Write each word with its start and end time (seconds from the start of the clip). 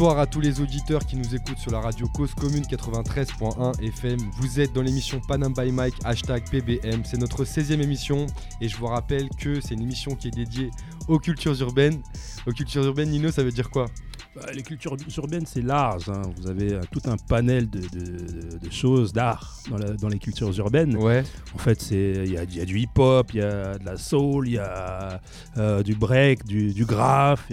Bonsoir 0.00 0.18
à 0.18 0.26
tous 0.26 0.40
les 0.40 0.62
auditeurs 0.62 1.04
qui 1.04 1.14
nous 1.14 1.34
écoutent 1.34 1.58
sur 1.58 1.70
la 1.70 1.78
radio 1.78 2.08
Cause 2.08 2.34
Commune 2.34 2.62
93.1 2.62 3.82
FM. 3.82 4.18
Vous 4.38 4.58
êtes 4.58 4.72
dans 4.72 4.80
l'émission 4.80 5.20
Panam 5.20 5.52
by 5.52 5.70
Mike, 5.70 5.96
hashtag 6.04 6.48
PBM. 6.48 7.02
C'est 7.04 7.18
notre 7.18 7.44
16e 7.44 7.82
émission 7.82 8.26
et 8.62 8.68
je 8.68 8.78
vous 8.78 8.86
rappelle 8.86 9.28
que 9.28 9.60
c'est 9.60 9.74
une 9.74 9.82
émission 9.82 10.14
qui 10.14 10.28
est 10.28 10.30
dédiée 10.30 10.70
aux 11.06 11.18
cultures 11.18 11.60
urbaines. 11.60 12.00
Aux 12.46 12.52
cultures 12.52 12.86
urbaines, 12.86 13.10
Nino, 13.10 13.30
ça 13.30 13.42
veut 13.42 13.52
dire 13.52 13.68
quoi? 13.68 13.88
Les 14.54 14.62
cultures 14.62 14.96
urbaines, 15.16 15.46
c'est 15.46 15.62
large. 15.62 16.08
Hein. 16.08 16.22
Vous 16.36 16.48
avez 16.48 16.74
euh, 16.74 16.80
tout 16.90 17.02
un 17.06 17.16
panel 17.16 17.68
de, 17.68 17.80
choses, 18.70 19.12
d'art 19.12 19.58
dans, 20.00 20.08
les 20.08 20.18
cultures 20.18 20.56
urbaines. 20.58 20.96
Ouais. 20.96 21.24
En 21.54 21.58
fait, 21.58 21.90
il 21.90 22.30
y, 22.30 22.38
a 22.38 22.64
du 22.64 22.78
hip-hop, 22.78 23.32
il 23.34 23.40
y 23.40 23.42
a 23.42 23.78
de 23.78 23.84
la 23.84 23.96
soul, 23.96 24.48
il 24.48 24.54
y 24.54 24.58
a 24.58 25.20
euh, 25.56 25.82
du 25.82 25.94
break, 25.94 26.44
du, 26.44 26.72
du 26.72 26.84
graphe. 26.84 27.50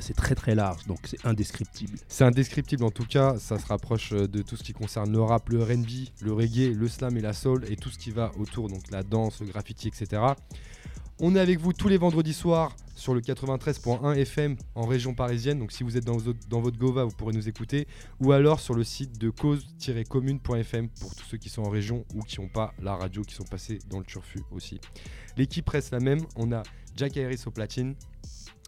C'est 0.00 0.16
très 0.16 0.34
très 0.34 0.54
large, 0.54 0.84
donc 0.86 0.98
c'est 1.04 1.24
indescriptible. 1.24 1.98
C'est 2.08 2.24
indescriptible 2.24 2.84
en 2.84 2.90
tout 2.90 3.06
cas. 3.06 3.36
Ça 3.38 3.58
se 3.58 3.66
rapproche 3.66 4.12
euh, 4.12 4.26
de 4.26 4.42
tout 4.42 4.56
ce 4.56 4.64
qui 4.64 4.72
concerne 4.72 5.12
le 5.12 5.22
rap, 5.22 5.48
le 5.48 5.62
R&B, 5.62 6.08
le 6.22 6.32
reggae, 6.32 6.74
le 6.74 6.88
slam 6.88 7.16
et 7.16 7.20
la 7.20 7.32
soul 7.32 7.64
et 7.70 7.76
tout 7.76 7.90
ce 7.90 7.98
qui 7.98 8.10
va 8.10 8.32
autour, 8.38 8.68
donc 8.68 8.90
la 8.90 9.02
danse, 9.02 9.40
le 9.40 9.46
graffiti, 9.46 9.88
etc. 9.88 10.22
On 11.20 11.36
est 11.36 11.40
avec 11.40 11.60
vous 11.60 11.72
tous 11.72 11.86
les 11.86 11.96
vendredis 11.96 12.34
soirs 12.34 12.74
sur 12.96 13.14
le 13.14 13.20
93.1 13.20 14.16
FM 14.16 14.56
en 14.74 14.84
région 14.84 15.14
parisienne. 15.14 15.60
Donc 15.60 15.70
si 15.70 15.84
vous 15.84 15.96
êtes 15.96 16.04
dans, 16.04 16.60
votre 16.60 16.76
Gova, 16.76 17.04
vous 17.04 17.12
pourrez 17.12 17.32
nous 17.32 17.48
écouter. 17.48 17.86
Ou 18.20 18.32
alors 18.32 18.58
sur 18.58 18.74
le 18.74 18.82
site 18.82 19.16
de 19.20 19.30
cause-commune.fm 19.30 20.88
pour 21.00 21.14
tous 21.14 21.24
ceux 21.24 21.38
qui 21.38 21.48
sont 21.48 21.62
en 21.62 21.70
région 21.70 22.04
ou 22.14 22.22
qui 22.22 22.40
n'ont 22.40 22.48
pas 22.48 22.74
la 22.82 22.96
radio, 22.96 23.22
qui 23.22 23.34
sont 23.34 23.44
passés 23.44 23.78
dans 23.88 23.98
le 24.00 24.04
turfu 24.04 24.40
aussi. 24.50 24.80
L'équipe 25.36 25.68
reste 25.68 25.92
la 25.92 26.00
même. 26.00 26.20
On 26.34 26.50
a 26.50 26.64
Jack 26.96 27.16
Harris 27.16 27.42
au 27.46 27.52
platine. 27.52 27.94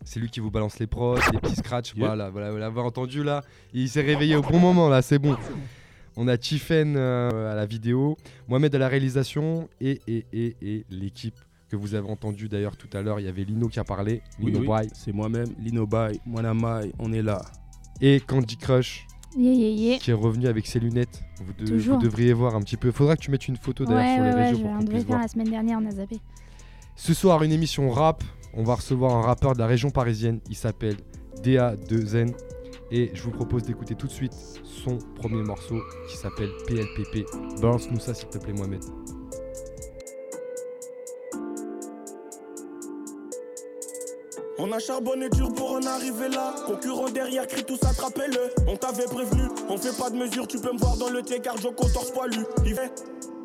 C'est 0.04 0.20
lui 0.20 0.30
qui 0.30 0.38
vous 0.38 0.50
balance 0.50 0.78
les 0.78 0.86
pros, 0.86 1.16
les 1.32 1.40
petits 1.40 1.56
scratchs. 1.56 1.94
Voilà, 1.96 2.30
voilà, 2.30 2.52
vous 2.52 2.58
l'avez 2.58 2.80
entendu 2.80 3.24
là. 3.24 3.42
Il 3.72 3.88
s'est 3.88 4.02
réveillé 4.02 4.36
au 4.36 4.42
bon 4.42 4.60
moment 4.60 4.88
là, 4.88 5.02
c'est 5.02 5.18
bon. 5.18 5.36
On 6.16 6.28
a 6.28 6.38
Tiffen 6.38 6.96
euh, 6.96 7.52
à 7.52 7.56
la 7.56 7.66
vidéo, 7.66 8.16
Mohamed 8.46 8.74
à 8.74 8.78
la 8.78 8.88
réalisation 8.88 9.68
et, 9.80 10.00
et, 10.06 10.26
et, 10.32 10.56
et 10.62 10.86
l'équipe 10.90 11.34
que 11.68 11.76
vous 11.76 11.94
avez 11.94 12.08
entendu 12.08 12.48
d'ailleurs 12.48 12.76
tout 12.76 12.88
à 12.92 13.02
l'heure. 13.02 13.20
Il 13.20 13.26
y 13.26 13.28
avait 13.28 13.44
Lino 13.44 13.68
qui 13.68 13.80
a 13.80 13.84
parlé. 13.84 14.22
Lino 14.38 14.60
oui, 14.60 14.88
C'est 14.94 15.12
moi-même, 15.12 15.48
Lino 15.58 15.86
Bay, 15.86 16.20
Mai, 16.26 16.92
on 16.98 17.12
est 17.12 17.22
là. 17.22 17.42
Et 18.00 18.20
Candy 18.20 18.56
Crush. 18.56 19.06
qui 19.34 20.10
est 20.10 20.12
revenu 20.12 20.46
avec 20.46 20.66
ses 20.66 20.80
lunettes. 20.80 21.22
Vous, 21.58 21.96
devriez 21.98 22.32
voir 22.32 22.54
un 22.54 22.60
petit 22.60 22.76
peu. 22.76 22.90
Faudra 22.90 23.16
que 23.16 23.22
tu 23.22 23.30
mettes 23.30 23.48
une 23.48 23.56
photo 23.56 23.84
d'ailleurs 23.84 24.14
sur 24.14 24.24
les 24.24 24.44
réseaux. 24.44 24.64
Ouais, 24.64 24.74
on 24.80 24.84
devait 24.84 25.00
faire 25.00 25.18
la 25.18 25.28
semaine 25.28 25.50
dernière, 25.50 25.78
on 25.82 25.86
a 25.86 25.90
zappé. 25.90 26.20
Ce 26.94 27.12
soir, 27.14 27.42
une 27.42 27.52
émission 27.52 27.90
rap. 27.90 28.22
On 28.54 28.64
va 28.64 28.76
recevoir 28.76 29.14
un 29.14 29.20
rappeur 29.20 29.52
de 29.52 29.58
la 29.58 29.66
région 29.66 29.90
parisienne. 29.90 30.40
Il 30.48 30.56
s'appelle 30.56 30.96
DA2Zen. 31.42 32.32
Et 32.90 33.10
je 33.14 33.22
vous 33.22 33.32
propose 33.32 33.64
d'écouter 33.64 33.94
tout 33.94 34.06
de 34.06 34.12
suite 34.12 34.32
son 34.62 34.98
premier 35.16 35.42
morceau 35.42 35.80
qui 36.08 36.16
s'appelle 36.16 36.50
PLPP. 36.66 37.26
Balance-nous 37.60 37.98
ça 37.98 38.14
s'il 38.14 38.28
te 38.28 38.38
plaît, 38.38 38.52
Mohamed. 38.52 38.82
On 44.58 44.72
a 44.72 44.78
charbonné 44.78 45.28
dur 45.28 45.52
pour 45.52 45.72
en 45.72 45.82
arriver 45.82 46.28
là. 46.28 46.54
Concurrent 46.66 47.10
derrière, 47.10 47.46
crie 47.46 47.64
tous 47.64 47.78
attrapez-le. 47.82 48.40
On 48.66 48.76
t'avait 48.76 49.04
prévenu, 49.04 49.42
on 49.68 49.76
fait 49.76 49.94
pas 49.96 50.08
de 50.08 50.16
mesure, 50.16 50.46
tu 50.46 50.58
peux 50.58 50.72
me 50.72 50.78
voir 50.78 50.96
dans 50.96 51.10
le 51.10 51.22
tien 51.22 51.40
car 51.40 51.58
Joko 51.58 51.86
torse 51.92 52.10
poilu. 52.10 52.38
Il 52.64 52.74
fait 52.74 52.90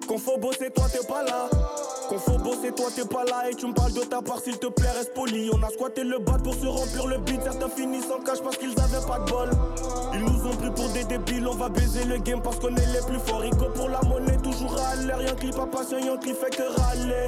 qu'on 0.08 0.18
faut 0.18 0.38
bosser, 0.38 0.72
toi 0.72 0.86
t'es 0.92 1.06
pas 1.06 1.24
là. 1.24 1.50
Qu'on 2.08 2.18
faut 2.18 2.38
bosser, 2.38 2.72
toi 2.72 2.88
t'es 2.96 3.06
pas 3.06 3.26
là. 3.26 3.50
Et 3.50 3.56
tu 3.56 3.68
me 3.68 3.74
parles 3.74 3.94
de 3.94 4.02
ta 4.02 4.22
part, 4.22 4.40
s'il 4.40 4.58
te 4.58 4.68
plaît, 4.68 4.90
reste 4.92 5.14
poli. 5.14 5.50
On 5.54 5.62
a 5.62 5.70
squatté 5.70 6.06
le 6.06 6.20
bas 6.20 6.38
pour 6.42 6.56
se 6.56 6.66
remplir 6.66 7.08
le 7.08 7.18
beat. 7.18 7.44
Certains 7.44 7.70
finissent 7.70 8.12
en 8.12 8.24
cash 8.24 8.42
parce 8.42 8.58
qu'ils 8.58 8.72
avaient 8.80 9.06
pas 9.06 9.20
de 9.20 9.30
bol. 9.30 9.50
Ont 10.52 10.56
pris 10.56 10.72
pour 10.72 10.90
des 10.90 11.04
débiles, 11.04 11.48
on 11.48 11.56
va 11.56 11.70
baiser 11.70 12.04
le 12.06 12.18
game 12.18 12.42
parce 12.42 12.60
qu'on 12.60 12.76
est 12.76 12.94
les 12.94 13.02
plus 13.08 13.20
forts. 13.20 13.42
Rico 13.42 13.66
pour 13.74 13.90
la 13.90 14.02
monnaie, 14.02 14.38
toujours 14.38 14.76
à 14.80 14.96
l'air. 14.96 15.22
Y'a 15.22 15.34
clip 15.34 15.56
pas 15.56 15.66
patient, 15.66 15.98
y'a 15.98 16.18
clip 16.18 16.36
fait 16.36 16.50
que 16.50 16.64
râler. 16.64 17.26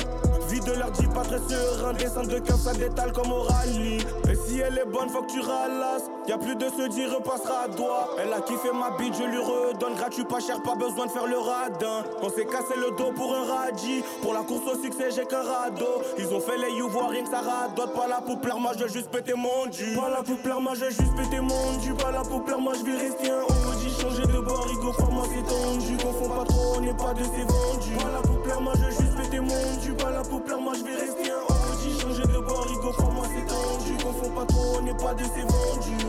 Vie 0.49 0.59
de 0.59 0.73
leur 0.73 0.91
dit 0.91 1.07
pas 1.07 1.21
très 1.21 1.39
serein, 1.39 1.93
descendre 1.93 2.27
de 2.27 2.39
cœur, 2.39 2.57
ça 2.57 2.73
détale 2.73 3.11
comme 3.11 3.31
au 3.31 3.41
rallye. 3.41 3.97
Et 4.29 4.35
si 4.45 4.59
elle 4.59 4.77
est 4.77 4.85
bonne, 4.85 5.09
faut 5.09 5.23
que 5.23 5.31
tu 5.31 5.39
ralasses. 5.39 6.09
Y'a 6.27 6.37
plus 6.37 6.55
de 6.55 6.69
se 6.69 6.87
dire, 6.89 7.11
repassera 7.13 7.63
à 7.65 7.67
doigt. 7.69 8.09
Elle 8.21 8.31
a 8.31 8.41
kiffé 8.41 8.69
ma 8.73 8.95
bite, 8.97 9.15
je 9.17 9.23
lui 9.23 9.39
redonne. 9.39 9.95
Gratuit, 9.95 10.25
pas 10.25 10.39
cher, 10.39 10.61
pas 10.61 10.75
besoin 10.75 11.07
de 11.07 11.11
faire 11.11 11.27
le 11.27 11.37
radin. 11.37 12.03
On 12.21 12.29
s'est 12.29 12.45
cassé 12.45 12.75
le 12.77 12.95
dos 12.97 13.11
pour 13.15 13.33
un 13.35 13.45
radis. 13.45 14.03
Pour 14.21 14.33
la 14.33 14.41
course 14.41 14.67
au 14.73 14.81
succès, 14.81 15.11
j'ai 15.15 15.25
qu'un 15.25 15.41
radeau. 15.41 16.01
Ils 16.17 16.27
ont 16.33 16.39
fait 16.39 16.57
les 16.57 16.77
you, 16.77 16.89
voir 16.89 17.09
rien 17.09 17.23
que 17.23 17.29
ça 17.29 17.41
radote. 17.41 17.93
Pas 17.93 18.07
là 18.07 18.21
pour 18.25 18.39
plaire, 18.39 18.59
moi 18.59 18.73
je 18.77 18.87
juste 18.87 19.09
péter 19.09 19.33
mon 19.33 19.65
dû. 19.71 19.95
Pas 19.95 20.09
là 20.09 20.21
pour 20.23 20.37
plaire, 20.37 20.61
moi 20.61 20.73
je 20.75 20.85
juste 20.85 21.15
péter 21.15 21.39
mon 21.39 21.77
dû. 21.81 21.93
Pas 21.93 22.11
là 22.11 22.21
pour 22.29 22.43
plaire, 22.43 22.59
moi 22.59 22.73
je 22.73 22.83
vais 22.83 22.97
rester 23.13 23.31
un 23.31 23.43
OG. 23.43 23.81
Changer 24.01 24.27
de 24.27 24.39
bord, 24.39 24.65
Rigo, 24.65 24.93
moi 25.11 25.25
c'est 25.29 25.43
tendu. 25.43 25.97
Confond 25.97 26.29
pas 26.29 26.45
trop, 26.45 26.77
on 26.77 26.81
n'est 26.81 26.93
pas 26.93 27.13
de 27.13 27.23
ces 27.23 27.43
vendus. 27.43 27.95
Pas 27.97 28.11
là 28.11 28.21
pour 28.23 28.41
plaire, 28.41 28.61
moi 28.61 28.73
je 28.75 28.89
juste 28.89 29.15
péter 29.17 29.39
mon 29.39 29.77
dû. 29.81 29.93
Pas 29.93 30.11
là 30.11 30.21
pour 30.23 30.41
moi 30.61 30.73
je 30.77 30.83
vais 30.83 30.95
rester 30.95 31.31
un 31.31 31.43
OG. 31.47 32.01
Changer 32.01 32.23
de 32.23 32.39
bord, 32.39 32.65
Rigo, 32.67 32.91
pour 32.97 33.11
moi 33.11 33.25
c'est 33.33 33.45
tendu. 33.45 34.03
Confonds 34.03 34.29
pas 34.31 34.45
trop, 34.45 34.77
on 34.77 34.81
n'est 34.81 34.97
pas 34.97 35.13
de 35.13 35.23
ces 35.23 35.41
vendus. 35.41 36.07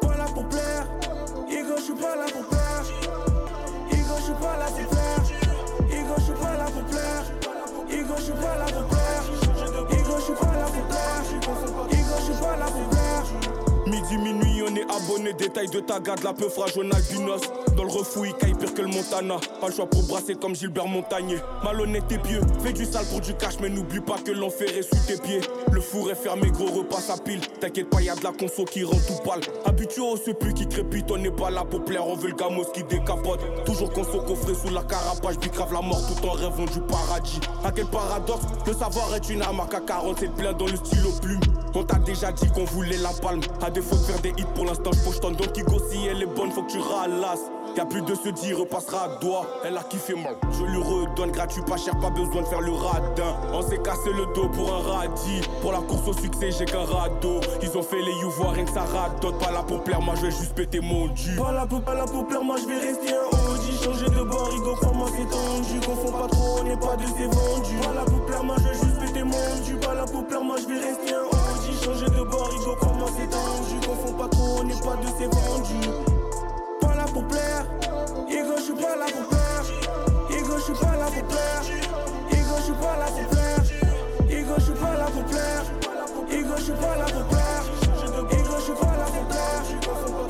Pas 0.00 0.16
là 0.16 0.24
pour 0.32 0.48
plaire, 0.48 0.86
Igo, 1.48 1.74
je 1.76 1.82
suis 1.82 1.94
pas 1.94 2.16
là 2.16 2.26
pour 2.32 2.44
plaire. 2.46 2.84
Igo, 3.92 4.14
je 4.18 4.22
suis 4.22 4.32
pas 4.34 4.56
là 4.56 4.66
pour 4.66 4.84
plaire. 4.86 5.22
Je 5.88 6.22
suis 6.22 6.32
pas 6.32 6.56
là 6.56 6.64
pour 6.64 6.84
plaire. 6.84 7.24
Je 8.16 8.22
suis 8.22 8.32
pas 8.32 8.56
là 8.56 8.64
pour 8.64 8.84
plaire. 8.86 9.22
Igo, 9.90 10.14
je 10.18 10.22
suis 10.22 10.32
pas 10.32 10.54
là 10.56 10.66
pour 10.66 10.86
plaire. 10.86 11.22
Igo, 11.92 12.14
je 12.18 12.24
suis 12.24 12.42
pas 12.42 12.56
là 12.56 12.66
pour 12.66 12.88
plaire. 12.88 13.65
Midi, 13.96 14.18
minuit, 14.18 14.62
on 14.62 14.74
est 14.76 14.84
abonné. 14.94 15.32
Détail 15.32 15.68
de 15.68 15.80
ta 15.80 15.98
garde, 16.00 16.22
la 16.22 16.34
peu 16.34 16.50
fragile, 16.50 16.90
albinos. 16.92 17.40
Dans 17.74 17.84
le 17.84 17.90
refouille, 17.90 18.34
caille 18.38 18.52
pire 18.52 18.74
que 18.74 18.82
le 18.82 18.88
Montana. 18.88 19.36
Pas 19.58 19.68
le 19.68 19.72
choix 19.72 19.88
pour 19.88 20.02
brasser 20.02 20.34
comme 20.34 20.54
Gilbert 20.54 20.86
Montagnier. 20.86 21.38
Malhonnête 21.64 22.04
et 22.12 22.18
pieux, 22.18 22.42
fais 22.62 22.74
du 22.74 22.84
sale 22.84 23.06
pour 23.06 23.22
du 23.22 23.32
cash, 23.34 23.54
mais 23.60 23.70
n'oublie 23.70 24.00
pas 24.00 24.18
que 24.18 24.32
l'enfer 24.32 24.68
est 24.76 24.82
sous 24.82 25.00
tes 25.06 25.16
pieds. 25.16 25.40
Le 25.72 25.80
four 25.80 26.10
est 26.10 26.14
fermé, 26.14 26.50
gros 26.50 26.66
repas 26.66 27.00
sa 27.00 27.16
pile. 27.16 27.40
T'inquiète 27.58 27.88
pas, 27.88 28.02
y'a 28.02 28.14
de 28.14 28.22
la 28.22 28.32
conso 28.32 28.66
qui 28.66 28.84
rend 28.84 28.98
tout 28.98 29.22
pâle. 29.24 29.40
Habitué 29.64 30.02
au 30.02 30.16
plus 30.34 30.52
qui 30.52 30.68
crépite, 30.68 31.10
on 31.10 31.16
n'est 31.16 31.30
pas 31.30 31.48
là 31.48 31.64
pour 31.64 31.82
plaire, 31.82 32.06
on 32.06 32.16
veut 32.16 32.28
le 32.28 32.34
gamos 32.34 32.66
qui 32.74 32.84
décapote. 32.84 33.40
Toujours 33.64 33.90
conso 33.94 34.20
coffré 34.20 34.52
sous 34.54 34.74
la 34.74 34.82
carapace, 34.82 35.38
bicrave 35.38 35.72
la 35.72 35.80
mort 35.80 36.02
tout 36.06 36.26
en 36.26 36.32
rêvant 36.32 36.66
du 36.66 36.80
paradis. 36.80 37.40
À 37.64 37.72
quel 37.72 37.86
paradoxe, 37.86 38.44
le 38.66 38.74
savoir 38.74 39.14
est 39.14 39.30
une 39.30 39.40
arme 39.40 39.60
à 39.60 39.66
40, 39.66 40.18
c'est 40.20 40.32
plein 40.34 40.52
dans 40.52 40.66
le 40.66 40.76
stylo 40.76 41.10
plume. 41.22 41.40
On 41.78 41.84
t'a 41.84 41.98
déjà 41.98 42.32
dit 42.32 42.48
qu'on 42.52 42.64
voulait 42.64 42.96
la 42.96 43.10
palme. 43.10 43.42
À 43.60 43.70
défaut 43.70 43.96
de 43.96 44.00
faire 44.00 44.18
des 44.22 44.30
hits 44.30 44.46
pour 44.54 44.64
l'instant, 44.64 44.92
je 44.94 45.20
donc 45.20 45.52
Kigo 45.52 45.78
si 45.90 46.06
elle 46.06 46.22
est 46.22 46.34
bonne, 46.34 46.50
faut 46.50 46.62
que 46.62 46.72
tu 46.72 46.78
ralasses. 46.78 47.50
Y'a 47.76 47.84
plus 47.84 48.00
de 48.00 48.14
se 48.14 48.30
dire, 48.30 48.58
repassera 48.60 49.04
à 49.04 49.08
doigt. 49.20 49.46
Elle 49.62 49.76
a 49.76 49.82
kiffé 49.82 50.14
mal. 50.14 50.36
Je 50.52 50.64
lui 50.64 50.82
redonne 50.82 51.32
gratuit, 51.32 51.60
pas 51.60 51.76
cher, 51.76 51.92
pas 52.00 52.08
besoin 52.08 52.40
de 52.40 52.46
faire 52.46 52.62
le 52.62 52.72
radin. 52.72 53.36
On 53.52 53.60
s'est 53.60 53.76
cassé 53.76 54.10
le 54.10 54.24
dos 54.32 54.48
pour 54.48 54.72
un 54.72 54.80
radis. 54.90 55.42
Pour 55.60 55.72
la 55.72 55.80
course 55.80 56.08
au 56.08 56.14
succès, 56.14 56.50
j'ai 56.50 56.64
qu'un 56.64 56.86
radeau. 56.86 57.40
Ils 57.60 57.76
ont 57.76 57.82
fait 57.82 58.00
les 58.00 58.12
you, 58.22 58.30
voir 58.30 58.52
rien 58.52 58.64
que 58.64 58.72
ça 58.72 58.84
radote. 58.84 59.38
Pas 59.38 59.52
là 59.52 59.62
pour 59.62 59.84
plaire, 59.84 60.00
moi 60.00 60.14
je 60.16 60.22
vais 60.22 60.30
juste 60.30 60.54
péter 60.54 60.80
mon 60.80 61.08
dû. 61.08 61.36
Pas 61.36 61.52
là 61.52 61.66
pour, 61.66 61.82
pas 61.82 61.94
là 61.94 62.06
pour 62.06 62.24
moi 62.42 62.56
je 62.56 62.66
vais 62.66 62.78
rester 62.78 63.12
un 63.12 63.26
OG. 63.36 63.84
Changer 63.84 64.06
de 64.06 64.24
bord, 64.24 64.48
Rigo, 64.48 64.74
moi 64.94 65.08
c'est 65.14 65.28
tendu. 65.28 65.80
Confond 65.84 66.12
pas 66.12 66.28
trop, 66.28 66.60
on 66.60 66.64
n'est 66.64 66.76
pas 66.78 66.96
de 66.96 67.04
ces 67.04 67.26
vendus. 67.26 67.76
Pas 67.82 67.92
là 67.92 68.04
pour 68.06 68.24
plaire, 68.24 68.44
moi 68.44 68.56
je 68.60 68.68
vais 68.68 68.74
juste 68.74 69.00
péter 69.00 69.24
mon 69.24 69.64
dû. 69.66 69.74
Pas 69.74 69.94
là 69.94 70.06
pour 70.06 70.22
moi 70.42 70.56
je 70.58 70.66
vais 70.66 70.80
rester 70.80 71.14
un. 71.14 71.35
Changer 71.86 72.06
de 72.06 72.24
bord, 72.24 72.50
Rigo, 72.50 72.74
moi 72.98 73.08
c'est 73.16 73.30
tendu. 73.30 73.86
Confond 73.86 74.14
pas 74.14 74.28
trop, 74.28 74.58
on 74.58 74.64
n'est 74.64 74.74
pas 74.74 74.96
de 74.96 75.06
ces 75.18 75.26
vendus 75.26 76.16
pour 77.12 77.26
plaire. 77.28 77.64
Ego, 78.28 78.54
je 78.56 78.62
suis 78.62 78.74
pas 78.74 78.96
là 78.96 79.06
pour 79.06 79.26
plaire. 79.28 79.64
Ego, 80.30 80.56
je 80.58 80.62
suis 80.62 80.74
pas 80.74 80.96
là 80.96 81.06
pour 81.06 81.24
plaire. 81.24 81.62
Ego, 82.32 82.54
je 82.58 82.62
suis 82.62 82.72
pas 82.72 82.96
là 82.98 83.06
pour 83.06 83.26
plaire. 83.30 83.62
Ego, 84.28 84.54
je 84.58 84.62
suis 84.62 84.72
pas 84.74 84.96
là 84.96 85.06
pour 85.06 85.24
plaire. 85.24 85.64
Ego, 86.30 86.54
je 86.56 86.62
suis 86.62 86.72
pas 86.72 86.96
là 86.96 87.04
pour 87.04 87.24
plaire. 87.24 87.64
Ego, 88.32 88.54
je 88.56 88.62
suis 88.62 88.72
pas 88.72 88.96
là 88.96 89.04
pour 89.06 89.26
plaire. 89.28 89.64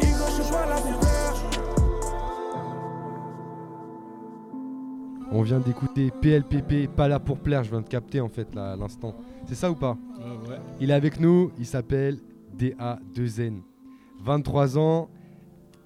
Ego, 0.01 0.25
je 0.29 0.43
suis 0.43 0.53
pas 0.53 0.67
là 0.67 0.77
pour 0.77 0.99
plaire. 1.01 1.35
On 5.33 5.43
vient 5.43 5.59
d'écouter 5.61 6.13
PLPP, 6.21 6.89
pas 6.95 7.09
là 7.09 7.19
pour 7.19 7.39
plaire, 7.39 7.65
je 7.65 7.71
viens 7.71 7.81
de 7.81 7.89
capter 7.89 8.21
en 8.21 8.29
fait 8.29 8.55
là 8.55 8.73
à 8.73 8.77
l'instant. 8.77 9.15
C'est 9.49 9.55
ça 9.55 9.71
ou 9.71 9.75
pas? 9.75 9.97
Ouais. 10.49 10.59
Il 10.81 10.91
est 10.91 10.95
avec 10.95 11.21
nous, 11.21 11.53
il 11.59 11.67
s'appelle 11.67 12.19
DA2N. 12.59 13.61
23 14.23 14.79
ans, 14.79 15.09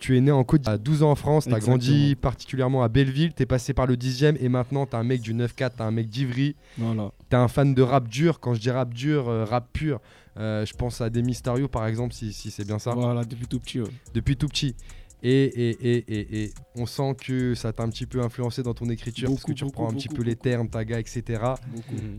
tu 0.00 0.16
es 0.16 0.20
né 0.20 0.30
en 0.30 0.42
Côte 0.44 0.62
d'Ivoire, 0.62 0.78
12 0.78 1.02
ans 1.02 1.10
en 1.10 1.14
France, 1.14 1.44
tu 1.44 1.54
as 1.54 1.60
grandi 1.60 2.16
particulièrement 2.16 2.82
à 2.82 2.88
Belleville, 2.88 3.34
tu 3.34 3.42
es 3.42 3.46
passé 3.46 3.74
par 3.74 3.86
le 3.86 3.96
10e 3.96 4.36
et 4.40 4.48
maintenant 4.48 4.86
tu 4.86 4.96
un 4.96 5.04
mec 5.04 5.20
du 5.20 5.34
9-4, 5.34 5.76
tu 5.76 5.82
un 5.82 5.90
mec 5.90 6.08
d'Ivry. 6.08 6.56
Voilà. 6.78 7.12
Tu 7.28 7.36
es 7.36 7.38
un 7.38 7.48
fan 7.48 7.74
de 7.74 7.82
rap 7.82 8.08
dur. 8.08 8.40
Quand 8.40 8.54
je 8.54 8.60
dis 8.60 8.70
rap 8.70 8.94
dur, 8.94 9.28
euh, 9.28 9.44
rap 9.44 9.68
pur, 9.72 10.00
euh, 10.38 10.64
je 10.64 10.74
pense 10.74 11.00
à 11.00 11.10
des 11.10 11.22
Mysterio 11.22 11.68
par 11.68 11.86
exemple, 11.86 12.14
si, 12.14 12.32
c'est 12.32 12.66
bien 12.66 12.78
ça. 12.78 12.92
Voilà, 12.94 13.24
depuis 13.24 13.46
tout 13.46 13.60
petit. 13.60 13.80
Depuis 14.14 14.36
tout 14.36 14.48
petit. 14.48 14.74
Et, 15.22 15.44
et, 15.44 15.96
et, 15.96 16.42
et, 16.44 16.52
on 16.76 16.86
sent 16.86 17.14
que 17.20 17.54
ça 17.54 17.72
t'a 17.72 17.82
un 17.82 17.90
petit 17.90 18.06
peu 18.06 18.22
influencé 18.22 18.62
dans 18.62 18.74
ton 18.74 18.88
écriture 18.88 19.28
parce 19.30 19.44
que 19.44 19.52
tu 19.52 19.64
reprends 19.64 19.90
un 19.90 19.94
petit 19.94 20.08
peu 20.08 20.22
les 20.22 20.36
termes, 20.36 20.68
taga, 20.68 20.98
etc. 20.98 21.42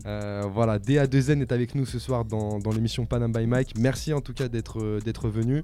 Euh, 0.06 0.42
voilà, 0.52 0.78
DA2N 0.78 1.40
est 1.40 1.52
avec 1.52 1.74
nous 1.74 1.86
ce 1.86 1.98
soir 1.98 2.24
dans, 2.24 2.58
dans 2.58 2.70
l'émission 2.70 3.04
Panam 3.04 3.32
by 3.32 3.46
Mike. 3.46 3.74
Merci 3.78 4.12
en 4.12 4.20
tout 4.20 4.34
cas 4.34 4.48
d'être 4.48 5.28
venu. 5.28 5.62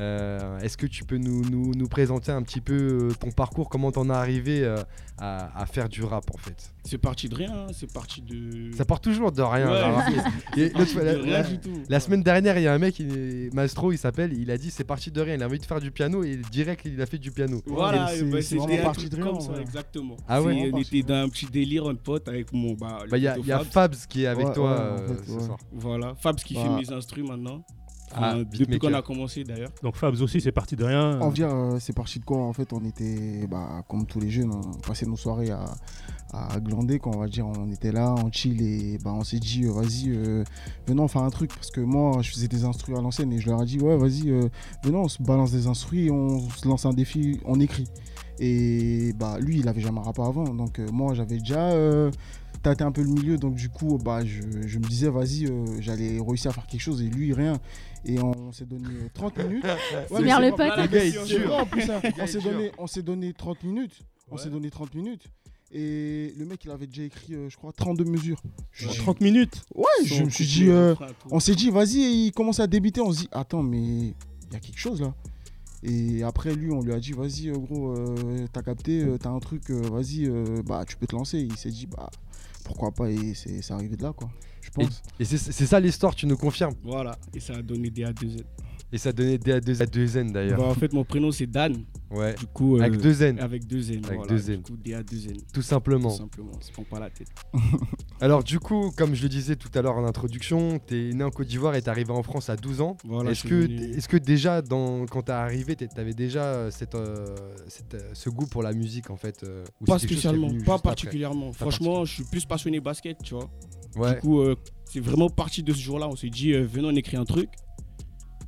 Euh, 0.00 0.58
Est-ce 0.58 0.76
que 0.76 0.86
tu 0.86 1.04
peux 1.04 1.18
nous, 1.18 1.42
nous- 1.48 1.72
nous 1.74 1.88
présenter 1.88 2.32
un 2.32 2.42
petit 2.42 2.60
peu 2.60 2.74
euh, 2.74 3.14
ton 3.20 3.30
parcours, 3.30 3.68
comment 3.68 3.92
t'en 3.92 4.08
es 4.08 4.12
arrivé 4.12 4.64
euh, 4.64 4.76
à, 5.18 5.60
à 5.60 5.66
faire 5.66 5.88
du 5.88 6.02
rap 6.02 6.24
en 6.34 6.38
fait? 6.38 6.72
C'est 6.84 6.98
parti 6.98 7.28
de 7.28 7.34
rien, 7.36 7.52
hein, 7.54 7.66
c'est 7.72 7.92
parti 7.92 8.20
de. 8.20 8.72
Ça 8.76 8.84
part 8.84 9.00
toujours 9.00 9.30
de 9.30 9.40
rien. 9.40 9.70
Ouais. 9.70 10.14
Et 10.56 10.68
de 10.70 11.00
la- 11.00 11.12
rien 11.12 11.32
la- 11.32 11.42
du 11.44 11.58
tout. 11.60 11.70
La 11.88 12.00
semaine 12.00 12.22
dernière, 12.24 12.58
il 12.58 12.64
y 12.64 12.66
a 12.66 12.74
un 12.74 12.78
mec, 12.78 12.98
il- 12.98 13.50
Mastro, 13.52 13.92
il 13.92 13.98
s'appelle, 13.98 14.32
il 14.32 14.50
a 14.50 14.58
dit 14.58 14.70
c'est 14.70 14.82
parti 14.84 15.10
de 15.12 15.20
rien. 15.20 15.34
Il 15.34 15.42
a 15.42 15.46
envie 15.46 15.58
de 15.60 15.64
faire 15.64 15.80
du 15.80 15.90
piano 15.92 16.24
et 16.24 16.36
direct, 16.50 16.82
il 16.86 17.00
a 17.00 17.06
fait 17.06 17.18
du 17.18 17.30
piano. 17.30 17.62
Voilà, 17.66 18.08
c'est- 18.08 18.56
bah, 18.56 18.64
un 18.72 18.82
parti 18.82 19.08
de 19.08 19.14
rien, 19.16 19.24
comme 19.26 19.40
ça, 19.40 19.52
ouais. 19.52 19.60
exactement. 19.62 20.16
Ah 20.28 20.42
ouais 20.42 20.70
On 20.72 20.78
était 20.78 21.02
dans 21.02 21.14
un 21.24 21.28
petit 21.28 21.46
délire, 21.46 21.86
un 21.86 21.94
pote 21.94 22.28
avec 22.28 22.52
mon. 22.52 22.72
Bah, 22.74 22.98
Bah, 23.08 23.16
il 23.16 23.22
y 23.22 23.28
a, 23.28 23.38
y 23.38 23.64
Fabs. 23.70 23.94
Qui 24.08 24.24
est 24.24 24.26
avec 24.26 24.48
Ouais, 24.48 24.52
toi 24.54 24.70
ouais, 24.72 25.02
en 25.04 25.06
fait, 25.08 25.24
ce 25.26 25.32
ouais. 25.32 25.44
soir. 25.44 25.58
Voilà, 25.72 26.14
Fabs 26.16 26.36
qui 26.36 26.54
Bah. 26.54 26.62
fait 26.62 26.68
mes 26.70 26.92
instruments 26.92 27.36
maintenant. 27.36 27.64
Ah, 28.16 28.36
depuis 28.38 28.78
qu'on 28.78 28.92
a 28.94 29.02
commencé 29.02 29.44
d'ailleurs. 29.44 29.70
Donc 29.82 29.96
Fabs 29.96 30.20
aussi, 30.20 30.40
c'est 30.40 30.52
parti 30.52 30.76
de 30.76 30.84
rien. 30.84 31.20
En 31.20 31.30
dire, 31.30 31.48
euh, 31.52 31.78
c'est 31.80 31.92
parti 31.94 32.20
de 32.20 32.24
quoi 32.24 32.38
En 32.38 32.52
fait, 32.52 32.72
on 32.72 32.84
était, 32.84 33.46
bah, 33.50 33.84
comme 33.88 34.06
tous 34.06 34.20
les 34.20 34.30
jeunes, 34.30 34.52
on 34.52 34.78
passait 34.86 35.06
nos 35.06 35.16
soirées 35.16 35.50
à, 35.50 35.64
à 36.32 36.60
glander, 36.60 36.98
quoi, 36.98 37.12
on 37.14 37.18
va 37.18 37.26
dire. 37.26 37.46
On 37.46 37.70
était 37.70 37.92
là, 37.92 38.14
on 38.24 38.30
chill 38.30 38.60
et 38.62 38.98
bah, 39.02 39.12
on 39.12 39.24
s'est 39.24 39.38
dit, 39.38 39.64
euh, 39.64 39.72
vas-y, 39.72 40.10
euh, 40.10 40.44
venons 40.86 41.08
faire 41.08 41.22
un 41.22 41.30
truc. 41.30 41.54
Parce 41.54 41.70
que 41.70 41.80
moi, 41.80 42.18
je 42.22 42.30
faisais 42.30 42.48
des 42.48 42.64
instrus 42.64 42.96
à 42.96 43.00
l'ancienne 43.00 43.32
et 43.32 43.40
je 43.40 43.48
leur 43.48 43.62
ai 43.62 43.66
dit, 43.66 43.78
ouais, 43.78 43.96
vas-y, 43.96 44.30
euh, 44.30 44.48
venons, 44.84 45.02
on 45.02 45.08
se 45.08 45.22
balance 45.22 45.52
des 45.52 45.66
instrus, 45.66 46.10
on 46.10 46.48
se 46.50 46.66
lance 46.68 46.86
un 46.86 46.92
défi, 46.92 47.40
on 47.44 47.60
écrit. 47.60 47.86
Et 48.40 49.12
bah, 49.16 49.38
lui, 49.40 49.58
il 49.60 49.68
avait 49.68 49.80
jamais 49.80 50.00
rappé 50.00 50.22
avant. 50.22 50.44
Donc, 50.44 50.78
euh, 50.78 50.86
moi, 50.92 51.14
j'avais 51.14 51.38
déjà 51.38 51.70
euh, 51.70 52.10
tâté 52.62 52.82
un 52.82 52.90
peu 52.90 53.02
le 53.02 53.08
milieu. 53.08 53.36
Donc, 53.36 53.54
du 53.54 53.68
coup, 53.68 53.98
bah, 54.04 54.24
je, 54.24 54.40
je 54.66 54.78
me 54.78 54.84
disais, 54.84 55.08
vas-y, 55.08 55.46
euh, 55.46 55.64
j'allais 55.80 56.18
réussir 56.20 56.50
à 56.50 56.54
faire 56.54 56.66
quelque 56.66 56.80
chose. 56.80 57.00
Et 57.02 57.08
lui, 57.08 57.32
rien. 57.32 57.58
Et 58.06 58.18
on 58.20 58.52
s'est 58.52 58.66
donné 58.66 58.86
euh, 58.88 59.08
30 59.14 59.38
minutes. 59.38 59.64
Ouais, 60.10 60.20
mais 60.20 60.26
Merde, 60.26 60.42
c'est 60.42 60.50
le 60.50 60.56
pas- 60.56 60.76
pote. 60.76 60.78
Le 60.78 60.86
gars, 60.98 61.04
il 61.04 61.12
c'est 61.12 61.24
tue. 61.24 61.38
vrai, 61.42 61.60
en 61.60 61.66
plus, 61.66 61.90
hein. 61.90 62.00
gars, 62.02 62.10
on 62.20 62.26
s'est 62.26 62.38
est 62.38 62.42
donné, 62.42 62.72
on 62.78 62.86
s'est 62.86 63.02
donné 63.02 63.32
30 63.32 63.62
minutes. 63.64 64.00
On 64.30 64.36
s'est 64.36 64.50
donné 64.50 64.70
30 64.70 64.94
minutes. 64.94 65.24
Et 65.72 66.32
le 66.38 66.44
mec, 66.44 66.64
il 66.64 66.70
avait 66.70 66.86
déjà 66.86 67.02
écrit, 67.02 67.34
euh, 67.34 67.48
je 67.48 67.56
crois, 67.56 67.72
32 67.72 68.04
mesures. 68.04 68.40
Je- 68.72 68.88
En 68.88 68.92
30 68.92 69.20
minutes. 69.20 69.62
Ouais, 69.74 69.84
je 70.04 70.22
me 70.22 70.30
suis 70.30 70.44
dit, 70.46 70.68
euh, 70.68 70.94
on 71.30 71.40
s'est 71.40 71.54
dit, 71.54 71.70
vas-y, 71.70 72.00
et 72.00 72.10
il 72.26 72.32
commence 72.32 72.60
à 72.60 72.66
débiter. 72.66 73.00
On 73.00 73.10
se 73.12 73.20
dit, 73.22 73.28
attends, 73.32 73.62
mais 73.62 73.78
il 73.82 74.14
y 74.52 74.56
a 74.56 74.60
quelque 74.60 74.78
chose 74.78 75.00
là. 75.00 75.14
Et 75.82 76.22
après, 76.22 76.54
lui, 76.54 76.70
on 76.70 76.80
lui 76.80 76.92
a 76.92 77.00
dit, 77.00 77.12
vas-y, 77.12 77.48
euh, 77.48 77.54
gros, 77.58 77.90
euh, 77.96 78.46
t'as 78.52 78.62
capté, 78.62 79.02
euh, 79.02 79.18
t'as 79.18 79.30
un 79.30 79.40
truc, 79.40 79.68
euh, 79.70 79.82
vas-y, 79.90 80.26
euh, 80.26 80.62
bah, 80.64 80.84
tu 80.86 80.96
peux 80.96 81.06
te 81.06 81.14
lancer. 81.16 81.40
il 81.40 81.56
s'est 81.56 81.70
dit, 81.70 81.86
bah, 81.86 82.08
pourquoi 82.64 82.90
pas, 82.92 83.10
et 83.10 83.34
c'est 83.34 83.70
arrivé 83.72 83.96
de 83.96 84.02
là, 84.02 84.12
quoi. 84.12 84.30
Je 84.64 84.70
pense. 84.70 85.02
Et 85.20 85.24
c'est 85.24 85.36
c'est 85.38 85.66
ça 85.66 85.78
l'histoire, 85.80 86.14
tu 86.14 86.26
nous 86.26 86.36
confirmes. 86.36 86.74
Voilà, 86.82 87.16
et 87.34 87.40
ça 87.40 87.54
a 87.54 87.62
donné 87.62 87.90
DA2Z. 87.90 88.42
Et 88.92 88.98
ça 88.98 89.12
donnait 89.12 89.38
DA2 89.38 89.82
à 89.82 89.86
2N 89.86 90.30
d'ailleurs. 90.30 90.58
Bah, 90.60 90.66
en 90.66 90.74
fait, 90.74 90.92
mon 90.92 91.02
prénom 91.04 91.32
c'est 91.32 91.48
Dan. 91.48 91.84
Ouais. 92.12 92.34
Du 92.36 92.46
coup. 92.46 92.76
euh, 92.76 92.80
Avec 92.82 93.00
deux 93.00 93.22
N, 93.24 93.40
Avec 93.40 93.66
deux 93.66 93.90
N. 93.90 94.04
Avec 94.04 94.18
voilà, 94.18 94.32
deux 94.32 94.50
N. 94.52 94.56
Du 94.58 94.62
coup, 94.72 94.76
DA2N. 94.78 95.32
tout 95.36 95.44
Tout 95.54 95.62
simplement. 95.62 96.10
simplement, 96.10 96.52
on 96.56 96.60
se 96.60 96.70
prend 96.70 96.84
pas 96.84 97.00
la 97.00 97.10
tête. 97.10 97.26
Alors 98.20 98.44
du 98.44 98.60
coup, 98.60 98.92
comme 98.96 99.14
je 99.16 99.24
le 99.24 99.28
disais 99.28 99.56
tout 99.56 99.70
à 99.74 99.82
l'heure 99.82 99.96
en 99.96 100.04
introduction, 100.06 100.78
t'es 100.78 101.10
né 101.12 101.24
en 101.24 101.30
Côte 101.30 101.48
d'Ivoire 101.48 101.74
et 101.74 101.82
t'es 101.82 101.88
arrivé 101.88 102.12
en 102.12 102.22
France 102.22 102.48
à 102.50 102.56
12 102.56 102.82
ans. 102.82 102.96
Voilà, 103.04 103.32
est-ce 103.32 103.42
que, 103.42 103.62
suis 103.66 103.76
venu- 103.76 103.96
est 103.96 104.06
que 104.06 104.16
déjà, 104.16 104.62
dans, 104.62 105.06
quand 105.06 105.22
t'es 105.22 105.32
arrivé, 105.32 105.74
t'avais 105.74 106.14
déjà 106.14 106.44
euh, 106.44 106.70
cette, 106.70 106.94
euh, 106.94 107.34
cette, 107.66 107.96
ce 108.12 108.30
goût 108.30 108.46
pour 108.46 108.62
la 108.62 108.72
musique 108.72 109.10
en 109.10 109.16
fait 109.16 109.42
euh, 109.42 109.64
Pas 109.84 109.98
spécialement, 109.98 110.50
pas 110.64 110.78
particulièrement. 110.78 111.52
Franchement, 111.52 112.04
je 112.04 112.14
suis 112.14 112.24
plus 112.24 112.44
passionné 112.44 112.78
basket, 112.78 113.16
tu 113.24 113.34
vois. 113.34 113.50
Ouais. 113.96 114.14
Du 114.14 114.20
coup, 114.20 114.40
euh, 114.40 114.54
c'est 114.84 115.00
vraiment 115.00 115.28
parti 115.28 115.62
de 115.62 115.72
ce 115.72 115.78
jour-là. 115.80 116.08
On 116.08 116.16
s'est 116.16 116.30
dit, 116.30 116.52
euh, 116.52 116.64
venons, 116.66 116.88
on 116.88 116.96
écrit 116.96 117.16
un 117.16 117.24
truc. 117.24 117.48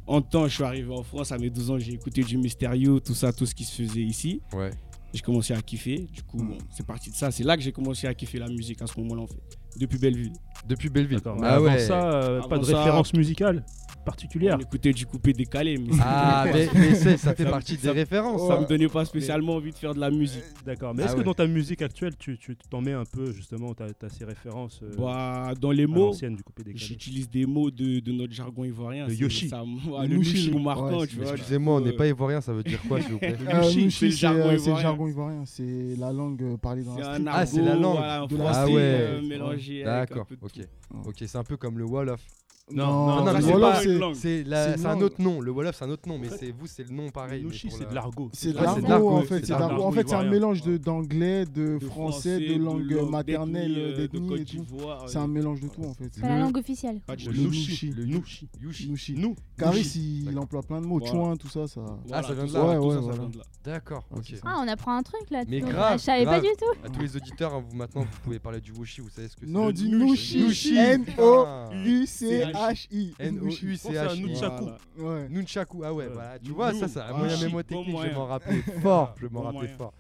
En 0.07 0.21
temps, 0.23 0.47
je 0.47 0.55
suis 0.55 0.63
arrivé 0.65 0.93
en 0.95 1.03
France 1.03 1.33
à 1.33 1.39
mes 1.39 1.51
12 1.51 1.71
ans, 1.73 1.79
j'ai 1.79 1.93
écouté 1.95 2.23
du 2.23 2.39
Mysterio, 2.39 3.01
tout 3.01 3.15
ça, 3.15 3.33
tout 3.33 3.45
ce 3.45 3.55
qui 3.55 3.65
se 3.65 3.83
faisait 3.83 4.03
ici. 4.03 4.41
Ouais. 4.53 4.71
J'ai 5.13 5.21
commencé 5.21 5.53
à 5.55 5.61
kiffer. 5.63 6.07
Du 6.13 6.23
coup, 6.23 6.39
Mm. 6.39 6.49
bon, 6.49 6.59
c'est 6.71 6.87
parti 6.87 7.11
de 7.11 7.17
ça. 7.17 7.31
C'est 7.31 7.43
là 7.43 7.57
que 7.57 7.63
j'ai 7.63 7.73
commencé 7.73 8.07
à 8.07 8.15
kiffer 8.15 8.39
la 8.39 8.49
musique 8.49 8.81
à 8.83 8.87
ce 8.87 9.01
moment-là, 9.01 9.23
en 9.23 9.27
fait. 9.27 9.41
Depuis 9.79 9.99
Belleville. 9.99 10.33
Depuis 10.69 10.89
Belleville. 10.91 11.17
D'accord. 11.19 11.37
Mais 11.41 11.47
Ah 11.47 11.55
avant 11.57 11.65
ouais. 11.67 11.79
ça, 11.81 12.13
euh, 12.13 12.43
pas 12.43 12.59
de 12.59 12.65
ça- 12.65 12.79
référence 12.79 13.13
musicale 13.15 13.65
particulière. 14.07 14.57
On 14.59 14.63
écoutait 14.63 14.93
du 14.93 15.05
coupé 15.05 15.33
décalé, 15.35 15.77
mais 15.77 15.93
Ah, 16.01 16.47
mais, 16.53 16.67
ça 16.95 17.35
fait 17.35 17.45
Ça- 17.45 17.51
partie 17.51 17.77
des 17.77 17.83
ça- 17.89 17.93
références. 17.93 18.41
ça 18.49 18.55
ça. 18.55 18.61
me 18.63 18.67
donnait 18.67 18.89
pas 18.89 19.05
spécialement 19.05 19.57
envie 19.57 19.73
de 19.73 19.77
faire 19.77 19.95
de 19.95 20.01
la 20.01 20.11
musique. 20.11 20.43
D'accord. 20.65 20.95
Mais 20.95 21.03
Ah 21.03 21.07
est-ce 21.07 21.15
ouais. 21.15 21.21
que 21.21 21.25
dans 21.27 21.35
ta 21.35 21.47
musique 21.47 21.83
actuelle, 21.83 22.17
tu 22.19 22.39
tu 22.39 22.57
t'en 22.71 22.81
mets 22.81 22.93
un 22.93 23.05
peu 23.05 23.33
justement, 23.33 23.75
tu 23.75 23.83
as, 23.83 24.09
ces 24.09 24.25
références 24.25 24.81
euh, 24.83 24.95
Bah, 24.97 25.53
dans 25.61 25.73
les 25.73 25.87
mots, 25.87 26.07
l'ancienne 26.07 26.37
du 26.37 26.43
coupé 26.43 26.63
décalé? 26.63 26.83
j'utilise 26.85 27.29
des 27.29 27.45
mots 27.45 27.71
de, 27.71 28.01
de 28.01 28.13
notre 28.13 28.33
jargon 28.33 28.65
ivoirien. 28.65 29.07
Le 29.09 29.15
Yoshi. 29.15 29.49
ça- 29.49 29.63
ouais, 29.65 30.07
Le 30.07 30.17
Nushi 30.17 30.51
le- 30.51 30.59
marquant, 30.61 31.01
ouais, 31.01 31.07
tu 31.07 31.17
vois. 31.17 31.33
Excusez-moi, 31.33 31.75
on 31.77 31.81
n'est 31.81 31.91
coup, 31.91 31.97
pas 31.99 32.07
ivoirien, 32.07 32.41
ça 32.41 32.53
veut 32.53 32.63
dire 32.63 32.81
quoi 32.89 33.01
s'il 33.01 33.13
vous 33.13 33.19
plaît? 33.19 33.37
Euh, 33.49 33.63
Nushi, 33.73 33.91
c'est 33.91 34.07
le 34.07 34.13
jargon 34.13 34.39
euh, 34.41 34.45
c'est 34.51 34.53
le 34.55 34.61
ivoirien. 34.63 34.83
jargon 34.83 35.09
ivoirien. 35.09 35.43
C'est 35.45 35.97
la 35.99 36.13
langue 36.13 36.43
euh, 36.43 36.57
parlée 36.57 36.83
dans 36.85 36.97
la 36.97 37.19
Ah, 37.33 37.45
c'est 37.47 37.61
la 37.63 37.75
langue 37.75 37.99
Ah 38.01 38.67
ouais. 38.67 38.73
euh, 38.79 39.23
mélangé 39.23 39.85
avec 39.85 40.13
un 40.13 40.15
D'accord, 40.17 40.27
ok. 40.43 40.61
Ok, 41.07 41.15
c'est 41.27 41.37
un 41.37 41.45
peu 41.45 41.57
comme 41.57 41.79
le 41.79 41.85
Wolof. 41.85 42.21
Non, 42.73 43.25
Non, 43.25 43.25
non, 43.25 44.13
c'est 44.15 44.87
un 44.87 45.01
autre 45.01 45.23
nom. 45.23 45.41
Le 45.41 45.53
Wolof, 45.53 45.77
c'est 45.77 45.85
un 45.85 45.91
autre 45.91 46.09
nom, 46.09 46.19
mais 46.19 46.29
c'est 46.31 46.51
vous, 46.51 46.67
c'est 46.67 46.83
le 46.83 46.93
nom 46.93 47.11
pareil. 47.11 47.45
pour 47.45 47.53
c'est 47.55 47.89
de 47.89 47.95
l'argot. 47.95 48.29
C'est 48.33 48.49
de 48.53 48.59
c'est 48.59 48.89
l'argot, 48.89 49.11
en 49.11 49.23
fait. 49.23 49.53
En 49.53 49.93
fait, 49.93 50.09
c'est 50.09 50.15
un 50.15 50.25
mélange 50.25 50.63
de- 50.63 50.77
d'anglais, 50.77 51.45
de 51.45 51.79
français, 51.79 52.41
de 52.41 52.57
langue 52.59 53.09
maternelle, 53.09 53.95
d'ethnie, 53.97 54.33
euh, 54.33 54.37
et 54.39 54.45
tout. 54.45 54.65
C'est 55.07 55.19
euh, 55.19 55.21
un 55.21 55.29
mélange 55.29 55.61
de 55.61 55.69
tout, 55.69 55.85
en 55.85 55.95
fait. 55.95 56.11
C'est 56.13 56.23
la 56.23 56.39
langue 56.41 56.57
officielle. 56.57 57.01
du 57.17 57.31
Le. 57.31 57.43
Nushi. 57.49 57.91
Le. 57.91 58.05
Nushi. 58.05 59.15
Nous. 59.17 59.37
Caris, 59.57 60.25
il, 60.27 60.37
emploie 60.37 60.63
plein 60.63 60.81
de 60.81 60.87
mots. 60.87 61.01
Chouin, 61.07 61.37
tout 61.37 61.49
ça, 61.49 61.69
ça. 61.69 61.83
Voilà, 62.07 62.27
ça 62.27 62.35
vient 62.35 62.47
de 62.47 62.53
là. 62.53 62.65
Ouais, 62.65 62.77
ouais, 62.79 62.95
ça 62.95 63.01
voilà. 63.01 63.19
vient 63.21 63.29
de 63.29 63.39
là. 63.39 63.45
D'accord, 63.65 64.05
Ah, 64.13 64.17
ok. 64.19 64.35
Ah, 64.45 64.61
on 64.63 64.69
apprend 64.69 64.97
un 64.97 65.03
truc 65.03 65.29
là. 65.31 65.43
Mais 65.49 65.61
grave, 65.61 65.99
Je 65.99 66.05
savais 66.05 66.25
pas 66.25 66.41
du 66.41 66.49
tout. 66.59 66.73
À 66.85 66.89
tous 66.89 67.01
les 67.01 67.17
auditeurs, 67.17 67.55
hein, 67.55 67.65
vous 67.69 67.77
maintenant, 67.77 68.03
vous 68.03 68.21
pouvez 68.23 68.39
parler 68.39 68.61
du 68.61 68.73
Wushi, 68.73 69.01
vous 69.01 69.09
savez 69.09 69.29
ce 69.29 69.37
que 69.37 69.45
c'est. 69.45 69.51
Non. 69.53 69.69
Ah. 69.69 69.71
N-O-U-C-H-I. 69.71 70.77
N-O-U-C-H-I. 70.77 72.56
C'est 73.77 73.99
un 73.99 74.17
Nunchaku. 74.17 74.67
Nunchaku, 75.31 75.85
ah 75.85 75.93
ouais, 75.93 76.09
voilà. 76.09 76.39
Tu 76.39 76.51
vois, 76.53 76.73
ça, 76.75 76.89
c'est 76.89 77.01
un 77.01 77.07
ah, 77.09 77.13
moyen 77.13 77.37
mémotechnique, 77.39 77.97
je 77.97 78.09
vais 78.09 78.15
m'en 78.15 78.27
rappeler 78.27 78.63
fort. 78.83 79.15
Je 79.17 79.27
vais 79.27 79.33
m'en 79.33 79.53
moyen. 79.53 79.69
fort. 79.77 79.93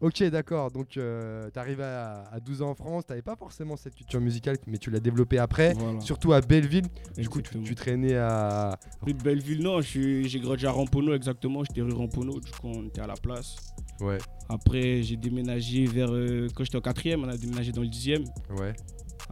Ok, 0.00 0.22
d'accord. 0.24 0.70
Donc, 0.70 0.96
euh, 0.96 1.50
t'es 1.50 1.60
arrivé 1.60 1.82
à, 1.82 2.24
à 2.32 2.40
12 2.40 2.62
ans 2.62 2.70
en 2.70 2.74
France. 2.74 3.04
T'avais 3.06 3.20
pas 3.20 3.36
forcément 3.36 3.76
cette 3.76 3.94
culture 3.94 4.20
musicale, 4.20 4.56
mais 4.66 4.78
tu 4.78 4.90
l'as 4.90 5.00
développée 5.00 5.38
après. 5.38 5.74
Voilà. 5.74 6.00
Surtout 6.00 6.32
à 6.32 6.40
Belleville. 6.40 6.86
Du 7.18 7.28
coup, 7.28 7.42
tu, 7.42 7.74
traînais 7.74 8.16
à. 8.16 8.78
Rue 9.02 9.12
de 9.12 9.22
Belleville, 9.22 9.62
non, 9.62 9.82
j'ai 9.82 10.40
grandi 10.40 10.66
à 10.66 10.70
Rampono 10.70 11.14
exactement, 11.14 11.64
j'étais 11.64 11.82
rue 11.82 11.92
Rampono, 11.92 12.40
du 12.40 12.50
coup 12.50 12.68
on 12.68 12.86
était 12.86 13.02
à 13.02 13.06
la 13.06 13.14
place. 13.14 13.56
Ouais, 14.00 14.18
Après 14.48 15.02
j'ai 15.02 15.16
déménagé 15.16 15.84
vers, 15.84 16.10
euh, 16.10 16.48
quand 16.54 16.64
j'étais 16.64 16.78
en 16.78 16.80
quatrième, 16.80 17.24
on 17.24 17.28
a 17.28 17.36
déménagé 17.36 17.72
dans 17.72 17.82
le 17.82 17.88
dixième. 17.88 18.24
ouais. 18.58 18.74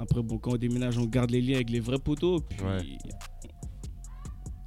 Après 0.00 0.23
bon 0.23 0.38
quand 0.38 0.52
on 0.52 0.57
déménage 0.57 0.97
on 0.99 1.05
garde 1.07 1.31
les 1.31 1.40
liens 1.40 1.57
avec 1.57 1.71
les 1.71 1.81
vrais 1.81 1.99
poteaux, 1.99 2.40
puis 2.40 2.59
Ouais. 2.64 2.78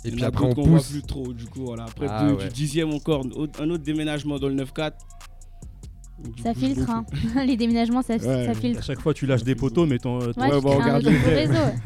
Et 0.04 0.10
puis 0.12 0.24
après, 0.24 0.46
on 0.46 0.54
voit 0.64 0.80
plus 0.82 1.04
trop 1.04 1.32
du 1.32 1.46
coup 1.46 1.62
voilà. 1.66 1.84
Après 1.86 2.08
Ah 2.10 2.28
de- 2.30 2.34
ouais. 2.36 2.48
du 2.48 2.54
dixième 2.54 2.92
encore, 2.92 3.24
un 3.60 3.70
autre 3.70 3.84
déménagement 3.84 4.40
dans 4.40 4.48
le 4.50 4.56
9-4. 4.56 4.94
Ça 6.44 6.54
filtre, 6.54 6.88
hein. 6.90 7.04
Les 7.48 7.56
déménagements, 7.58 8.02
ça, 8.04 8.14
Ouais. 8.14 8.20
ça 8.20 8.52
À 8.52 8.54
filtre. 8.54 8.84
chaque 8.84 9.00
fois, 9.00 9.12
tu 9.14 9.26
lâches 9.26 9.44
des 9.44 9.56
poteaux, 9.56 9.86
mais 9.88 9.98
t'en 9.98 10.20
Ouais, 10.20 10.34
bah, 10.38 10.60
on 10.66 10.98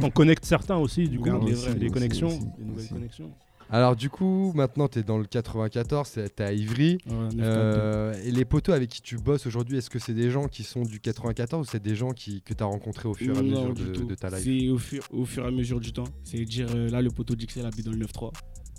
les 0.04 0.12
connectes 0.14 0.44
certains 0.46 0.76
aussi, 0.78 1.08
du 1.08 1.20
On 1.20 1.22
coup. 1.40 1.46
les 1.46 1.54
aussi, 1.54 1.88
connexions. 1.90 2.28
aussi, 2.28 2.40
Des 2.58 2.64
nouvelles 2.66 2.84
aussi. 2.84 2.94
connexions. 2.94 3.32
Alors, 3.70 3.96
du 3.96 4.10
coup, 4.10 4.52
maintenant, 4.54 4.88
t'es 4.88 5.02
dans 5.04 5.18
le 5.18 5.26
94, 5.26 6.08
c'est- 6.08 6.36
t'es 6.36 6.44
à 6.44 6.54
Ivry. 6.54 6.98
Ouais, 7.08 7.14
9-4. 7.16 7.40
Euh, 7.42 8.14
et 8.24 8.32
les 8.32 8.46
poteaux 8.46 8.72
avec 8.74 8.90
qui 8.90 9.02
tu 9.02 9.18
bosses 9.18 9.48
aujourd'hui, 9.48 9.78
est-ce 9.78 9.90
que 9.90 10.00
c'est 10.00 10.14
des 10.14 10.30
gens 10.30 10.48
qui 10.48 10.64
sont 10.64 10.84
du 10.84 11.00
94 11.00 11.68
ou 11.68 11.70
c'est 11.70 11.82
des 11.82 11.96
gens 11.96 12.12
qui, 12.12 12.42
que 12.42 12.54
tu 12.54 12.64
as 12.64 12.68
rencontrés 12.68 13.08
au 13.10 13.14
fur 13.16 13.36
et 13.36 13.40
à 13.40 13.42
Non, 13.42 13.70
mesure 13.70 13.74
du 13.74 14.06
de, 14.06 14.16
ta 14.16 14.30
life? 14.30 14.44
C'est 14.44 14.70
au 14.70 14.78
fur, 14.78 15.04
au 15.12 15.26
fur 15.26 15.44
et 15.44 15.48
à 15.48 15.52
mesure 15.52 15.80
du 15.80 15.92
temps. 15.92 16.04
C'est 16.24 16.46
dire 16.46 16.68
euh, 16.76 16.90
là 16.90 17.02
le 17.02 17.10
poteau 17.10 17.36
d'Ixel 17.36 17.66
habite 17.66 17.86
dans 17.86 17.92
le 17.92 17.98
9-3. 18.06 18.32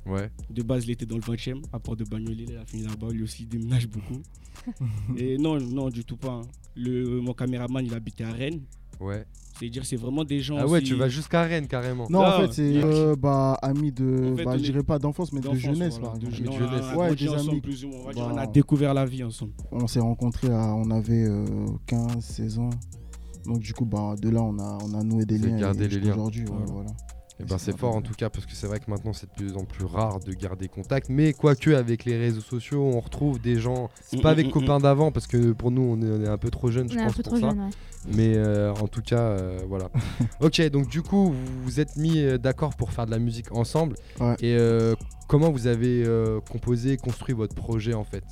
Ouais, 0.07 0.31
De 0.51 0.63
base, 0.63 0.85
il 0.85 0.93
était 0.93 1.05
dans 1.05 1.17
le 1.17 1.23
20 1.23 1.35
e 1.49 1.61
à 1.73 1.81
part 1.81 1.97
de 1.97 2.05
Bagnolet, 2.05 2.45
il 2.49 2.57
a 2.57 2.65
fini 2.65 2.85
là-bas, 2.85 3.09
lui 3.11 3.25
aussi 3.25 3.43
il 3.43 3.49
déménage 3.49 3.89
beaucoup. 3.89 4.23
Et 5.17 5.37
non, 5.37 5.59
non, 5.61 5.89
du 5.91 6.05
tout 6.05 6.17
pas. 6.17 6.31
hein. 6.31 6.43
Le, 6.77 7.21
mon 7.21 7.33
caméraman, 7.33 7.85
il 7.85 7.93
habitait 7.93 8.23
à 8.23 8.33
Rennes. 8.33 8.61
Ouais. 9.01 9.25
C'est 9.59 9.71
dire, 9.71 9.87
c'est 9.87 9.97
vraiment 9.97 10.23
des 10.23 10.41
gens. 10.41 10.57
Ah 10.59 10.67
ouais, 10.67 10.79
aussi- 10.81 10.85
tu 10.89 10.95
vas 10.97 11.09
jusqu'à 11.09 11.43
Rennes 11.43 11.67
carrément. 11.67 12.07
Non, 12.11 12.21
en 12.27 12.41
fait, 12.43 12.53
c'est 12.53 12.85
euh, 12.85 13.17
bah, 13.17 13.55
amis 13.63 13.91
de. 13.91 14.33
En 14.33 14.37
fait, 14.37 14.45
bah, 14.45 14.51
on 14.55 14.59
je 14.59 14.63
dirais 14.65 14.83
pas 14.83 14.99
d'enfance, 14.99 15.33
mais 15.33 15.41
de 15.41 15.55
jeunesse, 15.55 15.99
voilà, 15.99 16.19
de 16.19 16.31
jeunesse. 16.31 16.55
jeunesse. 16.59 16.85
On 16.95 17.01
a 17.01 17.09
Ouais, 17.09 17.15
des 17.17 17.29
amis. 17.33 17.61
plus 17.63 17.85
ou 17.87 17.89
moins. 17.89 17.99
On 18.03 18.07
va 18.07 18.13
dire, 18.13 18.27
Bah, 18.27 18.33
on 18.35 18.39
a 18.39 18.47
découvert 18.47 18.93
la 18.93 19.07
vie 19.07 19.25
ensemble. 19.25 19.53
On 19.73 19.87
s'est 19.87 20.01
rencontrés, 20.01 20.51
à, 20.51 20.75
on 20.75 20.91
avait 20.91 21.25
euh, 21.27 21.47
15, 21.87 22.23
16 22.23 22.59
ans. 22.59 22.69
Donc, 23.47 23.61
du 23.61 23.73
coup, 23.73 23.87
bah, 23.87 24.15
de 24.21 24.29
là, 24.29 24.43
on 24.43 24.59
a, 24.59 24.77
on 24.85 24.93
a 24.93 25.03
noué 25.03 25.25
des 25.25 25.39
liens. 25.39 25.57
gardé 25.57 25.89
les 25.89 26.01
liens. 26.01 26.13
Aujourd'hui, 26.13 26.45
voilà. 26.47 26.91
Eh 27.39 27.45
ben, 27.45 27.59
c'est 27.59 27.77
fort 27.77 27.95
en 27.95 28.01
tout 28.01 28.15
cas 28.15 28.31
parce 28.31 28.47
que 28.47 28.53
c'est 28.55 28.67
vrai 28.67 28.81
que 28.81 28.91
maintenant 28.91 29.13
c'est 29.13 29.27
de 29.27 29.33
plus 29.33 29.57
en 29.59 29.65
plus 29.65 29.85
rare 29.85 30.21
de 30.21 30.33
garder 30.33 30.69
contact. 30.69 31.09
Mais 31.11 31.35
quoique 31.35 31.71
avec 31.71 32.05
les 32.07 32.17
réseaux 32.17 32.41
sociaux, 32.41 32.83
on 32.83 32.99
retrouve 33.01 33.39
des 33.41 33.59
gens. 33.61 33.91
C'est 34.03 34.17
Mm, 34.17 34.21
pas 34.23 34.31
mm, 34.31 34.33
avec 34.33 34.47
mm, 34.47 34.51
copains 34.53 34.79
d'avant 34.81 35.13
parce 35.13 35.27
que 35.27 35.53
pour 35.53 35.71
nous 35.71 35.83
on 35.83 36.01
est, 36.01 36.11
on 36.11 36.25
est 36.25 36.29
un 36.29 36.39
peu 36.39 36.51
trop 36.51 36.71
jeunes, 36.71 36.89
je 36.91 36.95
On 36.95 36.99
est 36.99 37.03
un 37.03 37.07
pense 37.07 37.17
peu 37.17 37.23
pour 37.25 37.33
trop 37.35 37.41
ça. 37.43 37.51
jeune, 37.51 37.61
ouais. 37.61 37.71
Mais 38.15 38.35
euh, 38.37 38.73
en 38.75 38.87
tout 38.89 39.03
cas, 39.03 39.19
euh, 39.21 39.59
voilà. 39.69 39.91
ok, 40.41 40.63
donc 40.71 40.89
du 40.89 41.03
coup, 41.03 41.33
vous 41.33 41.63
vous 41.65 41.81
êtes 41.81 41.97
mis 41.97 42.21
euh, 42.21 42.39
d'accord 42.39 42.75
pour 42.77 42.91
faire 42.93 43.05
de 43.05 43.11
la 43.11 43.19
musique 43.19 43.53
ensemble. 43.53 43.97
Ouais. 44.21 44.35
Et 44.41 44.57
euh, 44.57 44.95
comment 45.29 45.51
vous 45.51 45.67
avez 45.67 46.05
euh, 46.07 46.41
composé, 46.51 46.97
construit 46.97 47.35
votre 47.35 47.55
projet 47.55 47.95
en 47.95 48.05
fait? 48.05 48.25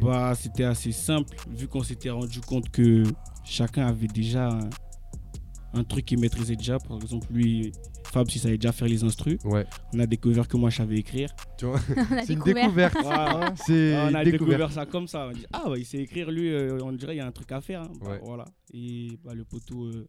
Bah, 0.00 0.32
c'était 0.36 0.64
assez 0.64 0.92
simple, 0.92 1.36
vu 1.50 1.68
qu'on 1.68 1.82
s'était 1.82 2.10
rendu 2.10 2.40
compte 2.40 2.70
que 2.70 3.02
chacun 3.44 3.86
avait 3.88 4.06
déjà 4.06 4.58
un, 5.74 5.84
truc 5.84 6.04
qu'il 6.04 6.18
maîtrisait 6.18 6.56
déjà. 6.56 6.78
Par 6.78 6.96
exemple, 7.00 7.26
lui, 7.30 7.72
Fab, 8.12 8.28
si 8.30 8.38
savait 8.38 8.58
déjà 8.58 8.72
faire 8.72 8.88
les 8.88 9.04
instrus. 9.04 9.38
Ouais, 9.44 9.64
On 9.94 9.98
a 10.00 10.06
découvert 10.06 10.46
que 10.48 10.56
moi, 10.56 10.70
je 10.70 10.76
savais 10.78 10.96
écrire. 10.96 11.30
tu 11.58 11.66
vois, 11.66 11.78
c'est 12.26 12.32
une 12.34 12.40
découvert. 12.40 12.90
découverte. 12.90 12.96
C'est 13.66 13.96
on 13.96 14.14
a 14.14 14.24
découvert 14.24 14.70
ça 14.72 14.86
comme 14.86 15.06
ça. 15.08 15.28
On 15.28 15.32
dit, 15.32 15.46
ah, 15.52 15.64
bah, 15.66 15.74
il 15.78 15.84
sait 15.86 15.98
écrire, 15.98 16.30
lui, 16.30 16.52
euh, 16.52 16.78
on 16.82 16.92
dirait 16.92 17.14
il 17.14 17.18
y 17.18 17.20
a 17.20 17.26
un 17.26 17.32
truc 17.32 17.50
à 17.52 17.60
faire. 17.60 17.82
hein. 17.82 17.92
Bah, 18.00 18.10
Ouais. 18.10 18.20
Voilà. 18.22 18.44
Et 18.74 19.18
bah, 19.24 19.32
le 19.34 19.44
poteau 19.44 19.84
euh, 19.86 20.08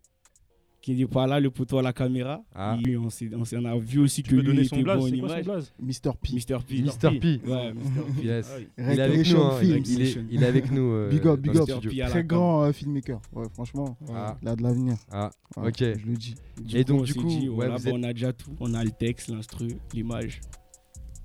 qui 0.83 0.93
n'est 0.93 1.05
pas 1.07 1.25
là, 1.25 1.39
le 1.39 1.49
poteau 1.49 1.77
à 1.77 1.81
la 1.81 1.93
caméra. 1.93 2.43
Ah. 2.53 2.77
Et 2.85 2.97
on, 2.97 3.05
a 3.07 3.77
vu 3.77 3.99
aussi 3.99 4.21
Tu 4.21 4.31
que 4.31 4.35
peux 4.35 4.41
lui 4.41 4.47
donner 4.47 4.65
son 4.65 4.75
était 4.75 4.83
blaze, 4.83 4.97
bon 4.97 5.03
en 5.05 5.07
image. 5.07 5.45
Mr. 5.79 6.11
P. 6.21 6.33
Mr. 6.33 6.59
P. 6.67 6.81
Mr. 6.81 7.19
P. 7.19 7.41
Ouais, 7.47 7.73
Mr. 7.73 8.03
P. 8.17 8.25
Yes. 8.25 8.51
Il 8.77 8.83
est 8.83 8.99
avec 9.01 9.31
nous, 9.33 9.41
hein. 9.41 9.59
Il, 9.63 10.01
est, 10.01 10.17
il 10.29 10.43
est 10.43 10.45
avec 10.45 10.71
nous. 10.71 10.91
euh, 10.91 11.09
Big 11.09 11.25
up, 11.25 11.39
big 11.39 11.55
up. 11.57 11.69
Très 12.09 12.23
grand 12.25 12.63
euh, 12.63 12.73
filmmaker. 12.73 13.21
Ouais, 13.31 13.45
franchement, 13.53 13.97
Ah, 14.13 14.37
il 14.41 14.47
a 14.49 14.55
de 14.57 14.61
l'avenir. 14.61 14.95
ah, 15.09 15.31
Ouais, 15.55 15.69
ok. 15.69 15.77
Je 15.79 16.05
le 16.05 16.17
dis. 16.17 16.35
Du 16.61 16.75
Et 16.77 16.83
coup, 16.83 16.91
donc, 16.91 16.99
on 16.99 17.03
du 17.05 17.13
coup, 17.15 17.27
dit, 17.27 17.47
ouais, 17.47 17.55
voilà, 17.55 17.77
vous 17.77 17.83
bah, 17.85 17.89
êtes- 17.89 17.95
on 17.95 18.03
a 18.03 18.13
déjà 18.13 18.33
tout. 18.33 18.51
On 18.59 18.73
a 18.73 18.83
le 18.83 18.91
texte, 18.91 19.29
l'instru, 19.29 19.69
l'image. 19.93 20.41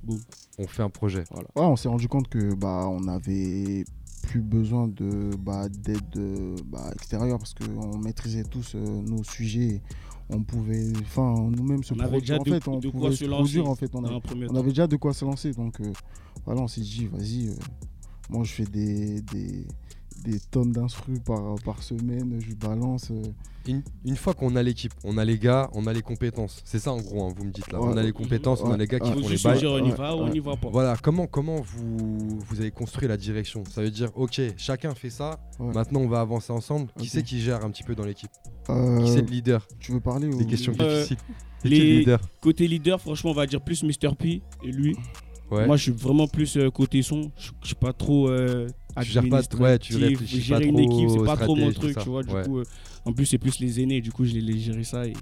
Boum. 0.05 0.21
on 0.59 0.67
fait 0.69 0.85
un 0.85 0.89
projet. 0.89 1.25
Ouais, 1.35 1.43
on 1.57 1.75
s'est 1.75 1.89
rendu 1.89 2.07
compte 2.07 2.29
que 2.29 2.55
bah 2.55 2.87
on 2.89 3.09
avait 3.09 3.85
plus 4.29 4.41
besoin 4.43 4.89
de 4.89 5.31
bah, 5.39 5.69
d'aide 5.71 6.03
euh, 6.17 6.55
bah, 6.67 6.91
extérieure 6.95 7.39
parce 7.39 7.55
qu'on 7.55 7.97
maîtrisait 7.97 8.45
tous 8.45 8.75
euh, 8.75 9.01
nos 9.03 9.25
sujets. 9.25 9.81
On 10.29 10.43
pouvait, 10.43 10.93
enfin 11.01 11.35
nous-mêmes 11.51 11.83
se 11.83 11.95
produire. 11.95 12.41
En 12.41 12.45
fait, 12.45 12.69
on 12.69 12.79
pouvait 12.79 13.11
se 13.13 13.17
se 13.17 13.25
lancer 13.25 13.61
produire. 13.61 13.69
En 13.71 13.75
fait, 13.75 13.91
on 13.95 14.05
avait, 14.55 14.69
déjà 14.69 14.87
de 14.87 14.97
quoi 14.97 15.15
se 15.15 15.25
lancer. 15.25 15.53
Donc 15.53 15.81
euh, 15.81 15.91
voilà, 16.45 16.61
on 16.61 16.69
s'est 16.69 16.83
dit, 16.83 17.07
vas-y, 17.07 17.49
euh, 17.49 17.55
moi 18.29 18.45
je 18.45 18.53
fais 18.53 18.67
des, 18.67 19.23
des, 19.23 19.67
des 20.25 20.39
tonnes 20.51 20.73
d'instrus 20.73 21.19
par, 21.25 21.55
par 21.65 21.83
semaine, 21.83 22.39
je 22.41 22.55
balance. 22.55 23.11
euh, 23.11 23.23
Une, 23.67 23.83
une 24.05 24.17
fois 24.17 24.35
qu'on 24.35 24.57
a 24.57 24.63
l'équipe, 24.63 24.93
on 25.05 25.19
a 25.19 25.25
les 25.25 25.39
gars, 25.39 25.69
on 25.75 25.87
a 25.87 25.93
les 25.93 26.01
compétences. 26.03 26.63
C'est 26.65 26.79
ça 26.79 26.93
en 26.93 26.99
gros, 26.99 27.25
hein, 27.25 27.35
vous 27.37 27.45
me 27.45 27.51
dites 27.51 27.71
là. 27.71 27.81
Ouais. 27.81 27.89
on 27.93 27.97
a 27.97 28.03
les 28.03 28.13
compétences, 28.13 28.61
on 28.63 28.73
a 28.73 28.77
les 28.77 28.87
gars 28.87 28.99
qui 28.99 29.11
font 29.13 29.29
les 29.29 29.37
bails. 29.43 29.59
dire 29.59 29.71
on 29.73 29.79
y 29.79 29.83
Ouais, 29.91 29.97
va 29.97 30.17
ou 30.17 30.21
on 30.21 30.29
n'y 30.29 30.41
va 30.41 30.57
pas. 30.57 30.69
Voilà, 30.71 30.97
comment, 31.03 31.27
comment 31.27 31.61
vous, 31.61 32.39
vous 32.41 32.61
avez 32.61 32.71
construit 32.71 33.07
la 33.09 33.17
direction? 33.17 33.63
Ça 33.71 33.83
veut 33.83 33.91
dire, 33.91 34.11
ok, 34.17 34.41
chacun 34.57 34.95
fait 34.95 35.11
ça, 35.11 35.39
Ouais. 35.59 35.73
maintenant 35.75 36.01
on 36.01 36.09
va 36.09 36.21
avancer 36.21 36.53
ensemble. 36.53 36.89
Qui 36.99 37.09
c'est 37.09 37.23
qui 37.23 37.41
gère 37.41 37.65
un 37.65 37.71
petit 37.71 37.83
peu 37.85 37.95
dans 37.95 38.05
l'équipe? 38.05 38.31
Euh, 38.71 39.01
Qui 39.03 39.09
c'est 39.11 39.23
le 39.23 39.29
leader? 39.29 39.67
tu 39.79 39.93
veux 39.93 40.01
parler 40.01 40.29
Des 40.29 40.35
ou- 40.45 40.47
questions 40.47 40.73
Euh, 40.81 40.95
difficiles. 41.03 41.19
Les- 41.65 41.71
qui 41.71 41.79
le 41.93 41.99
leader 42.01 42.21
Côté 42.41 42.67
leader, 42.69 43.01
franchement, 43.01 43.31
on 43.33 43.35
va 43.35 43.47
dire 43.47 43.61
plus 43.61 43.83
Mr. 43.83 44.15
P 44.19 44.43
et 44.65 44.73
lui. 44.73 44.97
Ouais. 45.51 45.67
Moi, 45.67 45.77
je 45.79 45.85
suis 45.85 45.93
vraiment 45.93 46.27
plus 46.29 46.57
euh, 46.59 46.71
côté 46.71 47.01
son. 47.03 47.31
Je 47.39 47.51
je 47.63 47.67
suis 47.69 47.75
pas 47.75 47.93
trop. 47.95 48.29
euh, 48.29 48.67
Tu 49.05 49.11
gères 49.13 49.29
pas- 49.29 49.43
ouais, 49.59 49.79
tu 49.79 49.97
réfléchis 49.97 50.41
Gérer 50.41 50.61
pas 50.61 50.67
une 50.67 50.77
trop 50.77 50.85
équipe, 50.85 51.11
c'est 51.11 51.25
pas 51.25 51.37
trop 51.37 51.57
mon 51.57 51.73
truc, 51.73 51.99
tu 51.99 52.09
vois. 52.09 52.23
Du 52.23 52.35
Ouais. 52.35 52.43
coup, 52.45 52.59
euh, 52.59 52.65
en 53.05 53.13
plus, 53.13 53.27
c'est 53.27 53.39
plus 53.39 53.59
les 53.61 53.81
aînés. 53.81 54.01
Du 54.01 54.13
coup, 54.13 54.25
je 54.25 54.35
les 54.35 54.59
gérer 54.59 54.85
ça 54.85 55.07
et 55.07 55.13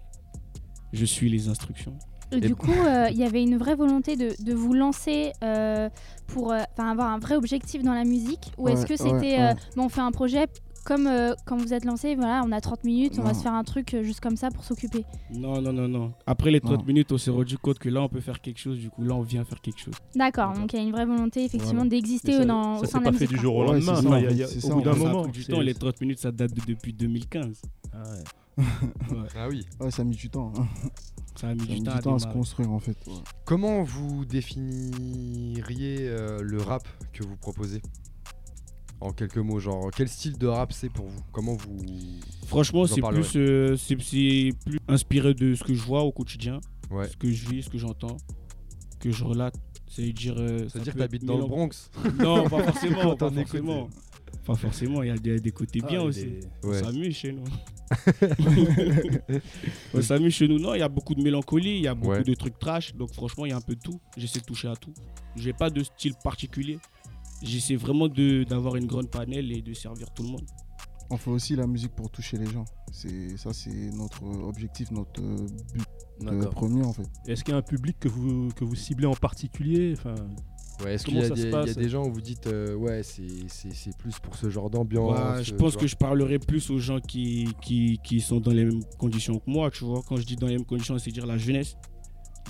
je 0.93 1.05
suis 1.05 1.29
les 1.29 1.49
instructions. 1.49 1.97
Et 2.33 2.41
Du 2.41 2.57
coup, 2.57 2.73
euh, 2.73 3.09
il 3.11 3.17
y 3.17 3.23
avait 3.23 3.43
une 3.43 3.57
vraie 3.57 3.77
volonté 3.77 4.17
de, 4.17 4.35
de 4.43 4.53
vous 4.53 4.75
lancer 4.75 5.33
euh, 5.45 5.89
pour 6.27 6.53
euh, 6.53 6.61
avoir 6.77 7.13
un 7.13 7.19
vrai 7.21 7.37
objectif 7.37 7.83
dans 7.85 7.95
la 7.95 8.03
musique 8.05 8.51
Ou 8.59 8.69
est-ce 8.69 8.85
que 8.85 8.95
ouais, 8.95 8.97
c'était, 8.97 9.37
ouais. 9.39 9.51
euh, 9.53 9.55
bon, 9.77 9.85
on 9.85 9.89
fait 9.89 10.01
un 10.01 10.11
projet 10.11 10.47
comme 10.87 11.07
euh, 11.09 11.35
quand 11.45 11.57
vous 11.57 11.75
êtes 11.75 11.85
lancé, 11.85 12.15
voilà, 12.15 12.43
on 12.47 12.53
a 12.53 12.61
30 12.61 12.85
minutes, 12.85 13.19
on 13.19 13.23
va 13.23 13.35
se 13.35 13.43
faire 13.43 13.53
un 13.55 13.65
truc 13.65 13.93
euh, 13.95 14.03
juste 14.03 14.21
comme 14.21 14.37
ça 14.37 14.51
pour 14.51 14.65
s'occuper 14.65 15.05
Non, 15.35 15.61
non, 15.61 15.73
non, 15.73 15.89
non. 15.89 16.13
Après 16.27 16.51
les 16.51 16.61
30 16.61 16.79
Non. 16.79 16.85
minutes, 16.87 17.11
on 17.13 17.19
s'est 17.19 17.31
rendu 17.33 17.59
compte 17.59 17.79
que 17.79 17.89
là, 17.89 18.03
on 18.03 18.09
peut 18.09 18.21
faire 18.21 18.41
quelque 18.41 18.59
chose. 18.61 18.79
Du 18.79 18.89
coup, 18.89 19.03
là, 19.03 19.15
on 19.15 19.23
vient 19.23 19.45
faire 19.45 19.61
quelque 19.61 19.81
chose. 19.81 19.95
D'accord, 20.15 20.53
donc 20.55 20.73
il 20.73 20.77
y 20.77 20.79
a 20.79 20.83
une 20.85 20.93
vraie 20.93 21.05
volonté 21.07 21.45
effectivement 21.45 21.75
Voilà. 21.83 21.91
d'exister 21.91 22.33
ça, 22.33 22.39
au 22.45 22.45
ça 22.45 22.87
sein 22.87 22.87
s'est 22.87 22.99
de 22.99 23.05
pas 23.05 23.11
la 23.11 23.19
fait 23.19 23.25
musique. 23.25 23.29
du 23.37 23.37
jour 23.43 23.57
au 23.57 23.61
Ouais, 23.69 23.81
lendemain. 23.81 23.99
Enfin, 23.99 24.21
y 24.21 24.27
a- 24.27 24.31
y 24.33 24.43
a- 24.43 24.47
c'est 24.47 24.71
au 24.71 24.77
bout 24.77 24.83
d'un 24.83 24.95
fait. 24.95 24.99
Moment. 25.01 25.27
du 25.27 25.45
temps. 25.45 25.61
Les 25.61 25.75
30 25.75 26.01
minutes, 26.01 26.21
ça 26.21 26.31
date 26.33 26.55
de- 26.55 26.63
depuis 26.73 26.93
2015. 26.93 27.61
Ah 27.93 28.03
ouais. 28.59 28.65
Ah 29.37 29.49
oui. 29.51 29.67
Ouais, 29.81 29.91
ça 29.91 30.03
a 30.03 30.05
mis 30.05 30.17
du 30.17 30.31
temps. 30.31 30.53
hein. 30.57 30.67
Ça 31.35 31.49
a 31.49 31.55
mis 31.55 31.61
Ça 31.61 31.65
a 31.65 31.67
du 31.67 31.73
mis 31.75 31.83
temps 31.85 31.93
du 31.93 31.99
à 31.99 32.01
temps 32.03 32.15
à 32.15 32.19
se 32.21 32.27
construire 32.29 32.71
en 32.73 32.79
fait. 32.79 32.97
Ouais. 33.07 33.13
Comment 33.45 33.83
vous 33.83 34.25
définiriez 34.25 36.09
euh, 36.09 36.39
le 36.43 36.63
rap 36.63 36.87
que 37.13 37.23
vous 37.25 37.37
proposez? 37.37 37.83
En 39.01 39.13
quelques 39.13 39.37
mots, 39.39 39.59
genre 39.61 39.91
quel 39.95 40.09
style 40.09 40.39
de 40.39 40.47
rap 40.47 40.73
c'est 40.73 40.89
pour 40.89 41.07
vous? 41.07 41.21
Comment 41.33 41.55
vous 41.55 41.77
Franchement, 42.47 42.87
c'est 42.87 43.03
plus, 43.03 43.37
euh, 43.37 43.77
c'est 43.77 44.01
c'est 44.01 44.51
plus 44.65 44.79
inspiré 44.89 45.35
de 45.35 45.55
ce 45.55 45.63
que 45.65 45.75
je 45.75 45.83
vois 45.83 46.03
au 46.03 46.13
quotidien, 46.13 46.61
Ouais. 46.91 47.07
ce 47.09 47.17
que 47.17 47.31
je 47.31 47.47
vis, 47.49 47.63
ce 47.65 47.69
que 47.71 47.79
j'entends, 47.79 48.17
que 49.01 49.11
je 49.11 49.25
relate. 49.25 49.55
Euh, 49.99 50.69
Ça 50.69 50.79
veut 50.79 50.85
dire 50.85 50.93
que 50.95 50.99
t'habites 50.99 51.25
dans 51.25 51.39
le 51.39 51.45
Bronx 51.47 51.91
Non, 52.19 52.49
pas 52.49 52.63
forcément. 52.65 53.17
Pas 53.17 53.31
forcément. 53.31 53.89
Pas 54.45 54.55
forcément. 54.55 55.03
Il 55.03 55.09
y 55.09 55.11
a 55.11 55.17
des, 55.17 55.41
des 55.41 55.51
côtés 55.53 55.81
bien 55.81 56.01
Ah, 56.01 56.05
il 56.05 56.09
aussi. 56.09 56.27
Ouais. 56.65 56.81
On 56.81 56.85
s'amuse 56.85 57.15
chez 57.17 57.33
nous. 57.33 57.45
on 59.95 60.03
s'amuse 60.03 60.35
chez 60.35 60.49
nous. 60.49 60.59
Non, 60.59 60.75
il 60.75 60.81
y 60.81 60.83
a 60.83 60.89
beaucoup 60.89 61.15
de 61.15 61.23
mélancolie, 61.23 61.77
il 61.77 61.83
y 61.83 61.89
a 61.89 61.95
beaucoup 61.95 62.11
Ouais. 62.13 62.23
de 62.23 62.35
trucs 62.35 62.59
trash. 62.59 62.95
Donc 62.95 63.13
franchement, 63.13 63.47
il 63.47 63.51
y 63.51 63.53
a 63.53 63.57
un 63.57 63.61
peu 63.61 63.75
de 63.75 63.81
tout. 63.81 64.01
J'essaie 64.17 64.41
de 64.41 64.45
toucher 64.45 64.69
à 64.69 64.77
tout. 64.77 64.93
J'ai 65.37 65.53
pas 65.53 65.71
de 65.71 65.83
style 65.83 66.15
particulier. 66.23 66.79
J'essaie 67.43 67.77
vraiment 67.77 68.09
de- 68.09 68.45
d'avoir 68.45 68.77
une 68.77 68.87
grande 68.87 69.11
panel 69.11 69.53
et 69.53 69.63
de 69.63 69.73
servir 69.75 70.11
tout 70.13 70.23
le 70.23 70.31
monde. 70.31 70.47
On 71.11 71.17
fait 71.17 71.31
aussi 71.31 71.55
la 71.55 71.67
musique 71.67 71.93
pour 71.95 72.11
toucher 72.11 72.37
les 72.37 72.47
gens. 72.47 72.65
C'est 72.93 73.37
ça, 73.37 73.53
c'est 73.53 73.91
notre 73.93 74.25
objectif, 74.25 74.91
notre 74.91 75.23
euh, 75.23 75.47
but 75.73 75.83
euh, 76.29 76.47
premier 76.47 76.83
en 76.85 76.93
fait. 76.93 77.07
Est-ce 77.29 77.45
qu'il 77.45 77.53
y 77.53 77.55
a 77.55 77.59
un 77.59 77.63
public 77.63 77.97
que 78.01 78.09
vous, 78.09 78.49
que 78.57 78.65
vous 78.65 78.75
ciblez 78.75 79.07
en 79.07 79.15
particulier? 79.15 79.95
Enfin, 79.97 80.15
Ouais, 80.85 80.93
Est-ce 80.95 81.07
qu'il 81.07 81.15
y, 81.17 81.23
a 81.23 81.31
des- 81.31 81.41
il 81.41 81.47
y 81.47 81.49
a 81.49 81.51
passe? 81.53 81.75
des 81.75 81.89
gens 81.89 82.07
où 82.07 82.13
vous 82.13 82.21
dites 82.21 82.49
euh, 82.49 82.75
ouais 82.75 83.03
c'est 83.03 83.27
c'est- 83.49 83.73
c'est 83.73 83.97
plus 83.97 84.19
pour 84.19 84.37
ce 84.37 84.51
genre 84.51 84.69
d'ambiance 84.69 85.39
Ouais, 85.39 85.43
je 85.43 85.55
pense 85.55 85.75
que 85.75 85.87
je 85.87 85.97
parlerai 85.97 86.39
plus 86.39 86.69
aux 86.69 86.77
gens 86.79 87.01
qui, 87.01 87.49
qui, 87.63 87.99
qui 88.05 88.21
sont 88.21 88.41
dans 88.41 88.51
les 88.53 88.67
mêmes 88.67 88.83
conditions 88.99 89.39
que 89.39 89.49
moi, 89.51 89.71
tu 89.71 89.85
vois. 89.85 90.03
Quand 90.07 90.17
je 90.17 90.25
dis 90.27 90.37
dans 90.37 90.47
les 90.49 90.57
mêmes 90.57 90.67
conditions, 90.67 90.99
c'est 90.99 91.11
dire 91.11 91.25
la 91.25 91.39
jeunesse. 91.39 91.77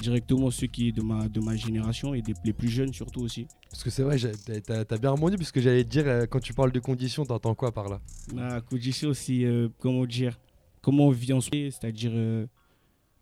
Directement 0.03 0.51
ceux 0.51 0.67
qui 0.67 0.93
de 0.93 1.01
ma, 1.03 1.27
de 1.29 1.41
ma 1.41 1.57
génération 1.57 2.13
et 2.15 2.21
des, 2.23 2.35
les 2.45 2.53
plus 2.53 2.69
jeunes 2.69 2.93
surtout 2.93 3.23
aussi. 3.23 3.47
Parce 3.71 3.83
que 3.83 3.91
c'est 3.91 4.03
vrai, 4.03 4.19
j'ai- 4.19 4.33
t'as- 4.61 4.85
t'as 4.85 4.99
bien 4.99 5.11
rebondi 5.11 5.37
parce 5.37 5.51
que 5.51 5.61
j'allais 5.61 5.85
te 5.85 5.89
dire 5.89 6.05
euh, 6.07 6.27
quand 6.27 6.39
tu 6.41 6.53
parles 6.53 6.71
de 6.73 6.81
conditions, 6.81 7.25
t'entends 7.25 7.55
quoi 7.55 7.73
par 7.73 7.89
là? 7.89 8.01
La 8.35 8.61
condition 8.61 9.09
aussi, 9.09 9.45
euh, 9.45 9.69
comment 9.79 10.05
dire, 10.05 10.39
comment 10.83 11.07
on 11.07 11.11
vit 11.11 11.33
en 11.33 11.41
ce 11.41 11.49
moment, 11.55 11.71
c'est-à-dire 11.71 12.13
euh, 12.15 12.47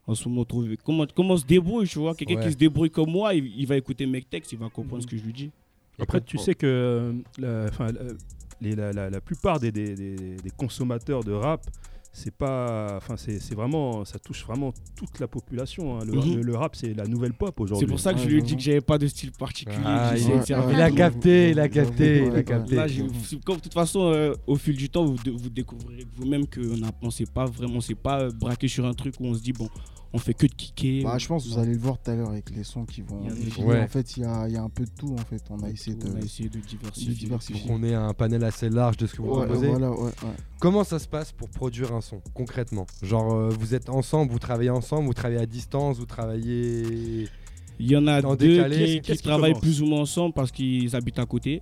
en 0.06 0.14
ce 0.14 0.28
moment, 0.28 0.44
trouver, 0.44 0.76
comment, 0.84 1.06
comment 1.14 1.34
on 1.34 1.36
se 1.38 1.46
débrouille, 1.46 1.86
tu 1.86 1.98
vois. 2.00 2.14
Quelqu'un 2.14 2.36
Ouais. 2.36 2.46
qui 2.46 2.52
se 2.52 2.56
débrouille 2.58 2.90
comme 2.90 3.10
moi, 3.10 3.34
il, 3.34 3.46
il 3.56 3.66
va 3.66 3.76
écouter 3.76 4.04
mes 4.06 4.20
textes, 4.22 4.52
il 4.52 4.58
va 4.58 4.68
comprendre 4.68 5.02
ce 5.02 5.06
que 5.06 5.16
je 5.16 5.22
lui 5.22 5.32
dis. 5.32 5.50
Après, 5.98 6.20
tu 6.20 6.38
sais 6.38 6.54
que 6.56 6.66
euh, 6.66 7.12
la, 7.38 7.68
enfin, 7.68 7.92
la- 7.92 8.00
les- 8.60 8.74
la, 8.74 8.92
la- 8.92 9.10
la 9.10 9.20
plupart 9.20 9.60
des, 9.60 9.70
des- 9.70 9.94
des- 9.94 10.36
des 10.36 10.50
consommateurs 10.56 11.22
de 11.22 11.30
rap, 11.32 11.62
c'est 12.16 12.30
pas, 12.32 12.94
enfin, 12.96 13.16
c'est 13.16 13.40
c'est 13.40 13.56
vraiment, 13.56 14.04
ça 14.04 14.20
touche 14.20 14.46
vraiment 14.46 14.72
toute 14.94 15.18
la 15.18 15.26
population. 15.26 15.98
hein. 15.98 16.04
Le, 16.06 16.12
Mhm. 16.12 16.36
le- 16.36 16.42
le 16.42 16.56
rap, 16.56 16.76
c'est 16.76 16.94
la 16.94 17.06
nouvelle 17.08 17.32
pop 17.32 17.58
aujourd'hui. 17.58 17.84
C'est 17.86 17.90
pour 17.90 17.98
ça 17.98 18.14
que 18.14 18.20
je 18.20 18.28
lui 18.28 18.38
ai 18.38 18.40
dit 18.42 18.54
que 18.54 18.62
j'avais 18.62 18.80
pas 18.80 18.98
de 18.98 19.08
style 19.08 19.32
particulier. 19.32 19.76
Ah, 19.84 20.14
il- 20.16 20.22
il 20.22 20.80
a 20.80 20.88
monde. 20.88 20.96
capté, 20.96 21.50
il 21.50 21.58
a 21.58 21.68
capté, 21.68 22.26
il 22.26 22.36
a 22.36 22.42
capté. 22.44 22.76
Là, 22.76 22.86
comme 23.44 23.56
de 23.56 23.62
toute 23.62 23.74
façon, 23.74 24.12
euh, 24.12 24.32
au 24.46 24.54
fil 24.54 24.76
du 24.76 24.88
temps, 24.88 25.04
vous, 25.04 25.16
de- 25.24 25.32
vous 25.32 25.50
découvrirez 25.50 26.06
vous-même 26.14 26.46
qu'on 26.46 26.84
a, 26.86 26.90
on 27.02 27.10
s'est 27.10 27.26
pas 27.26 27.46
vraiment, 27.46 27.74
on 27.78 27.80
s'est 27.80 27.96
pas 27.96 28.20
euh, 28.22 28.30
braqué 28.30 28.68
sur 28.68 28.86
un 28.86 28.94
truc 28.94 29.16
où 29.18 29.26
on 29.26 29.34
se 29.34 29.42
dit 29.42 29.52
bon, 29.52 29.68
on 30.14 30.18
fait 30.18 30.32
que 30.32 30.46
de 30.46 30.52
kicker. 30.54 31.02
Bah, 31.02 31.16
ou- 31.16 31.18
je 31.18 31.26
pense 31.26 31.44
que 31.44 31.50
vous 31.50 31.58
allez 31.58 31.72
le 31.74 31.78
voir 31.80 31.98
tout 32.00 32.10
à 32.10 32.14
l'heure 32.14 32.30
avec 32.30 32.48
les 32.54 32.62
sons 32.64 32.84
qui 32.84 33.02
vont 33.02 33.18
Il 33.24 33.28
y 33.28 33.32
a 33.32 33.34
des- 33.34 33.44
défiler. 33.44 33.66
Ouais. 33.66 33.80
En 33.82 33.88
fait, 33.88 34.16
il 34.16 34.22
y 34.22 34.26
a, 34.26 34.46
il 34.48 34.54
y 34.54 34.56
a 34.56 34.62
un 34.62 34.68
peu 34.68 34.84
de 34.84 34.90
tout 34.96 35.12
en 35.12 35.24
fait. 35.24 35.42
On 35.50 35.60
a 35.62 35.68
essayé 35.68 35.96
de. 35.96 36.08
on 36.08 36.14
a 36.16 36.20
essayé 36.20 36.48
de 36.48 36.58
diversifier. 36.60 37.12
de 37.12 37.18
diversifier. 37.18 37.66
Pour 37.66 37.76
qu'on 37.76 37.82
ait 37.82 37.94
un 37.94 38.14
panel 38.14 38.44
assez 38.44 38.70
large 38.70 38.96
de 38.96 39.06
ce 39.06 39.14
que 39.16 39.22
vous 39.22 39.28
Ouais, 39.34 39.44
proposez. 39.44 39.66
voilà, 39.66 39.90
ouais, 39.90 39.98
ouais. 40.04 40.10
Comment 40.60 40.84
ça 40.84 40.98
se 40.98 41.08
passe 41.08 41.32
pour 41.32 41.48
produire 41.50 41.92
un 41.92 42.00
son 42.00 42.22
concrètement? 42.32 42.86
Genre 43.02 43.34
euh, 43.34 43.48
vous 43.50 43.74
êtes 43.74 43.90
ensemble, 43.90 44.30
vous 44.32 44.38
travaillez 44.38 44.70
ensemble, 44.70 45.06
vous 45.08 45.14
travaillez 45.14 45.40
à 45.40 45.46
distance, 45.46 45.98
vous 45.98 46.06
travaillez. 46.06 47.28
Il 47.80 47.90
y 47.90 47.96
en 47.96 48.06
a 48.06 48.22
En 48.24 48.36
deux 48.36 48.54
décalé, 48.56 48.76
qui, 48.76 49.00
qu'est-ce 49.00 49.18
qui 49.18 49.22
qui 49.24 49.28
travaillent 49.28 49.58
plus 49.58 49.82
ou 49.82 49.86
moins 49.86 50.02
ensemble 50.02 50.32
parce 50.32 50.52
qu'ils 50.52 50.94
habitent 50.94 51.18
à 51.18 51.26
côté. 51.26 51.60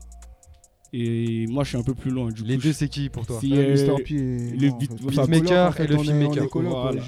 Et 0.95 1.47
moi, 1.49 1.65
je 1.65 1.71
suis 1.71 1.79
un 1.79 1.83
peu 1.83 1.95
plus 1.95 2.11
loin. 2.11 2.31
Du 2.31 2.43
Les 2.45 2.57
coup, 2.57 2.65
deux 2.65 2.73
c'est 2.75 2.89
qui 2.89 3.09
pour 3.09 3.25
toi 3.25 3.39
Si, 3.41 3.51
Ouais, 3.53 3.59
euh, 3.59 3.97
Mr. 3.97 4.03
P 4.03 4.15
et 4.15 4.57
le 4.59 4.69
beat- 4.79 4.93
beatmaker 5.03 5.81
et 5.81 5.87
le 5.87 5.97
filmmaker. 5.97 6.49
Voilà. 6.53 7.01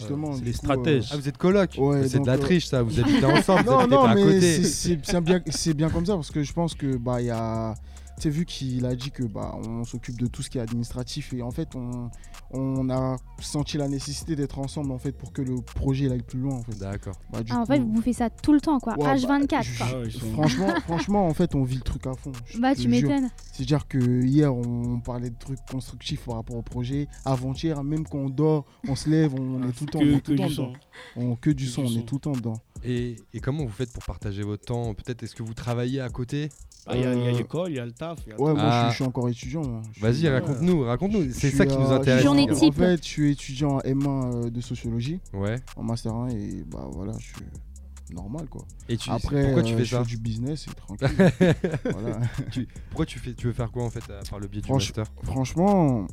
les 0.43 0.53
stratèges. 0.55 1.09
Ah 1.13 1.17
vous 1.19 1.29
êtes 1.29 1.37
coloc 1.37 1.71
Ouais, 1.77 2.09
C'est 2.09 2.21
de 2.21 2.27
la 2.27 2.33
euh, 2.33 2.39
triche 2.39 2.67
ça, 2.67 2.83
vous 2.83 2.99
habitez 2.99 3.25
ensemble, 3.27 3.65
vous 3.65 3.73
habitez 3.73 3.91
pas 3.97 4.09
à 4.11 4.15
côté. 4.15 4.41
c'est- 4.63 5.21
bien, 5.21 5.41
c'est 5.51 5.75
bien 5.75 5.91
comme 5.91 6.07
ça 6.07 6.15
parce 6.15 6.31
que 6.31 6.43
je 6.43 6.53
pense 6.55 6.75
que 6.75 6.97
bah 6.97 7.21
il 7.21 7.27
y 7.27 7.31
a 7.31 7.75
sais, 8.23 8.31
vu 8.31 8.45
qu'il 8.47 8.87
a 8.87 8.95
dit 8.95 9.11
que 9.11 9.23
bah, 9.25 9.55
on 9.67 9.85
s'occupe 9.85 10.19
de 10.19 10.27
tout 10.27 10.43
ce 10.43 10.51
qui 10.51 10.59
est 10.59 10.61
administratif 10.61 11.33
et 11.35 11.43
en 11.43 11.51
fait, 11.51 11.75
on, 11.75 12.11
on 12.51 12.89
a 12.91 13.17
senti 13.41 13.77
la 13.77 13.89
nécessité 13.89 14.37
d'être 14.37 14.59
ensemble 14.59 14.93
en 14.93 14.99
fait 14.99 15.13
pour 15.13 15.33
que 15.33 15.43
le 15.43 15.57
projet 15.57 16.05
il 16.07 16.13
aille 16.13 16.23
plus 16.23 16.39
loin 16.41 16.55
en 16.55 16.63
fait. 16.63 16.79
D'accord. 16.79 17.17
Bah, 17.33 17.41
Ah, 17.51 17.59
en 17.59 17.61
coup, 17.63 17.73
fait, 17.73 17.79
vous 17.81 17.87
bouffez 17.87 18.13
ça 18.13 18.31
tout 18.31 18.53
le 18.53 18.61
temps, 18.61 18.79
quoi. 18.79 18.95
Ouais, 18.99 19.05
bah, 19.05 19.15
H24, 19.17 19.63
je- 19.63 19.79
quoi. 19.79 19.87
Ah 19.91 20.11
sont- 20.11 20.33
franchement, 20.33 20.69
franchement, 20.83 21.27
en 21.27 21.35
fait, 21.35 21.55
on 21.55 21.65
vit 21.65 21.77
le 21.77 21.83
truc 21.83 22.07
à 22.07 22.15
fond. 22.15 22.33
je 22.47 22.59
Bah, 22.59 22.75
tu 22.75 22.89
m'étonnes. 22.89 23.31
C'est-à-dire 23.53 23.87
que 23.89 24.23
hier, 24.25 24.55
on 24.55 25.01
parlait 25.01 25.31
de 25.31 25.39
trucs 25.39 25.59
constructifs 25.71 26.25
par 26.25 26.37
rapport 26.37 26.57
au 26.57 26.63
projet. 26.63 27.09
Avant-hier, 27.25 27.83
même 27.85 28.05
quand 28.07 28.19
on 28.19 28.31
dort, 28.31 28.65
on 28.89 28.95
se 28.97 29.09
lève, 29.11 29.35
on 29.35 29.69
est 29.69 29.73
tout 29.73 29.85
le 29.87 29.91
temps, 29.91 29.99
on 29.99 30.03
que, 30.03 30.09
est 30.13 30.21
tout 30.21 30.23
que 30.23 30.31
le 30.33 30.39
temps 30.39 30.47
du 30.47 30.55
dedans. 30.55 30.73
son. 31.15 31.21
On- 31.21 31.37
que 31.37 31.51
du 31.51 31.65
Que 31.65 31.71
son, 31.71 31.83
du 31.83 31.87
on 31.89 31.91
son. 31.91 31.99
est 32.01 32.03
tout 32.05 32.15
le 32.17 32.21
temps 32.21 32.33
dedans. 32.33 32.57
Et, 32.85 33.17
et 33.33 33.41
comment 33.41 33.65
vous 33.65 33.73
faites 33.73 33.93
pour 33.93 34.05
partager 34.05 34.43
votre 34.43 34.65
temps? 34.65 34.93
Peut-être 34.95 35.23
est-ce 35.23 35.35
que 35.35 35.43
vous 35.43 35.55
travaillez 35.55 36.01
à 36.01 36.09
côté? 36.11 36.51
Il 36.93 37.01
y 37.01 37.05
a- 37.05 37.15
il 37.15 37.19
y 37.21 37.23
a 37.23 37.27
Euh, 37.29 37.33
l'école, 37.39 37.71
il 37.71 37.77
y 37.77 37.79
a 37.79 37.87
le 37.87 37.93
taf. 37.93 38.19
il 38.27 38.31
y 38.31 38.33
a 38.35 38.41
Ouais, 38.41 38.53
moi, 38.53 38.61
je, 38.63 38.67
Ah. 38.67 38.81
suis, 38.83 38.91
je 38.91 38.95
suis 38.97 39.05
encore 39.05 39.29
étudiant. 39.29 39.63
Vas-y, 40.01 40.25
ouais. 40.25 40.31
raconte-nous, 40.35 40.81
raconte-nous. 40.85 41.31
C'est 41.33 41.51
ça 41.51 41.65
qui 41.65 41.77
nous 41.77 41.87
à- 41.87 41.95
intéresse. 41.97 42.23
Journée 42.23 42.47
type. 42.53 42.75
En 42.75 42.77
fait, 42.77 42.99
je 43.03 43.09
suis 43.09 43.33
étudiant 43.33 43.77
en 43.77 43.81
M1 43.81 44.31
euh, 44.35 44.51
de 44.51 44.61
sociologie, 44.61 45.21
Ouais. 45.33 45.57
en 45.77 45.83
master 45.83 46.13
1, 46.15 46.29
et 46.29 46.63
bah 46.71 46.87
voilà, 46.93 47.13
je 47.19 47.25
suis 47.25 48.15
normal 48.15 48.47
quoi. 48.51 48.67
Et 48.91 48.99
tu, 48.99 49.09
Après, 49.11 49.45
pourquoi 49.45 49.63
tu 49.63 49.73
euh, 49.73 49.79
fais 49.79 49.85
je 49.87 49.91
ça 49.97 50.05
fais 50.05 50.11
du 50.11 50.19
business 50.19 50.67
et 50.69 50.75
tranquille. 50.75 51.09
voilà. 51.91 52.21
Pourquoi 52.91 53.07
tu 53.07 53.19
fais 53.19 53.33
Tu 53.33 53.47
veux 53.47 53.53
faire 53.55 53.71
quoi 53.73 53.83
en 53.85 53.91
fait 53.91 54.05
à- 54.13 54.21
par 54.29 54.39
le 54.39 54.47
biais 54.47 54.61
du 54.61 54.69
Franch- 54.69 54.89
master? 54.97 55.07
Franchement, 55.23 56.07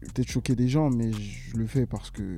peut-être 0.00 0.30
choquer 0.30 0.54
des 0.56 0.68
gens, 0.68 0.88
mais 0.88 1.12
je 1.12 1.54
le 1.56 1.66
fais 1.66 1.84
parce 1.86 2.10
que 2.10 2.36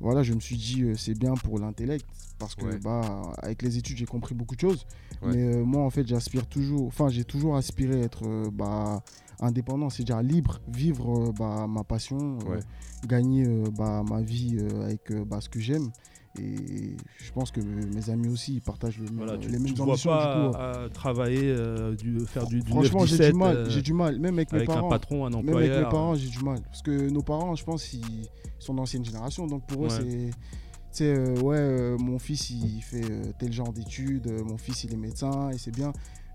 voilà, 0.00 0.22
je 0.22 0.32
me 0.34 0.40
suis 0.40 0.56
dit 0.56 0.82
euh, 0.82 0.94
c'est 0.96 1.18
bien 1.18 1.34
pour 1.34 1.58
l'intellect 1.58 2.04
parce 2.38 2.54
que 2.54 2.66
Ouais. 2.66 2.78
bah 2.78 3.32
avec 3.38 3.62
les 3.62 3.78
études 3.78 3.96
j'ai 3.96 4.04
compris 4.06 4.34
beaucoup 4.34 4.54
de 4.56 4.60
choses. 4.60 4.86
Ouais. 5.22 5.34
Mais 5.34 5.56
euh, 5.56 5.64
moi 5.64 5.82
en 5.84 5.90
fait 5.90 6.06
j'aspire 6.06 6.46
toujours, 6.46 6.86
enfin 6.86 7.08
j'ai 7.08 7.24
toujours 7.24 7.56
aspiré 7.56 8.00
à 8.00 8.04
être 8.04 8.26
euh, 8.26 8.50
bah, 8.52 9.02
indépendant, 9.40 9.88
c'est-à-dire 9.90 10.22
libre, 10.22 10.60
vivre 10.68 11.32
bah, 11.38 11.66
ma 11.68 11.84
passion, 11.84 12.38
Ouais. 12.48 12.60
gagner 13.06 13.46
bah, 13.76 14.02
ma 14.08 14.20
vie 14.20 14.58
avec 14.82 15.12
bah, 15.26 15.40
ce 15.40 15.48
que 15.48 15.60
j'aime. 15.60 15.90
Et 16.38 16.96
je 17.18 17.32
pense 17.32 17.50
que 17.50 17.60
mes 17.60 18.10
amis 18.10 18.28
aussi 18.28 18.54
ils 18.54 18.60
partagent 18.60 18.98
le 18.98 19.06
Voilà, 19.14 19.36
tu, 19.38 19.48
les 19.48 19.56
tu 19.56 19.62
mêmes 19.62 19.74
vois 19.74 19.86
ambitions. 19.88 20.10
pas 20.10 20.44
du 20.44 20.50
coup. 20.50 20.56
à 20.56 20.88
travailler, 20.90 21.40
euh, 21.44 21.94
du, 21.94 22.20
faire 22.26 22.46
du, 22.46 22.60
du 22.60 22.70
Franchement, 22.70 23.04
j'ai 23.06 23.16
9-17, 23.16 23.26
du 23.32 23.38
mal, 23.38 23.56
euh, 23.56 23.70
j'ai 23.70 23.82
du 23.82 23.92
mal, 23.92 24.18
même 24.18 24.34
avec, 24.34 24.52
mes 24.52 24.56
avec 24.58 24.70
un 24.70 24.74
parents. 24.74 24.88
patron, 24.88 25.26
un 25.26 25.30
Même 25.30 25.38
avec 25.40 25.48
employeur. 25.48 25.84
mes 25.84 25.90
parents, 25.90 26.14
j'ai 26.14 26.28
du 26.28 26.38
mal. 26.44 26.60
Parce 26.62 26.82
que 26.82 27.10
nos 27.10 27.22
parents, 27.22 27.54
je 27.54 27.64
pense, 27.64 27.92
ils 27.92 28.02
sont 28.58 28.74
d'ancienne 28.74 29.04
génération. 29.04 29.46
Donc 29.46 29.66
pour 29.66 29.84
eux, 29.84 29.88
Ouais. 29.88 29.94
c'est. 30.00 30.30
Tu 30.92 31.04
sais, 31.04 31.14
euh, 31.14 31.38
ouais, 31.42 31.56
euh, 31.58 31.98
mon 31.98 32.18
fils, 32.18 32.48
il 32.50 32.80
fait 32.80 33.02
tel 33.38 33.52
genre 33.52 33.72
d'études. 33.72 34.30
mon 34.46 34.56
fils, 34.56 34.84
il 34.84 34.92
est 34.94 34.96
médecin 34.96 35.50
et 35.50 35.58
c'est 35.58 35.74
bien. 35.74 35.92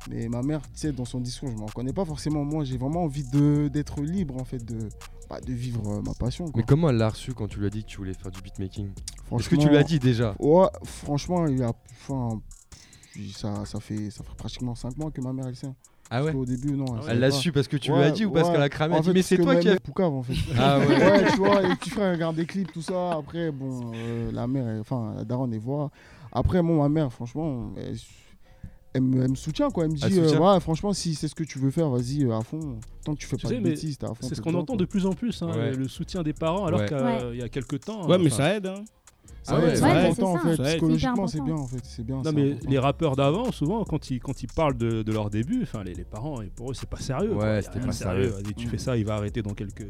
Mais 0.09 0.27
ma 0.27 0.41
mère, 0.41 0.61
tu 0.61 0.69
sais, 0.73 0.91
dans 0.91 1.05
son 1.05 1.19
discours, 1.19 1.49
je 1.49 1.55
m'en 1.57 1.67
connais 1.67 1.93
pas 1.93 2.05
forcément. 2.05 2.43
Moi, 2.43 2.63
j'ai 2.63 2.77
vraiment 2.77 3.03
envie 3.03 3.23
de- 3.23 3.67
d'être 3.67 4.01
libre, 4.01 4.35
en 4.39 4.43
fait, 4.45 4.63
de, 4.65 4.89
bah, 5.29 5.39
de 5.39 5.53
vivre 5.53 5.81
euh, 5.87 6.01
ma 6.01 6.13
passion. 6.13 6.45
Quoi. 6.45 6.53
Mais 6.57 6.63
comment 6.63 6.89
elle 6.89 6.97
l'a 6.97 7.09
reçu 7.09 7.33
quand 7.33 7.47
tu 7.47 7.59
lui 7.59 7.67
as 7.67 7.69
dit 7.69 7.83
que 7.83 7.89
tu 7.89 7.97
voulais 7.97 8.13
faire 8.13 8.31
du 8.31 8.41
beatmaking? 8.41 8.89
Est-ce 9.37 9.47
que 9.49 9.55
tu 9.55 9.69
lui 9.69 9.77
as 9.77 9.83
dit 9.83 9.99
déjà? 9.99 10.35
Ouais, 10.39 10.67
franchement, 10.83 11.45
il 11.47 11.59
y 11.59 11.63
a. 11.63 11.71
Enfin, 12.01 12.41
ça, 13.35 13.65
ça, 13.65 13.79
fait, 13.79 14.09
ça 14.09 14.23
fait 14.23 14.35
pratiquement 14.37 14.75
5 14.75 14.97
mois 14.97 15.11
que 15.11 15.21
ma 15.21 15.33
mère, 15.33 15.47
elle 15.47 15.55
sait. 15.55 15.67
Ah 16.13 16.15
Parce 16.15 16.25
ouais 16.25 16.31
qu'au 16.33 16.45
début, 16.45 16.73
non. 16.73 16.85
Elle 16.95 17.01
savait 17.03 17.11
Elle 17.13 17.19
l'a 17.21 17.29
pas. 17.29 17.35
su 17.35 17.51
parce 17.53 17.67
que 17.69 17.77
tu 17.77 17.91
lui 17.91 17.97
Ouais, 17.99 18.05
as 18.05 18.11
dit 18.11 18.25
ou 18.25 18.31
parce 18.31 18.47
ouais. 18.47 18.53
qu'elle 18.53 18.61
a 18.63 18.69
cramé 18.69 18.95
Elle 18.95 18.99
a 18.99 19.01
dit 19.01 19.07
fait, 19.09 19.13
mais 19.13 19.21
c'est 19.21 19.37
toi 19.37 19.55
qui 19.55 19.69
as. 19.69 19.79
Poucave, 19.79 20.11
en 20.13 20.23
fait. 20.23 20.33
Ah 20.57 20.79
ouais. 20.79 20.85
ouais, 20.87 21.31
tu 21.31 21.37
vois, 21.37 21.61
les 21.61 21.75
petits 21.75 21.89
frères 21.91 22.11
regardent 22.11 22.35
des 22.35 22.45
clips, 22.45 22.71
tout 22.73 22.81
ça. 22.81 23.11
Après, 23.13 23.49
bon, 23.51 23.91
euh, 23.95 24.29
la 24.33 24.45
mère, 24.47 24.67
elle- 24.67 24.81
enfin, 24.81 25.13
la 25.15 25.23
daronne, 25.23 25.53
elle 25.53 25.59
voit. 25.61 25.89
Après, 26.33 26.61
moi, 26.61 26.77
ma 26.83 26.89
mère, 26.89 27.13
franchement, 27.13 27.71
elle, 27.77 27.95
elle 28.93 29.01
me, 29.03 29.23
elle 29.23 29.31
me 29.31 29.35
soutient, 29.35 29.69
quoi. 29.69 29.85
Elle 29.85 29.91
me 29.91 29.97
Elle 30.03 30.09
dit, 30.11 30.19
euh, 30.19 30.37
ouais, 30.39 30.59
franchement, 30.59 30.93
si 30.93 31.15
c'est 31.15 31.27
ce 31.27 31.35
que 31.35 31.43
tu 31.43 31.59
veux 31.59 31.71
faire, 31.71 31.89
vas-y, 31.89 32.25
euh, 32.25 32.37
à 32.37 32.41
fond. 32.41 32.77
Tant 33.05 33.13
que 33.13 33.19
tu 33.19 33.25
fais 33.27 33.37
Tu 33.37 33.43
pas 33.43 33.49
sais, 33.49 33.55
de 33.55 33.61
mais 33.61 33.69
bêtises, 33.71 33.97
t'es 33.97 34.05
à 34.05 34.09
fond. 34.09 34.27
C'est 34.27 34.35
ce 34.35 34.41
qu'on 34.41 34.53
entend 34.53 34.73
quoi. 34.73 34.77
de 34.77 34.85
plus 34.85 35.05
en 35.05 35.13
plus, 35.13 35.41
hein, 35.41 35.51
Ouais. 35.55 35.71
le 35.73 35.87
soutien 35.87 36.23
des 36.23 36.33
parents, 36.33 36.65
alors 36.65 36.81
Ouais. 36.81 36.87
qu'il 36.87 36.97
Ouais. 36.97 37.37
y 37.37 37.41
a 37.41 37.49
quelques 37.49 37.79
temps. 37.81 38.07
Ouais, 38.07 38.17
mais 38.17 38.27
enfin, 38.27 38.35
ça 38.37 38.55
aide. 38.57 38.67
Hein. 38.67 38.83
Ça 39.43 39.55
Ah 39.55 39.59
aide, 39.59 39.63
ouais, 39.69 39.75
c'est 39.75 39.83
ouais. 39.83 39.89
important, 39.91 40.33
en 40.33 40.37
fait. 40.39 40.55
ça. 40.57 40.63
Psychologiquement, 40.65 41.27
C'est 41.27 41.41
bien, 41.41 41.55
en 41.55 41.67
fait. 41.67 41.79
C'est 41.83 42.03
bien. 42.05 42.21
Non 42.21 42.31
mais 42.31 42.51
important. 42.51 42.69
les 42.69 42.79
rappeurs 42.79 43.15
d'avant, 43.15 43.51
souvent 43.51 43.83
quand 43.85 44.11
ils, 44.11 44.19
quand 44.19 44.43
ils 44.43 44.47
parlent 44.47 44.77
de, 44.77 45.01
de 45.01 45.11
leur 45.11 45.29
début, 45.31 45.61
enfin 45.63 45.83
les, 45.83 45.93
les 45.95 46.03
parents, 46.03 46.41
et 46.41 46.47
pour 46.47 46.69
eux 46.71 46.73
c'est 46.75 46.89
pas 46.89 46.99
sérieux. 46.99 47.33
Ouais, 47.33 47.61
c'était 47.63 47.79
pas 47.79 47.91
sérieux. 47.91 48.29
sérieux. 48.29 48.43
Vas-y, 48.43 48.53
tu 48.53 48.67
Mm. 48.67 48.69
fais 48.69 48.77
ça, 48.77 48.97
il 48.97 49.05
va 49.05 49.15
arrêter 49.15 49.41
dans 49.41 49.53
quelques, 49.55 49.87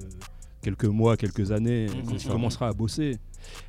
quelques 0.62 0.86
mois, 0.86 1.18
quelques 1.18 1.52
années, 1.52 1.88
Mm, 1.88 2.04
quand 2.06 2.12
c'est 2.12 2.18
tu 2.26 2.28
commenceras 2.30 2.68
à 2.70 2.74
bosser. 2.74 3.18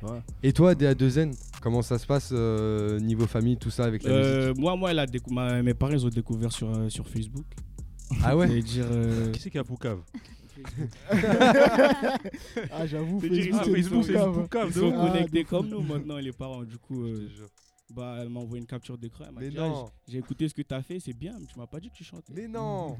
Ouais. 0.03 0.19
Et 0.43 0.53
toi, 0.53 0.75
DA2N, 0.75 1.33
comment 1.61 1.81
ça 1.81 1.97
se 1.97 2.05
passe 2.05 2.29
euh, 2.31 2.99
niveau 2.99 3.25
famille, 3.27 3.57
tout 3.57 3.71
ça 3.71 3.85
avec 3.85 4.03
la 4.03 4.11
Euh, 4.11 4.47
musique? 4.49 4.61
moi, 4.61 4.75
moi 4.75 4.91
elle 4.91 4.99
a 4.99 5.05
décou- 5.07 5.33
ma- 5.33 5.61
mes 5.63 5.73
parents 5.73 5.93
ils 5.93 6.05
ont 6.05 6.09
découvert 6.09 6.51
sur, 6.51 6.69
euh, 6.69 6.89
sur 6.89 7.07
Facebook. 7.07 7.45
Ah 8.23 8.37
ouais? 8.37 8.47
Euh, 8.77 9.31
Qui 9.31 9.39
c'est 9.41 9.49
qui 9.49 9.57
a 9.57 9.63
Poucave? 9.63 10.01
Ah, 12.71 12.85
j'avoue, 12.85 13.19
C'est 13.21 13.29
dire, 13.29 13.43
Facebook, 13.45 13.61
ah, 13.63 13.75
Facebook, 13.75 14.03
c'est 14.05 14.13
cave. 14.13 14.33
Poucave, 14.33 14.67
Ils 14.69 14.73
de 14.75 14.79
sont. 14.79 14.93
Ah, 14.95 15.07
connectés 15.09 15.43
comme 15.43 15.67
nous 15.69 15.81
maintenant, 15.81 16.17
les 16.17 16.31
parents. 16.31 16.63
Du 16.63 16.77
coup, 16.77 17.03
euh, 17.03 17.27
bah, 17.89 18.17
elle 18.21 18.29
m'a 18.29 18.39
envoyé 18.39 18.61
une 18.61 18.67
capture 18.67 18.97
d'écran. 18.97 19.25
Elle 19.27 19.33
m'a 19.33 19.41
Mais 19.41 19.49
dit, 19.49 19.57
ah, 19.59 19.67
non, 19.67 19.85
j'ai 20.07 20.19
écouté 20.19 20.47
ce 20.47 20.53
que 20.53 20.61
tu 20.61 20.73
as 20.73 20.81
fait, 20.83 20.99
c'est 20.99 21.13
bien, 21.13 21.33
mais 21.39 21.45
tu 21.47 21.57
m'as 21.57 21.67
pas 21.67 21.79
dit 21.79 21.89
que 21.89 21.95
tu 21.95 22.03
chantais. 22.03 22.33
mais 22.35 22.47
non, 22.47 22.95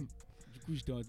Du 0.52 0.60
coup, 0.66 0.74
j'étais 0.74 0.92
en. 0.92 1.02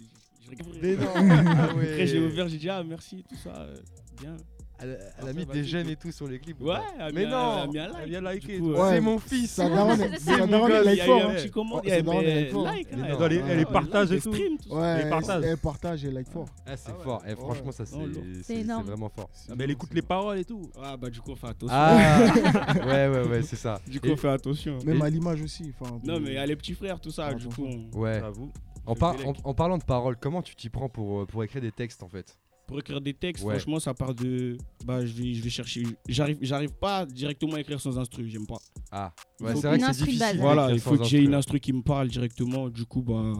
Je- 0.45 0.51
regardais. 0.51 0.79
mais 0.83 0.97
non. 0.97 1.45
Ah 1.59 1.65
Après, 1.65 2.07
j'ai 2.07 2.21
ouvert, 2.21 2.49
j'ai 2.49 2.59
dit, 2.59 2.69
ah, 2.71 2.83
merci, 2.87 3.25
tout 3.29 3.37
ça, 3.37 3.51
euh, 3.57 3.77
bien. 4.21 4.37
Elle, 4.81 4.89
elle 4.91 5.07
a 5.07 5.19
Après, 5.31 5.35
mis 5.35 5.47
des 5.47 5.63
j'aime 5.65 5.89
et 5.89 5.95
tout 5.95 6.11
sur 6.11 6.27
les 6.27 6.41
clips. 6.41 6.61
ou 6.61 6.65
Ouais, 6.67 6.75
elle 6.99 7.15
Mais 7.15 7.25
mis 7.27 7.27
un- 7.27 7.31
non, 7.31 7.55
elle 7.55 7.63
a 7.63 7.67
mis 7.69 7.79
un 7.79 7.85
elle 7.85 7.93
like. 7.93 8.09
vient 8.09 8.21
liker. 8.21 8.53
Du 8.57 8.61
coup, 8.61 8.73
euh, 8.73 8.75
C'est 8.75 8.83
Ouais, 8.83 9.01
mon 9.01 9.19
fils. 9.21 9.51
Sa 9.53 9.69
daronne, 9.69 9.99
C'est 10.19 10.19
sa 10.19 10.37
mon 10.39 10.47
daronne, 10.49 10.71
gosse, 10.73 10.81
elle 10.81 10.85
il 10.85 10.95
y 10.95 10.97
like 10.97 11.01
a 11.01 11.05
eu 11.05 11.07
fort. 11.07 11.23
un 11.23 11.29
hein. 11.31 11.35
petit 11.37 11.51
comment, 11.51 11.75
Ouais, 11.77 11.81
il 11.85 11.89
y 11.89 11.93
a 11.93 11.97
c'est 11.97 12.03
dans 12.03 12.13
les 12.21 12.27
mais 12.27 12.35
like 12.41 12.51
fort. 12.51 12.65
like, 12.65 12.89
Mais 12.91 13.03
hein. 13.11 13.17
Dans 13.17 13.27
les- 13.29 13.37
elle- 13.37 13.43
elle 13.43 13.49
les 13.57 13.61
elle 13.61 13.67
partage 13.67 14.13
et 14.13 14.21
tout. 14.21 14.35
stream, 14.35 14.59
tout 14.59 14.69
ça. 14.71 14.75
Ouais, 14.75 14.99
Elle 15.05 15.11
partage. 15.11 15.45
elle 15.45 15.57
partage 15.59 16.05
et 16.05 16.11
like 16.11 16.29
fort. 16.29 16.49
Ah, 16.67 16.77
c'est 16.77 16.91
Ah 16.91 17.03
fort. 17.05 17.23
Et 17.27 17.37
franchement, 17.37 17.71
ça, 17.73 17.87
c'est 17.87 17.97
Non, 17.97 18.07
lourd. 18.07 18.15
c'est- 18.15 18.35
C'est 18.35 18.43
c'est 18.43 18.61
énorme. 18.63 18.87
vraiment 18.87 19.09
fort. 19.09 19.31
Ah, 19.49 19.53
mais 19.57 19.65
elle 19.65 19.71
écoute 19.71 19.95
les 19.95 20.03
paroles 20.03 20.39
et 20.41 20.45
tout. 20.45 20.61
Ah, 20.83 20.97
bah, 20.97 21.09
du 21.09 21.21
coup, 21.21 21.31
on 21.31 21.37
fait 21.37 21.47
attention. 21.47 21.69
Ah 21.71 21.97
Ouais, 22.85 23.09
ouais, 23.09 23.29
ouais, 23.29 23.43
c'est 23.43 23.57
ça. 23.57 23.81
Du 23.87 24.01
coup, 24.01 24.09
Et- 24.09 24.13
on 24.13 24.17
fait 24.17 24.29
attention. 24.29 24.79
Même 24.85 24.99
Et- 24.99 25.03
à 25.05 25.09
l'image 25.09 25.41
aussi. 25.41 25.73
enfin, 25.81 25.99
Non, 26.03 26.15
de- 26.15 26.25
mais 26.25 26.33
elle 26.35 26.51
est 26.51 26.57
petit 26.57 26.75
frère, 26.75 26.99
tout 27.01 27.13
ça, 27.13 27.33
du 27.33 27.47
coup. 27.47 27.65
on- 27.95 27.97
Ouais. 28.01 28.19
J'avoue. 28.21 28.51
En, 28.87 28.95
par- 28.95 29.17
parlant 29.57 29.79
de 29.79 29.85
paroles, 29.85 30.17
comment 30.21 30.43
tu 30.43 30.55
t'y 30.57 30.69
prends 30.69 30.89
pour, 30.89 31.21
euh, 31.21 31.27
pour 31.27 31.43
écrire 31.45 31.63
des 31.63 31.73
textes 31.73 32.03
en 32.03 32.09
fait? 32.09 32.37
Pour 32.67 32.79
écrire 32.79 33.01
des 33.01 33.13
textes, 33.15 33.45
Ouais. 33.45 33.55
franchement, 33.55 33.79
ça 33.79 33.93
part 33.93 34.15
de. 34.15 34.57
Bah, 34.87 35.05
je 35.05 35.13
vais, 35.13 35.35
je 35.35 35.43
vais 35.43 35.51
chercher. 35.51 35.83
J'arrive, 36.09 36.39
j'arrive 36.41 36.73
pas 36.73 37.05
directement 37.05 37.55
à 37.57 37.61
écrire 37.61 37.79
sans 37.81 37.99
instru, 37.99 38.29
j'aime 38.29 38.47
pas. 38.47 38.57
Ah, 38.91 39.13
ouais, 39.41 39.55
c'est 39.57 39.67
vrai 39.69 39.79
que 39.79 39.85
c'est 39.93 40.05
difficile. 40.05 40.39
Voilà, 40.41 40.71
il 40.71 40.81
faut 40.81 40.97
que 40.97 41.05
j'ai 41.05 41.19
une 41.23 41.35
instru. 41.35 41.61
qui 41.61 41.73
me 41.75 41.83
parle 41.83 42.09
directement. 42.09 42.69
Du 42.71 42.85
coup, 42.87 43.03
bah. 43.03 43.33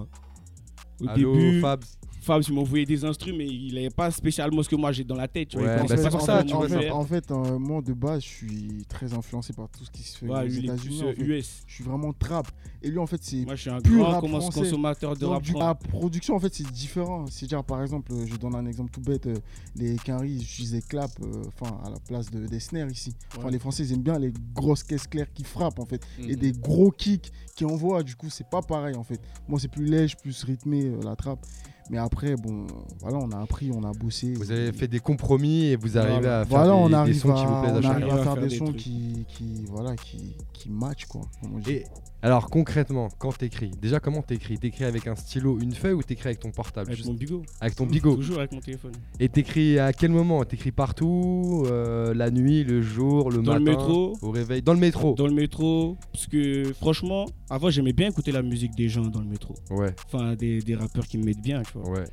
Au 1.01 1.09
Allô, 1.09 1.35
début, 1.35 1.61
Fabs 1.61 1.85
Fabs, 2.21 2.43
il 2.49 2.55
m'a 2.55 2.61
envoyé 2.61 2.87
des 2.87 3.05
instrus, 3.05 3.35
mais 3.37 3.47
il 3.47 3.75
n'avait 3.75 3.91
pas 3.91 4.11
spécialement 4.11 4.63
ce 4.63 4.69
que 4.69 4.77
moi 4.77 4.93
j'ai 4.93 5.05
dans 5.05 5.17
la 5.17 5.27
tête. 5.29 5.49
Tu 5.49 5.59
vois, 5.59 5.67
Ouais, 5.67 5.73
il 5.73 5.77
bah, 5.77 5.83
pensait 5.83 5.97
c'est 5.97 6.03
pas 6.05 6.11
pour 6.11 6.19
que 6.21 6.25
ça, 6.25 6.37
c'était 6.39 6.49
tu 6.49 6.55
en 6.55 6.59
vois, 6.61 6.69
fait, 6.69 6.91
en 6.91 7.05
fait, 7.05 7.31
euh, 7.31 7.59
moi 7.59 7.83
de 7.83 7.93
base, 7.93 8.23
je 8.23 8.29
suis 8.29 8.85
très 8.89 9.13
influencé 9.13 9.53
par 9.53 9.69
tout 9.69 9.85
ce 9.85 9.91
qui 9.91 10.03
se 10.03 10.19
fait 10.19 10.27
Ouais, 10.29 10.45
aux 10.45 10.49
États-Unis. 10.49 11.03
en 11.03 11.07
euh, 11.09 11.13
fait. 11.15 11.23
US. 11.23 11.63
Je 11.67 11.75
suis 11.75 11.85
vraiment 11.85 12.13
trap. 12.15 12.47
Et 12.85 12.91
lui, 12.91 12.99
en 12.99 13.07
fait, 13.07 13.19
c'est. 13.23 13.45
Moi, 13.47 13.55
je 13.57 13.63
suis 13.63 13.71
un 13.71 13.81
pur 13.81 14.05
grand 14.05 14.21
français. 14.29 14.61
consommateur 14.61 15.15
de 15.15 15.21
Donc, 15.21 15.33
rap 15.33 15.43
du- 15.43 15.53
la 15.55 15.75
production, 15.75 16.35
en 16.37 16.39
fait, 16.39 16.55
c'est 16.55 16.71
différent. 16.71 17.25
C'est-à-dire, 17.31 17.65
par 17.65 17.81
exemple, 17.83 18.13
euh, 18.13 18.27
je 18.27 18.37
donne 18.37 18.55
un 18.55 18.67
exemple 18.67 18.91
tout 18.91 19.01
bête. 19.01 19.27
euh, 19.27 19.35
les 19.75 19.97
Quinry, 19.97 20.33
ils 20.33 20.43
utilisaient 20.43 20.83
clap 20.83 21.11
euh, 21.23 21.43
enfin, 21.49 21.79
à 21.85 21.89
la 21.91 21.97
place 21.99 22.31
de, 22.31 22.47
des 22.47 22.61
snares 22.61 22.91
ici. 22.91 23.15
Enfin, 23.37 23.47
Ouais. 23.47 23.53
les 23.53 23.59
Français, 23.59 23.85
ils 23.85 23.93
aiment 23.95 24.03
bien 24.03 24.19
les 24.19 24.33
grosses 24.55 24.83
caisses 24.83 25.07
claires 25.07 25.33
qui 25.33 25.45
frappent, 25.45 25.79
en 25.79 25.87
fait. 25.87 26.03
Mhm. 26.19 26.31
Et 26.31 26.37
des 26.37 26.53
gros 26.53 26.91
kicks 26.91 27.33
qui 27.57 27.65
envoient. 27.65 28.03
Du 28.03 28.17
coup, 28.17 28.29
c'est 28.29 28.49
pas 28.49 28.61
pareil, 28.61 28.97
en 28.97 29.03
fait. 29.05 29.21
Moi, 29.49 29.59
c'est 29.59 29.69
plus 29.69 29.87
lèche, 29.87 30.17
plus 30.17 30.45
rythmé, 30.45 30.85
euh, 30.85 31.01
la 31.03 31.17
trappe. 31.17 31.45
Mais 31.91 31.99
après, 31.99 32.35
bon, 32.37 32.67
voilà, 33.01 33.19
on 33.19 33.31
a 33.33 33.39
appris, 33.43 33.71
on 33.71 33.83
a 33.85 33.93
bossé. 33.93 34.33
Vous 34.33 34.51
avez 34.51 34.73
fait 34.73 34.89
des 34.89 35.01
compromis 35.01 35.65
et 35.67 35.77
vous 35.77 35.99
arrivez 35.99 36.15
Voilà. 36.21 36.41
à 36.41 36.45
faire 36.47 36.57
Voilà, 36.59 36.73
des, 36.73 36.79
on 36.79 36.89
des 36.89 36.95
arrive, 36.95 37.19
sons 37.21 37.31
à, 37.31 37.35
qui 37.35 37.45
vous 37.45 37.61
plaisent 37.61 37.73
à 37.73 37.77
on 37.77 37.79
à 37.79 38.17
faire 38.17 38.25
Faire 38.25 38.35
des 38.37 38.49
des 38.49 38.57
sons 38.57 38.65
trucs. 38.65 38.77
qui, 38.79 39.27
qui, 39.29 39.65
voilà, 39.69 39.95
qui, 39.97 40.35
qui 40.55 40.71
matchent, 40.71 41.05
quoi. 41.05 41.21
comme 41.43 41.57
on 41.57 41.59
dit. 41.59 41.71
Et 41.73 41.85
alors 42.25 42.49
concrètement, 42.51 43.09
quand 43.19 43.37
t'écris, 43.37 43.71
déjà 43.81 44.01
comment 44.01 44.23
t'écris? 44.23 44.59
T'écris 44.59 44.85
avec 44.85 45.07
un 45.07 45.15
stylo, 45.15 45.59
une 45.61 45.73
feuille 45.73 45.93
ou 45.93 46.03
t'écris 46.03 46.29
avec 46.29 46.41
ton 46.41 46.51
portable 46.51 46.89
Avec 46.89 46.97
Juste- 46.97 47.09
mon 47.09 47.15
bigot. 47.15 47.43
Avec 47.61 47.77
ton 47.77 47.87
bigot. 47.95 48.17
Toujours 48.17 48.39
avec 48.39 48.53
mon 48.53 48.61
téléphone. 48.61 48.93
Et 49.21 49.29
t'écris 49.29 49.79
à 49.79 49.93
quel 49.93 50.11
moment? 50.11 50.45
T'écris 50.45 50.73
partout 50.73 51.65
euh, 51.67 52.15
La 52.15 52.31
nuit, 52.31 52.65
le 52.65 52.81
jour, 52.83 53.31
le 53.31 53.43
Dans 53.43 53.53
matin 53.53 53.59
le 53.59 53.65
métro. 53.71 54.17
Au 54.23 54.31
réveil? 54.31 54.63
Dans 54.63 54.73
le 54.75 54.81
métro 54.81 55.15
Dans 55.15 55.27
le 55.27 55.35
métro. 55.35 55.97
Parce 56.13 56.27
que 56.27 56.73
franchement, 56.75 57.27
avant, 57.51 57.71
j'aimais 57.71 57.93
bien 57.93 58.09
écouter 58.09 58.33
la 58.33 58.43
musique 58.43 58.75
des 58.75 58.89
gens 58.89 59.07
dans 59.07 59.21
le 59.21 59.27
métro. 59.29 59.55
Ouais, 59.71 59.95
Enfin, 60.07 60.35
des, 60.35 60.61
des 60.61 60.75
rappeurs 60.75 61.07
qui 61.07 61.19
me 61.19 61.25
mettent 61.25 61.43
bien, 61.43 61.63
tu 61.63 61.79
vois. 61.79 61.91
ouais. 61.91 62.05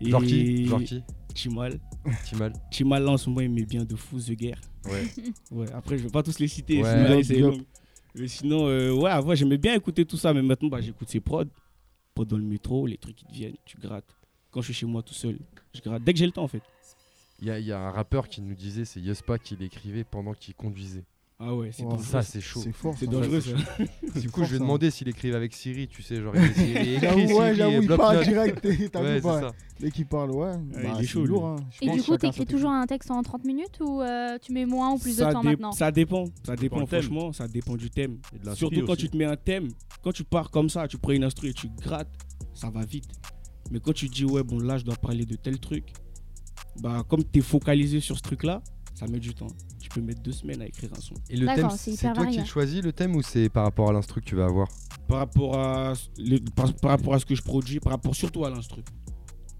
Et 0.00 0.08
Genre 0.10 0.22
qui 0.22 0.66
Genre 0.66 0.82
qui 0.82 1.02
Chimal. 1.34 1.78
Timal 2.24 2.52
Chimal, 2.70 3.04
là, 3.04 3.10
en 3.12 3.16
ce 3.18 3.28
moment, 3.28 3.42
il 3.42 3.50
met 3.50 3.64
bien 3.64 3.84
de 3.84 3.94
fou 3.94 4.18
The 4.18 4.32
Guerre. 4.32 4.60
Ouais. 4.86 5.04
Ouais, 5.52 5.66
après, 5.74 5.98
je 5.98 6.04
vais 6.04 6.08
pas 6.10 6.22
tous 6.22 6.38
les 6.38 6.48
citer. 6.48 6.82
Ouais. 6.82 7.22
sinon, 7.22 7.50
là, 7.50 7.56
Mais 8.14 8.28
sinon, 8.28 8.66
euh, 8.68 8.92
ouais, 8.92 9.10
avant, 9.10 9.34
j'aimais 9.34 9.58
bien 9.58 9.74
écouter 9.74 10.04
tout 10.04 10.16
ça. 10.16 10.32
Mais 10.34 10.42
maintenant, 10.42 10.68
bah, 10.68 10.80
j'écoute 10.80 11.08
ses 11.08 11.20
prods. 11.20 11.44
Prods 12.14 12.24
dans 12.24 12.36
le 12.38 12.42
métro, 12.44 12.86
les 12.86 12.96
trucs 12.98 13.16
qui 13.16 13.24
te 13.24 13.32
viennent, 13.32 13.56
tu 13.64 13.76
grattes. 13.78 14.16
Quand 14.50 14.60
je 14.60 14.66
suis 14.66 14.74
chez 14.74 14.86
moi 14.86 15.02
tout 15.02 15.14
seul, 15.14 15.38
je 15.74 15.80
gratte. 15.80 16.02
Dès 16.02 16.12
que 16.12 16.18
j'ai 16.18 16.26
le 16.26 16.32
temps, 16.32 16.42
en 16.44 16.48
fait. 16.48 16.62
Il 17.40 17.46
y, 17.46 17.50
a- 17.50 17.58
y 17.60 17.72
a 17.72 17.78
un 17.80 17.90
rappeur 17.90 18.28
qui 18.28 18.42
nous 18.42 18.54
disait, 18.54 18.84
c'est 18.84 19.00
Yespa 19.00 19.38
qui 19.38 19.56
l'écrivait 19.56 20.04
pendant 20.04 20.34
qu'il 20.34 20.54
conduisait. 20.54 21.04
Ah 21.42 21.54
ouais, 21.54 21.70
c'est 21.72 21.84
Wow. 21.84 21.92
dangereux. 21.92 22.04
Ça, 22.04 22.22
c'est 22.22 22.40
chaud. 22.42 22.60
C'est 22.62 22.72
fort. 22.72 22.94
C'est 22.98 23.06
ça. 23.06 23.10
dangereux 23.12 23.40
ça. 23.40 23.50
Du 24.20 24.28
coup, 24.30 24.40
fort, 24.40 24.44
je 24.44 24.52
vais 24.52 24.58
ça. 24.58 24.62
demander 24.64 24.90
s'il 24.90 25.08
écrivait 25.08 25.34
avec 25.36 25.54
Siri, 25.54 25.88
tu 25.88 26.02
sais, 26.02 26.20
genre 26.20 26.34
il 26.36 26.54
Siri, 26.54 26.98
J'avoue, 27.00 27.38
ouais, 27.38 27.54
j'avoue, 27.54 27.82
il 27.82 27.88
parle 27.88 28.22
direct. 28.24 28.60
t'es- 28.60 28.88
T'as 28.90 29.00
Ouais, 29.02 29.08
vu 29.14 29.14
c'est 29.16 29.22
pas 29.22 29.40
ça. 29.40 29.52
Dès 29.80 29.90
qu'il 29.90 30.04
parle, 30.06 30.30
ouais. 30.32 30.52
il 30.76 30.82
bah, 30.82 30.88
est 30.90 30.96
c'est 31.00 31.06
chaud, 31.06 31.24
lourd. 31.24 31.46
hein. 31.46 31.56
Et 31.80 31.88
du 31.88 32.02
coup, 32.02 32.16
t'écris 32.18 32.44
toujours 32.44 32.70
un 32.70 32.86
texte 32.86 33.10
en 33.10 33.22
30 33.22 33.44
minutes 33.46 33.78
ou 33.80 34.02
euh, 34.02 34.36
tu 34.42 34.52
mets 34.52 34.66
moins 34.66 34.92
ou 34.92 34.98
plus 34.98 35.16
de 35.16 35.24
temps 35.32 35.42
maintenant? 35.42 35.72
ça 35.72 35.90
dépend, 35.90 36.24
ça 36.44 36.56
dépend 36.56 36.84
franchement, 36.84 37.32
ça 37.32 37.48
dépend 37.48 37.74
du 37.76 37.88
thème. 37.88 38.18
Surtout 38.54 38.84
quand 38.84 38.96
tu 38.96 39.08
te 39.08 39.16
mets 39.16 39.24
un 39.24 39.36
thème, 39.36 39.68
quand 40.02 40.12
tu 40.12 40.24
pars 40.24 40.50
comme 40.50 40.68
ça, 40.68 40.86
tu 40.88 40.98
prends 40.98 41.12
une 41.12 41.24
instru 41.24 41.48
et 41.48 41.54
tu 41.54 41.68
grattes, 41.80 42.12
ça 42.52 42.68
va 42.68 42.84
vite. 42.84 43.08
Mais 43.70 43.80
quand 43.80 43.94
tu 43.94 44.08
dis 44.08 44.26
ouais 44.26 44.42
bon 44.42 44.58
là 44.58 44.76
je 44.76 44.84
dois 44.84 44.96
parler 44.96 45.24
de 45.24 45.36
tel 45.36 45.58
truc, 45.58 45.84
bah 46.82 47.02
comme 47.08 47.22
tu 47.24 47.38
es 47.38 47.42
focalisé 47.42 48.00
sur 48.00 48.16
ce 48.16 48.22
truc 48.22 48.42
là, 48.42 48.60
ça 49.00 49.06
met 49.08 49.18
du 49.18 49.34
temps. 49.34 49.46
Tu 49.80 49.88
peux 49.88 50.00
mettre 50.00 50.20
deux 50.22 50.32
semaines 50.32 50.60
à 50.62 50.66
écrire 50.66 50.90
un 50.96 51.00
son. 51.00 51.14
Et 51.28 51.36
le 51.36 51.46
thème, 51.46 51.68
c'est 51.70 51.96
toi 52.12 52.26
qui 52.26 52.38
le 52.38 52.44
choisis 52.44 52.82
le 52.82 52.92
thème 52.92 53.16
ou 53.16 53.22
c'est 53.22 53.48
par 53.48 53.64
rapport 53.64 53.88
à 53.88 53.92
l'instru 53.92 54.20
que 54.20 54.26
tu 54.26 54.36
vas 54.36 54.44
avoir 54.44 54.68
Par 55.08 55.18
rapport 55.18 55.58
à 55.58 55.94
le- 56.18 56.38
par, 56.54 56.72
par 56.74 56.90
rapport 56.92 57.14
à 57.14 57.18
ce 57.18 57.24
que 57.26 57.34
je 57.34 57.42
produis, 57.42 57.80
par 57.80 57.92
rapport 57.92 58.14
surtout 58.14 58.44
à 58.44 58.50
l'instru. 58.50 58.82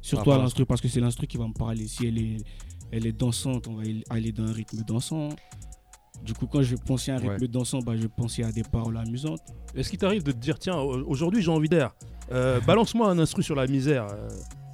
Surtout 0.03 0.33
à 0.33 0.39
l'instru 0.39 0.65
parce 0.67 0.81
que 0.81 0.89
c'est 0.89 1.01
l'instru 1.01 1.27
qui 1.27 1.37
va 1.39 1.47
me 1.49 1.53
parler. 1.53 1.87
Si 1.89 2.07
elle 2.07 2.19
est 2.19 2.37
elle 2.93 3.07
est 3.07 3.13
dansante, 3.13 3.69
on 3.69 3.75
va 3.77 3.83
aller 4.11 4.33
dans 4.33 4.45
un 4.45 4.53
rythme 4.53 4.79
dansant. 4.87 5.29
Du 6.25 6.35
coup, 6.35 6.47
quand 6.47 6.61
je 6.61 6.75
vais 6.75 6.83
penser 6.85 7.11
à 7.13 7.15
un 7.15 7.19
rythme 7.19 7.41
Ouais. 7.43 7.49
dansant, 7.49 7.79
bah, 7.79 7.93
je 7.97 8.03
vais 8.03 8.09
penser 8.09 8.43
à 8.43 8.53
des 8.53 8.63
paroles 8.65 8.97
amusantes. 8.99 9.41
Est-ce 9.75 9.89
qu'il 9.89 9.99
t'arrive 9.99 10.23
de 10.23 10.33
te 10.33 10.37
dire, 10.39 10.59
tiens, 10.59 10.77
au- 10.77 11.07
aujourd'hui 11.09 11.41
j'ai 11.43 11.51
envie 11.51 11.69
d'air 11.69 11.95
Euh, 12.33 12.61
Balance-moi 12.61 13.09
un 13.11 13.19
instru 13.19 13.43
sur 13.43 13.55
la 13.57 13.67
misère. 13.67 14.07
euh, 14.11 14.29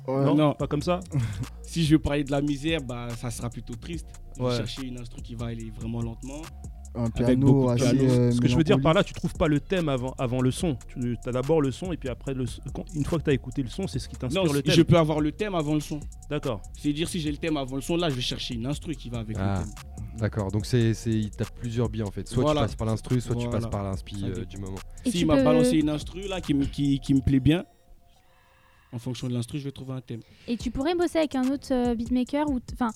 Ouais. 0.09 0.25
non, 0.25 0.35
Non. 0.35 0.55
pas 0.55 0.67
comme 0.67 0.83
ça? 0.83 1.01
Si 1.77 1.85
je 1.85 1.91
veux 1.97 1.99
parler 1.99 2.25
de 2.25 2.31
la 2.31 2.41
misère, 2.41 2.81
bah, 2.83 3.09
ça 3.19 3.31
sera 3.31 3.51
plutôt 3.51 3.75
triste. 3.75 4.07
Je 4.39 4.43
vais 4.43 4.49
Ouais. 4.49 4.57
chercher 4.57 4.87
une 4.87 4.99
instru 4.99 5.21
qui 5.21 5.35
va 5.35 5.47
aller 5.49 5.71
vraiment 5.79 6.01
lentement. 6.01 6.41
Un 6.95 7.03
Avec 7.03 7.13
piano 7.17 7.67
de 7.67 7.69
assez. 7.73 7.95
piano. 7.95 8.11
euh, 8.11 8.31
Ce 8.31 8.41
que 8.41 8.49
je 8.49 8.57
veux 8.57 8.65
dire 8.65 8.81
par 8.81 8.95
là, 8.95 9.05
tu 9.05 9.13
trouves 9.13 9.35
pas 9.35 9.47
le 9.47 9.61
thème 9.61 9.91
avant, 9.91 10.15
avant 10.17 10.41
le 10.41 10.51
son. 10.51 10.79
Tu 10.89 11.19
as 11.27 11.33
d'abord 11.33 11.61
le 11.61 11.71
son 11.71 11.93
et 11.93 11.99
puis 11.99 12.09
après, 12.09 12.33
le, 12.33 12.45
s- 12.45 12.61
quand- 12.73 12.87
une 12.95 13.05
fois 13.05 13.19
que 13.19 13.25
tu 13.25 13.31
as 13.31 13.35
écouté 13.35 13.63
le 13.63 13.69
son, 13.69 13.87
c'est 13.87 13.99
ce 13.99 14.09
qui 14.09 14.17
t'inspire 14.17 14.43
Non, 14.45 14.51
le 14.51 14.61
si- 14.61 14.63
thème. 14.63 14.75
je 14.75 14.81
peux 14.83 14.97
avoir 14.97 15.21
le 15.21 15.33
thème 15.33 15.55
avant 15.55 15.75
le 15.75 15.81
son. 15.81 16.01
D'accord. 16.31 16.63
C'est-à-dire, 16.79 17.07
si 17.11 17.21
j'ai 17.21 17.31
le 17.31 17.37
thème 17.37 17.59
avant 17.59 17.77
le 17.77 17.83
son, 17.83 17.97
là, 17.99 18.09
je 18.09 18.15
vais 18.15 18.23
chercher 18.23 18.55
une 18.55 18.65
instru 18.65 18.95
qui 18.95 19.11
va 19.11 19.19
avec 19.19 19.37
Ah. 19.39 19.59
le 19.59 19.65
thème. 19.67 19.75
D'accord, 20.19 20.51
donc 20.51 20.65
c'est 20.65 20.95
c'est 20.95 21.31
t'as 21.37 21.45
plusieurs 21.45 21.91
biais 21.91 22.05
en 22.05 22.11
fait. 22.11 22.27
Soit 22.27 22.43
Voilà. 22.43 22.63
tu 22.63 22.67
passes 22.69 22.77
par 22.77 22.87
l'instru, 22.87 23.21
soit 23.21 23.37
tu 23.37 23.51
passes 23.51 23.67
par 23.67 23.83
l'inspi 23.83 24.17
euh, 24.25 24.47
du 24.47 24.57
moment. 24.57 24.79
Et 25.05 25.11
S'il 25.11 25.21
tu 25.21 25.27
m'a 25.27 25.37
peux- 25.37 25.45
balancé 25.45 25.77
une 25.77 25.91
instru 25.91 26.23
là 26.27 26.41
qui, 26.41 26.55
me- 26.55 26.65
qui, 26.65 26.99
qui 27.01 27.13
me 27.13 27.21
plaît 27.21 27.41
bien, 27.41 27.67
en 28.97 28.99
fonction 28.99 29.29
de 29.29 29.35
l'instru, 29.35 29.59
je 29.59 29.65
vais 29.65 29.73
trouver 29.73 29.93
un 29.93 30.01
thème. 30.01 30.21
Et 30.49 30.57
tu 30.57 30.71
pourrais 30.71 30.95
bosser 30.95 31.19
avec 31.19 31.35
un 31.35 31.49
autre 31.51 31.69
euh, 31.73 31.95
beatmaker 31.95 32.49
ou 32.51 32.59
enfin 32.73 32.91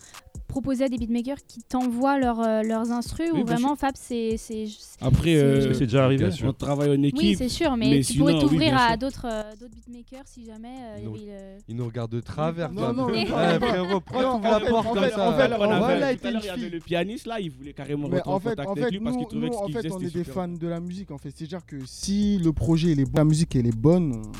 proposer 0.49 0.85
à 0.85 0.89
des 0.89 0.97
beatmakers 0.97 1.37
qui 1.47 1.61
t'envoient 1.63 2.19
leurs, 2.19 2.41
euh, 2.41 2.63
leurs 2.63 2.91
instrus 2.91 3.31
Oui, 3.33 3.43
ou 3.43 3.45
vraiment 3.47 3.77
Fab 3.77 3.93
c'est 3.95 4.35
c'est 4.37 4.67
Après, 5.01 5.35
C'est- 5.35 5.43
euh, 5.43 5.75
c'est 5.75 5.85
déjà 5.87 6.05
arrivé 6.05 6.29
on 6.43 6.53
travaille 6.53 6.91
en 6.91 7.03
équipe. 7.05 7.19
oui 7.21 7.35
c'est 7.37 7.49
sûr 7.49 7.77
mais, 7.77 7.91
mais 7.91 8.01
tu 8.03 8.19
pourrais 8.19 8.33
sinon, 8.33 8.49
t'ouvrir 8.49 8.77
à 8.77 8.97
d'autres 8.97 9.27
euh, 9.31 9.43
d'autres 9.61 9.75
beatmakers 9.75 10.25
si 10.27 10.45
jamais 10.45 10.75
euh, 10.99 11.05
Non. 11.05 11.15
Il 11.69 11.77
nous 11.77 11.85
regarde 11.85 12.11
de 12.11 12.21
travers. 12.21 12.73
Non, 12.73 12.81
toi. 12.83 12.93
non, 12.95 13.07
Ouais, 13.07 13.25
non, 13.27 13.31
frérot, 13.31 14.01
tu 14.09 14.13
la 14.13 14.61
comme 14.83 15.05
fait- 15.05 15.11
ça 15.11 15.29
en 15.31 15.37
fait, 15.37 15.53
à 15.53 15.61
on 15.61 16.59
le 16.71 16.81
pianiste 16.81 17.27
là, 17.27 17.39
il 17.41 17.51
voulait 17.51 17.73
carrément 17.73 18.09
rentrer 18.09 18.23
en, 18.25 18.39
contact 18.41 18.61
en 18.61 18.73
avec 18.73 18.85
fait, 18.85 18.91
lui 18.91 19.01
parce 19.01 19.17
qu'il 19.17 19.27
trouvait 19.29 19.49
que 19.51 19.55
ce 19.55 19.65
qu'il 19.67 19.73
fait, 19.75 19.83
faisait, 19.83 19.95
on 19.95 20.01
est 20.01 20.15
des 20.15 20.25
fans 20.25 20.49
de 20.49 20.67
la 20.67 20.81
musique. 20.81 21.11
En 21.13 21.19
fait, 21.19 21.31
c'est-à-dire 21.35 21.65
que 21.65 21.77
si 21.87 22.39
le 22.39 22.53
projet 22.53 22.91
est 22.93 23.05
bon, 23.05 23.13
la 23.19 23.25
musique 23.25 23.55
elle 23.55 23.67
est 23.69 23.77
bonne, 23.77 24.15
on- 24.17 24.33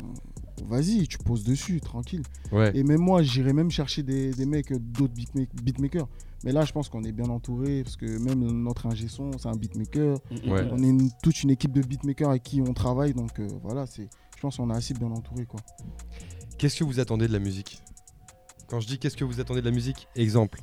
vas-y, 0.67 1.07
tu 1.07 1.17
poses 1.17 1.43
dessus, 1.43 1.79
tranquille. 1.81 2.23
Ouais. 2.51 2.71
Et 2.75 2.83
même 2.83 3.01
moi, 3.01 3.21
j'irais 3.23 3.53
même 3.53 3.71
chercher 3.71 4.03
des, 4.03 4.31
des 4.31 4.45
mecs, 4.45 4.71
euh, 4.71 4.79
d'autres 4.79 5.13
beatma- 5.13 5.47
beatmakers. 5.63 6.07
Mais 6.43 6.51
là, 6.51 6.65
je 6.65 6.71
pense 6.71 6.89
qu'on 6.89 7.03
est 7.03 7.11
bien 7.11 7.29
entouré 7.29 7.83
parce 7.83 7.95
que 7.97 8.05
même 8.17 8.39
notre 8.63 8.87
ingé 8.87 9.07
son, 9.07 9.31
c'est 9.37 9.47
un 9.47 9.55
beatmaker. 9.55 10.17
Ouais. 10.47 10.67
On 10.71 10.81
est 10.83 10.87
une- 10.87 11.11
toute 11.21 11.43
une 11.43 11.51
équipe 11.51 11.71
de 11.71 11.81
beatmakers 11.81 12.29
avec 12.31 12.43
qui 12.43 12.61
on 12.61 12.73
travaille, 12.73 13.13
donc 13.13 13.39
euh, 13.39 13.47
voilà, 13.63 13.85
c'est. 13.85 14.07
Je 14.35 14.41
pense 14.41 14.57
qu'on 14.57 14.71
est 14.71 14.75
assez 14.75 14.95
bien 14.95 15.11
entouré, 15.11 15.45
quoi. 15.45 15.59
Qu'est-ce 16.57 16.77
que 16.77 16.83
vous 16.83 16.99
attendez 16.99 17.27
de 17.27 17.33
la 17.33 17.39
musique? 17.39 17.81
Quand 18.67 18.79
je 18.79 18.87
dis 18.87 18.97
qu'est-ce 18.97 19.17
que 19.17 19.23
vous 19.23 19.39
attendez 19.39 19.61
de 19.61 19.65
la 19.65 19.71
musique, 19.71 20.07
exemple, 20.15 20.59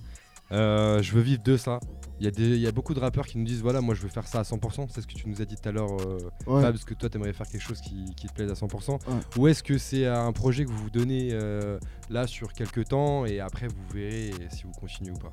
euh, 0.51 1.01
je 1.03 1.13
veux 1.13 1.21
vivre 1.21 1.43
de 1.45 1.57
ça. 1.57 1.79
Il 2.21 2.27
y, 2.27 2.65
a 2.65 2.69
y 2.69 2.73
beaucoup 2.73 2.95
de 2.95 3.01
rappeurs 3.01 3.27
qui 3.27 3.39
nous 3.39 3.45
disent 3.45 3.61
voilà, 3.63 3.81
moi 3.81 3.95
je 3.95 4.03
veux 4.03 4.09
faire 4.09 4.27
ça 4.27 4.41
à 4.41 4.43
100%. 4.43 4.89
C'est 4.91 5.01
ce 5.03 5.07
que 5.07 5.15
tu 5.15 5.29
nous 5.29 5.41
as 5.41 5.45
dit 5.45 5.55
tout 5.55 5.69
à 5.69 5.73
l'heure, 5.73 5.91
euh, 6.01 6.19
Ouais. 6.47 6.63
Fab, 6.63 6.73
parce 6.73 6.85
que 6.85 6.95
toi 6.95 7.09
t'aimerais 7.09 7.33
faire 7.33 7.47
quelque 7.47 7.63
chose 7.63 7.81
qui, 7.81 8.05
qui 8.17 8.27
te 8.27 8.33
plaise 8.33 8.51
à 8.51 8.55
100%. 8.55 8.91
Ouais. 8.93 8.99
Ou 9.37 9.47
est-ce 9.49 9.63
que 9.63 9.79
c'est 9.79 10.07
un 10.07 10.33
projet 10.33 10.65
que 10.65 10.71
vous 10.71 10.79
vous 10.83 10.91
donnez 10.91 11.29
euh, 11.33 11.79
là 12.11 12.27
sur 12.27 12.53
quelques 12.53 12.87
temps 12.89 13.25
et 13.25 13.39
après 13.41 13.69
vous 13.69 13.83
verrez 13.95 14.33
si 14.51 14.65
vous 14.65 14.73
continuez 14.73 15.13
ou 15.13 15.19
pas? 15.19 15.33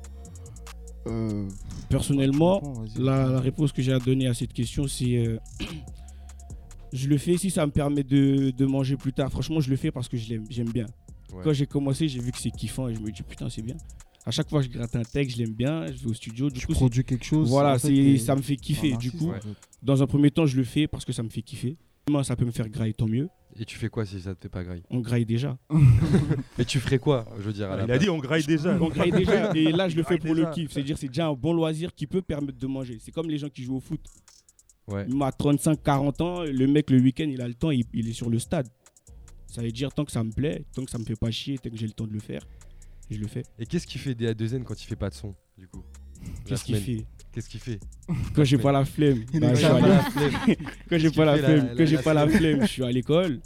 Euh, 1.08 1.48
Personnellement, 1.88 2.60
la, 2.96 3.26
la 3.28 3.40
réponse 3.40 3.72
que 3.72 3.82
j'ai 3.82 3.92
à 3.92 3.98
donner 3.98 4.26
à 4.28 4.34
cette 4.34 4.52
question, 4.52 4.86
c'est 4.88 5.16
euh, 5.26 5.38
je 6.92 7.08
le 7.08 7.18
fais 7.18 7.36
si 7.36 7.50
ça 7.50 7.66
me 7.66 7.72
permet 7.72 8.02
de, 8.04 8.50
de 8.50 8.66
manger 8.66 8.96
plus 8.96 9.12
tard. 9.12 9.30
Franchement, 9.30 9.60
je 9.60 9.70
le 9.70 9.76
fais 9.76 9.90
parce 9.90 10.08
que 10.08 10.16
je 10.16 10.28
l'aime, 10.30 10.44
j'aime 10.50 10.70
bien. 10.70 10.86
Ouais. 11.32 11.42
Quand 11.42 11.52
j'ai 11.52 11.66
commencé, 11.66 12.08
j'ai 12.08 12.20
vu 12.20 12.30
que 12.32 12.38
c'est 12.38 12.50
kiffant 12.50 12.88
et 12.88 12.94
je 12.94 13.00
me 13.00 13.10
dis 13.10 13.22
putain, 13.22 13.48
c'est 13.50 13.62
bien. 13.62 13.76
À 14.26 14.32
chaque 14.32 14.50
fois, 14.50 14.60
je 14.60 14.68
gratte 14.68 14.96
un 14.96 15.04
texte, 15.04 15.36
je 15.36 15.42
l'aime 15.42 15.54
bien, 15.54 15.86
je 15.86 16.02
vais 16.02 16.10
au 16.10 16.14
studio. 16.14 16.50
Du 16.50 16.58
tu 16.58 16.66
coup, 16.66 16.72
produis 16.72 17.04
quelque 17.04 17.24
chose. 17.24 17.48
voilà, 17.48 17.78
c'est, 17.78 18.18
ça 18.18 18.34
me 18.34 18.42
fait 18.42 18.56
kiffer. 18.56 18.96
Du 18.96 19.12
coup, 19.12 19.32
dans 19.82 20.02
un 20.02 20.06
premier 20.08 20.32
temps, 20.32 20.46
je 20.46 20.56
le 20.56 20.64
fais 20.64 20.88
parce 20.88 21.04
que 21.04 21.12
ça 21.12 21.22
me 21.22 21.28
fait 21.28 21.42
kiffer. 21.42 21.76
Demain, 22.08 22.24
ça 22.24 22.34
peut 22.34 22.44
me 22.44 22.50
faire 22.50 22.68
grailler, 22.68 22.92
tant 22.92 23.06
mieux. 23.06 23.28
Et 23.58 23.64
tu 23.64 23.78
fais 23.78 23.88
quoi 23.88 24.04
si 24.04 24.20
ça 24.20 24.34
te 24.34 24.42
fait 24.42 24.48
pas 24.48 24.64
graille 24.64 24.82
On 24.90 25.00
graille 25.00 25.24
déjà. 25.24 25.56
Mais 26.58 26.64
tu 26.64 26.78
ferais 26.80 26.98
quoi 26.98 27.26
Je 27.38 27.42
veux 27.42 27.52
dire, 27.52 27.70
à 27.70 27.76
la 27.76 27.84
Il 27.84 27.92
a 27.92 27.98
dit 27.98 28.10
on 28.10 28.18
graille 28.18 28.44
déjà. 28.44 28.76
On 28.80 28.88
graille 28.88 29.12
déjà. 29.12 29.52
Et 29.54 29.72
là, 29.72 29.88
je 29.88 29.96
le 29.96 30.02
fais 30.02 30.18
pour 30.18 30.34
le 30.34 30.50
kiff. 30.52 30.72
C'est-à-dire, 30.72 30.98
c'est 30.98 31.08
déjà 31.08 31.28
un 31.28 31.32
bon 31.32 31.52
loisir 31.52 31.94
qui 31.94 32.06
peut 32.06 32.20
permettre 32.20 32.58
de 32.58 32.66
manger. 32.66 32.98
C'est 33.00 33.12
comme 33.12 33.30
les 33.30 33.38
gens 33.38 33.48
qui 33.48 33.62
jouent 33.62 33.76
au 33.76 33.80
foot. 33.80 34.00
Ouais. 34.88 35.06
Même 35.06 35.22
à 35.22 35.30
35-40 35.30 36.22
ans, 36.22 36.42
le 36.42 36.66
mec, 36.66 36.90
le 36.90 36.98
week-end, 37.00 37.26
il 37.28 37.40
a 37.40 37.48
le 37.48 37.54
temps, 37.54 37.70
il, 37.70 37.84
il 37.92 38.08
est 38.08 38.12
sur 38.12 38.28
le 38.28 38.38
stade. 38.38 38.68
Ça 39.46 39.62
veut 39.62 39.72
dire, 39.72 39.92
tant 39.92 40.04
que 40.04 40.12
ça 40.12 40.22
me 40.22 40.30
plaît, 40.32 40.64
tant 40.74 40.84
que 40.84 40.90
ça 40.90 40.98
me 40.98 41.04
fait 41.04 41.16
pas 41.16 41.30
chier, 41.30 41.58
tant 41.58 41.70
que 41.70 41.76
j'ai 41.76 41.86
le 41.86 41.92
temps 41.92 42.06
de 42.06 42.12
le 42.12 42.20
faire, 42.20 42.42
je 43.10 43.20
le 43.20 43.26
fais. 43.28 43.42
Et 43.58 43.66
qu'est-ce 43.66 43.86
qu'il 43.86 44.00
fait 44.00 44.14
DA2N 44.14 44.62
quand 44.64 44.80
il 44.82 44.86
fait 44.86 44.96
pas 44.96 45.10
de 45.10 45.14
son 45.14 45.34
du 45.56 45.68
coup? 45.68 45.84
Qu'est-ce 46.44 46.64
qu'il 46.64 46.76
fait? 46.76 47.06
Qu'est-ce 47.32 47.48
qu'il 47.48 47.60
fait? 47.60 47.78
Quand 48.34 48.44
j'ai 48.44 48.58
pas 48.58 48.72
la 48.72 48.84
flemme, 48.84 49.24
bah, 49.34 49.52
Quand 50.88 50.98
j'ai 50.98 51.10
pas 51.10 51.24
la 51.24 51.36
flemme, 51.38 51.74
quand 51.76 51.86
j'ai 51.86 51.98
pas 51.98 52.14
la 52.14 52.28
flemme, 52.28 52.62
je 52.62 52.66
suis 52.66 52.84
à 52.84 52.90
l'école. 52.90 53.40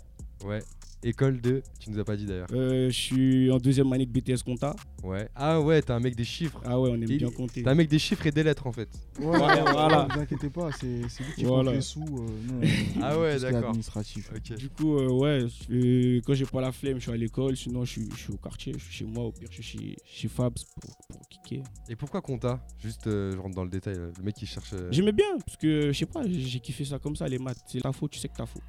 Ouais. 0.44 0.60
École 1.02 1.40
de, 1.40 1.62
tu 1.78 1.90
nous 1.90 1.98
as 1.98 2.04
pas 2.04 2.14
dit 2.14 2.26
d'ailleurs. 2.26 2.46
Euh, 2.52 2.88
je 2.90 2.94
suis 2.94 3.50
en 3.50 3.56
deuxième 3.56 3.90
année 3.92 4.04
de 4.04 4.10
BTS 4.12 4.42
Compta. 4.44 4.76
Ouais. 5.02 5.30
Ah 5.34 5.58
ouais, 5.58 5.80
t'es 5.80 5.92
un 5.92 5.98
mec 6.00 6.14
des 6.14 6.24
chiffres. 6.24 6.60
Ah 6.62 6.78
ouais, 6.78 6.90
on 6.90 6.94
aime 6.94 7.06
bien 7.06 7.30
compter. 7.30 7.62
T'es 7.62 7.70
un 7.70 7.74
mec 7.74 7.88
des 7.88 7.98
chiffres 7.98 8.26
et 8.26 8.30
des 8.30 8.42
lettres 8.42 8.66
en 8.66 8.72
fait. 8.72 8.88
Ouais, 9.18 9.26
voilà. 9.38 10.06
Ne 10.08 10.12
vous 10.12 10.20
inquiétez 10.20 10.50
pas, 10.50 10.70
c'est 10.72 11.00
c'est 11.08 11.24
lui 11.24 11.32
qui 11.36 11.44
Voilà. 11.44 11.70
compte 11.70 11.74
les 11.76 11.80
sous. 11.80 12.04
euh, 12.04 12.66
Ah 13.02 13.18
ouais, 13.18 13.38
d'accord. 13.40 13.70
administratif. 13.70 14.30
Ok. 14.36 14.56
Du 14.58 14.68
coup, 14.68 14.98
euh, 14.98 15.08
ouais, 15.08 15.46
euh, 15.70 16.20
quand 16.26 16.34
j'ai 16.34 16.44
pas 16.44 16.60
la 16.60 16.70
flemme, 16.70 16.96
je 16.98 17.02
suis 17.04 17.12
à 17.12 17.16
l'école. 17.16 17.56
Sinon, 17.56 17.86
je 17.86 17.92
suis, 17.92 18.08
je 18.14 18.16
suis 18.20 18.32
au 18.34 18.36
quartier, 18.36 18.74
je 18.76 18.84
suis 18.84 18.92
chez 18.92 19.04
moi. 19.06 19.24
Au 19.24 19.32
pire, 19.32 19.48
je 19.50 19.62
suis 19.62 19.78
chez, 19.78 19.96
chez 20.04 20.28
Fabs 20.28 20.52
pour, 20.82 20.96
pour 21.08 21.28
kicker. 21.30 21.62
Et 21.88 21.96
pourquoi 21.96 22.20
compta? 22.20 22.60
Juste, 22.78 23.06
euh, 23.06 23.32
je 23.32 23.38
rentre 23.38 23.54
dans 23.56 23.64
le 23.64 23.70
détail. 23.70 23.94
Le 23.96 24.22
mec 24.22 24.34
qui 24.34 24.44
cherche. 24.44 24.72
euh, 24.74 24.88
J'aimais 24.90 25.12
bien, 25.12 25.38
parce 25.46 25.56
que 25.56 25.92
je 25.92 25.98
sais 25.98 26.04
pas, 26.04 26.22
j'ai 26.28 26.60
kiffé 26.60 26.84
ça 26.84 26.98
comme 26.98 27.16
ça, 27.16 27.26
les 27.26 27.38
maths. 27.38 27.56
C'est 27.66 27.80
ta 27.80 27.90
faute, 27.92 28.10
tu 28.10 28.18
sais 28.18 28.28
que 28.28 28.36
t'as 28.36 28.44
faux. 28.44 28.60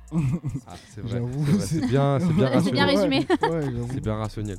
Ah, 0.66 0.76
c'est 0.96 1.02
vrai. 1.02 1.12
J'avoue, 1.20 1.46
c'est 1.46 1.52
vrai, 1.52 1.66
C'est 1.68 1.88
bien, 1.88 2.20
c'est 2.22 2.34
bien 2.34 2.48
résumé. 2.86 3.28
C'est 3.94 4.02
bien 4.02 4.16
rationnel. 4.16 4.58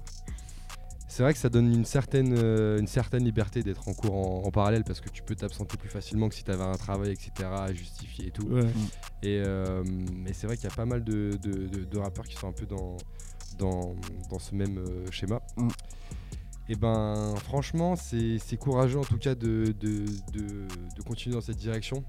C'est 1.08 1.22
vrai 1.22 1.34
que 1.34 1.38
ça 1.38 1.50
donne 1.50 1.70
une 1.70 1.84
certaine, 1.84 2.34
euh, 2.38 2.78
une 2.78 2.86
certaine 2.86 3.22
liberté 3.22 3.62
d'être 3.62 3.86
en 3.86 3.92
cours 3.92 4.14
en, 4.14 4.46
en 4.46 4.50
parallèle 4.50 4.82
parce 4.82 5.00
que 5.02 5.10
tu 5.10 5.22
peux 5.22 5.34
t'absenter 5.34 5.76
plus 5.76 5.90
facilement 5.90 6.30
que 6.30 6.34
si 6.34 6.42
t'avais 6.42 6.62
un 6.64 6.72
travail, 6.76 7.10
etc. 7.10 7.30
à 7.54 7.70
justifier 7.72 8.28
et 8.28 8.30
tout. 8.30 8.46
Ouais. 8.46 8.62
Et, 9.22 9.42
euh, 9.44 9.84
et 10.26 10.32
c'est 10.32 10.46
vrai 10.46 10.56
qu'il 10.56 10.70
y 10.70 10.72
a 10.72 10.74
pas 10.74 10.86
mal 10.86 11.04
de, 11.04 11.32
de- 11.42 11.66
de- 11.66 11.84
de 11.84 11.98
rappeurs 11.98 12.24
qui 12.26 12.34
sont 12.36 12.48
un 12.48 12.52
peu 12.52 12.64
dans, 12.64 12.96
dans, 13.58 13.94
dans 14.30 14.38
ce 14.38 14.54
même 14.54 14.78
euh, 14.78 15.04
schéma. 15.10 15.42
Mm. 15.58 15.68
Et 16.68 16.76
ben 16.76 17.34
franchement, 17.44 17.96
c'est 17.96 18.38
c'est 18.38 18.56
courageux 18.56 18.98
en 18.98 19.02
tout 19.04 19.18
cas 19.18 19.34
de, 19.34 19.74
de, 19.80 20.04
de- 20.32 20.66
de 20.96 21.02
continuer 21.04 21.34
dans 21.34 21.40
cette 21.40 21.56
direction. 21.56 22.04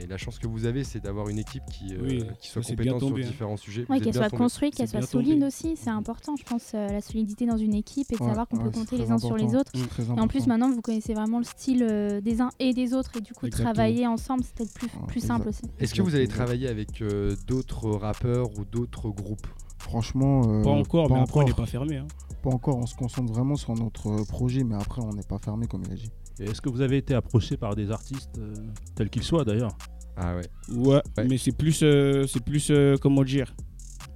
Et 0.00 0.06
la 0.06 0.16
chance 0.16 0.38
que 0.38 0.46
vous 0.46 0.64
avez, 0.64 0.84
c'est 0.84 1.00
d'avoir 1.00 1.28
une 1.28 1.38
équipe 1.40 1.64
qui, 1.72 1.92
euh, 1.94 1.98
Oui, 2.02 2.24
qui 2.40 2.48
soit 2.48 2.62
compétente 2.62 3.00
tombé, 3.00 3.22
sur 3.22 3.26
hein. 3.28 3.30
différents 3.32 3.56
sujets. 3.56 3.84
Ouais, 3.88 3.96
êtes 3.96 4.04
qu'elle 4.04 4.14
soit 4.14 4.30
tombé. 4.30 4.42
construite, 4.44 4.74
qu'elle 4.76 4.88
soit 4.88 5.00
tombé. 5.00 5.24
solide 5.26 5.42
aussi, 5.44 5.76
c'est 5.76 5.90
important, 5.90 6.34
je 6.36 6.44
pense, 6.44 6.72
euh, 6.74 6.86
la 6.88 7.00
solidité 7.00 7.46
dans 7.46 7.56
une 7.56 7.74
équipe 7.74 8.12
et 8.12 8.16
de 8.16 8.22
Ouais, 8.22 8.28
savoir 8.28 8.46
qu'on 8.46 8.58
ouais, 8.58 8.64
peut 8.64 8.70
compter 8.70 8.96
les 8.96 9.10
uns 9.10 9.18
sur 9.18 9.36
les 9.36 9.54
autres. 9.56 9.72
C'est 9.74 9.88
très 9.88 10.04
Et 10.04 10.20
en 10.20 10.28
plus, 10.28 10.46
maintenant, 10.46 10.70
vous 10.70 10.82
connaissez 10.82 11.12
vraiment 11.12 11.38
le 11.38 11.44
style 11.44 11.82
euh, 11.82 12.20
des 12.20 12.40
uns 12.40 12.50
et 12.60 12.72
des 12.72 12.94
autres, 12.94 13.10
et 13.16 13.20
du 13.20 13.32
coup, 13.32 13.46
Exactement. 13.46 13.72
travailler 13.74 14.06
ensemble, 14.06 14.44
c'est 14.44 14.54
peut-être 14.54 14.72
plus, 14.72 14.86
Ouais, 14.86 15.06
plus 15.08 15.18
exact. 15.18 15.28
simple 15.34 15.48
aussi. 15.48 15.62
Est-ce 15.80 15.94
que 15.94 16.02
vous 16.02 16.14
allez 16.14 16.28
travailler 16.28 16.68
avec 16.68 17.02
euh, 17.02 17.34
d'autres 17.46 17.90
rappeurs 17.90 18.50
ou 18.58 18.64
d'autres 18.64 19.10
groupes? 19.10 19.46
Franchement. 19.78 20.42
euh, 20.46 20.62
Pas 20.62 20.70
encore, 20.70 21.10
mais 21.10 21.18
après, 21.20 21.40
on 21.40 21.44
n'est 21.46 21.52
pas 21.52 21.66
fermé. 21.66 21.96
Hein. 21.96 22.06
Pas 22.46 22.52
encore, 22.54 22.76
on 22.76 22.86
se 22.86 22.94
concentre 22.94 23.32
vraiment 23.32 23.56
sur 23.56 23.74
notre 23.74 24.06
euh, 24.08 24.24
projet, 24.24 24.62
mais 24.62 24.76
après, 24.76 25.02
on 25.02 25.10
n'est 25.12 25.24
pas 25.24 25.38
fermé, 25.38 25.66
comme 25.66 25.82
il 25.84 25.90
a 25.92 25.96
dit. 25.96 26.12
Et 26.38 26.44
Est-ce 26.44 26.60
que 26.60 26.68
vous 26.68 26.80
avez 26.80 26.98
été 26.98 27.12
approché 27.12 27.56
par 27.56 27.74
des 27.74 27.90
artistes, 27.90 28.38
euh, 28.38 28.54
tels 28.94 29.10
qu'ils 29.10 29.24
soient 29.24 29.44
d'ailleurs? 29.44 29.76
Ah 30.16 30.36
ouais. 30.36 30.42
Ouais, 30.68 31.02
Ouais. 31.18 31.26
mais 31.28 31.38
c'est 31.38 31.50
plus, 31.50 31.80
euh, 31.82 32.24
c'est 32.28 32.38
plus 32.44 32.70
euh, 32.70 32.94
comment 33.02 33.24
dire, 33.24 33.52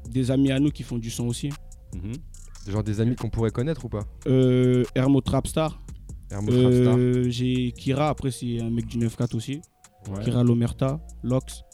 des 0.08 0.30
amis 0.30 0.52
à 0.52 0.60
nous 0.60 0.70
qui 0.70 0.84
font 0.84 0.96
du 0.98 1.10
son 1.10 1.26
aussi. 1.26 1.50
Genre 2.68 2.84
des 2.84 3.00
amis 3.00 3.16
qu'on 3.16 3.30
pourrait 3.30 3.50
connaître 3.50 3.84
ou 3.84 3.88
pas? 3.88 4.04
Euh, 4.28 4.84
Hermo 4.94 5.20
Trapstar. 5.22 5.80
Hermo 6.30 6.52
Trapstar. 6.52 6.98
J'ai 7.30 7.72
Kira, 7.72 8.10
après, 8.10 8.30
c'est 8.30 8.60
un 8.60 8.70
mec 8.70 8.86
du 8.86 8.96
9-4 8.98 9.34
aussi. 9.34 9.60
Ouais. 10.08 10.22
Kira 10.22 10.44
Lomerta, 10.44 11.00
Lox. 11.24 11.64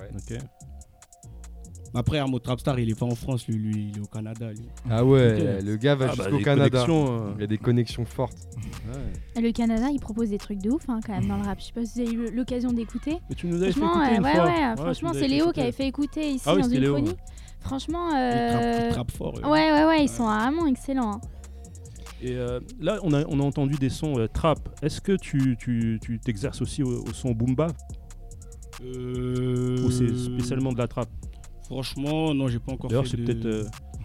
Ouais. 0.00 0.08
Ok. 0.14 0.38
Après, 1.94 2.18
Armo 2.18 2.38
Trapstar, 2.38 2.78
il 2.78 2.88
est 2.90 2.98
pas 2.98 3.04
en 3.06 3.14
France, 3.14 3.46
lui, 3.48 3.56
lui, 3.56 3.90
il 3.92 3.98
est 3.98 4.00
au 4.00 4.06
Canada. 4.06 4.50
Lui. 4.50 4.60
Ah 4.88 5.04
ouais, 5.04 5.60
le 5.60 5.76
gars 5.76 5.94
va 5.94 6.06
Ah 6.10 6.14
bah, 6.16 6.24
jusqu'au 6.24 6.38
des 6.38 6.42
Canada. 6.44 6.70
connexions, 6.70 7.06
euh, 7.28 7.32
Il 7.36 7.40
y 7.42 7.44
a 7.44 7.46
des 7.46 7.58
connexions 7.58 8.04
fortes. 8.06 8.38
ouais. 9.36 9.42
Le 9.42 9.52
Canada, 9.52 9.88
il 9.92 10.00
propose 10.00 10.30
des 10.30 10.38
trucs 10.38 10.58
de 10.62 10.70
ouf 10.70 10.88
hein, 10.88 11.00
quand 11.06 11.12
même 11.12 11.28
dans 11.28 11.36
le 11.36 11.42
rap. 11.44 11.58
Je 11.60 11.66
sais 11.66 11.72
pas 11.72 11.84
si 11.84 12.02
vous 12.04 12.08
avez 12.08 12.30
eu 12.30 12.34
l'occasion 12.34 12.72
d'écouter. 12.72 13.16
Mais 13.28 13.34
tu 13.34 13.46
nous 13.46 13.62
avais 13.62 13.72
fait 13.72 13.80
Franchement, 13.80 14.02
écouter 14.02 14.14
euh, 14.14 14.16
une 14.18 14.24
ouais, 14.24 14.32
fois. 14.34 14.44
ouais, 14.46 14.76
franchement, 14.76 15.10
c'est 15.12 15.28
Léo 15.28 15.46
fait 15.48 15.52
qui 15.52 15.60
avait 15.60 15.72
fait 15.72 15.86
écouter 15.86 16.30
ici 16.30 16.44
Ah 16.46 16.54
oui, 16.54 16.62
dans 16.62 16.68
une 16.68 16.80
Léo, 16.80 16.92
chronique. 16.94 17.18
Franchement, 17.60 18.08
Il 18.08 18.48
trappe, 18.50 18.62
euh... 18.62 19.04
il 19.08 19.16
fort. 19.16 19.34
ouais, 19.44 19.72
ouais, 19.72 19.84
ouais, 19.84 20.04
ils 20.04 20.08
sont 20.08 20.24
vraiment 20.24 20.66
excellents. 20.66 21.12
hein. 21.16 21.20
Et 22.22 22.36
euh, 22.36 22.60
là, 22.80 22.98
on 23.02 23.12
a, 23.12 23.24
on 23.26 23.38
a 23.40 23.42
entendu 23.42 23.74
des 23.74 23.90
sons 23.90 24.18
euh, 24.18 24.28
trap. 24.28 24.58
Est-ce 24.80 25.00
que 25.00 25.12
tu 25.12 25.56
tu- 25.58 25.98
tu 26.00 26.18
t'exerces 26.20 26.62
aussi 26.62 26.82
au, 26.82 27.02
au 27.02 27.12
son 27.12 27.32
boom 27.32 27.54
bap 27.54 27.72
Euh, 28.82 29.84
ou 29.84 29.90
c'est 29.90 30.08
spécialement 30.16 30.72
de 30.72 30.78
la 30.78 30.88
trap? 30.88 31.08
Franchement, 31.64 32.34
non, 32.34 32.48
j'ai 32.48 32.58
pas 32.58 32.72
encore 32.72 32.90
D'ailleurs, 32.90 33.04
fait 33.04 33.10
c'est 33.12 33.16
de- 33.18 33.24
peut-être. 33.32 33.46
euh, 33.46 33.64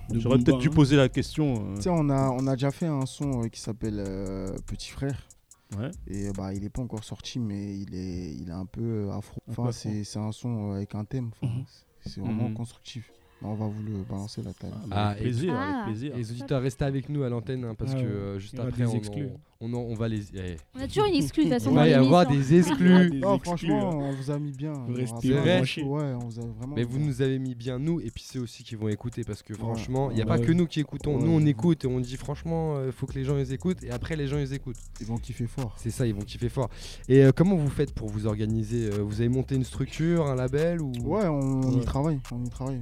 de 0.10 0.20
J'aurais 0.20 0.38
Booba, 0.38 0.52
peut-être 0.52 0.62
dû 0.62 0.68
hein. 0.70 0.72
poser 0.74 0.96
la 0.96 1.10
question. 1.10 1.56
euh, 1.56 1.76
Tu 1.76 1.84
sais, 1.84 1.90
on 1.92 2.10
a, 2.10 2.30
on 2.30 2.48
a 2.48 2.54
déjà 2.54 2.72
fait 2.72 2.86
un 2.88 3.06
son 3.06 3.44
euh, 3.44 3.48
qui 3.50 3.60
s'appelle 3.60 4.00
euh, 4.06 4.56
Petit 4.66 4.90
Frère. 4.92 5.28
Ouais. 5.78 5.92
Et 6.08 6.28
euh, 6.28 6.32
bah, 6.38 6.54
il 6.54 6.64
est 6.64 6.70
pas 6.70 6.82
encore 6.82 7.04
sorti, 7.04 7.40
mais 7.40 7.78
il 7.78 7.94
est, 7.94 8.34
il 8.36 8.48
est 8.48 8.54
un 8.54 8.66
peu 8.66 8.82
euh, 9.10 9.12
afro. 9.12 9.42
Un 9.50 9.54
peu 9.54 9.62
Enfin, 9.62 9.70
afro. 9.70 9.72
c'est 9.74 10.04
c'est 10.06 10.20
un 10.20 10.32
son 10.32 10.72
euh, 10.72 10.76
avec 10.78 10.96
un 10.96 11.04
thème. 11.04 11.32
Enfin, 11.42 11.54
Mhm. 11.54 11.64
c'est- 11.68 11.84
C'est 12.10 12.22
vraiment 12.22 12.48
Mhm. 12.48 12.54
constructif. 12.54 13.12
On 13.42 13.54
va 13.54 13.66
vous 13.68 13.84
le 13.84 14.02
balancer 14.10 14.42
la 14.42 14.54
taille. 14.54 14.72
Ah, 14.92 15.10
avec 15.10 15.20
et- 15.20 15.24
plaisir, 15.26 15.54
Ah. 15.58 15.82
avec 15.84 15.86
plaisir. 15.88 16.16
Les 16.16 16.32
auditeurs, 16.32 16.62
restez 16.62 16.86
avec 16.86 17.10
nous 17.10 17.24
à 17.24 17.30
l'antenne 17.30 17.66
hein, 17.66 17.76
parce 17.78 17.94
Ouais, 17.94 18.02
que 18.02 18.06
ouais. 18.08 18.12
euh, 18.14 18.40
juste 18.40 18.54
Il 18.54 18.58
y 18.58 18.60
aura 18.60 18.70
après, 18.70 18.84
des 18.86 18.90
on, 18.92 18.96
exclus. 18.96 19.30
On, 19.60 19.94
va 19.96 20.08
les. 20.08 20.22
eh, 20.36 20.58
On 20.76 20.80
a 20.82 20.88
toujours 20.88 21.06
une 21.06 21.16
exclue 21.16 21.46
de 21.46 21.50
toute 21.50 21.60
façon 21.60 21.72
Il 21.72 21.76
va 21.76 21.88
y 21.88 21.94
avoir 21.94 22.28
des 22.28 22.58
exclus. 22.60 23.10
Des 23.10 23.20
Non, 23.20 23.36
exclus, 23.36 23.46
franchement, 23.50 23.92
hein. 23.92 23.96
on 23.96 24.12
vous 24.12 24.32
a 24.32 24.40
mis 24.40 24.52
bien. 24.52 24.74
Vous 24.74 24.94
on 24.94 24.96
restez 24.96 25.32
vrai. 25.34 25.62
Ouais, 25.62 26.14
on 26.16 26.28
vous 26.28 26.40
a 26.40 26.46
vraiment. 26.46 26.76
Mais 26.76 26.84
vous 26.84 26.98
bien. 26.98 27.08
nous 27.08 27.22
avez 27.22 27.40
mis 27.40 27.56
bien 27.56 27.80
nous 27.80 28.00
et 28.00 28.12
puis 28.12 28.24
c'est 28.26 28.40
aussi 28.40 28.64
qui 28.64 28.76
vont 28.76 28.88
écouter 28.90 29.24
parce 29.24 29.42
que 29.44 29.54
Ouais. 29.54 29.60
franchement, 29.60 30.12
il 30.12 30.16
n'y 30.16 30.22
a 30.22 30.26
Ouais. 30.26 30.38
pas 30.38 30.40
que 30.40 30.52
nous 30.52 30.68
qui 30.68 30.80
écoutons. 30.80 31.18
Ouais. 31.18 31.24
Nous 31.24 31.32
on 31.32 31.46
écoute 31.46 31.84
et 31.86 31.88
on 31.88 32.00
dit 32.00 32.18
franchement, 32.18 32.84
il 32.86 32.92
faut 32.92 33.08
que 33.08 33.14
les 33.14 33.24
gens 33.24 33.36
les 33.36 33.54
écoutent 33.54 33.84
et 33.84 33.90
après 33.92 34.16
les 34.16 34.28
gens 34.28 34.38
les 34.38 34.54
écoutent. 34.54 34.78
Ils 35.02 35.08
vont 35.08 35.18
kiffer 35.18 35.48
fort. 35.48 35.74
C'est 35.78 35.90
ça, 35.92 36.06
ils 36.06 36.14
vont 36.14 36.22
kiffer 36.22 36.50
fort. 36.50 36.70
Et 37.10 37.24
euh, 37.24 37.32
comment 37.36 37.56
vous 37.56 37.70
faites 37.70 37.94
pour 37.94 38.10
vous 38.10 38.28
organiser 38.28 38.90
Euh, 38.92 39.04
Vous 39.04 39.22
avez 39.22 39.30
monté 39.30 39.56
une 39.56 39.64
structure, 39.64 40.28
un 40.28 40.36
label 40.36 40.82
ou? 40.82 40.92
Ouais, 41.04 41.28
on, 41.28 41.72
y 41.72 41.84
travaille. 41.86 42.20
On 42.32 42.44
y 42.44 42.50
travaille. 42.50 42.82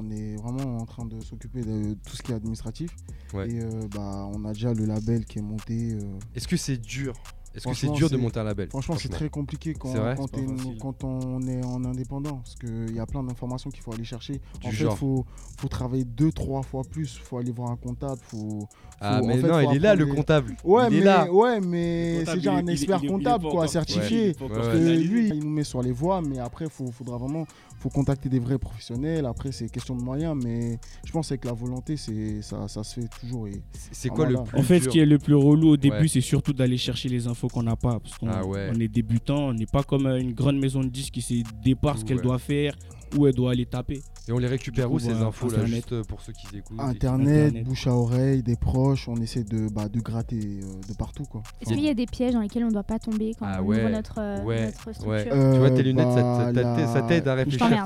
On 0.00 0.10
est 0.10 0.36
vraiment 0.36 0.78
en 0.78 0.86
train 0.86 1.04
de 1.04 1.20
s'occuper 1.20 1.60
de 1.62 1.94
tout 2.06 2.16
ce 2.16 2.22
qui 2.22 2.32
est 2.32 2.34
administratif. 2.34 2.90
Ouais. 3.32 3.50
Et 3.50 3.60
euh, 3.60 3.68
bah, 3.94 4.28
on 4.32 4.44
a 4.44 4.52
déjà 4.52 4.72
le 4.72 4.84
label 4.86 5.24
qui 5.24 5.38
est 5.38 5.42
monté. 5.42 5.92
euh, 5.94 5.98
Est-ce 6.34 6.48
que 6.48 6.56
c'est 6.56 6.78
dur? 6.78 7.14
Est-ce 7.54 7.68
que 7.68 7.74
c'est 7.74 7.92
dur 7.92 8.10
de 8.10 8.16
monter 8.16 8.40
un 8.40 8.44
label? 8.44 8.68
Franchement, 8.68 8.96
c'est 8.98 9.08
très 9.08 9.28
compliqué 9.28 9.74
quand, 9.74 9.90
vrai? 9.90 10.16
une- 10.36 10.76
on 11.04 11.42
est 11.46 11.64
en 11.64 11.84
indépendant. 11.84 12.38
Parce 12.38 12.56
qu'il 12.56 12.94
y 12.94 12.98
a 12.98 13.06
plein 13.06 13.22
d'informations 13.22 13.70
qu'il 13.70 13.80
faut 13.80 13.92
aller 13.92 14.04
chercher. 14.04 14.40
Du 14.60 14.66
en 14.66 14.70
fait, 14.70 14.84
il 14.84 14.90
faut, 14.90 15.24
faut 15.56 15.68
travailler 15.68 16.04
deux, 16.04 16.32
trois 16.32 16.62
fois 16.62 16.82
plus. 16.82 17.14
Il 17.16 17.22
faut 17.22 17.38
aller 17.38 17.52
voir 17.52 17.70
un 17.70 17.76
comptable. 17.76 18.20
Faut... 18.26 18.66
Ah 19.00 19.20
mais 19.22 19.34
en 19.34 19.36
fait, 19.36 19.46
non, 19.46 19.60
faut 19.62 19.70
il 19.70 19.76
est 19.76 19.78
là 19.78 19.94
le 19.94 20.06
comptable. 20.06 20.56
Ouais, 20.64 20.86
il 20.88 20.94
mais, 20.94 20.96
est 20.98 21.04
là. 21.04 21.32
ouais, 21.32 21.60
mais 21.60 22.24
c'est 22.24 22.34
déjà 22.36 22.54
un 22.54 22.66
expert 22.66 23.00
comptable, 23.00 23.48
quoi, 23.48 23.68
certifié. 23.68 24.34
Parce 24.34 24.68
que 24.68 24.96
lui, 24.96 25.28
il 25.28 25.38
nous 25.38 25.50
met 25.50 25.64
sur 25.64 25.80
les 25.80 25.92
voies, 25.92 26.20
mais 26.22 26.40
après, 26.40 26.64
il 26.64 26.92
faudra 26.92 27.18
vraiment 27.18 27.46
faut 27.84 27.90
contacter 27.90 28.30
des 28.30 28.38
vrais 28.38 28.56
professionnels. 28.58 29.26
Après, 29.26 29.52
c'est 29.52 29.68
question 29.70 29.94
de 29.94 30.00
moyens, 30.02 30.34
mais 30.42 30.78
je 31.04 31.12
pense 31.12 31.30
avec 31.30 31.44
la 31.44 31.52
volonté, 31.52 31.98
c'est 31.98 32.40
ça, 32.40 32.66
ça 32.66 32.82
se 32.82 32.98
fait 32.98 33.08
toujours. 33.20 33.46
Et 33.46 33.60
C'est- 33.92 34.08
Ah, 34.10 34.14
quoi 34.14 34.24
voilà. 34.24 34.40
le 34.40 34.44
plus 34.46 34.58
En 34.58 34.62
fait, 34.62 34.76
dur 34.78 34.84
ce 34.84 34.88
qui 34.88 34.98
est 35.00 35.04
le 35.04 35.18
plus 35.18 35.34
relou 35.34 35.68
au 35.68 35.76
début, 35.76 35.96
Ouais. 35.96 36.08
c'est 36.08 36.22
surtout 36.22 36.54
d'aller 36.54 36.78
chercher 36.78 37.10
les 37.10 37.26
infos 37.26 37.48
qu'on 37.48 37.62
n'a 37.62 37.76
pas. 37.76 38.00
Parce 38.00 38.16
qu'on 38.16 38.28
Ah 38.28 38.42
ouais. 38.42 38.70
on 38.74 38.80
est 38.80 38.88
débutant, 38.88 39.48
on 39.48 39.52
n'est 39.52 39.66
pas 39.66 39.82
comme 39.82 40.06
euh, 40.06 40.18
une 40.18 40.32
grande 40.32 40.58
maison 40.58 40.80
de 40.82 40.88
disques 40.88 41.12
qui 41.12 41.20
sait 41.20 41.42
départ 41.62 41.98
ce 41.98 42.06
qu'elle 42.06 42.16
ouais. 42.16 42.22
doit 42.22 42.38
faire, 42.38 42.74
où 43.16 43.26
elle 43.26 43.34
doit 43.34 43.52
aller 43.52 43.66
taper. 43.66 44.02
Et 44.26 44.32
on 44.32 44.38
les 44.38 44.46
récupère 44.46 44.88
coup, 44.88 44.94
où 44.94 44.98
ces 44.98 45.10
voilà, 45.12 45.26
infos 45.26 45.48
là 45.48 45.58
Internet. 45.58 45.74
juste 45.74 45.92
euh, 45.92 46.02
pour 46.02 46.20
ceux 46.22 46.32
qui 46.32 46.46
écoutent 46.56 46.78
et- 46.78 46.82
Internet, 46.82 47.48
Internet. 47.48 47.64
bouche 47.66 47.86
à 47.86 47.92
oreille, 47.94 48.42
des 48.42 48.56
proches, 48.56 49.06
on 49.08 49.16
essaie 49.16 49.44
de, 49.44 49.68
bah, 49.68 49.88
de 49.88 50.00
gratter 50.00 50.60
euh, 50.62 50.80
de 50.88 50.94
partout. 50.96 51.24
Quoi. 51.24 51.42
Est-ce 51.60 51.70
qu'il 51.74 51.84
y 51.84 51.88
a 51.90 51.94
des 51.94 52.06
pièges 52.06 52.32
dans 52.32 52.40
lesquels 52.40 52.64
on 52.64 52.68
ne 52.68 52.72
doit 52.72 52.82
pas 52.84 52.98
tomber 52.98 53.34
quand 53.38 53.44
Ah 53.46 53.62
on 53.62 53.66
ouais, 53.66 53.80
ouvre 53.82 53.90
notre, 53.90 54.18
euh, 54.18 54.42
ouais, 54.42 54.64
notre 54.66 54.78
structure 54.92 55.06
ouais. 55.08 55.28
Euh, 55.30 55.52
tu 55.52 55.58
vois 55.58 55.70
tes 55.70 55.82
lunettes, 55.82 56.10
ça 56.12 56.52
bah, 56.52 56.86
ça 56.86 57.02
t'aide- 57.02 57.24
la- 57.26 57.32
à 57.32 57.34
réfléchir. 57.34 57.84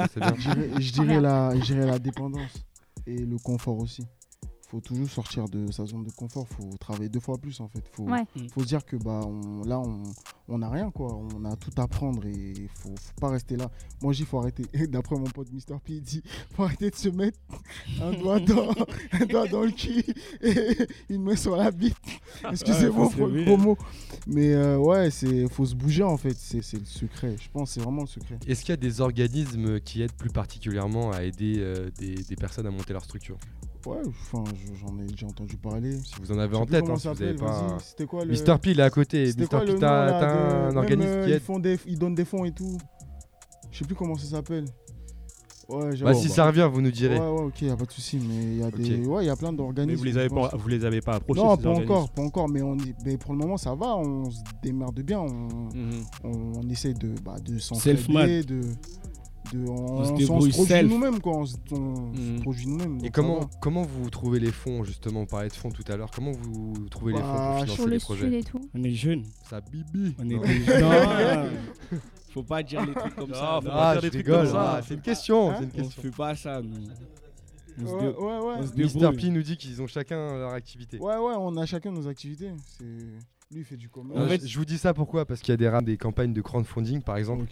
Je 0.78 0.92
dirais, 0.92 1.20
la, 1.20 1.54
je 1.56 1.60
dirais 1.64 1.86
la 1.86 1.98
dépendance 1.98 2.64
et 3.06 3.16
le 3.18 3.36
confort 3.38 3.78
aussi. 3.78 4.02
Faut 4.70 4.80
toujours 4.80 5.08
sortir 5.08 5.48
de 5.48 5.70
sa 5.72 5.86
zone 5.86 6.04
de 6.04 6.10
confort. 6.10 6.46
faut 6.48 6.76
travailler 6.78 7.08
deux 7.08 7.20
fois 7.20 7.38
plus 7.38 7.58
en 7.60 7.68
fait. 7.68 7.82
faut, 7.92 8.04
Ouais. 8.04 8.24
faut 8.52 8.60
se 8.62 8.66
dire 8.66 8.84
que 8.84 8.96
bah, 8.96 9.22
on, 9.26 9.62
là, 9.64 9.80
on 9.80 10.02
on 10.50 10.58
n'a 10.58 10.70
rien 10.70 10.90
quoi. 10.90 11.14
On 11.14 11.44
a 11.44 11.56
tout 11.56 11.70
à 11.76 11.86
prendre 11.86 12.24
et 12.26 12.32
il 12.56 12.68
faut, 12.68 12.88
faut 12.96 13.20
pas 13.20 13.30
rester 13.30 13.56
là. 13.56 13.70
Moi, 14.02 14.12
j'y 14.12 14.24
faut 14.24 14.38
arrêter. 14.38 14.64
D'après 14.88 15.16
mon 15.16 15.24
pote 15.24 15.48
Mr. 15.52 15.78
P, 15.84 15.94
il 15.94 16.02
dit 16.02 16.22
faut 16.54 16.64
arrêter 16.64 16.90
de 16.90 16.94
se 16.96 17.08
mettre 17.08 17.38
un 18.02 18.12
doigt 18.12 18.40
dans, 18.40 18.70
un 19.12 19.26
doigt 19.26 19.48
dans 19.48 19.62
le 19.62 19.70
cul 19.70 20.04
et 20.42 20.76
une 21.14 21.22
main 21.22 21.36
sur 21.36 21.56
la 21.56 21.70
bite. 21.70 21.96
Excusez-moi 22.50 23.08
pour 23.10 23.26
le 23.26 23.44
gros 23.44 23.56
mot. 23.56 23.76
Mais 24.26 24.52
euh, 24.52 24.78
ouais, 24.78 25.10
c'est 25.10 25.48
faut 25.48 25.66
se 25.66 25.74
bouger 25.74 26.02
en 26.02 26.16
fait. 26.16 26.36
C'est 26.36 26.58
le 26.78 26.84
secret. 26.84 27.36
Je 27.40 27.48
pense 27.50 27.70
que 27.70 27.74
c'est 27.74 27.80
vraiment 27.82 28.02
le 28.02 28.06
secret. 28.08 28.38
Est-ce 28.46 28.60
qu'il 28.62 28.70
y 28.70 28.72
a 28.74 28.76
des 28.76 29.00
organismes 29.00 29.80
qui 29.80 30.02
aident 30.02 30.12
plus 30.12 30.30
particulièrement 30.30 31.10
à 31.10 31.22
aider 31.24 31.56
euh, 31.58 31.90
des, 31.98 32.14
des 32.14 32.36
personnes 32.36 32.66
à 32.66 32.70
monter 32.70 32.92
leur 32.92 33.04
structure? 33.04 33.36
Ouais, 33.88 34.02
enfin, 34.06 34.44
je- 34.54 34.74
j'en 34.74 34.98
ai 34.98 35.06
déjà 35.06 35.26
entendu 35.26 35.56
parler. 35.56 35.96
Si 36.04 36.14
vous 36.20 36.30
en 36.32 36.38
avez 36.38 36.56
en 36.56 36.66
tête, 36.66 36.84
hein, 36.88 36.96
si 36.96 37.08
vous 37.08 37.22
avez 37.22 37.34
pas. 37.34 37.78
C'était 37.80 38.04
quoi 38.06 38.24
le. 38.24 38.30
Mister 38.32 38.54
P, 38.60 38.72
il 38.72 38.80
est 38.80 38.82
à 38.82 38.90
côté. 38.90 39.24
Mister 39.24 39.46
P, 39.64 39.74
t'as 39.78 40.10
de- 40.10 40.24
un 40.24 40.66
même, 40.68 40.76
organisme 40.76 41.10
euh, 41.10 41.24
qui 41.24 41.30
ils, 41.30 41.34
aide 41.34 41.42
font 41.42 41.58
des... 41.58 41.78
ils 41.86 41.98
donnent 41.98 42.14
des 42.14 42.24
fonds 42.26 42.44
et 42.44 42.52
tout. 42.52 42.76
Je 43.70 43.78
sais 43.78 43.84
plus 43.84 43.94
comment 43.94 44.14
ça 44.16 44.26
s'appelle. 44.26 44.66
Ouais, 45.70 45.94
Bah, 46.02 46.14
si 46.14 46.28
bah. 46.28 46.34
ça 46.34 46.46
revient, 46.46 46.68
vous 46.72 46.80
nous 46.80 46.90
direz. 46.90 47.18
Ouais, 47.18 47.28
ouais, 47.28 47.42
ok, 47.44 47.60
y 47.62 47.68
a 47.68 47.76
pas 47.76 47.84
de 47.84 47.92
souci, 47.92 48.18
mais 48.18 48.42
il 48.42 48.56
y 48.58 48.62
a 48.62 48.70
des, 48.70 49.04
ouais, 49.06 49.26
y 49.26 49.28
a 49.28 49.36
plein 49.36 49.50
Mais 49.50 49.58
d'organismes. 49.58 49.98
vous 49.98 50.04
les 50.04 50.16
avez 50.16 50.30
pas, 50.30 50.50
vous 50.56 50.68
les 50.68 50.84
avez 50.86 51.02
pas 51.02 51.16
approchés 51.16 51.40
Non, 51.42 51.56
ces 51.56 51.62
pas 51.62 51.68
organismes 51.68 51.92
encore, 51.92 52.08
pas 52.10 52.22
encore, 52.22 52.48
mais, 52.48 52.62
on 52.62 52.74
y- 52.76 52.94
mais 53.04 53.18
pour 53.18 53.32
le 53.32 53.38
moment 53.38 53.58
ça 53.58 53.74
va, 53.74 53.94
on 53.98 54.30
se 54.30 54.38
démerde 54.62 54.98
bien, 55.02 55.20
on, 55.20 55.48
on, 56.24 56.30
on 56.56 56.68
essaie 56.70 56.94
de, 56.94 57.14
bah, 57.22 57.36
de 57.44 57.58
Self-made. 57.58 58.06
s'entraider, 58.06 58.42
de, 58.44 58.60
de, 59.52 59.68
on, 59.68 59.72
On 60.00 60.04
se 60.04 60.10
on 60.12 60.16
débrouille 60.16 60.52
nous-mêmes, 60.84 61.20
quoi, 61.20 61.38
on, 61.38 61.46
se- 61.46 61.56
on 61.72 62.12
se 62.14 62.20
Mhm. 62.20 62.40
produit 62.42 62.66
nous-mêmes. 62.66 62.98
Et 63.04 63.10
comment, 63.10 63.48
comment 63.60 63.82
vous 63.82 64.08
trouvez 64.10 64.38
les 64.40 64.52
fonds, 64.52 64.84
justement 64.84 65.20
On 65.20 65.26
parlait 65.26 65.48
de 65.48 65.54
fonds 65.54 65.70
tout 65.70 65.84
à 65.90 65.96
l'heure. 65.96 66.10
Comment 66.14 66.32
vous 66.32 66.74
trouvez 66.90 67.12
les 67.12 67.18
fonds 67.20 67.24
Bah, 67.26 67.62
pour 67.66 67.74
Sur 67.74 67.86
le 67.86 67.92
les 67.92 67.98
projets 67.98 68.38
et 68.38 68.44
tout. 68.44 68.60
On 68.74 68.82
est 68.82 68.90
jeunes. 68.90 69.24
Ça 69.48 69.60
bibi. 69.60 70.14
On 70.18 70.28
est 70.28 70.38
des- 70.38 70.80
Non, 70.80 71.48
faut 72.32 72.42
pas 72.42 72.62
dire 72.62 72.84
les 72.86 72.92
trucs 72.94 73.14
comme 73.16 73.30
Non, 73.30 73.34
ça. 73.34 73.58
faut 73.60 73.66
non. 73.68 73.72
pas 73.74 73.90
Ah, 73.90 73.92
faire 73.94 74.02
je 74.02 74.06
des 74.06 74.10
trucs 74.10 74.26
rigole. 74.26 74.44
comme 74.44 74.52
ça. 74.54 74.80
c'est 74.86 74.94
une 74.94 75.00
question. 75.00 75.50
Hein 75.50 75.54
c'est 75.58 75.64
une 75.64 75.68
On 75.68 75.72
se 75.72 75.76
question. 75.94 76.02
fait 76.02 76.16
pas 76.16 76.34
ça, 76.36 76.62
nous. 76.62 76.70
On 77.80 77.86
se 77.86 77.92
Ouais, 77.92 78.00
ouais, 78.00 78.38
ouais. 78.46 78.54
on 78.58 78.66
se 78.66 78.74
Mister. 78.74 79.10
P 79.16 79.30
nous 79.30 79.42
dit 79.42 79.56
qu'ils 79.56 79.80
ont 79.80 79.86
chacun 79.86 80.36
leur 80.36 80.52
activité. 80.52 80.98
Ouais, 80.98 81.16
ouais, 81.16 81.34
on 81.38 81.56
a 81.56 81.64
chacun 81.64 81.90
nos 81.92 82.08
activités. 82.08 82.50
C'est... 82.66 82.84
Lui, 83.50 83.60
il 83.60 83.64
fait 83.64 83.78
du 83.78 83.88
commerce. 83.88 84.20
En 84.20 84.28
fait- 84.28 84.46
je- 84.46 84.58
vous 84.58 84.66
dis 84.66 84.76
ça 84.76 84.92
pourquoi? 84.92 85.24
Parce 85.24 85.40
qu'il 85.40 85.52
y 85.58 85.64
a 85.66 85.80
des, 85.80 85.84
des 85.86 85.96
campagnes 85.96 86.34
de 86.34 86.40
crowdfunding 86.42 87.00
par 87.00 87.16
exemple, 87.16 87.46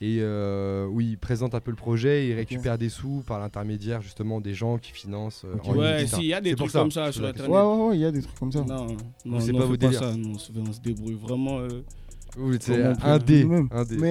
et 0.00 0.18
euh, 0.20 0.86
où 0.86 1.02
ils 1.02 1.18
présentent 1.18 1.54
un 1.54 1.60
peu 1.60 1.70
le 1.70 1.76
projet, 1.76 2.28
ils 2.28 2.32
récupèrent 2.32 2.78
des 2.78 2.88
sous 2.88 3.22
par 3.26 3.38
l'intermédiaire 3.40 4.00
justement 4.00 4.40
des 4.40 4.54
gens 4.54 4.78
qui 4.78 4.92
financent. 4.92 5.44
euh, 5.44 5.54
Ok. 5.56 5.68
en 5.68 5.76
Ouais, 5.76 6.00
etc. 6.02 6.16
si, 6.16 6.22
il 6.22 6.28
y 6.28 6.34
a 6.34 6.40
des 6.40 6.54
trucs 6.54 6.70
ça, 6.70 6.78
comme 6.80 6.90
je 6.90 6.94
ça 6.94 7.12
sur 7.12 7.22
la 7.22 7.28
Internet. 7.28 7.52
Ouais, 7.52 7.60
ouais, 7.60 7.86
ouais, 7.88 7.96
il 7.96 8.00
y 8.00 8.04
a 8.06 8.10
des 8.12 8.22
trucs 8.22 8.38
comme 8.38 8.52
ça. 8.52 8.60
Non, 8.64 8.86
non, 9.26 9.40
c'est 9.40 9.52
non, 9.52 9.58
pas 9.58 9.64
vos 9.66 9.76
ça. 9.92 10.16
nous, 10.16 10.30
on, 10.34 10.38
se, 10.38 10.50
on 10.58 10.72
se 10.72 10.80
débrouille 10.80 11.14
vraiment. 11.14 11.58
euh. 11.58 11.68
Oui, 12.36 12.56
c'est 12.60 12.82
un 12.82 13.18
dé. 13.18 13.44
Mais 13.44 13.64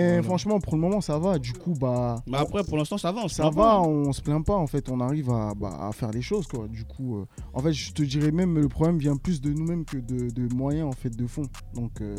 Voilà. 0.07 0.23
franchement, 0.23 0.59
pour 0.59 0.75
le 0.75 0.81
moment, 0.81 1.01
ça 1.01 1.19
va. 1.19 1.37
Du 1.39 1.53
coup, 1.53 1.73
bah. 1.73 2.23
Mais 2.27 2.37
après, 2.37 2.63
pour 2.63 2.77
l'instant, 2.77 2.97
ça 2.97 3.11
va. 3.11 3.21
On 3.23 3.27
se 3.27 3.35
Ça 3.35 3.43
plaint 3.43 3.55
va, 3.55 3.61
pas. 3.63 3.79
on 3.81 4.13
se 4.13 4.21
plaint 4.21 4.45
pas 4.45 4.55
en 4.55 4.67
fait, 4.67 4.89
on 4.89 4.99
arrive 5.01 5.29
à, 5.29 5.53
bah, 5.55 5.77
à 5.87 5.91
faire 5.91 6.11
les 6.11 6.21
choses 6.21 6.47
quoi. 6.47 6.67
Du 6.67 6.85
coup, 6.85 7.17
euh, 7.17 7.25
en 7.53 7.59
fait, 7.59 7.73
je 7.73 7.91
te 7.91 8.01
dirais 8.03 8.31
même 8.31 8.57
le 8.57 8.69
problème 8.69 8.97
vient 8.97 9.17
plus 9.17 9.41
de 9.41 9.51
nous-mêmes 9.51 9.83
que 9.85 9.97
de, 9.97 10.29
de 10.29 10.53
moyens 10.53 10.87
en 10.87 10.93
fait 10.93 11.09
de 11.09 11.27
fond. 11.27 11.43
Donc, 11.73 11.99
euh, 12.01 12.15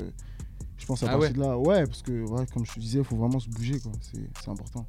je 0.76 0.86
pense 0.86 1.02
à 1.02 1.06
Ah 1.06 1.10
partir 1.12 1.28
ouais 1.30 1.32
de 1.34 1.40
là, 1.40 1.58
ouais, 1.58 1.86
parce 1.86 2.02
que 2.02 2.12
ouais, 2.28 2.44
comme 2.52 2.66
je 2.66 2.74
te 2.74 2.80
disais, 2.80 2.98
il 2.98 3.04
faut 3.04 3.16
vraiment 3.16 3.40
se 3.40 3.48
bouger 3.48 3.78
quoi. 3.80 3.92
C'est 4.00 4.20
c'est 4.42 4.50
important. 4.50 4.86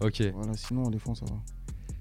Ok, 0.00 0.22
Voilà, 0.34 0.52
sinon 0.56 0.90
les 0.90 0.98
fonds 0.98 1.14
ça 1.14 1.24
va. 1.26 1.36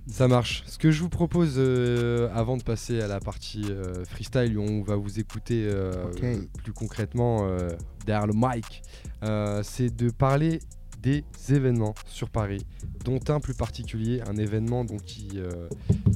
Ça 0.08 0.28
marche. 0.28 0.64
Ce 0.68 0.78
que 0.78 0.92
je 0.92 1.02
vous 1.02 1.10
propose 1.10 1.56
euh, 1.58 2.30
avant 2.34 2.58
de 2.58 2.64
passer 2.64 3.02
à 3.02 3.08
la 3.08 3.20
partie 3.20 3.66
euh, 3.70 4.06
freestyle 4.06 4.58
où 4.58 4.62
on 4.62 4.82
va 4.84 4.96
vous 4.96 5.20
écouter 5.20 5.68
euh, 5.68 6.06
plus 6.58 6.74
concrètement 6.74 7.48
derrière 8.06 8.28
le 8.28 8.34
mic, 8.36 8.84
c'est 9.64 9.96
de 9.96 10.10
parler 10.12 10.60
des 11.02 11.24
événements 11.50 11.94
sur 12.08 12.30
Paris, 12.30 12.66
dont 13.04 13.20
un 13.30 13.40
plus 13.40 13.54
particulier, 13.54 14.22
un 14.28 14.38
événement 14.38 14.86
donc, 14.86 15.04
qui, 15.04 15.40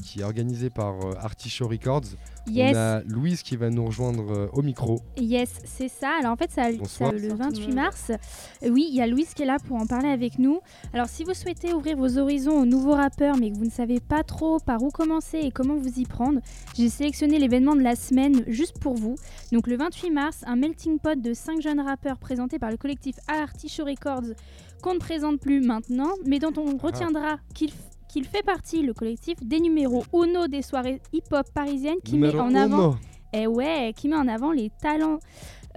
qui 0.04 0.22
est 0.22 0.24
organisé 0.24 0.70
par 0.70 0.96
Artichaut 1.18 1.68
Records. 1.68 2.06
Yes. 2.48 2.76
On 2.76 2.80
a 2.80 3.02
Louise 3.02 3.44
qui 3.44 3.56
va 3.56 3.70
nous 3.70 3.86
rejoindre 3.86 4.32
euh, 4.32 4.48
au 4.54 4.62
micro. 4.62 5.00
Yes, 5.18 5.50
c'est 5.66 5.88
ça. 5.88 6.12
Alors 6.20 6.32
en 6.32 6.36
fait, 6.36 6.50
ça, 6.52 6.64
ça, 6.64 6.72
le 6.72 6.78
Bonsoir 6.78 7.12
tout 7.12 7.18
le 7.18 7.34
28 7.36 7.66
monde. 7.68 7.74
mars, 7.76 8.12
euh, 8.12 8.70
oui, 8.70 8.88
il 8.90 8.96
y 8.96 9.02
a 9.02 9.08
Louise 9.08 9.34
qui 9.34 9.44
est 9.44 9.46
là 9.46 9.58
pour 9.68 9.78
en 9.78 9.86
parler 9.86 10.10
avec 10.10 10.40
nous. 10.40 10.60
Alors 10.94 11.08
si 11.08 11.24
vous 11.24 11.34
souhaitez 11.34 11.74
ouvrir 11.74 11.98
vos 11.98 12.18
horizons 12.18 12.60
aux 12.62 12.66
nouveaux 12.66 12.96
rappeurs, 12.96 13.38
mais 13.38 13.52
que 13.52 13.58
vous 13.58 13.66
ne 13.66 13.70
savez 13.70 14.00
pas 14.00 14.24
trop 14.24 14.60
par 14.60 14.82
où 14.82 14.90
commencer 14.90 15.40
et 15.40 15.52
comment 15.52 15.76
vous 15.76 16.00
y 16.00 16.06
prendre, 16.06 16.40
j'ai 16.76 16.90
sélectionné 16.90 17.38
l'événement 17.40 17.76
de 17.76 17.82
la 17.82 17.96
semaine 17.96 18.44
juste 18.48 18.80
pour 18.80 18.96
vous. 18.96 19.16
Donc 19.52 19.68
le 19.68 19.78
28 19.78 20.10
mars, 20.12 20.44
un 20.48 20.56
melting 20.56 21.00
pot 21.00 21.20
de 21.20 21.34
5 21.34 21.62
jeunes 21.62 21.80
rappeurs 21.82 22.18
présentés 22.18 22.58
par 22.60 22.72
le 22.72 22.78
collectif 22.78 23.16
Artichaut 23.28 23.86
Records 23.86 24.34
qu'on 24.82 24.94
ne 24.94 25.00
présente 25.00 25.40
plus 25.40 25.60
maintenant, 25.62 26.12
mais 26.26 26.40
dont 26.40 26.54
on 26.58 26.78
retiendra 26.78 27.38
qu'il 27.54 27.70
f- 27.70 27.74
qu'il 28.10 28.26
fait 28.26 28.44
partie, 28.44 28.82
le 28.82 28.94
collectif, 28.94 29.38
des 29.42 29.60
numéros 29.62 30.04
uno 30.14 30.48
des 30.48 30.62
soirées 30.62 31.02
hip-hop 31.14 31.46
parisiennes 31.54 32.00
qui 32.04 32.18
met 32.18 32.36
en 32.38 32.54
avant 32.56 32.96
et 33.32 33.48
ouais, 33.48 33.94
qui 33.96 34.10
met 34.10 34.16
en 34.18 34.28
avant 34.28 34.52
les 34.52 34.72
talents 34.82 35.20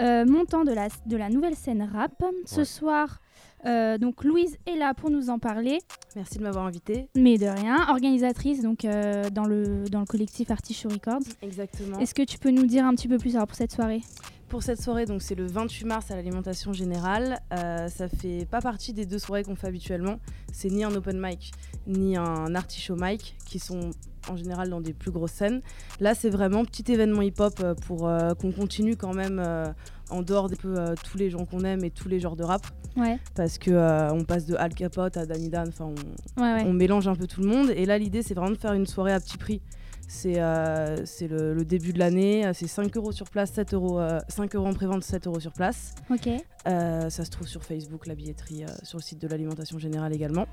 euh, 0.01 0.25
montants 0.25 0.65
de 0.65 0.73
la, 0.73 0.89
de 1.07 1.17
la 1.17 1.29
nouvelle 1.29 1.55
scène 1.55 1.83
rap. 1.93 2.25
Ce 2.47 2.61
Ouais. 2.61 2.65
soir, 2.65 3.19
euh, 3.67 3.99
donc 3.99 4.25
Louise 4.25 4.57
est 4.67 4.75
là 4.77 4.95
pour 4.95 5.11
nous 5.11 5.29
en 5.31 5.39
parler, 5.39 5.79
Merci 6.17 6.39
de 6.39 6.43
m'avoir 6.43 6.65
invité. 6.67 7.09
mais 7.15 7.37
de 7.39 7.47
rien, 7.47 7.87
organisatrice 7.91 8.63
donc 8.63 8.85
euh, 8.87 9.29
dans, 9.31 9.45
le, 9.45 9.85
dans 9.91 10.01
le 10.01 10.07
collectif 10.07 10.51
Artichaut 10.51 10.89
Records. 10.89 11.21
Exactement. 11.43 11.99
Est-ce 11.99 12.15
que 12.15 12.23
tu 12.23 12.39
peux 12.39 12.51
nous 12.51 12.67
dire 12.67 12.85
un 12.87 12.95
petit 12.95 13.07
peu 13.09 13.19
plus 13.19 13.37
alors, 13.37 13.47
pour 13.47 13.57
cette 13.57 13.71
soirée? 13.73 14.01
Pour 14.49 14.63
cette 14.63 14.83
soirée, 14.83 15.07
donc 15.07 15.23
c'est 15.23 15.35
le 15.35 15.47
28 15.47 15.87
mars 15.87 16.11
à 16.11 16.17
l'alimentation 16.17 16.73
générale. 16.75 17.39
Euh, 17.55 17.89
ça 17.89 18.09
fait 18.09 18.47
pas 18.51 18.61
partie 18.61 18.93
des 18.93 19.07
deux 19.07 19.19
soirées 19.19 19.45
qu'on 19.45 19.55
fait 19.57 19.67
habituellement. 19.69 20.17
C'est 20.53 20.69
ni 20.69 20.85
un 20.85 20.95
open 20.95 21.19
mic 21.19 21.53
ni 21.87 22.17
un 22.17 22.55
artichaut 22.55 22.97
mic 22.97 23.37
qui 23.47 23.59
sont 23.59 23.91
en 24.29 24.37
général 24.37 24.71
dans 24.71 24.81
des 24.81 24.93
plus 24.93 25.11
grosses 25.11 25.33
scènes. 25.33 25.63
Là, 26.01 26.15
c'est 26.15 26.31
vraiment 26.31 26.65
petit 26.65 26.91
événement 26.93 27.23
hip-hop 27.23 27.55
euh, 27.61 27.75
pour 27.75 28.07
euh, 28.07 28.35
qu'on 28.35 28.53
continue 28.53 28.97
quand 28.97 29.15
même 29.15 29.41
euh, 29.45 29.73
en 30.11 30.23
dehors 30.23 30.49
des 30.49 30.57
peu 30.57 30.79
euh, 30.79 30.95
tous 31.03 31.19
les 31.19 31.31
gens 31.31 31.45
qu'on 31.45 31.65
aime 31.65 31.85
et 31.85 31.91
tous 31.91 32.09
les 32.09 32.21
genres 32.21 32.37
de 32.37 32.45
rap 32.45 32.65
Ouais, 32.95 33.19
parce 33.35 33.57
que 33.57 34.13
on 34.13 34.23
passe 34.25 34.45
de 34.45 34.55
Al 34.55 34.75
Capote 34.75 35.17
à 35.17 35.25
Danny 35.25 35.49
Dan. 35.49 35.69
Enfin, 35.69 35.87
on, 35.87 36.43
ouais, 36.43 36.55
ouais. 36.55 36.65
on 36.67 36.75
mélange 36.75 37.09
un 37.09 37.15
peu 37.15 37.27
tout 37.27 37.41
le 37.41 37.49
monde. 37.49 37.71
Et 37.71 37.87
là, 37.87 37.97
l'idée, 37.97 38.23
c'est 38.23 38.35
vraiment 38.35 38.51
de 38.51 38.59
faire 38.59 38.75
une 38.75 38.87
soirée 38.87 39.15
à 39.15 39.19
petit 39.21 39.39
prix. 39.39 39.63
C'est 40.09 40.35
le, 40.39 41.55
le 41.55 41.65
début 41.65 41.95
de 41.95 41.99
l'année, 41.99 42.51
c'est 42.53 42.67
5 42.67 42.95
euros 42.99 43.13
sur 43.13 43.31
place, 43.31 43.53
7 43.53 43.73
euros, 43.73 43.99
euh, 43.99 44.21
5 44.29 44.55
euros 44.57 44.67
en 44.67 44.75
prévente, 44.75 45.03
7 45.05 45.27
euros 45.27 45.41
sur 45.41 45.53
place. 45.55 45.95
Ok, 46.11 46.29
ça 46.67 47.09
se 47.11 47.31
trouve 47.31 47.49
sur 47.49 47.65
Facebook, 47.65 48.07
la 48.07 48.15
billetterie, 48.15 48.67
sur 48.83 48.99
le 48.99 49.03
site 49.03 49.23
de 49.23 49.27
l'alimentation 49.29 49.79
générale 49.79 50.13
également. 50.13 50.47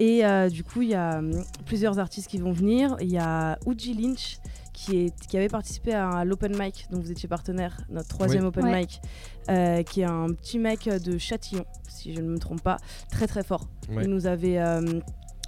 Et 0.00 0.24
euh, 0.24 0.48
du 0.48 0.64
coup, 0.64 0.82
il 0.82 0.88
y 0.88 0.94
a 0.94 1.18
hum, 1.18 1.32
plusieurs 1.66 1.98
artistes 1.98 2.28
qui 2.28 2.38
vont 2.38 2.52
venir. 2.52 2.96
Il 3.00 3.10
y 3.10 3.18
a 3.18 3.58
Uji 3.66 3.94
Lynch 3.94 4.38
qui, 4.72 4.96
est, 5.06 5.26
qui 5.28 5.36
avait 5.36 5.48
participé 5.48 5.92
à 5.92 6.24
l'Open 6.24 6.56
Mic, 6.58 6.86
dont 6.90 6.98
vous 6.98 7.10
étiez 7.12 7.28
partenaire, 7.28 7.76
notre 7.90 8.08
troisième 8.08 8.42
Oui. 8.42 8.48
Open 8.48 8.64
Ouais. 8.64 8.80
Mic, 8.80 9.00
euh, 9.48 9.82
qui 9.82 10.00
est 10.00 10.04
un 10.06 10.28
petit 10.28 10.58
mec 10.58 10.88
de 10.88 11.18
Châtillon, 11.18 11.64
si 11.88 12.14
je 12.14 12.20
ne 12.20 12.28
me 12.28 12.38
trompe 12.38 12.62
pas, 12.62 12.78
très 13.10 13.26
très 13.26 13.44
fort. 13.44 13.68
Ouais. 13.90 14.04
Il 14.04 14.08
nous 14.10 14.26
avait, 14.26 14.58
euh, 14.58 15.00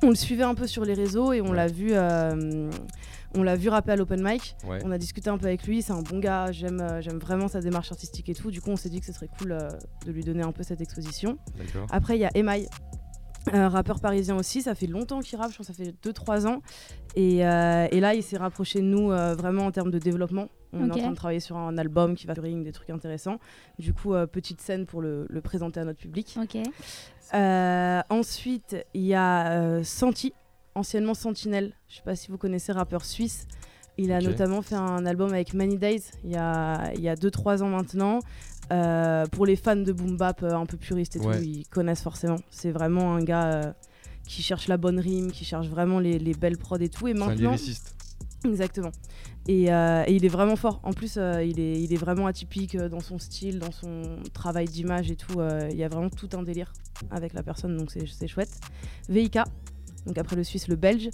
on 0.02 0.10
le 0.10 0.14
suivait 0.14 0.44
un 0.44 0.54
peu 0.54 0.66
sur 0.66 0.84
les 0.84 0.94
réseaux 0.94 1.32
et 1.32 1.40
on 1.40 1.46
Ouais. 1.50 1.56
l'a 1.56 1.66
vu, 1.66 1.88
euh, 1.92 2.70
on 3.34 3.42
l'a 3.42 3.56
vu 3.56 3.70
rapper 3.70 3.92
à 3.92 3.96
l'Open 3.96 4.22
Mic. 4.22 4.54
Ouais. 4.68 4.78
On 4.84 4.92
a 4.92 4.98
discuté 4.98 5.30
un 5.30 5.38
peu 5.38 5.46
avec 5.46 5.66
lui, 5.66 5.80
c'est 5.82 5.92
un 5.94 6.02
bon 6.02 6.18
gars, 6.18 6.52
j'aime, 6.52 6.80
euh, 6.82 7.00
j'aime 7.00 7.18
vraiment 7.18 7.48
sa 7.48 7.60
démarche 7.60 7.90
artistique 7.90 8.28
et 8.28 8.34
tout. 8.34 8.50
Du 8.50 8.60
coup, 8.60 8.70
on 8.70 8.76
s'est 8.76 8.90
dit 8.90 9.00
que 9.00 9.06
ce 9.06 9.12
serait 9.14 9.30
cool 9.38 9.52
euh, 9.52 9.68
de 10.06 10.12
lui 10.12 10.22
donner 10.22 10.42
un 10.42 10.52
peu 10.52 10.62
cette 10.62 10.82
exposition. 10.82 11.38
D'accord. 11.56 11.86
Après, 11.90 12.16
il 12.16 12.20
y 12.20 12.24
a 12.26 12.30
Email, 12.34 12.68
un 13.52 13.68
rappeur 13.68 14.00
parisien 14.00 14.36
aussi. 14.36 14.62
Ça 14.62 14.74
fait 14.74 14.86
longtemps 14.86 15.20
qu'il 15.20 15.38
rappe, 15.38 15.52
je 15.52 15.56
pense 15.56 15.68
que 15.68 15.72
ça 15.72 15.84
fait 15.84 15.94
2-3 16.02 16.46
ans. 16.46 16.62
Et, 17.16 17.46
euh, 17.46 17.86
et 17.90 18.00
là, 18.00 18.14
il 18.14 18.22
s'est 18.22 18.36
rapproché 18.36 18.80
de 18.80 18.86
nous 18.86 19.10
euh, 19.10 19.34
vraiment 19.34 19.66
en 19.66 19.70
termes 19.70 19.90
de 19.90 19.98
développement. 19.98 20.48
On 20.74 20.88
est 20.88 20.92
en 20.92 20.96
train 20.96 21.10
de 21.10 21.16
travailler 21.16 21.40
sur 21.40 21.56
un 21.56 21.78
album 21.78 22.14
qui 22.14 22.26
va 22.26 22.34
faire 22.34 22.44
des 22.44 22.72
trucs 22.72 22.90
intéressants. 22.90 23.38
Du 23.78 23.94
coup, 23.94 24.14
euh, 24.14 24.26
petite 24.26 24.60
scène 24.60 24.86
pour 24.86 25.00
le, 25.00 25.26
le 25.28 25.40
présenter 25.40 25.80
à 25.80 25.84
notre 25.84 26.00
public. 26.00 26.36
Euh, 27.32 28.02
ensuite, 28.10 28.76
il 28.94 29.02
y 29.02 29.14
a 29.14 29.52
euh, 29.52 29.82
Santi, 29.82 30.32
anciennement 30.74 31.14
Sentinelle. 31.14 31.72
Je 31.88 31.96
sais 31.96 32.02
pas 32.02 32.16
si 32.16 32.30
vous 32.30 32.38
connaissez, 32.38 32.72
rappeur 32.72 33.04
suisse. 33.04 33.46
Il 33.96 34.10
a 34.10 34.20
notamment 34.20 34.60
fait 34.60 34.74
un 34.74 35.06
album 35.06 35.32
avec 35.32 35.54
Many 35.54 35.78
Days 35.78 36.02
il 36.24 36.32
y 36.32 36.36
a 36.36 37.14
2-3 37.14 37.62
ans 37.62 37.68
maintenant. 37.68 38.18
Euh, 38.72 39.26
pour 39.26 39.44
les 39.46 39.56
fans 39.56 39.76
de 39.76 39.92
boom 39.92 40.16
bap 40.16 40.42
euh, 40.42 40.52
un 40.54 40.66
peu 40.66 40.76
puristes 40.76 41.16
et 41.16 41.20
Ouais. 41.20 41.36
tout, 41.38 41.42
ils 41.44 41.66
connaissent 41.68 42.02
forcément. 42.02 42.36
C'est 42.50 42.70
vraiment 42.70 43.14
un 43.14 43.22
gars 43.22 43.44
euh, 43.52 43.72
qui 44.26 44.42
cherche 44.42 44.68
la 44.68 44.76
bonne 44.78 44.98
rime, 44.98 45.30
qui 45.30 45.44
cherche 45.44 45.68
vraiment 45.68 45.98
les, 46.00 46.18
les 46.18 46.32
belles 46.32 46.56
prods 46.58 46.76
et 46.78 46.88
tout. 46.88 47.06
Et 47.06 47.10
un 47.12 47.14
maintenant, 47.14 47.50
lyriciste. 47.50 47.94
Exactement. 48.44 48.90
Et, 49.46 49.64
et 49.64 50.12
il 50.14 50.24
est 50.24 50.28
vraiment 50.28 50.56
fort. 50.56 50.80
En 50.82 50.92
plus, 50.92 51.16
il, 51.16 51.60
est, 51.60 51.80
il 51.82 51.92
est 51.92 51.96
vraiment 51.98 52.26
atypique 52.26 52.76
dans 52.76 53.00
son 53.00 53.18
style, 53.18 53.58
dans 53.58 53.72
son 53.72 54.18
travail 54.32 54.66
d'image 54.66 55.10
et 55.10 55.16
tout. 55.16 55.40
Il 55.70 55.76
y 55.76 55.84
a 55.84 55.88
vraiment 55.88 56.10
tout 56.10 56.28
un 56.34 56.42
délire 56.42 56.72
avec 57.10 57.32
la 57.34 57.42
personne, 57.42 57.76
donc 57.76 57.90
c'est 57.90 58.06
c'est 58.06 58.26
chouette. 58.28 58.58
VIK, 59.08 59.38
donc 60.06 60.18
après 60.18 60.36
le 60.36 60.44
Suisse, 60.44 60.68
le 60.68 60.76
Belge. 60.76 61.08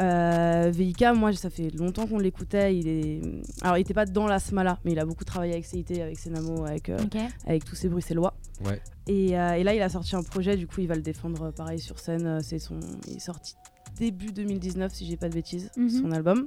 Euh, 0.00 0.70
VIK, 0.74 1.04
moi, 1.14 1.32
ça 1.32 1.50
fait 1.50 1.70
longtemps 1.70 2.06
qu'on 2.06 2.18
l'écoutait. 2.18 2.76
Il 2.76 2.88
est... 2.88 3.20
Alors, 3.62 3.76
il 3.76 3.80
n'était 3.80 3.94
pas 3.94 4.06
dans 4.06 4.26
la 4.26 4.38
Smala, 4.38 4.78
mais 4.84 4.92
il 4.92 4.98
a 4.98 5.04
beaucoup 5.04 5.24
travaillé 5.24 5.52
avec 5.52 5.64
CIT, 5.66 6.00
avec 6.00 6.18
Senamo, 6.18 6.64
avec, 6.64 6.88
euh, 6.88 6.98
avec 7.46 7.64
tous 7.64 7.74
ces 7.74 7.88
bruxellois. 7.88 8.34
Ouais. 8.64 8.80
Et, 9.06 9.38
euh, 9.38 9.52
et 9.54 9.64
là, 9.64 9.74
il 9.74 9.82
a 9.82 9.88
sorti 9.88 10.16
un 10.16 10.22
projet, 10.22 10.56
du 10.56 10.66
coup, 10.66 10.80
il 10.80 10.88
va 10.88 10.94
le 10.94 11.02
défendre 11.02 11.44
euh, 11.44 11.50
pareil 11.52 11.78
sur 11.78 11.98
scène. 11.98 12.40
C'est 12.42 12.58
son... 12.58 12.80
Il 13.08 13.16
est 13.16 13.20
sorti 13.20 13.54
début 13.98 14.32
2019, 14.32 14.92
si 14.94 15.04
j'ai 15.06 15.16
pas 15.16 15.28
de 15.28 15.34
bêtises, 15.34 15.70
Mhm. 15.76 15.88
son 15.90 16.12
album. 16.12 16.46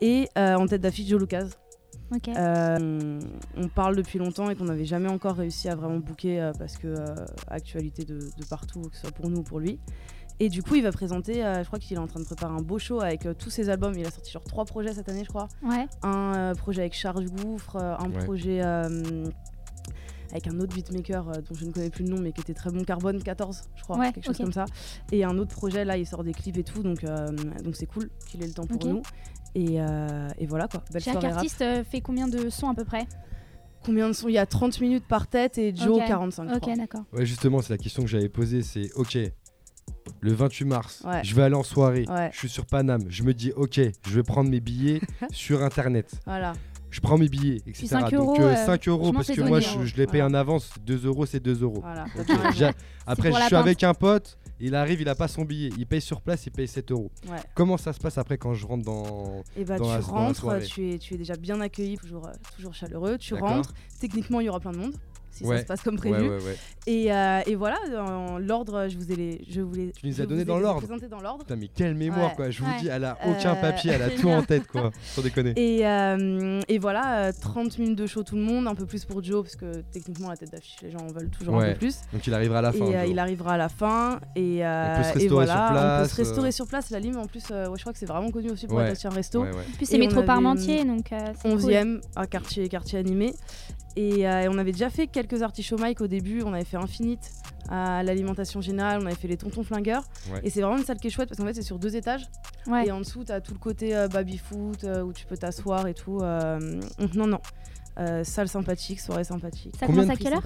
Et 0.00 0.28
euh, 0.38 0.54
en 0.54 0.66
tête 0.66 0.82
d'affiche, 0.82 1.08
Joe 1.08 1.20
Lucas. 1.20 1.46
Euh, 2.28 3.18
on, 3.56 3.62
on 3.64 3.68
parle 3.68 3.96
depuis 3.96 4.20
longtemps 4.20 4.48
et 4.48 4.54
qu'on 4.54 4.66
n'avait 4.66 4.84
jamais 4.84 5.08
encore 5.08 5.34
réussi 5.34 5.68
à 5.68 5.74
vraiment 5.74 5.96
booker 5.98 6.40
euh, 6.40 6.52
parce 6.56 6.76
que 6.76 6.86
euh, 6.86 7.04
actualité 7.48 8.04
de, 8.04 8.18
de 8.18 8.44
partout, 8.48 8.82
que 8.82 8.94
ce 8.94 9.00
soit 9.02 9.10
pour 9.10 9.28
nous 9.28 9.38
ou 9.38 9.42
pour 9.42 9.58
lui. 9.58 9.80
Et 10.38 10.48
du 10.50 10.62
coup, 10.62 10.74
il 10.74 10.82
va 10.82 10.92
présenter, 10.92 11.44
euh, 11.44 11.62
je 11.62 11.66
crois 11.66 11.78
qu'il 11.78 11.96
est 11.96 12.00
en 12.00 12.06
train 12.06 12.20
de 12.20 12.26
préparer 12.26 12.52
un 12.54 12.60
beau 12.62 12.78
show 12.78 13.00
avec 13.00 13.24
euh, 13.24 13.32
tous 13.32 13.48
ses 13.48 13.70
albums. 13.70 13.94
Il 13.96 14.04
a 14.06 14.10
sorti 14.10 14.30
genre 14.30 14.44
trois 14.44 14.64
projets 14.66 14.92
cette 14.92 15.08
année, 15.08 15.24
je 15.24 15.28
crois. 15.30 15.48
Ouais, 15.62 15.86
Un 16.02 16.34
euh, 16.36 16.54
projet 16.54 16.82
avec 16.82 16.92
Charles 16.94 17.26
Gouffre, 17.30 17.76
euh, 17.76 17.96
un 17.98 18.10
Ouais. 18.10 18.24
projet 18.24 18.60
euh, 18.62 19.24
avec 20.32 20.46
un 20.48 20.58
autre 20.60 20.74
beatmaker 20.74 21.28
euh, 21.28 21.32
dont 21.48 21.54
je 21.54 21.64
ne 21.64 21.72
connais 21.72 21.88
plus 21.88 22.04
le 22.04 22.10
nom 22.10 22.18
mais 22.18 22.32
qui 22.32 22.40
était 22.42 22.52
très 22.52 22.70
bon, 22.70 22.84
Carbone 22.84 23.22
14, 23.22 23.62
je 23.76 23.82
crois, 23.82 23.96
Ouais, 23.96 24.12
quelque 24.12 24.26
chose 24.26 24.36
comme 24.36 24.52
ça. 24.52 24.66
Et 25.10 25.24
un 25.24 25.38
autre 25.38 25.54
projet, 25.54 25.84
là, 25.86 25.96
il 25.96 26.06
sort 26.06 26.22
des 26.22 26.32
clips 26.34 26.58
et 26.58 26.64
tout, 26.64 26.82
donc 26.82 27.02
euh, 27.04 27.28
donc 27.64 27.74
c'est 27.76 27.86
cool 27.86 28.10
qu'il 28.28 28.42
ait 28.42 28.46
le 28.46 28.52
temps 28.52 28.66
pour 28.66 28.76
Ok. 28.84 28.90
nous. 28.90 29.02
Et, 29.54 29.80
euh, 29.80 30.28
et 30.38 30.44
voilà 30.46 30.68
quoi, 30.68 30.82
belle 30.92 31.02
chaque 31.02 31.14
rap. 31.14 31.24
artiste 31.32 31.64
fait 31.90 32.02
combien 32.02 32.28
de 32.28 32.50
sons 32.50 32.68
à 32.68 32.74
peu 32.74 32.84
près? 32.84 33.06
Combien 33.86 34.08
de 34.08 34.12
sons? 34.12 34.28
Il 34.28 34.34
y 34.34 34.38
a 34.38 34.44
30 34.44 34.80
minutes 34.82 35.06
par 35.08 35.28
tête 35.28 35.56
et 35.56 35.74
Joe 35.74 35.96
Ok. 35.98 36.06
45. 36.08 36.48
je 36.50 36.54
Ok, 36.56 36.76
d'accord. 36.76 37.04
Ouais, 37.14 37.24
justement, 37.24 37.62
c'est 37.62 37.72
la 37.72 37.78
question 37.78 38.02
que 38.02 38.08
j'avais 38.08 38.28
posée. 38.28 38.62
C'est 38.62 38.92
OK, 38.96 39.16
le 40.20 40.32
28 40.32 40.64
mars, 40.64 41.02
Ouais. 41.04 41.22
je 41.24 41.34
vais 41.34 41.42
aller 41.42 41.54
en 41.54 41.62
soirée. 41.62 42.04
Ouais. 42.08 42.30
Je 42.32 42.38
suis 42.38 42.48
sur 42.48 42.66
Paname. 42.66 43.04
Je 43.08 43.22
me 43.22 43.34
dis 43.34 43.52
OK, 43.56 43.78
je 43.78 44.14
vais 44.14 44.22
prendre 44.22 44.50
mes 44.50 44.60
billets 44.60 45.00
sur 45.30 45.62
Internet. 45.62 46.10
Voilà. 46.26 46.52
Je 46.90 47.00
prends 47.00 47.18
mes 47.18 47.28
billets, 47.28 47.60
etc. 47.66 47.88
5 47.88 48.00
Donc 48.04 48.14
euros, 48.14 48.36
euh, 48.40 48.54
euh, 48.54 48.66
5 48.66 48.88
euros 48.88 49.12
parce 49.12 49.26
que 49.28 49.40
moi 49.42 49.60
je, 49.60 49.68
hein. 49.68 49.84
je 49.84 49.96
les 49.96 50.06
paye 50.06 50.20
Voilà. 50.20 50.26
en 50.38 50.40
avance. 50.40 50.70
2 50.86 51.06
euros, 51.06 51.26
c'est 51.26 51.40
2 51.40 51.62
euros. 51.62 51.80
voilà. 51.82 52.06
J'ai- 52.54 52.70
Après, 53.06 53.30
je 53.32 53.36
suis 53.36 53.50
pinte. 53.50 53.52
avec 53.52 53.82
un 53.84 53.92
pote, 53.92 54.38
il 54.60 54.74
arrive, 54.74 55.02
il 55.02 55.08
a 55.08 55.14
pas 55.14 55.28
son 55.28 55.44
billet. 55.44 55.70
Il 55.76 55.86
paye 55.86 56.00
sur 56.00 56.22
place, 56.22 56.46
il 56.46 56.52
paye 56.52 56.66
7 56.68 56.90
euros. 56.92 57.10
Ouais. 57.28 57.36
Comment 57.54 57.76
ça 57.76 57.92
se 57.92 57.98
passe 58.00 58.16
après 58.16 58.38
quand 58.38 58.54
je 58.54 58.66
rentre 58.66 58.84
dans. 58.84 59.42
Et 59.58 59.64
bah 59.64 59.76
Dans 59.78 59.84
tu 59.84 59.90
la- 59.90 59.98
dans 60.00 60.14
la 60.14 60.20
rentres, 60.22 60.58
tu 60.66 60.92
es, 60.94 60.98
tu 60.98 61.14
es 61.14 61.16
déjà 61.18 61.34
bien 61.36 61.60
accueilli, 61.60 61.98
toujours, 61.98 62.26
euh, 62.28 62.32
toujours 62.56 62.72
chaleureux. 62.72 63.18
Tu 63.18 63.34
rentres. 63.34 63.74
Techniquement, 64.00 64.40
il 64.40 64.46
y 64.46 64.48
aura 64.48 64.60
plein 64.60 64.72
de 64.72 64.78
monde. 64.78 64.94
Si 65.36 65.44
Ouais. 65.44 65.56
ça 65.56 65.62
se 65.62 65.66
passe 65.66 65.82
comme 65.82 65.96
prévu. 65.96 66.14
ouais, 66.30 66.36
ouais. 66.42 66.56
Et, 66.86 67.12
euh, 67.12 67.40
et 67.46 67.56
voilà, 67.56 67.76
dans 67.92 68.38
l'ordre, 68.38 68.86
je 68.88 68.96
vous 68.96 69.10
ai 69.12 69.16
les, 69.16 69.44
je 69.50 69.60
vous 69.60 69.74
les, 69.74 69.90
Tu 69.92 70.06
nous 70.06 70.12
je 70.14 70.22
as 70.22 70.24
vous 70.24 70.30
donné 70.30 70.42
ai 70.42 70.44
dans 70.44 70.56
les 70.56 70.62
l'ordre. 70.62 70.78
présentés 70.80 71.08
dans 71.08 71.20
l'ordre. 71.20 71.44
Putain, 71.44 71.56
mais 71.56 71.68
quelle 71.68 71.94
mémoire 71.94 72.30
Ouais. 72.30 72.36
quoi. 72.36 72.50
Je 72.50 72.62
vous 72.62 72.70
Ouais. 72.70 72.80
dis, 72.80 72.88
elle 72.88 73.04
a 73.04 73.18
aucun 73.26 73.52
Euh, 73.54 73.60
papier, 73.60 73.90
elle 73.92 74.02
a 74.02 74.08
tout 74.10 74.28
en 74.30 74.42
tête 74.42 74.66
quoi. 74.66 74.90
Sans 75.02 75.20
déconner. 75.22 75.52
Et, 75.56 75.86
euh, 75.86 76.60
et 76.68 76.78
voilà, 76.78 77.26
euh, 77.26 77.32
30 77.38 77.78
minutes 77.78 77.98
de 77.98 78.06
show 78.06 78.22
tout 78.22 78.36
le 78.36 78.42
monde, 78.42 78.66
un 78.68 78.74
peu 78.74 78.86
plus 78.86 79.04
pour 79.04 79.22
Joe, 79.22 79.42
parce 79.42 79.56
que 79.56 79.82
techniquement, 79.92 80.30
la 80.30 80.36
tête 80.36 80.52
d'affiche, 80.52 80.76
les 80.82 80.90
gens 80.90 81.00
en 81.00 81.08
veulent 81.12 81.28
toujours 81.30 81.56
un 81.60 81.72
peu 81.72 81.78
plus. 81.78 81.96
Donc 82.12 82.26
il 82.26 82.32
arrivera 82.32 82.60
à 82.60 82.62
la 82.62 82.72
fin. 82.72 82.86
et 82.86 82.96
euh, 82.96 83.06
il 83.06 83.18
arrivera 83.18 83.54
à 83.54 83.58
la 83.58 83.68
fin. 83.68 84.20
Et, 84.34 84.64
euh, 84.64 84.94
On 84.94 84.96
peut 84.96 85.02
se 85.02 85.08
et 85.08 85.12
restaurer 85.12 85.44
voilà, 85.46 85.54
sur 85.54 85.62
on 85.64 85.68
peut 85.68 85.74
place, 85.74 86.10
se 86.10 86.16
restaurer 86.16 86.48
euh. 86.48 86.52
sur 86.52 86.66
place. 86.66 86.90
La 86.90 87.00
Lime, 87.00 87.16
en 87.18 87.26
plus, 87.26 87.44
euh, 87.50 87.66
ouais, 87.68 87.74
je 87.76 87.82
crois 87.82 87.92
que 87.92 87.98
c'est 87.98 88.06
vraiment 88.06 88.30
connu 88.30 88.50
aussi 88.50 88.66
pour 88.66 88.78
Ouais. 88.78 88.90
être 88.90 89.04
un 89.04 89.10
resto. 89.10 89.42
Ouais, 89.42 89.50
ouais. 89.50 89.54
En 89.72 89.76
plus, 89.76 89.86
c'est 89.86 89.98
métro 89.98 90.22
Parmentier, 90.22 90.84
donc 90.84 91.12
euh, 91.12 91.18
c'est 91.42 91.50
cool. 91.50 91.58
11e, 91.60 92.00
un 92.14 92.26
quartier, 92.26 92.68
quartier 92.68 92.98
animé. 92.98 93.34
Et, 93.96 94.28
euh, 94.28 94.42
et 94.42 94.48
on 94.48 94.58
avait 94.58 94.72
déjà 94.72 94.90
fait 94.90 95.06
quelques 95.06 95.42
artichauts 95.42 95.78
Mike 95.78 96.00
au 96.02 96.06
début. 96.06 96.42
On 96.42 96.52
avait 96.52 96.64
fait 96.64 96.76
Infinite 96.76 97.30
à 97.68 98.02
l'alimentation 98.02 98.60
générale. 98.60 99.00
On 99.02 99.06
avait 99.06 99.14
fait 99.14 99.28
les 99.28 99.38
tontons 99.38 99.64
flingueurs. 99.64 100.04
Ouais. 100.30 100.40
Et 100.44 100.50
c'est 100.50 100.60
vraiment 100.60 100.76
une 100.76 100.84
salle 100.84 100.98
qui 100.98 101.06
est 101.06 101.10
chouette 101.10 101.28
parce 101.28 101.38
qu'en 101.40 101.46
fait, 101.46 101.54
c'est 101.54 101.62
sur 101.62 101.78
deux 101.78 101.96
étages. 101.96 102.26
Ouais. 102.66 102.86
Et 102.86 102.92
en 102.92 102.98
dessous, 103.00 103.24
tu 103.24 103.32
as 103.32 103.40
tout 103.40 103.54
le 103.54 103.58
côté 103.58 103.96
euh, 103.96 104.06
baby-foot 104.08 104.84
euh, 104.84 105.02
où 105.02 105.12
tu 105.12 105.24
peux 105.26 105.36
t'asseoir 105.36 105.86
et 105.86 105.94
tout. 105.94 106.20
euh, 106.20 106.80
non, 107.14 107.26
non. 107.26 107.40
Euh, 107.98 108.22
salle 108.24 108.48
sympathique, 108.48 109.00
soirée 109.00 109.24
sympathique. 109.24 109.74
Ça 109.80 109.86
Combien 109.86 110.02
commence 110.02 110.16
à 110.16 110.22
quelle 110.22 110.34
heure. 110.34 110.42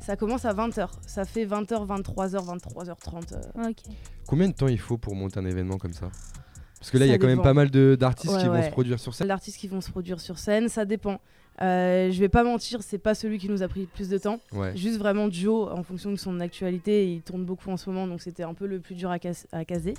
Ça 0.00 0.16
commence 0.16 0.44
à 0.44 0.54
20h. 0.54 0.88
Ça 1.04 1.24
fait 1.24 1.44
20h, 1.44 1.84
23h, 1.84 2.44
23h30. 2.60 3.34
euh. 3.34 3.68
Ok. 3.70 3.78
Combien 4.28 4.48
de 4.48 4.54
temps 4.54 4.68
il 4.68 4.78
faut 4.78 4.96
pour 4.96 5.16
monter 5.16 5.40
un 5.40 5.46
événement 5.46 5.78
comme 5.78 5.92
ça? 5.92 6.08
Parce 6.78 6.92
que 6.92 6.98
là, 6.98 7.06
il 7.06 7.10
y 7.10 7.14
a 7.14 7.18
quand 7.18 7.26
même 7.26 7.42
pas 7.42 7.54
mal 7.54 7.70
d'artistes 7.70 8.32
Ouais, 8.32 8.40
qui 8.42 8.46
vont 8.46 8.62
se 8.62 8.70
produire 8.70 9.00
sur 9.00 9.12
scène. 9.14 9.26
D'artistes 9.26 9.58
qui 9.58 9.66
vont 9.66 9.80
se 9.80 9.90
produire 9.90 10.20
sur 10.20 10.38
scène, 10.38 10.68
ça 10.68 10.84
dépend. 10.84 11.18
Euh, 11.62 12.10
je 12.10 12.20
vais 12.20 12.28
pas 12.28 12.44
mentir, 12.44 12.82
c'est 12.82 12.98
pas 12.98 13.14
celui 13.14 13.38
qui 13.38 13.48
nous 13.48 13.62
a 13.62 13.68
pris 13.68 13.80
le 13.80 13.86
plus 13.86 14.08
de 14.08 14.18
temps. 14.18 14.38
Ouais. 14.52 14.76
Juste 14.76 14.98
vraiment 14.98 15.30
Joe, 15.30 15.70
en 15.72 15.82
fonction 15.82 16.10
de 16.10 16.16
son 16.16 16.38
actualité, 16.40 17.10
il 17.10 17.22
tourne 17.22 17.44
beaucoup 17.44 17.70
en 17.70 17.76
ce 17.78 17.88
moment, 17.88 18.06
donc 18.06 18.20
c'était 18.20 18.42
un 18.42 18.52
peu 18.54 18.66
le 18.66 18.78
plus 18.80 18.94
dur 18.94 19.10
à, 19.10 19.18
cas- 19.18 19.46
à 19.52 19.64
caser. 19.64 19.94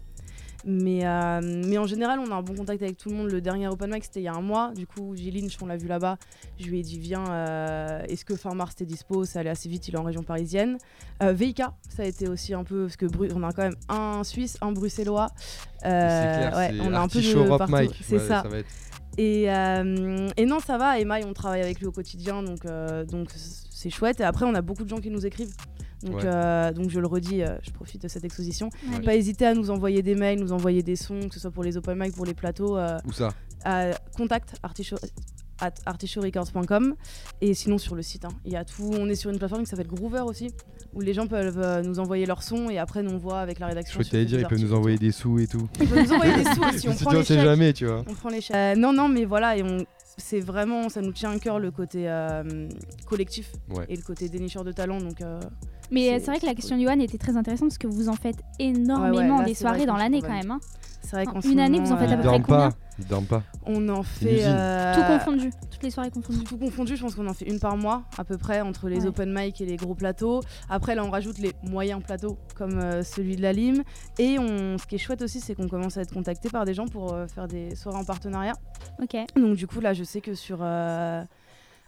Mais, 0.65 1.05
euh, 1.05 1.39
mais 1.67 1.77
en 1.77 1.85
général, 1.85 2.19
on 2.19 2.29
a 2.31 2.35
un 2.35 2.41
bon 2.41 2.55
contact 2.55 2.81
avec 2.81 2.97
tout 2.97 3.09
le 3.09 3.15
monde. 3.15 3.29
Le 3.31 3.39
dernier 3.41 3.67
open 3.67 3.91
mic, 3.93 4.03
c'était 4.03 4.19
il 4.19 4.23
y 4.23 4.27
a 4.27 4.33
un 4.33 4.41
mois. 4.41 4.71
Du 4.75 4.85
coup, 4.85 5.15
Géline, 5.15 5.47
on 5.61 5.67
l'a 5.67 5.77
vu 5.77 5.87
là-bas. 5.87 6.17
Je 6.59 6.65
lui 6.67 6.79
ai 6.79 6.81
dit, 6.81 6.99
viens, 6.99 7.23
euh, 7.29 8.01
est-ce 8.09 8.25
que 8.25 8.35
fin 8.35 8.53
mars, 8.53 8.75
t'es 8.75 8.83
dispo? 8.85 9.23
Ça 9.23 9.39
allait 9.39 9.51
assez 9.51 9.69
vite, 9.69 9.87
il 9.87 9.93
est 9.95 9.97
en 9.97 10.03
région 10.03 10.23
parisienne. 10.23 10.77
Euh, 11.23 11.31
VIK, 11.31 11.61
ça 11.89 12.03
a 12.03 12.05
été 12.05 12.27
aussi 12.27 12.53
un 12.53 12.63
peu. 12.63 12.83
Parce 12.83 12.97
que 12.97 13.05
Bru- 13.05 13.29
on 13.35 13.43
a 13.43 13.53
quand 13.53 13.61
même 13.63 13.75
un 13.87 14.23
Suisse, 14.23 14.57
un 14.61 14.71
Bruxellois. 14.73 15.27
c'est 15.79 15.87
clair, 15.87 16.53
ouais, 16.57 16.71
on 16.81 16.93
a 16.93 16.99
un 16.99 17.07
peu 17.07 17.21
de 17.21 17.47
partout. 17.57 17.93
C'est 18.03 18.15
Ouais, 18.17 18.19
ça. 18.27 18.43
va 18.49 18.57
être- 18.57 18.67
Et, 19.17 19.51
euh, 19.51 20.27
et 20.37 20.45
non, 20.45 20.59
ça 20.59 20.77
va. 20.77 20.99
Email, 20.99 21.23
on 21.25 21.33
travaille 21.33 21.61
avec 21.61 21.79
lui 21.79 21.87
au 21.87 21.91
quotidien, 21.91 22.43
donc 22.43 22.65
euh, 22.65 23.03
donc 23.03 23.29
c'est 23.33 23.89
chouette. 23.89 24.19
Et 24.19 24.23
après, 24.23 24.45
on 24.45 24.53
a 24.53 24.61
beaucoup 24.61 24.83
de 24.83 24.89
gens 24.89 24.99
qui 24.99 25.09
nous 25.09 25.25
écrivent. 25.25 25.53
Donc, 26.03 26.17
Ouais. 26.17 26.21
euh, 26.25 26.71
donc 26.73 26.89
je 26.91 26.99
le 26.99 27.07
redis, 27.07 27.41
euh, 27.41 27.57
je 27.63 27.71
profite 27.71 28.03
de 28.03 28.07
cette 28.07 28.23
exposition. 28.23 28.69
Allez. 28.93 29.03
Pas 29.03 29.15
hésiter 29.15 29.47
à 29.47 29.55
nous 29.55 29.71
envoyer 29.71 30.03
des 30.03 30.13
mails, 30.13 30.39
nous 30.39 30.51
envoyer 30.51 30.83
des 30.83 30.95
sons, 30.95 31.27
que 31.27 31.33
ce 31.33 31.39
soit 31.39 31.49
pour 31.49 31.63
les 31.63 31.75
open 31.75 31.97
mic, 31.97 32.15
pour 32.15 32.25
les 32.25 32.35
plateaux, 32.35 32.77
euh, 32.77 32.99
Où 33.07 33.11
ça? 33.11 33.29
à 33.65 33.89
contact 34.15 34.53
artichaut- 34.61 34.97
at 35.59 35.73
et 37.41 37.53
sinon 37.53 37.77
sur 37.77 37.95
le 37.95 38.01
site. 38.01 38.25
hein. 38.25 38.29
Il 38.45 38.51
y 38.51 38.55
a 38.55 38.63
tout. 38.65 38.89
On 38.93 39.07
est 39.09 39.15
sur 39.15 39.29
une 39.31 39.37
plateforme 39.39 39.63
qui 39.63 39.69
s'appelle 39.69 39.87
Groover 39.87 40.21
aussi, 40.25 40.49
où 40.93 41.01
les 41.01 41.13
gens 41.13 41.27
peuvent 41.27 41.59
euh, 41.59 41.81
nous 41.81 41.99
envoyer 41.99 42.25
leurs 42.25 42.43
sons 42.43 42.69
et 42.69 42.77
après 42.77 43.03
nous 43.03 43.11
on 43.11 43.17
voit 43.17 43.39
avec 43.39 43.59
la 43.59 43.67
Je 43.67 43.69
rédaction. 43.71 43.99
crois 43.99 44.09
t'allais 44.09 44.23
fait 44.23 44.29
dire, 44.29 44.39
ils 44.41 44.47
peuvent 44.47 44.59
nous 44.61 44.73
envoyer 44.73 44.97
des 44.97 45.11
sous 45.11 45.39
et 45.39 45.47
tout. 45.47 45.67
Ils 45.79 45.87
peuvent 45.87 46.03
nous 46.03 46.13
envoyer 46.13 46.35
des 46.35 46.43
sous 46.43 46.61
aussi. 46.63 46.87
Je 46.87 46.89
On 46.91 46.95
prend 46.95 47.11
les 47.11 47.23
chèques. 47.23 47.39
jamais, 47.41 47.73
tu 47.73 47.85
vois. 47.85 48.03
On 48.07 48.13
prend 48.13 48.29
les 48.29 48.41
chèques. 48.41 48.55
Euh, 48.55 48.75
non, 48.75 48.93
non, 48.93 49.07
mais 49.09 49.25
voilà, 49.25 49.57
et 49.57 49.63
on, 49.63 49.85
c'est 50.17 50.39
vraiment, 50.39 50.89
ça 50.89 51.01
nous 51.01 51.11
tient 51.11 51.31
à 51.31 51.39
cœur 51.39 51.59
le 51.59 51.71
côté 51.71 52.09
euh, 52.09 52.67
collectif 53.05 53.51
Ouais. 53.69 53.85
et 53.89 53.95
le 53.95 54.01
côté 54.01 54.29
dénicheur 54.29 54.63
de 54.63 54.71
talent. 54.71 54.99
Donc, 54.99 55.21
euh, 55.21 55.39
Mais 55.91 56.19
C'est- 56.19 56.25
vrai 56.27 56.39
que 56.39 56.45
la 56.45 56.55
question 56.55 56.75
de 56.75 56.81
Yoann 56.81 57.01
était 57.01 57.17
très 57.17 57.37
intéressante 57.37 57.69
parce 57.69 57.77
que 57.77 57.87
vous 57.87 58.09
en 58.09 58.15
faites 58.15 58.39
énormément 58.59 59.15
Ouais, 59.17 59.31
ouais, 59.31 59.39
là, 59.39 59.45
des 59.45 59.53
soirées 59.53 59.85
dans 59.85 59.95
l'année 59.97 60.21
quand 60.21 60.29
même. 60.29 60.47
même. 60.47 60.51
hein. 60.51 60.59
C'est 61.09 61.15
vrai 61.15 61.27
En 61.27 61.33
qu'en 61.39 61.41
une 61.41 61.59
année, 61.59 61.79
vous 61.79 61.91
en 61.91 61.97
faites 61.97 62.09
à 62.11 62.15
Ils 62.15 62.21
peu 62.21 62.27
euh, 62.27 62.29
près 62.29 62.39
dorment 62.39 62.43
combien 62.45 62.69
pas. 62.69 62.75
Ils 62.99 63.05
dorment 63.07 63.25
pas. 63.25 63.43
On 63.65 63.89
en 63.89 64.03
fait. 64.03 64.41
euh, 64.43 64.95
Tout 64.95 65.01
confondu, 65.03 65.51
toutes 65.71 65.83
les 65.83 65.91
soirées 65.91 66.09
confondues. 66.11 66.43
Tout 66.43 66.57
confondu, 66.57 66.95
je 66.95 67.01
pense 67.01 67.15
qu'on 67.15 67.27
en 67.27 67.33
fait 67.33 67.45
une 67.45 67.59
par 67.59 67.77
mois 67.77 68.03
à 68.17 68.23
peu 68.23 68.37
près 68.37 68.61
entre 68.61 68.89
les 68.89 69.01
Ouais. 69.01 69.07
open 69.07 69.31
mic 69.33 69.61
et 69.61 69.65
les 69.65 69.75
gros 69.75 69.93
plateaux. 69.93 70.41
Après 70.69 70.95
là 70.95 71.03
on 71.05 71.09
rajoute 71.11 71.37
les 71.37 71.53
moyens 71.63 72.01
plateaux 72.03 72.37
comme 72.55 72.79
euh, 72.79 73.03
celui 73.03 73.35
de 73.35 73.41
la 73.41 73.53
Lime. 73.53 73.83
Et 74.17 74.39
on, 74.39 74.77
ce 74.77 74.85
qui 74.87 74.95
est 74.95 74.99
chouette 74.99 75.21
aussi 75.21 75.39
c'est 75.39 75.53
qu'on 75.55 75.67
commence 75.67 75.97
à 75.97 76.01
être 76.01 76.13
contacté 76.13 76.49
par 76.49 76.65
des 76.65 76.73
gens 76.73 76.87
pour 76.87 77.13
euh, 77.13 77.27
faire 77.27 77.47
des 77.47 77.75
soirées 77.75 77.99
en 77.99 78.03
partenariat. 78.05 78.53
Ok. 79.01 79.15
Donc 79.35 79.55
du 79.55 79.67
coup 79.67 79.79
là 79.79 79.93
je 79.93 80.03
sais 80.03 80.21
que 80.21 80.33
sur 80.33 80.59
euh, 80.61 81.23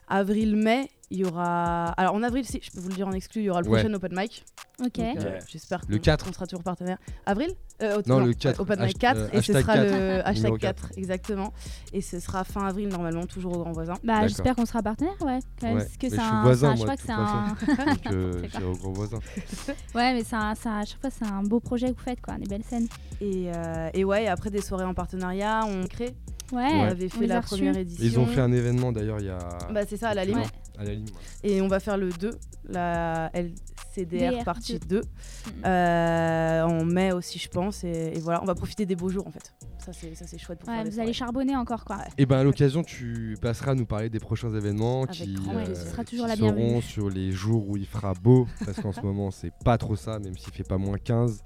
avril-mai 0.10 0.90
il 1.12 1.18
y 1.20 1.26
aura... 1.26 1.86
Alors 1.98 2.14
en 2.14 2.22
avril 2.22 2.46
si 2.46 2.60
je 2.62 2.70
peux 2.70 2.80
vous 2.80 2.90
le 2.90 2.94
dire 2.94 3.08
en 3.08 3.14
exclu 3.14 3.42
il 3.42 3.46
y 3.46 3.50
aura 3.50 3.62
le 3.62 3.68
Ouais. 3.68 3.80
prochain 3.82 3.94
open 3.96 4.12
mic. 4.16 4.46
Ok. 4.80 4.86
Donc, 4.98 5.00
euh, 5.00 5.14
Ouais. 5.16 5.40
J'espère 5.48 5.82
Le 5.88 5.98
qu'on 5.98 6.04
4. 6.04 6.26
qu'on 6.26 6.34
sera 6.34 6.46
toujours 6.46 6.64
partenaire. 6.64 6.98
Avril 7.26 7.50
Euh, 7.82 8.00
Non, 8.06 8.20
le 8.20 8.28
ouais, 8.28 8.34
4. 8.36 8.60
Open 8.60 8.80
Mic 8.80 8.96
Hasht- 8.98 9.00
4 9.00 9.18
euh, 9.18 9.30
et 9.34 9.42
ce 9.42 9.54
sera 9.54 9.74
4. 9.74 9.82
le 9.82 10.28
hashtag 10.28 10.58
4. 10.60 10.60
4 10.60 10.98
exactement. 10.98 11.52
Et 11.94 12.02
ce 12.02 12.20
sera 12.20 12.44
fin 12.44 12.68
avril 12.68 12.90
normalement 12.90 13.26
toujours 13.26 13.56
au 13.58 13.60
Grand 13.64 13.72
Voisin. 13.72 13.94
Bah, 14.04 14.14
D'accord. 14.14 14.28
j'espère 14.28 14.56
qu'on 14.56 14.66
sera 14.68 14.84
partenaire, 14.84 15.14
ouais. 15.22 15.40
parce 15.60 15.98
que 15.98 16.06
Mais 16.06 16.10
c'est 16.10 16.10
je 16.10 16.10
suis 16.10 16.20
un, 16.20 16.42
voisin, 16.44 16.76
c'est 16.76 16.82
un- 16.82 16.86
moi, 16.86 16.96
je 16.96 17.04
crois 17.04 17.56
que 17.58 17.68
c'est 17.68 17.82
un. 17.82 17.86
Donc, 17.86 18.06
euh, 18.12 18.42
au 18.72 18.78
gros 18.78 18.94
voisin. 18.94 19.18
ouais, 19.96 20.14
mais 20.14 20.24
c'est 20.24 20.36
un- 20.36 20.54
c'est 20.56 20.70
un- 20.70 20.80
à 20.80 20.86
chaque 20.86 21.02
fois, 21.02 21.10
c'est 21.10 21.26
un 21.26 21.42
beau 21.42 21.60
projet 21.60 21.88
que 21.92 21.94
vous 21.98 22.04
faites, 22.04 22.22
quoi. 22.22 22.36
Des 22.36 22.46
belles 22.48 22.64
scènes. 22.64 22.88
Et, 23.20 23.50
euh, 23.56 23.90
et 23.96 24.04
ouais, 24.06 24.28
après 24.28 24.52
des 24.52 24.62
soirées 24.62 24.86
en 24.86 24.94
partenariat, 24.94 25.62
on 25.66 25.88
crée. 25.88 26.14
Ouais, 26.52 26.68
On 26.74 26.82
avait 26.84 27.10
fait 27.10 27.28
la 27.28 27.42
reçus. 27.42 27.56
première 27.56 27.78
édition. 27.78 28.04
Ils 28.06 28.20
ont 28.20 28.26
fait 28.26 28.42
un 28.42 28.52
événement 28.52 28.92
d'ailleurs 28.92 29.20
il 29.20 29.26
y 29.28 29.30
a. 29.30 29.40
Bah 29.72 29.82
c'est 29.88 29.98
ça 29.98 30.10
à 30.10 30.14
la 30.14 30.26
Lime. 30.26 30.42
temps. 30.42 30.48
À 30.80 30.84
la 30.84 30.94
Lime. 30.94 31.06
ouais. 31.44 31.50
Et 31.50 31.62
on 31.62 31.68
va 31.68 31.80
faire 31.80 31.98
le 31.98 32.10
2, 32.10 32.32
la 32.70 33.30
LCDR 33.34 34.32
DR 34.40 34.44
partie 34.44 34.80
2. 34.80 35.02
2, 35.02 35.02
euh, 35.66 36.64
en 36.64 36.86
mai 36.86 37.12
aussi 37.12 37.40
je 37.40 37.50
pense. 37.50 37.84
Et, 37.84 38.14
et 38.16 38.20
voilà, 38.20 38.42
on 38.42 38.46
va 38.46 38.56
profiter 38.56 38.86
des 38.86 38.96
beaux 38.96 39.10
jours 39.10 39.28
en 39.28 39.32
fait. 39.32 39.54
Ça 39.86 39.94
c'est 39.94 40.14
ça, 40.16 40.26
c'est 40.28 40.38
chouette 40.38 40.60
pour 40.60 40.70
Ouais, 40.70 40.84
faire 40.84 40.92
vous 40.92 41.00
allez 41.00 41.14
charbonner 41.14 41.56
encore, 41.56 41.86
quoi. 41.86 41.98
Et 42.18 42.26
ben 42.26 42.38
à 42.40 42.44
l'occasion, 42.44 42.84
tu 42.84 43.36
passeras 43.42 43.72
à 43.72 43.76
nous 43.76 43.86
parler 43.86 44.10
des 44.10 44.20
prochains 44.20 44.54
événements 44.54 45.04
Avec 45.04 45.16
qui, 45.16 45.34
grand 45.34 45.54
plaisir. 45.56 45.76
Ce 45.78 45.86
sera 45.92 46.04
qui 46.04 46.12
toujours 46.12 46.28
la 46.28 46.36
seront 46.36 46.52
bienvenue. 46.52 46.82
sur 46.82 47.10
les 47.10 47.32
jours 47.32 47.68
où 47.68 47.78
il 47.78 47.86
fera 47.86 48.14
beau, 48.14 48.48
parce 48.66 48.80
qu'en 48.82 48.92
ce 48.92 49.02
moment 49.04 49.32
c'est 49.32 49.54
pas 49.64 49.78
trop 49.78 49.96
ça, 49.96 50.20
même 50.20 50.38
s'il 50.38 50.54
fait 50.54 50.64
pas 50.68 50.78
moins 50.78 50.98
15. 50.98 51.42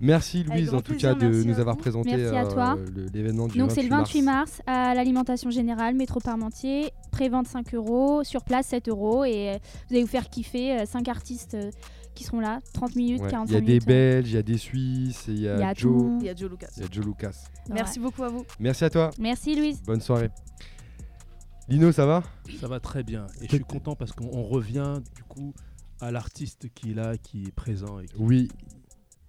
Merci 0.00 0.42
Louise 0.42 0.74
en 0.74 0.80
tout 0.80 0.92
plaisir, 0.92 1.16
cas 1.18 1.24
de 1.26 1.44
nous 1.44 1.60
avoir 1.60 1.76
présenté 1.76 2.16
le- 2.16 3.06
l'événement 3.12 3.46
du 3.48 3.58
Donc 3.58 3.70
c'est 3.70 3.82
le 3.82 3.88
28 3.88 4.22
mars. 4.22 4.58
mars 4.58 4.62
à 4.66 4.94
l'alimentation 4.94 5.50
générale, 5.50 5.94
métro 5.94 6.18
Parmentier, 6.20 6.90
pré-vente 7.12 7.46
5 7.46 7.74
euros, 7.74 8.24
sur 8.24 8.42
place 8.44 8.66
7 8.66 8.88
euros 8.88 9.24
et 9.24 9.50
euh, 9.50 9.58
vous 9.88 9.94
allez 9.94 10.02
vous 10.02 10.08
faire 10.10 10.28
kiffer 10.30 10.84
5 10.84 11.08
artistes 11.08 11.54
euh, 11.54 11.70
qui 12.14 12.24
seront 12.24 12.40
là, 12.40 12.58
30 12.74 12.96
minutes, 12.96 13.20
Ouais. 13.22 13.30
45 13.30 13.50
Il 13.50 13.54
y 13.54 13.56
a 13.56 13.60
des 13.60 13.66
minutes. 13.66 13.82
euh, 13.82 13.86
Belges, 13.86 14.30
il 14.30 14.34
y 14.34 14.38
a 14.38 14.42
des 14.42 14.58
Suisses, 14.58 15.28
et 15.28 15.32
il 15.32 15.36
y 15.38 15.40
Il 15.40 15.44
y 15.44 15.48
a, 15.48 15.68
a 15.68 15.74
Joe, 15.74 15.92
tout. 16.02 16.18
Il 16.20 16.26
y 16.26 16.28
a 16.30 16.34
Joe 16.36 16.50
Lucas. 16.50 16.68
il 16.76 16.82
y 16.82 16.86
a 16.86 16.88
Joe 16.90 17.04
Lucas. 17.06 17.28
Ouais. 17.68 17.74
Merci 17.74 17.98
beaucoup 18.00 18.22
à 18.24 18.28
vous. 18.28 18.44
Merci 18.60 18.84
à 18.84 18.90
toi, 18.90 19.10
Merci 19.18 19.54
Louise. 19.56 19.80
bonne 19.84 20.00
soirée. 20.00 20.30
Lino, 21.68 21.92
ça 21.92 22.04
va? 22.04 22.22
Ça 22.60 22.68
va 22.68 22.78
très 22.78 23.02
bien. 23.02 23.26
Et 23.40 23.46
je 23.48 23.56
suis 23.56 23.64
content 23.64 23.96
parce 23.96 24.12
qu'on 24.12 24.28
on 24.32 24.42
revient 24.42 24.94
du 25.16 25.22
coup 25.22 25.54
à 26.00 26.10
l'artiste 26.10 26.68
qui 26.74 26.90
est 26.90 26.94
là, 26.94 27.16
qui 27.16 27.44
est 27.46 27.52
présent 27.52 27.98
et 28.00 28.06
qui, 28.06 28.14
Oui, 28.18 28.48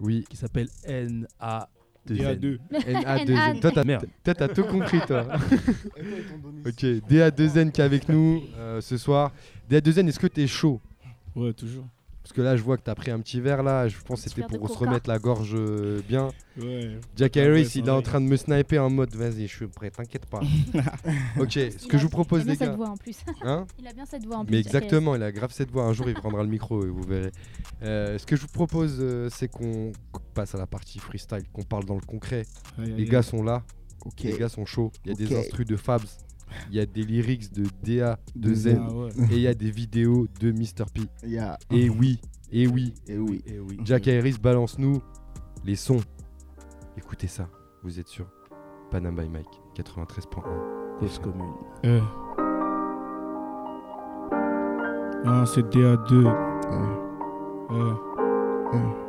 oui. 0.00 0.24
qui 0.28 0.36
s'appelle 0.36 0.68
NA. 0.86 1.68
DA2. 2.08 2.58
NA2N. 2.70 3.60
Toi, 3.60 3.70
t'as 3.72 3.84
Merde. 3.84 4.06
toi, 4.22 4.34
t'as 4.34 4.48
tout 4.48 4.62
compris, 4.64 5.00
toi. 5.06 5.26
ok, 6.64 6.82
DA2N 7.10 7.72
qui 7.72 7.80
est 7.80 7.84
avec 7.84 8.08
nous 8.08 8.42
euh, 8.56 8.80
ce 8.80 8.96
soir. 8.96 9.32
DA2N, 9.70 10.08
est-ce 10.08 10.20
que 10.20 10.28
t'es 10.28 10.46
chaud? 10.46 10.80
Ouais, 11.34 11.52
toujours. 11.52 11.84
Parce 12.26 12.34
que 12.34 12.42
là, 12.42 12.56
je 12.56 12.62
vois 12.64 12.76
que 12.76 12.82
t'as 12.82 12.96
pris 12.96 13.12
un 13.12 13.20
petit 13.20 13.40
verre 13.40 13.62
là. 13.62 13.86
Je 13.86 13.96
pense 14.04 14.24
que 14.24 14.28
c'était 14.28 14.42
pour 14.42 14.68
se 14.68 14.74
coca. 14.74 14.90
remettre 14.90 15.08
la 15.08 15.20
gorge 15.20 15.52
euh, 15.54 16.00
bien. 16.08 16.30
Ouais. 16.60 16.98
Jack 17.14 17.36
Ah 17.36 17.40
ouais, 17.42 17.46
Harris, 17.50 17.70
il 17.76 17.86
est 17.86 17.90
en 17.90 18.02
train 18.02 18.20
de 18.20 18.26
me 18.26 18.34
sniper 18.36 18.82
en 18.82 18.90
mode 18.90 19.14
vas-y, 19.14 19.46
je 19.46 19.54
suis 19.54 19.68
prêt, 19.68 19.92
t'inquiète 19.92 20.26
pas. 20.26 20.40
ok, 21.38 21.52
ce 21.52 21.86
que 21.86 21.94
a- 21.94 21.98
je 22.00 22.02
vous 22.02 22.08
propose, 22.08 22.42
il 22.42 22.48
a 22.48 22.52
les 22.54 22.58
bien 22.58 22.66
gars. 22.66 22.72
cette 22.72 22.76
voix 22.78 22.88
en 22.88 22.96
plus. 22.96 23.16
Hein 23.42 23.64
il 23.78 23.86
a 23.86 23.92
bien 23.92 24.04
cette 24.06 24.26
voix 24.26 24.38
en 24.38 24.44
plus. 24.44 24.50
Mais 24.50 24.58
exactement, 24.58 25.14
il 25.14 25.22
a 25.22 25.30
grave 25.30 25.52
cette 25.52 25.70
voix. 25.70 25.84
Un 25.84 25.92
jour, 25.92 26.08
il 26.08 26.14
prendra 26.14 26.42
le 26.42 26.48
micro 26.48 26.84
et 26.84 26.88
vous 26.88 27.04
verrez. 27.04 27.30
Euh, 27.82 28.18
ce 28.18 28.26
que 28.26 28.34
je 28.34 28.40
vous 28.40 28.48
propose, 28.48 28.96
euh, 28.98 29.28
c'est 29.30 29.46
qu'on 29.46 29.92
passe 30.34 30.52
à 30.56 30.58
la 30.58 30.66
partie 30.66 30.98
freestyle, 30.98 31.44
qu'on 31.52 31.62
parle 31.62 31.84
dans 31.84 31.94
le 31.94 32.00
concret. 32.00 32.42
Les 32.76 33.04
gars 33.04 33.22
sont 33.22 33.44
là, 33.44 33.62
les 34.24 34.36
gars 34.36 34.48
sont 34.48 34.66
chauds. 34.66 34.90
Il 35.04 35.12
y 35.12 35.14
a 35.14 35.14
des 35.14 35.36
instrus 35.36 35.64
de 35.64 35.76
Fabs, 35.76 36.02
il 36.70 36.76
y 36.76 36.80
a 36.80 36.86
des 36.86 37.02
lyrics 37.02 37.52
de 37.52 37.64
DA, 37.84 38.18
de 38.34 38.54
Zen, 38.54 38.78
Ah 38.88 38.92
ouais. 38.92 39.08
et 39.30 39.34
il 39.36 39.40
y 39.40 39.46
a 39.48 39.54
des 39.54 39.70
vidéos 39.70 40.26
de 40.40 40.52
Mr. 40.52 40.84
P. 40.92 41.02
Et 41.70 41.88
oui, 41.90 42.20
et 42.52 42.66
oui, 42.66 42.94
Et 43.08 43.18
oui. 43.18 43.42
Et 43.46 43.58
oui. 43.58 43.78
Jack 43.84 44.08
Harris, 44.08 44.36
balance-nous 44.40 45.02
les 45.64 45.76
sons. 45.76 46.00
Écoutez 46.96 47.26
ça, 47.26 47.48
vous 47.82 47.98
êtes 48.00 48.08
sur 48.08 48.26
Panama 48.90 49.22
by 49.22 49.28
Mike 49.28 49.60
93.1. 49.76 50.42
Cause 50.98 51.18
commune. 51.18 51.52
Euh. 51.84 52.00
Ah, 55.28 55.44
c'est 55.46 55.62
DA2. 55.74 56.24
Ouais. 56.24 56.32
Euh. 57.72 59.05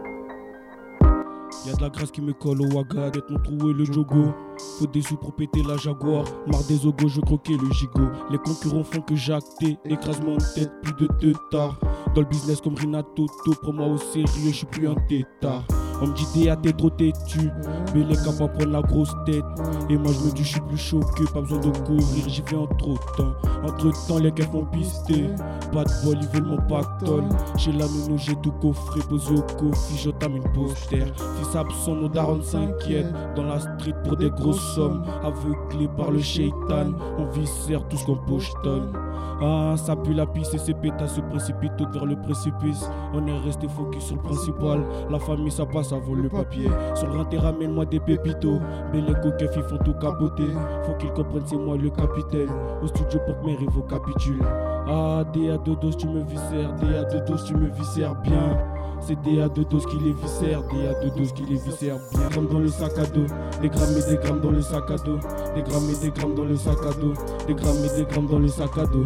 Y'a 1.66 1.74
de 1.74 1.82
la 1.82 1.90
grâce 1.90 2.12
qui 2.12 2.22
me 2.22 2.34
colle 2.34 2.62
au 2.62 2.68
waga, 2.68 3.10
d'être 3.10 3.30
mon 3.30 3.40
trou 3.40 3.70
et 3.70 3.74
le 3.74 3.86
jogo. 3.86 4.34
Faut 4.80 4.88
des 4.88 5.02
sous 5.02 5.18
pour 5.18 5.36
péter 5.36 5.64
la 5.64 5.78
Jaguar. 5.78 6.26
Marre 6.48 6.64
des 6.66 6.86
ogos, 6.86 7.08
je 7.08 7.22
croquais 7.22 7.58
le 7.58 7.72
gigot. 7.72 8.10
Les 8.32 8.38
concurrents 8.38 8.84
font 8.84 9.02
que 9.02 9.16
j'actais. 9.16 9.78
Écrasement 9.86 10.36
de 10.36 10.54
tête, 10.56 10.72
plus 10.82 10.94
de 10.94 11.08
deux 11.20 11.34
tard. 11.52 11.80
Dans 12.16 12.22
le 12.22 12.28
business 12.28 12.62
comme 12.62 12.76
Rina 12.76 13.04
Toto, 13.04 13.52
prends-moi 13.62 13.88
au 13.88 13.98
sérieux, 13.98 14.28
je 14.48 14.52
suis 14.52 14.66
plus 14.66 14.88
un 14.88 14.96
tétard. 15.08 15.66
On 16.02 16.08
me 16.08 16.14
dit 16.14 16.46
DA, 16.46 16.56
t'es 16.56 16.74
trop 16.74 16.90
têtu. 16.90 17.50
Mais 17.94 18.04
les 18.04 18.16
capables 18.16 18.54
prendre 18.54 18.72
la 18.72 18.82
grosse 18.82 19.14
tête. 19.26 19.44
Et 19.90 19.98
moi 19.98 20.12
je 20.12 20.28
me 20.28 20.32
dis, 20.34 20.44
je 20.44 20.50
suis 20.50 20.62
plus 20.62 20.78
chaud 20.78 21.00
que 21.16 21.24
pas 21.32 21.42
besoin 21.42 21.60
de 21.60 21.78
courir, 21.80 22.28
j'y 22.28 22.42
vais 22.42 22.56
en 22.56 22.68
trop 22.68 22.96
temps. 23.18 23.34
Entre 23.64 24.08
temps, 24.08 24.20
les 24.20 24.32
gars 24.32 24.46
font 24.46 24.66
pister. 24.66 25.30
Pas 25.72 25.84
de 25.84 26.06
bol, 26.06 26.18
ils 26.22 26.28
veulent 26.28 26.48
mon 26.48 26.62
pactole. 26.68 27.24
Chez 27.58 27.72
la 27.72 27.86
nounou, 27.88 28.18
j'ai 28.18 28.36
tout 28.38 28.52
coffré, 28.62 29.00
posé 29.10 29.34
au 29.34 29.42
coffee, 29.42 29.98
j'entame 30.04 30.38
une 30.38 30.52
poster. 30.54 31.06
Fils 31.40 31.56
absent, 31.56 31.96
nos 31.96 32.10
darons 32.10 32.42
s'inquiètent. 32.42 33.14
Dans 33.36 33.44
la 33.44 33.60
street 33.60 33.96
pour 34.04 34.18
des 34.18 34.30
grosses 34.30 34.76
sommes. 34.76 35.04
Aveuglés 35.24 35.90
par 35.98 36.12
le 36.12 36.20
shaitan, 36.20 36.94
on 37.18 37.26
viscère 37.32 37.88
tout 37.88 37.98
ce 37.98 38.06
qu'on 38.06 38.18
pochetonne. 38.18 38.92
Ah, 39.40 39.76
ça 39.78 39.96
pue 39.96 40.14
la 40.14 40.26
pisse 40.26 40.54
et 40.54 40.58
ses 40.58 40.74
pétasses 40.74 41.16
se 41.16 41.22
précipitent 41.22 41.78
toutes 41.78 41.94
vers 41.94 42.06
le 42.06 42.16
précipice. 42.16 42.90
On 43.14 43.26
est 43.28 43.40
resté 43.40 43.68
focus 43.68 44.06
sur 44.06 44.16
le 44.16 44.22
principal. 44.24 44.84
La 45.12 45.20
famille, 45.20 45.52
ça 45.52 45.66
passe 45.66 45.87
ça 45.88 45.98
vole 45.98 46.22
le 46.22 46.30
papier. 46.30 46.70
Sur 46.96 47.08
le 47.08 47.18
rinté, 47.18 47.38
ramène-moi 47.38 47.86
des 47.86 48.00
pépitos. 48.00 48.60
Mais 48.94 49.02
les 49.02 49.14
coquins 49.14 49.48
font 49.48 49.78
tout 49.84 49.94
capoter. 49.94 50.48
Faut 50.86 50.94
qu'ils 51.00 51.12
comprennent, 51.14 51.44
c'est 51.46 51.58
moi 51.58 51.78
le 51.78 51.90
capitaine. 51.90 52.50
Au 52.84 52.88
studio 52.88 53.20
pour 53.26 53.40
que 53.40 53.46
mes 53.46 53.56
rivaux 53.56 53.84
capitulent. 53.84 54.44
Ah, 54.88 55.24
DA 55.34 55.58
de 55.58 55.76
doses, 55.76 55.98
tu 55.98 56.08
me 56.08 56.24
viscères. 56.24 56.74
DA 56.82 57.04
de 57.06 57.26
doses, 57.26 57.46
tu 57.46 57.56
me 57.56 57.70
viscères 57.70 58.16
bien. 58.16 58.58
C'est 59.00 59.16
DA 59.22 59.48
de 59.48 59.64
doses 59.64 59.86
qui 59.86 59.98
les 60.00 60.14
viscèrent, 60.14 60.64
DA 60.64 61.04
de 61.04 61.10
doses 61.16 61.32
qui 61.32 61.44
les 61.44 61.56
viscèrent 61.56 62.00
bien. 62.12 62.30
Comme 62.34 62.48
dans 62.48 62.60
le 62.60 62.68
sac 62.68 62.98
à 62.98 63.06
dos, 63.06 63.26
des 63.62 63.70
grammes 63.70 63.96
et 63.96 64.10
des 64.10 64.18
grammes 64.18 64.42
dans 64.42 64.52
le 64.52 64.62
sac 64.62 64.90
à 64.90 64.96
dos. 64.96 65.20
Des 65.56 65.62
grammes 65.62 65.90
et 65.90 66.06
des 66.06 66.12
grammes 66.12 66.36
dans 66.36 66.46
le 66.46 66.56
sac 66.56 66.78
à 66.84 67.00
dos. 67.00 67.14
Des 67.48 67.54
grammes 67.54 67.86
et 67.86 67.96
des 67.96 68.06
grammes 68.06 68.28
dans 68.28 68.40
le 68.40 68.48
sac 68.48 68.78
à 68.78 68.86
dos. 68.86 69.06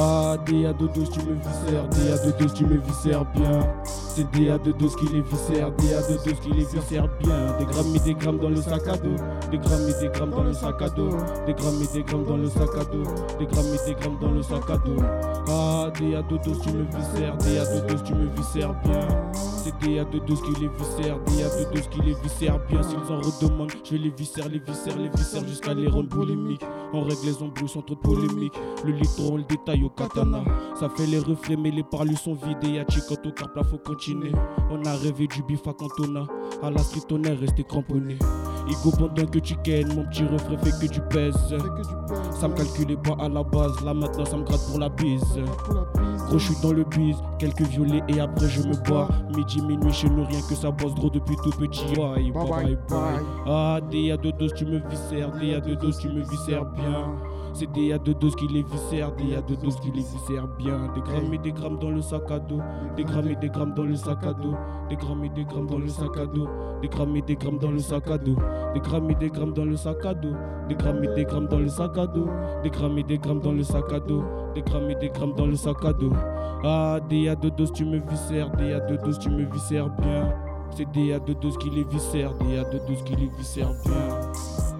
Ah, 0.00 0.36
DA 0.46 0.72
de 0.72 0.86
doses, 0.86 1.10
tu 1.10 1.18
me 1.26 1.34
viscères. 1.34 1.88
DA 1.88 2.24
de 2.24 2.38
doses, 2.38 2.54
tu 2.54 2.64
me 2.64 2.76
viscères 2.76 3.24
bien. 3.34 3.58
C'est 3.82 4.30
DA 4.30 4.56
de 4.58 4.70
doses 4.70 4.94
qui 4.94 5.06
les 5.12 5.22
viscèrent. 5.22 5.72
DA 5.72 6.00
de 6.08 6.24
doses 6.24 6.40
qui 6.40 6.50
les 6.50 6.64
viscèrent 6.64 7.08
bien. 7.18 7.58
Des 7.58 7.64
grammes 7.64 7.96
et 7.96 7.98
des 7.98 8.14
grammes 8.14 8.38
dans 8.38 8.48
le 8.48 8.62
sac 8.62 8.86
à 8.86 8.96
dos. 8.96 9.16
Des 9.50 9.58
grammes 9.58 9.88
et 9.88 10.00
des 10.00 10.08
grammes 10.08 10.30
dans 10.30 10.44
le 10.44 10.52
sac 10.52 10.80
à 10.80 10.88
dos. 10.90 11.10
Des 11.46 11.54
grammes 11.54 11.82
et 11.82 11.92
des 11.92 12.04
grammes 12.04 12.24
dans 12.26 12.36
le 12.36 12.48
sac 12.48 12.68
à 12.78 12.84
dos. 12.84 13.02
Des 13.40 13.46
grammes 13.46 13.74
et 13.74 13.88
des 13.88 13.94
grammes 13.94 14.18
dans 14.20 14.30
le 14.30 14.42
sac 14.42 14.70
à 14.70 14.76
dos. 14.76 15.02
Ah, 15.48 15.90
DA 15.98 16.22
de 16.22 16.36
doses, 16.44 16.60
tu 16.62 16.70
me 16.70 16.84
viscères. 16.84 17.36
DA 17.38 17.64
de 17.74 17.88
doses, 17.88 18.04
tu 18.04 18.14
me 18.14 18.26
viscères 18.36 18.74
bien. 18.84 19.08
C'est 19.32 19.74
DA 19.80 20.04
de 20.04 20.18
doses 20.20 20.42
qui 20.42 20.60
les 20.60 20.68
viscèrent. 20.68 21.18
DA 21.26 21.48
de 21.58 21.74
doses 21.74 21.88
qui 21.88 22.00
les 22.02 22.14
viscèrent 22.22 22.60
bien. 22.68 22.82
S'ils 22.84 23.12
en 23.12 23.20
redemandent, 23.20 23.72
je 23.82 23.96
les 23.96 24.10
viscères, 24.10 24.48
les 24.48 24.60
viscères, 24.60 24.96
les 24.96 25.08
viscères 25.08 25.44
jusqu'à 25.44 25.74
les 25.74 25.88
rendre 25.88 26.08
polémiques. 26.08 26.64
On 26.92 27.02
règle 27.02 27.24
les 27.24 27.42
embrouilles 27.42 27.68
sans 27.68 27.82
trop 27.82 27.96
de 27.96 28.00
polémique. 28.00 28.54
Le 28.84 28.92
litre, 28.92 29.20
on 29.30 29.36
le 29.36 29.42
détaille 29.42 29.87
au 29.88 29.90
katana. 29.90 30.40
Ça 30.78 30.88
fait 30.88 31.06
les 31.06 31.18
reflets, 31.18 31.56
mais 31.56 31.70
les 31.70 31.82
parlus 31.82 32.16
sont 32.16 32.34
vides. 32.34 32.64
Et 32.64 32.76
y'a 32.76 32.84
quand 32.84 33.26
au 33.26 33.32
carpe, 33.32 33.56
là 33.56 33.62
faut 33.64 33.78
continuer. 33.78 34.32
On 34.70 34.84
a 34.84 34.94
rêvé 34.94 35.26
du 35.26 35.42
bif 35.42 35.66
à 35.66 35.72
Cantona. 35.72 36.26
À 36.62 36.70
la 36.70 36.78
street, 36.78 37.06
on 37.10 37.22
est 37.24 37.34
resté 37.34 37.64
cramponné. 37.64 38.18
Igo 38.68 38.90
pendant 38.98 39.26
que 39.26 39.38
tu 39.38 39.56
kennes, 39.64 39.94
mon 39.94 40.04
petit 40.04 40.24
refrain 40.24 40.58
fait 40.58 40.86
que 40.86 40.92
tu 40.92 41.00
pèses. 41.00 41.54
Ça 42.32 42.48
me 42.48 42.54
calculait 42.54 42.96
pas 42.96 43.16
à 43.18 43.28
la 43.28 43.42
base, 43.42 43.82
là 43.82 43.94
maintenant 43.94 44.26
ça 44.26 44.36
me 44.36 44.44
gratte 44.44 44.66
pour 44.68 44.78
la 44.78 44.90
bise. 44.90 45.22
Gros, 46.28 46.38
je 46.38 46.52
suis 46.52 46.62
dans 46.62 46.72
le 46.72 46.84
bise, 46.84 47.16
quelques 47.38 47.62
violets 47.62 48.02
et 48.08 48.20
après 48.20 48.48
je 48.48 48.60
me 48.62 48.74
bats. 48.88 49.08
Midi, 49.34 49.62
minuit, 49.62 49.92
chez 49.92 50.10
nous, 50.10 50.24
rien 50.26 50.40
que 50.46 50.54
ça 50.54 50.70
bosse 50.70 50.94
trop 50.96 51.08
depuis 51.08 51.36
tout 51.42 51.50
petit. 51.50 51.86
Bye, 51.96 52.30
bye, 52.30 52.50
bye, 52.50 52.78
bye. 52.90 53.20
Ah, 53.46 53.80
DA 53.90 54.18
de 54.18 54.30
doses, 54.32 54.52
tu 54.54 54.66
me 54.66 54.78
viscères, 54.90 55.30
DA 55.32 55.60
de 55.60 55.74
doses, 55.74 55.98
tu 55.98 56.08
me 56.08 56.20
viscères 56.28 56.66
bien. 56.66 57.16
C'est 57.58 57.66
DA 57.72 57.98
de 57.98 58.12
doses 58.12 58.36
qui 58.36 58.46
les 58.46 58.62
viscèrent, 58.62 59.10
DA 59.16 59.42
de 59.42 59.56
doses 59.56 59.80
qui 59.80 59.90
les 59.90 60.02
viscèrent 60.02 60.46
bien. 60.46 60.92
Des 60.94 61.00
grammes 61.00 61.34
et 61.34 61.38
des 61.38 61.50
grammes 61.50 61.76
dans 61.80 61.90
le 61.90 62.00
sac 62.00 62.30
à 62.30 62.38
dos. 62.38 62.60
Des 62.96 63.02
grammes 63.02 63.26
et 63.30 63.34
des 63.34 63.48
grammes 63.48 63.74
dans 63.74 63.82
le 63.82 63.96
sac 63.96 64.24
à 64.24 64.32
dos. 64.32 64.54
Des 64.88 64.94
grammes 64.94 65.24
et 65.24 65.28
des 65.28 65.44
grammes 65.44 65.66
dans 65.66 65.78
le 65.80 65.88
sac 65.88 66.16
à 66.16 66.26
dos. 66.26 66.46
Des 66.80 66.88
grammes 66.88 67.16
et 67.16 67.22
des 67.22 67.34
grammes 67.34 67.58
dans 67.58 67.70
le 67.72 67.80
sac 67.80 68.08
à 68.08 68.18
dos. 68.18 68.36
Des 68.74 68.80
grammes 68.80 69.10
et 69.10 69.14
des 69.16 69.28
grammes 69.28 69.52
dans 69.52 69.64
le 69.64 69.76
sac 69.76 70.06
à 70.06 70.14
dos. 70.14 70.36
Des 70.68 70.76
grammes 70.76 71.02
et 71.02 71.08
des 71.08 71.24
grammes 71.24 71.48
dans 71.48 71.58
le 71.58 71.68
sac 71.68 71.98
à 71.98 72.06
dos. 72.06 72.28
Des 72.62 72.70
grammes 72.70 72.96
et 72.96 73.02
des 73.02 73.18
grammes 73.18 73.40
dans 73.40 73.52
le 73.52 73.64
sac 73.64 73.92
à 73.92 73.98
dos. 73.98 74.22
Des 74.54 74.62
grammes 74.62 74.90
et 74.90 74.94
des 74.94 75.08
grammes 75.08 75.34
dans 75.34 75.46
le 75.46 75.56
sac 75.56 75.84
à 75.84 75.92
dos. 75.92 76.12
Ah, 76.62 77.00
DA 77.10 77.34
de 77.34 77.48
doses, 77.48 77.72
tu 77.72 77.84
me 77.84 77.98
viscères, 77.98 78.50
DA 78.52 78.78
de 78.86 78.96
doses, 79.04 79.18
tu 79.18 79.30
me 79.30 79.44
viscères 79.52 79.90
bien. 80.00 80.32
C'est 80.70 80.86
DA 80.92 81.18
de 81.18 81.32
doses 81.32 81.58
qui 81.58 81.70
les 81.70 81.82
viscèrent, 81.82 82.34
DA 82.34 82.62
de 82.70 82.78
doses 82.86 83.02
qui 83.04 83.16
les 83.16 83.30
viscèrent 83.36 83.74
bien. 83.84 84.77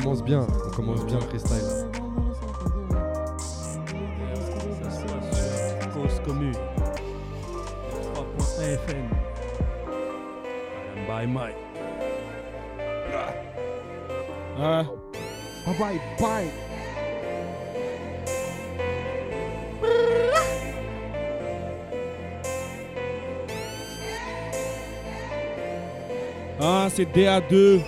Commence 0.00 0.22
bien, 0.22 0.46
on 0.66 0.70
commence 0.70 1.04
bien 1.04 1.16
le 1.18 1.26
freestyle. 1.26 1.90
Cause 5.92 6.20
commune. 6.24 6.54
3.1 8.14 8.62
FM. 8.62 9.08
By 11.06 11.26
Mike. 11.26 11.56
Ah, 14.62 14.84
Bye 15.66 15.74
bye 15.78 16.00
bye. 16.18 16.50
ah 26.60 26.88
c'est 26.90 27.04
DA2. 27.14 27.80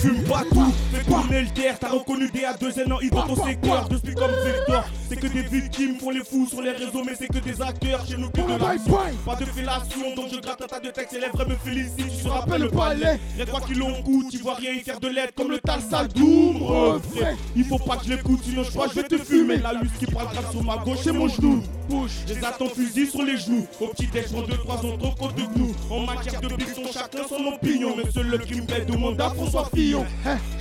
Fume 0.00 0.22
pas 0.22 0.44
tout, 0.48 0.72
fais 0.92 1.02
tourner 1.04 1.42
le 1.42 1.48
terre. 1.48 1.76
T'as 1.80 1.88
reconnu 1.88 2.30
des 2.30 2.40
A2N 2.42 2.92
en 2.92 2.98
dans 3.16 3.34
ton 3.34 3.44
secteur. 3.44 3.88
Depuis 3.88 4.14
comme 4.14 4.30
Vector, 4.44 4.84
c'est 5.20 5.28
que 5.28 5.32
des 5.32 5.42
victimes 5.42 5.98
font 5.98 6.10
les 6.10 6.24
fous 6.24 6.46
sur 6.48 6.62
les 6.62 6.72
réseaux, 6.72 7.02
mais 7.04 7.14
c'est 7.18 7.28
que 7.28 7.38
des 7.38 7.60
acteurs. 7.60 8.06
Chez 8.06 8.16
nous, 8.16 8.30
que 8.30 8.40
de. 8.40 9.24
Pas 9.24 9.36
de 9.36 9.44
fellation, 9.44 10.14
donc 10.14 10.26
je 10.32 10.40
gratte 10.40 10.62
un 10.62 10.66
tas 10.66 10.80
de 10.80 10.90
textes. 10.90 11.14
Et 11.14 11.20
les 11.20 11.28
vrais 11.28 11.46
me 11.46 11.56
félicitent, 11.56 12.16
tu 12.16 12.24
te 12.24 12.28
rappelles 12.28 12.62
le 12.62 12.70
palais. 12.70 13.18
Les 13.36 13.44
trois 13.44 13.60
qui 13.60 13.74
l'ont 13.74 14.00
goût, 14.00 14.28
tu 14.30 14.38
vois 14.38 14.54
rien 14.54 14.72
y 14.72 14.80
faire 14.80 15.00
de 15.00 15.08
l'aide 15.08 15.32
comme 15.34 15.50
le 15.50 15.58
tal 15.58 15.80
Saldoum. 15.80 16.62
Refrain, 16.62 17.36
il 17.56 17.64
faut 17.64 17.78
pas 17.78 17.96
que 17.96 18.04
je 18.04 18.10
l'écoute, 18.10 18.40
sinon 18.44 18.62
je 18.62 18.70
crois 18.70 18.88
que 18.88 18.94
je 18.94 19.00
vais 19.00 19.08
te 19.08 19.18
fumer. 19.18 19.56
La 19.58 19.72
luce 19.72 19.92
qui 19.98 20.06
parle 20.06 20.32
grave 20.32 20.50
sur 20.50 20.62
ma 20.62 20.76
gauche, 20.78 20.98
c'est 21.02 21.12
mon 21.12 21.28
genou. 21.28 21.62
Push, 21.88 22.26
les 22.28 22.44
attends 22.44 22.68
fusil 22.68 23.06
sur 23.06 23.22
les 23.22 23.38
genoux. 23.38 23.66
Au 23.80 23.88
petit 23.88 24.06
déj, 24.08 24.30
deux, 24.30 24.56
trois 24.58 24.84
autres 24.84 25.14
côte 25.16 25.34
de 25.34 25.58
nous. 25.58 25.74
En 25.90 26.00
matière 26.00 26.40
de 26.40 26.48
piston, 26.48 26.82
chacun 26.92 27.26
son 27.28 27.46
opinion. 27.46 27.94
Mais 27.96 28.10
seul 28.10 28.28
le 28.28 28.38
crime 28.38 28.66
fait 28.68 28.84
demande 28.84 29.20
à 29.20 29.30
François 29.30 29.68
Fillon. 29.74 30.04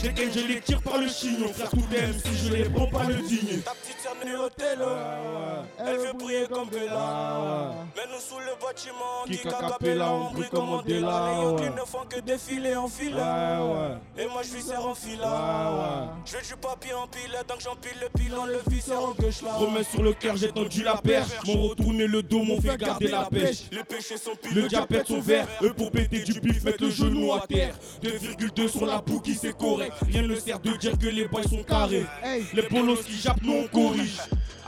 J'ai 0.01 0.13
qu'un, 0.13 0.31
je 0.33 0.47
les 0.47 0.61
tire 0.61 0.81
par 0.81 0.97
le 0.99 1.07
chignon. 1.07 1.49
Frère, 1.53 1.69
tout 1.69 1.83
aime 1.95 2.13
si 2.13 2.47
je 2.47 2.53
les 2.53 2.63
prends 2.69 2.87
par 2.87 3.07
le 3.07 3.15
digne. 3.15 3.61
Au 4.35 4.49
elle 5.79 5.97
veut 5.97 6.13
briller 6.13 6.47
comme 6.51 6.69
Bella. 6.69 7.71
Mais 7.95 8.03
nous 8.11 8.19
sous 8.19 8.39
le 8.39 8.53
bâtiment, 8.59 9.23
Qui 9.25 9.37
capella, 9.37 10.11
on 10.11 10.31
brille 10.31 10.49
comme 10.49 10.65
Mandela, 10.65 11.29
Les 11.51 11.63
qui 11.63 11.69
ne 11.69 11.85
font 11.85 12.05
que 12.09 12.19
défiler 12.19 12.75
en 12.75 12.87
file. 12.87 13.15
Ouais, 13.15 13.21
ouais. 13.21 14.23
Et 14.23 14.27
moi 14.27 14.41
je 14.41 14.49
suis 14.49 14.61
serre 14.61 14.85
en 14.85 14.91
ouais. 14.91 16.07
Je 16.25 16.35
veux 16.35 16.41
du 16.41 16.55
papier 16.55 16.93
en 16.93 17.07
pile, 17.07 17.31
donc 17.47 17.61
j'empile 17.61 17.97
le 18.01 18.09
pilon, 18.09 18.45
le 18.45 18.59
viscère 18.67 19.01
en 19.01 19.11
gauche 19.11 19.41
là. 19.43 19.53
Remets 19.53 19.83
sur 19.83 20.01
le 20.01 20.13
cœur, 20.13 20.35
j'ai 20.35 20.51
tendu 20.51 20.83
la 20.83 20.97
perche. 20.97 21.29
M'ont 21.45 21.67
retourné 21.69 22.07
le 22.07 22.23
dos, 22.23 22.43
m'ont 22.43 22.59
fait 22.59 22.77
garder 22.77 23.07
la 23.07 23.25
pêche. 23.25 23.69
Les 23.71 23.83
péchés 23.83 24.17
sont 24.17 24.35
pile. 24.35 24.55
Le 24.55 24.67
diabète 24.67 25.07
sont 25.07 25.21
verts, 25.21 25.47
eux 25.61 25.73
pour 25.73 25.91
péter 25.91 26.23
du 26.23 26.39
bif, 26.39 26.63
mettre 26.63 26.83
le 26.83 26.89
genou 26.89 27.33
à 27.33 27.45
terre. 27.47 27.75
2,2 28.01 28.67
sur 28.67 28.85
la 28.85 28.97
bouquille, 28.99 29.37
c'est 29.39 29.55
correct. 29.55 29.93
Rien 30.11 30.23
ne 30.23 30.35
sert 30.35 30.59
de 30.59 30.71
dire 30.71 30.97
que 30.97 31.07
les 31.07 31.27
boys 31.27 31.43
sont 31.43 31.63
carrés. 31.63 32.05
Les 32.53 32.63
bolos 32.63 33.03
qui 33.03 33.13
jappent, 33.13 33.43
nous 33.43 33.53
on 33.53 33.67
corrige. 33.67 34.16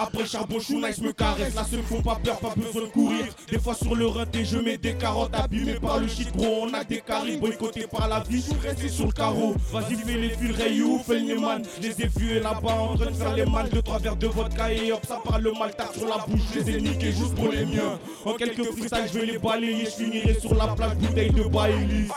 Après 0.01 0.25
charbon, 0.25 0.61
chou, 0.61 0.79
nice 0.79 1.01
me 1.01 1.11
caresse. 1.11 1.53
Là, 1.55 1.65
se 1.65 1.75
font 1.81 2.01
pas 2.01 2.17
peur, 2.23 2.39
pas 2.39 2.53
besoin 2.55 2.83
de 2.83 2.87
courir. 2.87 3.25
Des 3.51 3.59
fois 3.59 3.73
sur 3.73 3.93
le 3.95 4.07
rinté, 4.07 4.45
je 4.45 4.57
mets 4.57 4.77
des 4.77 4.93
carottes 4.95 5.35
abîmées 5.35 5.73
par 5.73 5.99
le 5.99 6.07
shit, 6.07 6.33
gros. 6.33 6.63
On 6.63 6.73
a 6.73 6.85
des 6.85 7.01
caries 7.01 7.35
boycottés 7.35 7.85
par 7.85 8.07
la 8.07 8.21
vie, 8.21 8.45
resté 8.63 8.87
sur 8.87 9.07
le 9.07 9.11
carreau. 9.11 9.55
Vas-y, 9.73 9.95
fais 9.95 10.17
les 10.17 10.29
fils, 10.29 10.55
Rayou, 10.55 10.99
fais 11.05 11.19
le. 11.19 11.35
Je 11.35 11.81
les 11.81 12.37
ai 12.37 12.39
là-bas 12.39 12.71
en 12.71 12.95
train 12.95 13.11
de 13.11 13.15
faire 13.15 13.33
les 13.35 13.45
mal. 13.45 13.69
Deux, 13.69 13.81
trois 13.81 13.99
verres 13.99 14.15
de 14.15 14.27
vodka 14.27 14.71
et 14.71 14.93
hop, 14.93 15.05
ça 15.05 15.19
parle 15.21 15.51
mal. 15.59 15.75
Tape 15.75 15.93
sur 15.93 16.07
la 16.07 16.19
bouche, 16.25 16.41
je 16.53 16.59
les 16.61 16.77
ai 16.77 16.81
niqués 16.81 17.11
juste 17.11 17.35
pour 17.35 17.49
les 17.49 17.65
miens. 17.65 17.99
En 18.23 18.33
quelques 18.35 18.71
freestyles, 18.71 19.09
je 19.13 19.19
vais 19.19 19.25
les 19.25 19.37
balayer. 19.37 19.83
Je 19.83 20.03
finirai 20.03 20.39
sur 20.39 20.55
la 20.55 20.67
plage, 20.67 20.95
bouteille 20.95 21.31
de 21.31 21.43
Bailey. 21.43 22.07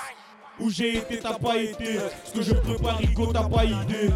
Où 0.60 0.70
j'ai 0.70 0.98
été, 0.98 1.18
t'as 1.18 1.34
pas 1.34 1.56
été. 1.56 1.98
Ce 2.24 2.32
que 2.32 2.42
je 2.42 2.54
prépare, 2.54 2.98
Rico, 2.98 3.26
t'as 3.32 3.48
pas 3.48 3.64
idée. 3.64 4.10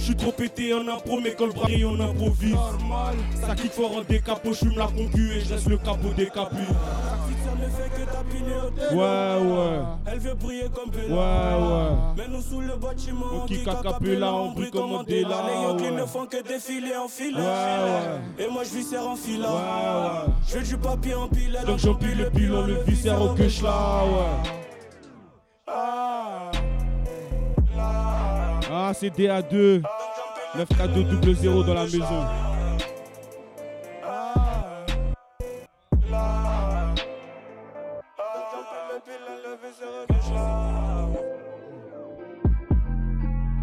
Je 0.00 0.06
suis 0.06 0.16
trop 0.16 0.32
pété 0.32 0.72
en 0.72 0.88
impro, 0.88 1.20
mais 1.22 1.34
quand 1.34 1.44
le 1.44 1.52
bras 1.52 1.68
et 1.70 1.84
on 1.84 2.00
improvise. 2.00 2.56
Ça 3.46 3.54
kick 3.54 3.70
fort 3.70 3.98
en 3.98 4.00
décapo, 4.00 4.54
je 4.54 4.74
la 4.74 4.86
concu 4.86 5.30
et 5.30 5.40
je 5.40 5.52
laisse 5.52 5.68
le 5.68 5.76
capot 5.76 6.08
que 6.08 6.22
tel. 6.22 6.32
Ouais, 8.92 8.96
ouais. 8.96 9.78
Elle 10.06 10.18
veut 10.20 10.34
briller 10.34 10.68
comme 10.74 10.90
Bella. 10.90 11.14
Ouais, 11.14 11.66
ouais. 11.66 11.96
Mais 12.16 12.28
nous 12.28 12.40
sous 12.40 12.62
le 12.62 12.76
bâtiment, 12.76 13.26
On 13.42 13.46
kick 13.46 13.68
à 13.68 13.74
capella, 13.74 14.32
on 14.32 14.52
brille 14.52 14.70
comme 14.70 14.90
Mandela, 14.90 15.44
Les 15.46 15.62
Yankees 15.62 15.94
ne 15.94 16.06
font 16.06 16.24
que 16.24 16.42
défiler 16.48 16.96
en 16.96 17.06
file. 17.06 17.36
Ouais, 17.36 17.42
ouais. 17.42 18.44
Et 18.44 18.50
moi 18.50 18.64
je 18.64 18.70
vis 18.70 18.84
serre 18.84 19.06
en 19.06 19.16
file. 19.16 19.42
Ouais, 19.42 19.46
ouais. 19.46 20.32
Je 20.48 20.58
veux 20.58 20.64
du 20.64 20.78
papier 20.78 21.14
en 21.14 21.28
pile. 21.28 21.58
Donc 21.66 21.78
j'empile 21.78 22.16
le 22.16 22.30
pilon, 22.30 22.62
le 22.62 22.82
viscère 22.84 23.20
au 23.20 23.34
là, 23.34 24.04
ouais. 24.06 24.50
Ah, 25.66 26.19
Ah, 28.82 28.94
c'est 28.94 29.10
DA2. 29.10 29.82
9K2 30.56 31.34
0 31.34 31.62
dans 31.64 31.74
la 31.74 31.84
maison. 31.84 32.00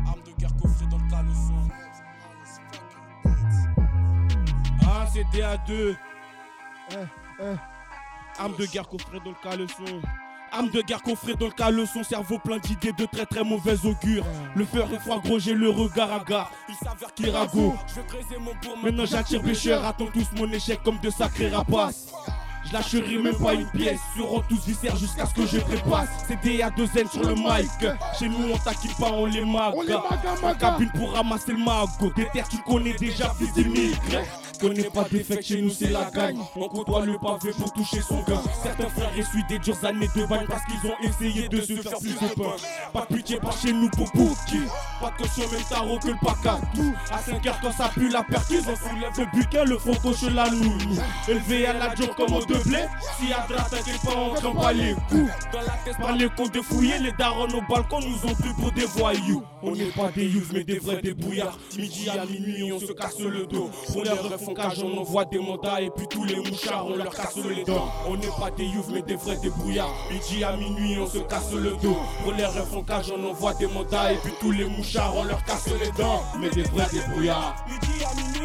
Arme 0.05 0.21
de 0.23 0.31
guerre 0.37 0.55
coffrée 0.61 0.85
dans 0.85 0.97
le 0.97 1.09
caleçon. 1.09 1.53
DA2. 5.33 5.95
Eh, 6.91 6.95
eh. 7.39 7.55
Arme 8.37 8.55
de 8.55 8.65
guerre 8.67 8.87
coffrée 8.87 9.19
dans 9.25 9.31
le 9.31 9.41
caleçon. 9.41 9.99
Arme 10.51 10.69
de 10.69 10.81
guerre 10.81 11.01
coffrée 11.01 11.35
dans 11.35 11.47
le 11.47 11.51
caleçon. 11.51 12.03
Cerveau 12.03 12.39
plein 12.39 12.57
d'idées 12.57 12.91
de 12.93 13.05
très 13.05 13.25
très 13.25 13.43
mauvais 13.43 13.75
augure. 13.85 14.25
Le 14.55 14.65
feu 14.65 14.83
est 14.93 14.99
froid, 14.99 15.19
gros, 15.23 15.39
j'ai 15.39 15.53
le 15.53 15.69
regard 15.69 16.11
à 16.11 16.19
gare. 16.23 16.51
Il 16.69 16.75
s'avère 16.75 17.13
qu'il 17.13 17.29
ragot. 17.29 17.75
Je 17.87 17.95
vais 17.95 18.07
creuser 18.07 18.37
mon 18.39 18.51
bourg. 18.63 18.77
Maintenant 18.83 19.05
j'attire 19.05 19.41
pêcheur. 19.41 19.85
Attends 19.85 20.07
tous 20.13 20.27
mon 20.37 20.51
échec 20.51 20.81
comme 20.83 20.99
de 20.99 21.09
sacrés 21.09 21.49
rapaces. 21.49 22.07
Je 22.65 22.73
lâcherai 22.73 23.17
même 23.17 23.37
pas 23.37 23.53
une 23.53 23.65
pièce, 23.67 23.99
seront 24.17 24.41
tous 24.49 24.65
viscères 24.65 24.97
jusqu'à 24.97 25.25
ce 25.25 25.33
que 25.33 25.45
je 25.45 25.57
trépasse. 25.57 26.09
C'est 26.27 26.35
DA 26.43 26.69
2 26.69 26.83
N 26.97 27.07
sur 27.07 27.21
le 27.23 27.35
mic. 27.35 27.69
Chez 28.19 28.27
nous 28.27 28.51
on 28.53 28.57
taquine 28.57 28.91
pas, 28.99 29.09
on 29.13 29.25
les 29.25 29.45
mague. 29.45 29.73
On 29.73 29.81
les 29.83 29.93
maga, 29.93 30.33
En 30.37 30.41
maga. 30.47 30.55
cabine 30.71 30.91
pour 30.91 31.13
ramasser 31.13 31.53
le 31.53 31.59
magot. 31.59 32.11
Des 32.17 32.27
terres 32.33 32.49
tu 32.49 32.57
connais 32.63 32.91
déjà, 32.95 33.33
fils 33.39 33.53
d'immigre. 33.53 33.97
Connais 34.59 34.83
pas 34.83 35.03
d'effet, 35.03 35.41
chez 35.41 35.61
nous 35.61 35.69
c'est 35.69 35.89
la 35.89 36.09
gagne. 36.09 36.39
On 36.55 36.67
côtoie 36.67 37.05
le 37.05 37.17
pavé 37.19 37.51
pour 37.57 37.71
toucher 37.73 38.01
son 38.01 38.21
gain. 38.23 38.41
Certains 38.63 38.89
frères 38.89 39.11
essuient 39.17 39.45
des 39.47 39.59
dures 39.59 39.85
années 39.85 40.09
de 40.15 40.25
bagne 40.25 40.47
parce 40.47 40.63
qu'ils 40.65 40.89
ont 40.89 40.95
essayé 41.03 41.47
de 41.47 41.61
se 41.61 41.73
faire 41.73 41.99
plus 41.99 42.13
de 42.13 42.33
pain. 42.35 42.55
Pas 42.93 43.05
de 43.09 43.15
pitié 43.15 43.37
par 43.39 43.55
chez 43.57 43.71
nous 43.71 43.89
pour 43.91 44.09
Bouki. 44.13 44.61
Pas 44.99 45.11
de 45.11 45.17
caution, 45.23 45.43
même 45.51 45.61
tarot 45.69 45.99
que 45.99 46.07
le 46.07 46.15
pacatou. 46.23 46.93
À 47.11 47.19
5 47.19 47.45
heures 47.45 47.59
quand 47.61 47.71
ça 47.71 47.89
pue 47.93 48.09
la 48.09 48.23
perquise, 48.23 48.65
on 48.67 48.75
soulève 48.75 49.11
le 49.17 49.37
buquin, 49.37 49.63
le 49.63 49.77
faux 49.77 49.95
coche 50.01 50.23
la 50.23 50.49
nounou. 50.49 50.97
Élevé 51.27 51.67
à 51.67 51.73
la 51.73 51.95
joke 51.95 52.15
comme 52.15 52.33
au 52.33 52.45
de 52.45 52.55
blé. 52.63 52.79
Si 53.19 53.31
à 53.31 53.45
droite, 53.47 53.69
t'inquiète 53.69 54.01
pas, 54.01 54.15
on 54.15 54.33
craint 54.33 54.55
pas 54.55 54.73
les 54.73 54.93
coups. 54.93 55.31
Dans 55.53 55.61
la 55.61 55.77
tête, 55.85 55.97
par 55.99 56.15
les 56.15 56.29
cons 56.29 56.47
défouillés, 56.47 56.99
les 56.99 57.11
darons 57.11 57.45
au 57.45 57.61
balcon 57.69 57.99
nous 57.99 58.29
ont 58.29 58.33
pris 58.33 58.53
pour 58.59 58.71
des 58.71 58.85
voyous. 58.85 59.43
On 59.61 59.75
n'est 59.75 59.85
pas 59.85 60.09
des 60.15 60.25
youths, 60.25 60.51
mais 60.53 60.63
des 60.63 60.79
vrais 60.79 61.01
débrouillards. 61.01 61.57
Midi 61.77 62.09
à 62.09 62.25
minuit, 62.25 62.71
on 62.73 62.79
se 62.79 62.91
casse 62.93 63.19
le 63.19 63.45
dos. 63.45 63.69
Pour 63.93 64.03
on 64.83 64.97
envoie 64.99 65.25
des 65.25 65.39
mandats 65.39 65.81
et 65.81 65.89
puis 65.89 66.07
tous 66.07 66.23
les 66.23 66.35
mouchards, 66.37 66.87
on 66.87 66.95
leur 66.95 67.09
casse 67.09 67.35
les 67.37 67.63
dents. 67.63 67.91
On 68.07 68.15
n'est 68.15 68.27
pas 68.27 68.51
des 68.55 68.65
youths, 68.65 68.89
mais 68.91 69.01
des 69.01 69.15
vrais 69.15 69.37
débrouillards. 69.37 69.93
Midi 70.11 70.43
à 70.43 70.55
minuit, 70.55 70.97
on 70.99 71.07
se 71.07 71.19
casse 71.19 71.51
le 71.53 71.71
dos. 71.81 71.97
Pour 72.23 72.33
les 72.33 72.45
refondage, 72.45 73.11
on 73.11 73.29
envoie 73.29 73.53
des 73.55 73.67
mandats 73.67 74.13
et 74.13 74.17
puis 74.17 74.33
tous 74.39 74.51
les 74.51 74.65
mouchards, 74.65 75.15
on 75.15 75.23
leur 75.23 75.43
casse 75.43 75.67
les 75.67 75.91
dents. 75.91 76.21
Mais 76.39 76.49
des 76.49 76.63
vrais 76.63 76.87
débrouillards. 76.91 77.55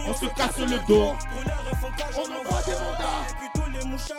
On 0.09 0.15
se 0.15 0.27
casse 0.35 0.59
le 0.59 0.87
dos. 0.89 1.13
On 2.17 2.21
envoie 2.21 2.63
des 2.63 2.73
mandats. 2.73 3.23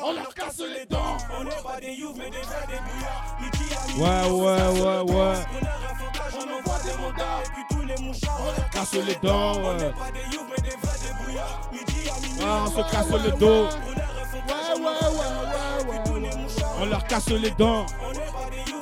On 0.02 0.14
leur 0.14 0.34
casse 0.34 0.60
les 0.60 0.86
dents. 0.86 1.18
On 1.40 1.44
n'est 1.44 1.50
pas 1.64 1.80
des 1.80 1.94
youths, 1.94 2.16
mais 2.18 2.30
des 2.30 2.38
vrais 2.38 2.68
débrouillards. 2.68 3.38
Ouais, 3.98 4.32
ouais, 4.32 4.82
ouais, 4.82 5.14
ouais. 5.14 6.13
On 6.84 6.88
des 6.88 6.98
mandats 7.02 7.42
et 7.44 7.50
puis 7.50 7.64
tous 7.70 7.86
les 7.86 7.98
mouchards, 8.04 8.42
on 8.42 8.60
leur 8.60 8.70
casse 8.70 8.94
les 8.94 9.16
dents. 9.16 9.56
Ouais. 9.56 9.92
Pas 9.92 10.12
des 10.12 10.36
youths, 10.36 10.48
mais 10.50 10.62
des 10.64 10.76
vrais 10.78 11.00
débrouillards. 11.00 11.70
Midi 11.72 12.10
à 12.10 12.20
minuit, 12.20 12.44
Ah, 12.44 12.64
on 12.66 12.70
se 12.70 12.92
casse 12.92 13.10
le 13.24 13.32
dos. 13.38 13.68
On 16.80 16.86
leur 16.86 17.08
casse 17.08 17.30
les 17.30 17.52
dents. 17.52 17.86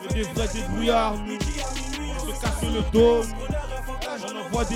Mais 0.02 0.14
des 0.14 0.24
vrais 0.24 0.48
débrouillards. 0.48 1.16
On 1.16 2.26
se 2.26 2.42
casse 2.42 2.64
le 2.64 2.82
dos. 2.92 3.22
On 4.24 4.46
envoie 4.46 4.66
des. 4.66 4.76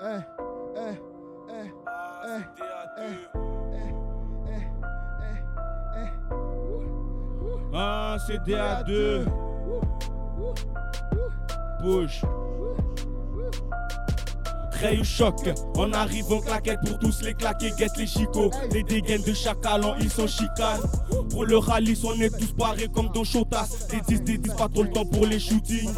Eh, 0.00 0.20
eh, 0.76 0.94
eh, 1.50 1.72
eh, 2.28 2.42
eh, 2.98 3.02
eh, 3.02 3.37
Ah, 7.80 8.16
c'est 8.26 8.38
DA2. 8.42 9.24
Push. 11.80 12.22
Ray 14.80 15.02
choc, 15.02 15.34
on 15.76 15.92
arrive 15.92 16.32
en 16.32 16.40
claquette 16.40 16.78
pour 16.86 16.98
tous 16.98 17.22
les 17.22 17.34
claquer, 17.34 17.72
guette 17.76 17.96
les 17.96 18.06
chicots. 18.06 18.50
Les 18.72 18.82
dégaines 18.84 19.22
de 19.22 19.32
allant, 19.66 19.94
ils 20.00 20.10
sont 20.10 20.26
chicanes. 20.26 20.80
Pour 21.30 21.44
le 21.44 21.58
rallye, 21.58 21.98
on 22.04 22.20
est 22.20 22.30
tous 22.30 22.52
parés 22.52 22.88
comme 22.94 23.08
dans 23.12 23.24
Chotas. 23.24 23.68
Des 23.90 24.00
10, 24.00 24.22
des 24.22 24.38
10, 24.38 24.52
pas 24.54 24.68
trop 24.68 24.84
le 24.84 24.90
temps 24.90 25.04
pour 25.04 25.26
les 25.26 25.40
shootings. 25.40 25.90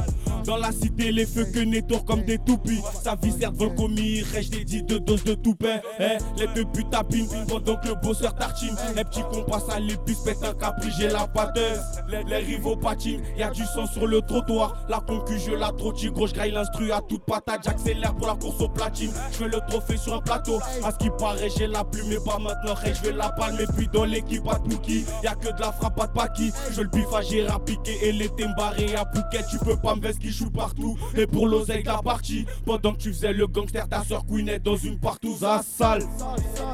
Dans 0.45 0.57
la 0.57 0.73
cité, 0.73 1.13
les 1.13 1.27
feux 1.27 1.45
que 1.45 1.61
nettoient 1.61 2.03
comme 2.07 2.23
des 2.23 2.39
toupies. 2.39 2.81
Sa 3.03 3.15
vie 3.17 3.33
sert 3.33 3.53
commis, 3.77 4.23
rêche 4.23 4.51
des 4.51 4.65
10 4.65 4.85
deux 4.85 5.01
doses 5.01 5.25
de 5.25 5.35
tout 5.35 5.55
pain. 5.55 5.81
Eh, 5.99 6.17
les 6.39 6.47
deux 6.55 6.65
buts 6.65 6.87
tapinent 6.91 7.29
pendant 7.49 7.77
que 7.77 7.89
le 7.89 7.95
bosseur 8.03 8.35
tartine. 8.35 8.75
Les 8.97 9.05
petits 9.05 9.23
compas 9.31 9.63
à 9.71 9.79
l'épice, 9.79 10.21
pète 10.21 10.43
un 10.43 10.55
capri, 10.55 10.91
j'ai 10.99 11.09
la 11.09 11.27
pâteuse. 11.27 11.81
Les, 12.09 12.37
rivaux 12.39 12.77
patinent, 12.77 13.23
y 13.37 13.43
a 13.43 13.51
du 13.51 13.65
sang 13.65 13.87
sur 13.87 14.07
le 14.07 14.23
trottoir. 14.23 14.85
La 14.89 15.01
concu, 15.01 15.39
je 15.39 15.53
la 15.53 15.73
trottine, 15.73 16.11
gros, 16.11 16.27
je 16.27 16.35
l'instru 16.35 16.91
à 16.93 17.01
toute 17.07 17.25
patate. 17.25 17.61
J'accélère 17.65 18.15
pour 18.15 18.27
la 18.27 18.35
course 18.35 18.61
au 18.61 18.69
platine. 18.71 19.13
Je 19.33 19.37
fais 19.37 19.49
le 19.49 19.61
trophée 19.69 19.97
sur 19.97 20.15
un 20.15 20.21
plateau. 20.21 20.59
À 20.83 20.91
ce 20.91 20.97
qui 20.97 21.11
paraît, 21.19 21.51
j'ai 21.57 21.67
la 21.67 21.85
plume, 21.85 22.09
mais 22.09 22.21
pas 22.25 22.39
maintenant. 22.39 22.75
Hey, 22.83 22.95
je 22.95 23.09
vais 23.09 23.13
la 23.13 23.31
palmer, 23.31 23.67
puis 23.77 23.89
dans 23.93 24.05
l'équipe, 24.05 24.45
pas 24.45 24.59
de 24.59 24.69
Pouki. 24.69 25.05
Y 25.23 25.27
a 25.27 25.35
que 25.35 25.55
de 25.55 25.61
la 25.61 25.73
frappe, 25.73 26.01
de 26.01 26.07
paki. 26.13 26.53
Je 26.73 26.83
le 26.83 26.89
biffe 26.89 27.13
à 27.15 27.23
Gérard 27.23 27.61
Piqué 27.65 27.99
et 28.03 28.13
les 28.13 28.29
barré 28.57 28.95
à 28.95 29.05
Phuket. 29.05 29.47
Tu 29.51 29.59
peux 29.59 29.77
pas 29.77 29.95
me 29.95 30.01
veste 30.01 30.19
qui 30.19 30.31
joue 30.31 30.51
partout. 30.51 30.97
Et 31.17 31.27
pour 31.27 31.47
l'oseille 31.47 31.83
la 31.83 31.99
partie, 31.99 32.47
pendant 32.65 32.93
que 32.93 32.99
tu 32.99 33.13
faisais 33.13 33.33
le 33.33 33.47
gangster, 33.47 33.89
ta 33.89 34.03
soeur 34.05 34.25
Queen 34.27 34.49
est 34.49 34.61
dans 34.61 34.77
une 34.77 34.99
partouze 34.99 35.45
à 35.45 35.63
sale. 35.63 36.03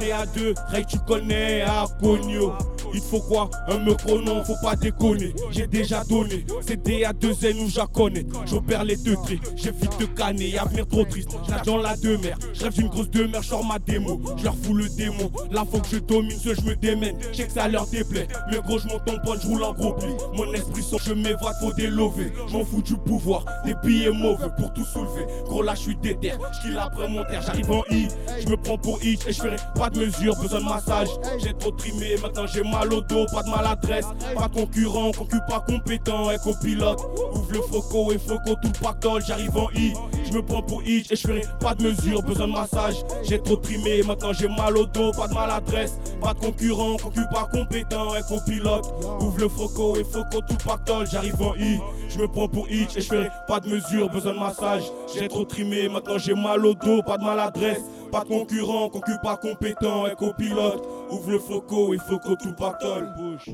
Et 0.03 0.13
à 0.13 0.27
deux, 0.27 0.55
Ray, 0.69 0.85
tu 0.87 0.99
connais 1.01 1.63
à 1.63 1.87
Cogno. 2.01 2.53
Il 2.95 3.01
faut 3.01 3.21
quoi 3.21 3.51
Un 3.69 3.79
me 3.79 3.97
non, 4.25 4.45
faut 4.45 4.57
pas 4.63 4.77
déconner. 4.77 5.35
J'ai 5.51 5.67
déjà 5.67 6.05
donné, 6.05 6.45
c'est 6.67 6.83
des 6.83 7.05
à 7.05 7.13
deux 7.13 7.35
N 7.45 7.59
où 7.61 7.69
j'acconnais. 7.69 8.27
J'opère 8.47 8.85
les 8.85 8.97
deux 8.97 9.17
traits, 9.17 9.41
j'évite 9.57 9.99
de 9.99 10.07
canner, 10.07 10.59
avenir 10.59 10.87
trop 10.87 11.05
triste. 11.05 11.31
J'nage 11.47 11.63
dans 11.63 11.79
la 11.79 11.97
demeure, 11.97 12.39
je 12.53 12.65
rêve 12.65 12.75
d'une 12.75 12.89
grosse 12.89 13.11
demeure, 13.11 13.43
je 13.43 13.55
ma 13.67 13.79
démo. 13.79 14.21
Je 14.37 14.45
leur 14.45 14.55
fous 14.57 14.75
le 14.75 14.89
démon, 14.89 15.31
là 15.51 15.65
faut 15.71 15.79
que 15.79 15.89
je 15.89 15.99
domine, 15.99 16.39
ce 16.39 16.55
je 16.55 16.63
me 16.63 16.75
démène. 16.77 17.17
Je 17.33 17.43
que 17.43 17.53
ça 17.53 17.69
leur 17.69 17.87
déplaît, 17.87 18.29
mais 18.51 18.59
gros, 18.59 18.79
je 18.79 18.87
en 18.89 18.99
pointe, 18.99 19.41
je 19.43 19.47
roule 19.49 19.65
en 19.65 19.73
gros 19.73 19.93
pli. 19.93 20.13
Mon 20.35 20.53
esprit 20.53 20.83
sort, 20.83 21.01
je 21.05 21.13
m'évade, 21.13 21.57
faut 21.61 21.73
délover. 21.73 22.33
J'm'en 22.49 22.65
fous 22.65 22.83
du 22.83 22.97
pouvoir, 22.97 23.45
des 23.65 23.75
billets 23.85 24.11
mauvais 24.11 24.49
pour 24.59 24.73
tout 24.73 24.85
soulever. 24.85 25.27
Gros, 25.45 25.63
là, 25.63 25.75
je 25.75 25.81
suis 25.81 25.97
déter, 25.97 26.33
je 26.65 26.77
après 26.77 27.09
mon 27.09 27.25
terre, 27.25 27.43
j'arrive 27.43 27.71
en 27.71 27.83
I. 27.91 28.09
Je 28.41 28.49
me 28.49 28.57
prends 28.57 28.79
pour 28.79 29.03
hit 29.03 29.25
et 29.27 29.33
je 29.33 29.41
ferai 29.41 29.57
pas 29.75 29.91
de 29.91 30.01
mesure, 30.01 30.37
besoin 30.37 30.61
de 30.61 30.65
massage. 30.65 31.09
J'ai 31.39 31.55
trop 31.55 31.71
trimé, 31.71 32.17
maintenant 32.23 32.47
j'ai 32.47 32.63
pas 32.81 33.43
de 33.43 33.51
maladresse. 33.51 34.07
Pas 34.35 34.49
concurrent, 34.49 35.11
concu 35.13 35.37
pas 35.49 35.61
compétent, 35.61 36.31
et 36.31 36.39
copilote. 36.39 37.01
Ouvre 37.35 37.53
le 37.53 37.63
foco 37.63 38.13
et 38.13 38.19
foco 38.19 38.55
tout 38.63 38.71
le 38.75 38.85
pactole, 38.85 39.23
j'arrive 39.27 39.57
en 39.57 39.69
I. 39.75 39.93
Je 40.25 40.33
me 40.33 40.43
prends 40.43 40.63
pour 40.63 40.83
hit 40.83 41.11
et 41.11 41.17
je 41.17 41.27
ferai 41.27 41.43
pas 41.61 41.75
de 41.75 41.85
mesure, 41.85 42.23
besoin 42.23 42.49
de 42.49 42.53
massage. 42.53 42.97
J'ai 43.23 43.41
trop 43.41 43.57
trimé, 43.57 44.03
maintenant 44.03 44.33
j'ai 44.33 44.49
mal 44.49 44.77
au 44.77 44.87
dos, 44.87 45.13
pas 45.13 45.29
de 45.29 45.35
maladresse. 45.35 45.99
Pas 46.21 46.35
de 46.35 46.41
concurrent, 46.41 46.97
concu 46.97 47.21
pas 47.33 47.49
compétent, 47.53 48.15
et 48.15 48.23
copilote. 48.29 48.87
Ouvre 49.21 49.39
le 49.41 49.49
foco 49.49 49.97
et 49.97 50.05
foco 50.05 50.41
tout 50.41 50.57
le 50.59 50.65
pactole, 50.65 51.07
j'arrive 51.11 51.41
en 51.41 51.55
I. 51.57 51.79
Je 52.09 52.19
me 52.19 52.29
prends 52.29 52.49
pour 52.49 52.69
hit 52.69 52.97
et 52.97 53.01
je 53.01 53.07
ferai 53.07 53.31
pas 53.47 53.61
de 53.61 53.69
mesure, 53.69 54.11
besoin 54.11 54.35
de 54.35 54.39
massage. 54.39 54.85
J'ai 55.15 55.29
trop 55.29 55.45
trimé, 55.45 55.89
maintenant 55.89 56.19
j'ai 56.19 56.35
mal 56.35 56.65
au 56.67 56.75
dos, 56.75 57.03
pas 57.03 57.19
de 57.19 57.25
maladresse. 57.25 57.81
Pas 58.11 58.21
de 58.25 58.29
concurrent, 58.29 58.89
concu 58.89 59.13
pas 59.23 59.37
compétent, 59.37 60.07
et 60.07 60.15
copilote. 60.15 60.87
Ouvre 61.11 61.31
le 61.33 61.39
foco 61.39 61.93
et 61.95 61.99
foco 61.99 62.35
tout 62.37 62.49
le 62.49 62.55
pactole. 62.55 63.09
Push. 63.17 63.49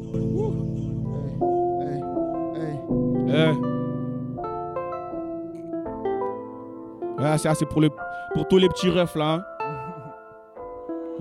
Hey, 7.18 7.38
ça 7.38 7.54
c'est 7.54 7.66
pour, 7.66 7.80
les, 7.80 7.90
pour 8.34 8.48
tous 8.48 8.58
les 8.58 8.68
petits 8.68 8.90
refs 8.90 9.14
là. 9.16 9.34
hein. 9.34 9.44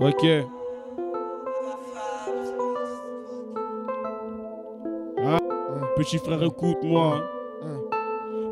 Ok. 0.00 0.24
Hein? 5.18 5.38
Petit 5.96 6.18
frère, 6.18 6.42
écoute-moi. 6.42 7.14
hein. 7.16 7.22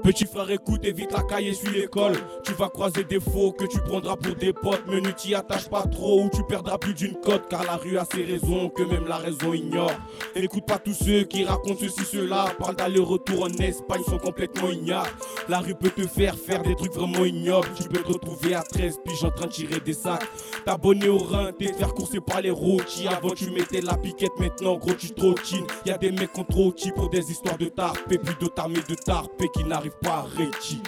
Petit 0.03 0.25
frère, 0.25 0.51
écoute, 0.51 0.85
évite 0.85 1.13
la 1.13 1.23
caille 1.23 1.49
et 1.49 1.53
suis 1.55 1.71
l'école. 1.71 2.15
Tu 2.43 2.55
vas 2.55 2.69
croiser 2.69 3.05
des 3.05 3.21
faux 3.21 3.53
que 3.53 3.67
tu 3.67 3.79
prendras 3.81 4.17
pour 4.17 4.35
des 4.35 4.53
potes. 4.53 4.83
Mais 4.89 5.01
ne 5.01 5.11
t'y 5.11 5.35
attache 5.35 5.69
pas 5.69 5.83
trop 5.83 6.25
ou 6.25 6.31
tu 6.31 6.43
perdras 6.45 6.79
plus 6.79 6.95
d'une 6.95 7.15
cote. 7.17 7.49
Car 7.51 7.65
la 7.65 7.77
rue 7.77 7.99
a 7.99 8.07
ses 8.11 8.25
raisons 8.25 8.71
que 8.71 8.83
même 8.83 9.07
la 9.07 9.19
raison 9.19 9.53
ignore. 9.53 9.93
N'écoute 10.35 10.65
pas 10.67 10.79
tous 10.79 10.95
ceux 10.95 11.25
qui 11.25 11.45
racontent 11.45 11.81
ceci, 11.81 12.05
cela. 12.05 12.47
Parlent 12.59 12.77
d'aller-retour 12.77 13.45
en 13.45 13.63
Espagne, 13.63 14.03
sont 14.09 14.19
complètement 14.19 14.71
ignares. 14.71 15.09
La 15.49 15.59
rue 15.59 15.75
peut 15.75 15.91
te 15.91 16.07
faire 16.07 16.35
faire 16.37 16.63
des 16.63 16.75
trucs 16.75 16.95
vraiment 16.95 17.25
ignobles. 17.25 17.69
Tu 17.77 17.89
peux 17.89 18.03
te 18.03 18.09
retrouver 18.09 18.55
à 18.55 18.63
13 18.63 19.01
piges 19.05 19.25
en 19.25 19.31
train 19.31 19.47
de 19.47 19.53
tirer 19.53 19.81
des 19.81 19.93
sacs. 19.93 20.27
T'abonner 20.65 21.09
au 21.09 21.19
rein, 21.19 21.53
t'es 21.53 21.73
faire 21.75 21.93
courser 21.93 22.21
par 22.21 22.41
les 22.41 22.51
rôtis. 22.51 23.07
Avant 23.07 23.31
tu 23.31 23.51
mettais 23.51 23.83
la 23.83 23.99
piquette, 23.99 24.33
maintenant 24.39 24.77
gros 24.77 24.95
tu 24.95 25.11
trottines. 25.11 25.67
Y'a 25.85 25.99
des 25.99 26.11
mecs 26.11 26.33
trottis 26.49 26.93
pour 26.93 27.11
des 27.11 27.31
histoires 27.31 27.59
de 27.59 27.67
tarpé. 27.67 28.19
Puis 28.19 28.35
d'autres 28.41 28.61
armées 28.63 28.83
de 28.89 28.95
tarpé 28.95 29.49
qui 29.53 29.65
n'arrivent 29.65 29.90
pas 30.03 30.19
à 30.19 30.23
réti. 30.23 30.83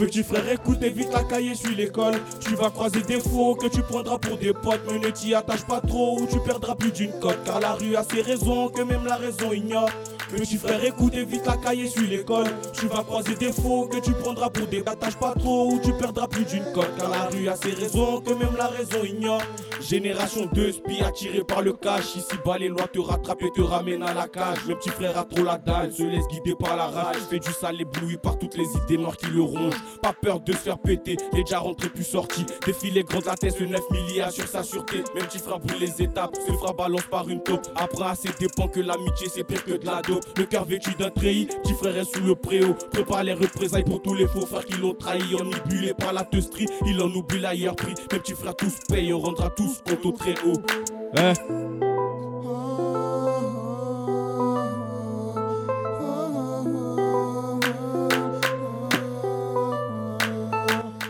Petit 0.00 0.22
frère, 0.24 0.50
écoute, 0.50 0.82
évite 0.82 1.12
la 1.12 1.24
cahier, 1.24 1.54
suis 1.54 1.74
l'école. 1.74 2.14
Tu 2.40 2.54
vas 2.54 2.70
croiser 2.70 3.02
des 3.02 3.20
faux 3.20 3.54
que 3.54 3.66
tu 3.66 3.82
prendras 3.82 4.16
pour 4.16 4.38
des 4.38 4.54
potes, 4.54 4.80
mais 4.90 4.98
ne 4.98 5.10
t'y 5.10 5.34
attache 5.34 5.66
pas 5.66 5.82
trop 5.82 6.18
ou 6.18 6.26
tu 6.26 6.40
perdras 6.40 6.74
plus 6.74 6.90
d'une 6.90 7.12
cote. 7.20 7.38
Car 7.44 7.60
la 7.60 7.74
rue 7.74 7.96
a 7.96 8.02
ses 8.02 8.22
raisons 8.22 8.70
que 8.70 8.80
même 8.80 9.04
la 9.04 9.16
raison 9.16 9.52
ignore. 9.52 9.90
Petit 10.36 10.58
frère, 10.58 10.84
écoute, 10.84 11.14
évite 11.14 11.44
la 11.44 11.56
cahier, 11.56 11.88
suis 11.88 12.06
l'école. 12.06 12.46
Tu 12.72 12.86
vas 12.86 13.02
croiser 13.02 13.34
des 13.34 13.52
faux 13.52 13.88
que 13.88 13.98
tu 13.98 14.12
prendras 14.12 14.48
pour 14.48 14.66
des 14.68 14.82
t'attaches 14.82 15.16
pas 15.16 15.34
trop 15.34 15.72
ou 15.72 15.80
tu 15.82 15.92
perdras 15.92 16.28
plus 16.28 16.44
d'une 16.44 16.64
cote. 16.72 16.90
Car 16.96 17.10
la 17.10 17.26
rue 17.26 17.48
a 17.48 17.56
ses 17.56 17.72
raisons 17.72 18.20
que 18.20 18.32
même 18.32 18.56
la 18.56 18.68
raison 18.68 19.02
ignore. 19.04 19.42
Génération 19.80 20.48
de 20.52 20.70
spies 20.70 21.02
attirés 21.02 21.42
par 21.42 21.62
le 21.62 21.72
cash. 21.72 22.14
Ici 22.14 22.36
bas, 22.44 22.58
les 22.58 22.68
lois 22.68 22.86
te 22.86 23.00
rattrapent 23.00 23.42
et 23.42 23.50
te 23.50 23.60
ramènent 23.60 24.04
à 24.04 24.14
la 24.14 24.28
cage. 24.28 24.58
Le 24.68 24.76
petit 24.76 24.90
frère 24.90 25.18
a 25.18 25.24
trop 25.24 25.42
la 25.42 25.58
dalle, 25.58 25.92
se 25.92 26.02
laisse 26.04 26.26
guider 26.28 26.54
par 26.54 26.76
la 26.76 26.86
rage. 26.86 27.16
Fait 27.28 27.40
du 27.40 27.50
sale 27.50 27.80
ébloui 27.80 28.16
par 28.16 28.38
toutes 28.38 28.56
les 28.56 28.68
idées 28.84 28.98
noires 28.98 29.16
qui 29.16 29.26
le 29.26 29.42
rongent. 29.42 29.82
Pas 30.00 30.12
peur 30.12 30.40
de 30.40 30.52
se 30.52 30.58
faire 30.58 30.78
péter, 30.78 31.16
il 31.32 31.40
est 31.40 31.44
déjà 31.44 31.58
rentré 31.58 31.88
plus 31.88 32.04
sorti. 32.04 32.46
Défilé 32.64 33.02
grande 33.02 33.24
la 33.24 33.34
tête, 33.34 33.58
le 33.58 33.66
9 33.66 33.80
milliards 33.90 34.30
sur 34.30 34.46
sa 34.46 34.62
sûreté. 34.62 34.98
Même 35.14 35.24
petit 35.24 35.38
frère 35.38 35.58
brûle 35.58 35.80
les 35.80 36.02
étapes, 36.02 36.36
se 36.36 36.52
fera 36.52 36.72
balance 36.72 37.06
par 37.10 37.28
une 37.28 37.42
taupe. 37.42 37.66
Après, 37.74 38.04
assez 38.04 38.28
dépend 38.38 38.68
que 38.68 38.80
l'amitié 38.80 39.28
c'est 39.34 39.44
pire 39.44 39.64
que 39.64 39.72
de 39.72 39.86
la 39.86 40.02
dope. 40.02 40.19
Le 40.36 40.44
cœur 40.44 40.64
vêtu 40.64 40.90
d'un 40.98 41.10
treillis, 41.10 41.46
petit 41.46 41.74
frère 41.74 41.96
est 41.96 42.04
sous 42.04 42.22
le 42.22 42.34
préau. 42.34 42.74
Prépare 42.92 43.24
les 43.24 43.34
représailles 43.34 43.84
pour 43.84 44.02
tous 44.02 44.14
les 44.14 44.26
faux 44.26 44.46
frères 44.46 44.64
qui 44.64 44.74
l'ont 44.74 44.94
trahi. 44.94 45.34
Ennibulé 45.34 45.94
par 45.94 46.12
la 46.12 46.24
teustrie, 46.24 46.66
il 46.86 47.00
en 47.00 47.08
oublie 47.08 47.40
l'ailleurs 47.40 47.76
prix. 47.76 47.94
Mes 48.12 48.18
petits 48.18 48.34
frères 48.34 48.56
tous 48.56 48.78
payent, 48.88 49.12
on 49.12 49.20
rendra 49.20 49.50
tous 49.50 49.82
compte 49.86 50.04
au 50.04 50.12
très 50.12 50.34
haut. 50.44 50.60
Hein? 51.16 51.32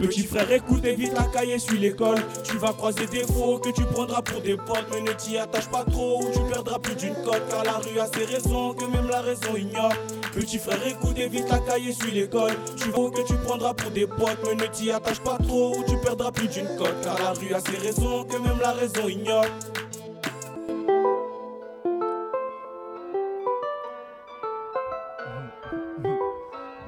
Petit 0.00 0.24
frère, 0.24 0.50
écoute, 0.50 0.82
évite 0.86 1.12
la 1.12 1.24
cahier, 1.24 1.58
suis 1.58 1.76
l'école. 1.76 2.16
Tu 2.42 2.56
vas 2.56 2.72
croiser 2.72 3.06
des 3.06 3.22
faux 3.24 3.58
que 3.58 3.68
tu 3.68 3.84
prendras 3.84 4.22
pour 4.22 4.40
des 4.40 4.56
potes, 4.56 4.86
mais 4.90 5.02
ne 5.02 5.12
t'y 5.12 5.36
attache 5.36 5.68
pas 5.68 5.84
trop 5.84 6.22
ou 6.22 6.32
tu 6.32 6.40
perdras 6.50 6.78
plus 6.78 6.94
d'une 6.94 7.14
cote. 7.16 7.42
Car 7.50 7.64
la 7.64 7.72
rue 7.72 8.00
a 8.00 8.06
ses 8.06 8.24
raisons 8.24 8.72
que 8.72 8.86
même 8.86 9.08
la 9.08 9.20
raison 9.20 9.54
ignore. 9.54 9.92
Petit 10.32 10.56
frère, 10.56 10.78
écoute, 10.86 11.18
évite 11.18 11.50
la 11.50 11.58
cahier, 11.58 11.94
l'école. 12.14 12.52
Tu 12.76 12.88
vas 12.90 13.10
que 13.10 13.26
tu 13.26 13.34
prendras 13.44 13.74
pour 13.74 13.90
des 13.90 14.06
potes, 14.06 14.38
mais 14.46 14.54
ne 14.54 14.66
t'y 14.68 14.90
attache 14.90 15.20
pas 15.20 15.36
trop 15.36 15.76
ou 15.76 15.84
tu 15.84 15.98
perdras 15.98 16.32
plus 16.32 16.48
d'une 16.48 16.76
cote. 16.78 16.96
Car 17.02 17.18
la 17.18 17.32
rue 17.32 17.52
a 17.52 17.60
ses 17.60 17.76
raisons 17.76 18.24
que 18.24 18.38
même 18.38 18.58
la 18.58 18.72
raison 18.72 19.06
ignore. 19.06 19.44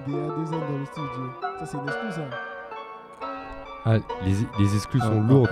Des 0.07 0.15
A2Z 0.15 0.51
dans 0.51 0.79
le 0.79 0.87
studio. 0.87 1.31
Ça, 1.61 1.67
c'est 1.67 1.77
une 1.77 1.89
excuse, 1.89 2.15
ça. 2.15 2.52
Ah, 3.85 3.97
les, 4.25 4.33
les 4.65 4.77
exclus 4.77 5.01
sont 5.01 5.21
lourdes. 5.23 5.49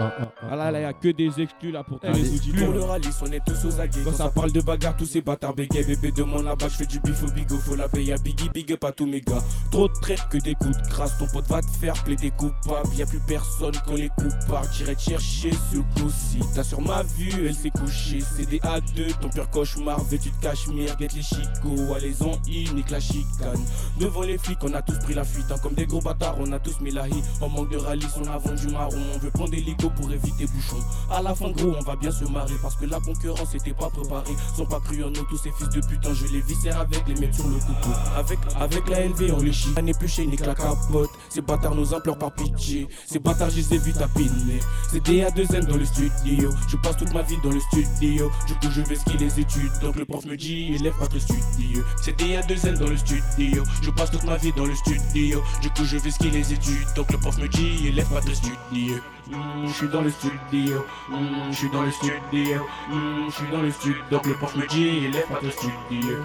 Ah 0.49 0.55
là, 0.55 0.70
là, 0.70 0.81
y 0.81 0.85
a 0.85 0.93
que 0.93 1.09
des 1.09 1.41
exclus 1.41 1.72
là 1.72 1.83
pour 1.83 1.99
tous 1.99 2.07
Eh, 2.09 2.12
les 2.12 2.22
les 2.22 2.35
auditeurs. 2.37 2.64
Pour 2.66 2.74
le 2.74 2.81
rallye, 2.85 3.09
on 3.22 3.33
est 3.33 3.45
tous 3.45 3.64
aux 3.66 3.81
aguets. 3.81 4.03
Quand 4.05 4.12
ça 4.12 4.28
parle 4.28 4.53
de 4.53 4.61
bagarre, 4.61 4.97
tous 4.97 5.07
ces 5.07 5.20
bâtards 5.20 5.55
bégayent. 5.55 5.85
Bébé 5.85 6.12
demande 6.12 6.45
là-bas, 6.45 6.68
je 6.68 6.76
fais 6.76 6.87
du 6.87 7.01
bif 7.01 7.22
au 7.24 7.31
bigo. 7.33 7.57
Faut 7.59 7.74
la 7.74 7.89
payer 7.89 8.12
à 8.12 8.16
Biggie, 8.18 8.49
big 8.55 8.72
up 8.72 8.85
à 8.85 8.93
tous 8.93 9.07
mes 9.07 9.20
gars. 9.20 9.43
Trop 9.72 9.89
de 9.89 9.93
traite 10.01 10.28
que 10.31 10.39
des 10.39 10.55
coups 10.55 10.76
de 10.76 10.89
grâce. 10.91 11.18
Ton 11.18 11.26
pote 11.26 11.47
va 11.49 11.61
te 11.61 11.70
faire 11.70 11.95
plaider 12.05 12.31
coupable. 12.31 12.89
Y'a 12.97 13.07
plus 13.07 13.20
personne 13.26 13.72
quand 13.85 13.95
les 13.95 14.11
coupards. 14.11 14.64
J'irai 14.72 14.95
te 14.95 15.01
chercher 15.03 15.51
ce 15.72 15.78
coup-ci. 16.01 16.39
T'as 16.55 16.62
sur 16.62 16.81
ma 16.81 17.03
vue, 17.03 17.47
elle 17.49 17.55
s'est 17.55 17.70
couchée. 17.70 18.20
C'est 18.20 18.49
des 18.49 18.59
A2, 18.61 19.12
ton 19.20 19.28
pire 19.28 19.51
cauchemar. 19.51 19.99
Vêtu 20.05 20.31
de 20.31 20.37
cachemire, 20.41 20.97
guette 20.97 21.14
les 21.14 21.22
chicots. 21.22 21.95
Allez 21.97 22.14
en 22.22 22.33
in, 22.49 22.74
nique 22.74 22.91
la 22.91 23.01
chicane. 23.01 23.59
Devant 23.99 24.22
les 24.22 24.39
flics, 24.39 24.59
on 24.62 24.72
a 24.74 24.83
tous 24.83 24.99
pris 25.01 25.14
la 25.14 25.24
fuite. 25.24 25.47
hein. 25.51 25.57
Comme 25.62 25.74
des 25.74 25.87
gros 25.87 26.01
bâtards, 26.01 26.37
on 26.39 26.53
a 26.53 26.61
tous 26.61 26.81
mis 26.81 26.93
la 26.93 27.09
hi. 27.09 27.22
En 27.41 27.49
manque 27.49 27.70
de 27.70 27.76
rallye, 27.76 28.07
on 28.21 28.29
a 28.29 28.39
vendu 28.39 28.68
marron. 28.68 28.97
On 29.14 29.18
veut 29.18 29.31
prendre 29.31 29.51
des 29.51 29.61
ligos 29.61 29.91
pour 29.91 30.11
éviter 30.11 30.47
bouchons. 30.47 30.83
À 31.11 31.23
la 31.23 31.35
fin, 31.35 31.51
gros, 31.51 31.75
on 31.79 31.83
va 31.83 31.97
bien 31.97 32.11
se 32.11 32.25
marrer. 32.25 32.55
Parce 32.62 32.77
que 32.77 32.87
la 32.87 33.01
concurrence 33.01 33.55
était 33.55 33.73
pas 33.73 33.91
préparée. 33.91 34.35
Ils 34.57 34.62
ont 34.62 34.66
pas 34.66 34.81
cru 34.81 35.03
en 35.05 35.11
nous, 35.11 35.25
tous 35.29 35.39
ces 35.39 35.53
fils 35.53 35.68
de 35.68 35.81
putain. 35.87 36.14
Je 36.14 36.27
les 36.29 36.41
viscère 36.41 36.81
avec 36.81 37.07
les 37.07 37.14
mettre 37.14 37.37
sur 37.37 37.49
le 37.49 37.57
couteau. 37.57 37.91
Avec, 38.16 38.39
avec 38.59 38.89
la 38.89 39.07
LV, 39.07 39.35
on 39.37 39.41
les 39.43 39.53
chie. 39.53 39.75
Plus 39.99 40.09
chez 40.09 40.27
nique 40.27 40.47
la 40.47 40.55
capote. 40.55 41.11
Ces 41.29 41.41
bâtards 41.43 41.75
nous 41.75 41.93
implorent 41.93 42.18
par 42.18 42.33
pitié. 42.33 42.89
Ces 43.07 43.18
bâtards, 43.18 43.51
je 43.51 43.57
les 43.57 43.75
ai 43.75 43.79
vus 43.79 43.93
tapiner. 43.93 44.61
C'est 44.91 45.03
des 45.05 45.23
A2N 45.23 45.66
dans 45.66 45.77
le 45.77 45.85
studio. 45.85 46.51
Je 46.68 46.77
passe 46.77 46.97
toute 46.97 47.12
ma 47.12 47.23
vie 47.23 47.37
dans 47.43 47.51
le 47.51 47.61
studio. 47.61 48.31
Du 48.47 48.55
coup, 48.55 48.68
je 48.71 48.81
vais 48.83 48.95
skier 48.95 49.18
les 49.18 49.41
études. 49.41 49.73
Donc 49.83 49.97
le 49.97 50.05
prof 50.05 50.25
me 50.25 50.37
dit, 50.37 50.75
élève 50.75 50.95
pas 50.99 51.07
très 51.07 51.21
studieux. 51.21 51.85
C'est 52.03 52.16
des 52.16 52.37
A2N 52.37 52.79
dans 52.79 52.87
le 52.87 52.97
studio. 52.97 53.62
Je 53.83 53.91
passe 53.91 54.11
toute 54.11 54.25
ma 54.25 54.37
vie 54.37 54.53
dans 54.57 54.64
le 54.64 54.75
studio. 54.75 55.43
Du 55.61 55.71
coup, 55.71 55.85
je 55.85 55.97
vais 55.97 56.11
skier 56.11 56.31
les 56.31 56.53
études. 56.53 56.87
Donc 56.95 57.11
le 57.12 57.18
prof 57.18 57.37
me 57.39 57.49
dit, 57.49 57.89
élève 57.89 58.10
pas 58.11 58.21
très 58.21 58.35
studieux. 58.35 59.03
Mm, 59.31 59.66
Je 59.66 59.72
suis 59.72 59.89
dans 59.89 60.01
le 60.03 60.11
studio. 60.11 60.85
Mm, 61.09 61.51
Je 61.51 61.57
suis 61.57 61.70
dans 61.70 61.83
le 61.83 61.91
studio. 61.91 62.61
Mm, 62.91 63.26
Je 63.28 63.35
suis 63.35 63.47
dans 63.53 63.62
le 63.62 63.70
studio. 63.70 63.97
Donc 64.11 64.26
le 64.26 64.35
prof 64.35 64.57
me 64.57 64.66
dit, 64.66 64.89
élève 65.07 65.26
pas 65.28 65.37
très 65.37 65.51
studio. 65.51 66.16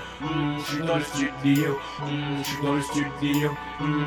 Je 0.57 0.71
suis 0.73 0.83
dans 0.83 0.95
le 0.95 1.03
studio. 1.03 1.77
Je 2.39 2.43
suis 2.43 2.61
dans 2.63 2.73
le 2.73 2.81
studio. 2.81 3.49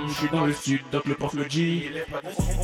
Je 0.09 0.14
suis 0.14 0.28
dans 0.30 0.46
le 0.46 0.53
studio. 0.53 0.78
Donc 0.92 1.05
le 1.07 1.14
prof 1.14 1.34
me 1.34 1.44
dit. 1.44 1.84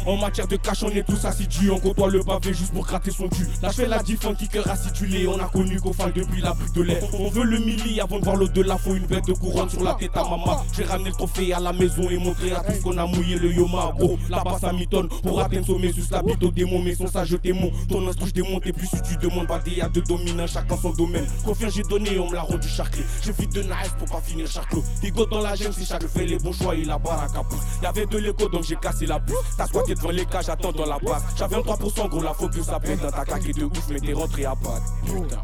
En 0.06 0.16
matière 0.16 0.48
de 0.48 0.56
cash, 0.56 0.82
on 0.82 0.88
est 0.90 1.06
tous 1.06 1.24
assidus. 1.24 1.70
On 1.70 1.78
côtoie 1.78 2.10
le 2.10 2.20
pavé 2.20 2.52
juste 2.52 2.72
pour 2.72 2.84
gratter 2.84 3.10
son 3.10 3.28
cul. 3.28 3.46
Là, 3.62 3.68
je 3.70 3.74
fais 3.76 3.86
la 3.86 4.02
diff 4.02 4.24
en 4.26 4.34
kicker 4.34 4.68
acidulé. 4.68 5.26
On 5.28 5.38
a 5.38 5.46
connu 5.48 5.78
faille 5.96 6.12
depuis 6.14 6.40
la 6.40 6.52
pluie 6.54 6.70
de 6.74 6.82
lait. 6.82 7.00
On 7.18 7.28
veut 7.28 7.44
le 7.44 7.58
milli 7.58 8.00
avant 8.00 8.18
de 8.18 8.24
voir 8.24 8.36
l'au-delà. 8.36 8.76
Faut 8.78 8.94
une 8.94 9.06
bête 9.06 9.26
de 9.26 9.32
couronne 9.34 9.68
sur 9.70 9.82
la 9.82 9.94
tête 9.94 10.16
à 10.16 10.22
maman. 10.24 10.64
J'ai 10.76 10.84
ramené 10.84 11.10
le 11.10 11.14
trophée 11.14 11.52
à 11.52 11.60
la 11.60 11.72
maison 11.72 12.08
et 12.10 12.18
montré 12.18 12.52
à 12.52 12.60
tous 12.60 12.80
qu'on 12.82 12.96
a 12.98 13.06
mouillé 13.06 13.38
le 13.38 13.52
yoma. 13.52 13.92
Gros, 13.98 14.18
là-bas 14.28 14.58
ça 14.60 14.72
mitonne. 14.72 15.08
Pour 15.22 15.40
atteindre 15.40 15.66
sommet, 15.66 15.92
sus 15.92 16.02
la 16.10 16.22
bite 16.24 16.42
au 16.42 16.50
démon. 16.50 16.82
Mais 16.82 16.94
sans 16.94 17.06
ça, 17.06 17.24
je 17.24 17.36
démon. 17.36 17.70
Ton 17.88 18.06
instru, 18.08 18.28
je 18.28 18.32
démonte. 18.32 18.66
Et 18.66 18.72
plus 18.72 18.86
si 18.86 19.00
tu 19.02 19.16
demandes, 19.16 19.46
pas 19.46 19.58
des 19.58 19.82
de 19.92 20.00
dominants, 20.00 20.46
chacun 20.46 20.76
son 20.76 20.90
domaine. 20.90 21.26
Confiance, 21.44 21.74
j'ai 21.74 21.82
donné, 21.82 22.18
on 22.18 22.28
me 22.28 22.34
l'a 22.34 22.42
rendu 22.42 22.68
charclé. 22.68 23.02
J'ai 23.22 23.32
vite 23.32 23.52
de 23.54 23.62
nice 23.62 23.94
pour 23.98 24.08
pas 24.08 24.20
finir 24.20 24.46
charclo. 24.46 24.82
Ego 25.02 25.26
dans 25.26 25.40
la 25.40 25.54
gêne, 25.54 25.72
si 25.72 25.84
chaque 25.84 26.06
fait 26.06 26.26
les 26.26 26.38
bons 26.38 26.52
choix, 26.52 26.74
il 26.74 26.90
a 26.90 26.98
baraka 26.98 27.42
pousse. 27.44 27.60
Y'avait 27.82 28.06
de 28.06 28.18
l'écho, 28.18 28.48
donc 28.48 28.64
j'ai 28.64 28.76
cassé 28.76 29.06
la 29.06 29.18
pousse. 29.20 29.36
T'as 29.56 29.66
squatté 29.66 29.94
devant 29.94 30.10
les 30.10 30.26
cages, 30.26 30.46
j'attends 30.46 30.72
dans 30.72 30.86
la 30.86 30.98
base. 30.98 31.22
J'avais 31.36 31.56
un 31.56 31.60
3%, 31.60 32.08
gros, 32.08 32.22
la 32.22 32.34
faut 32.34 32.48
que 32.48 32.62
ça 32.62 32.80
pète. 32.80 33.00
T'as 33.00 33.24
claqué 33.24 33.52
de 33.52 33.64
ouf, 33.64 33.88
mais 33.90 34.00
t'es 34.00 34.12
rentré 34.12 34.44
à 34.44 34.54
patte. 34.54 34.82
Putain. 35.04 35.42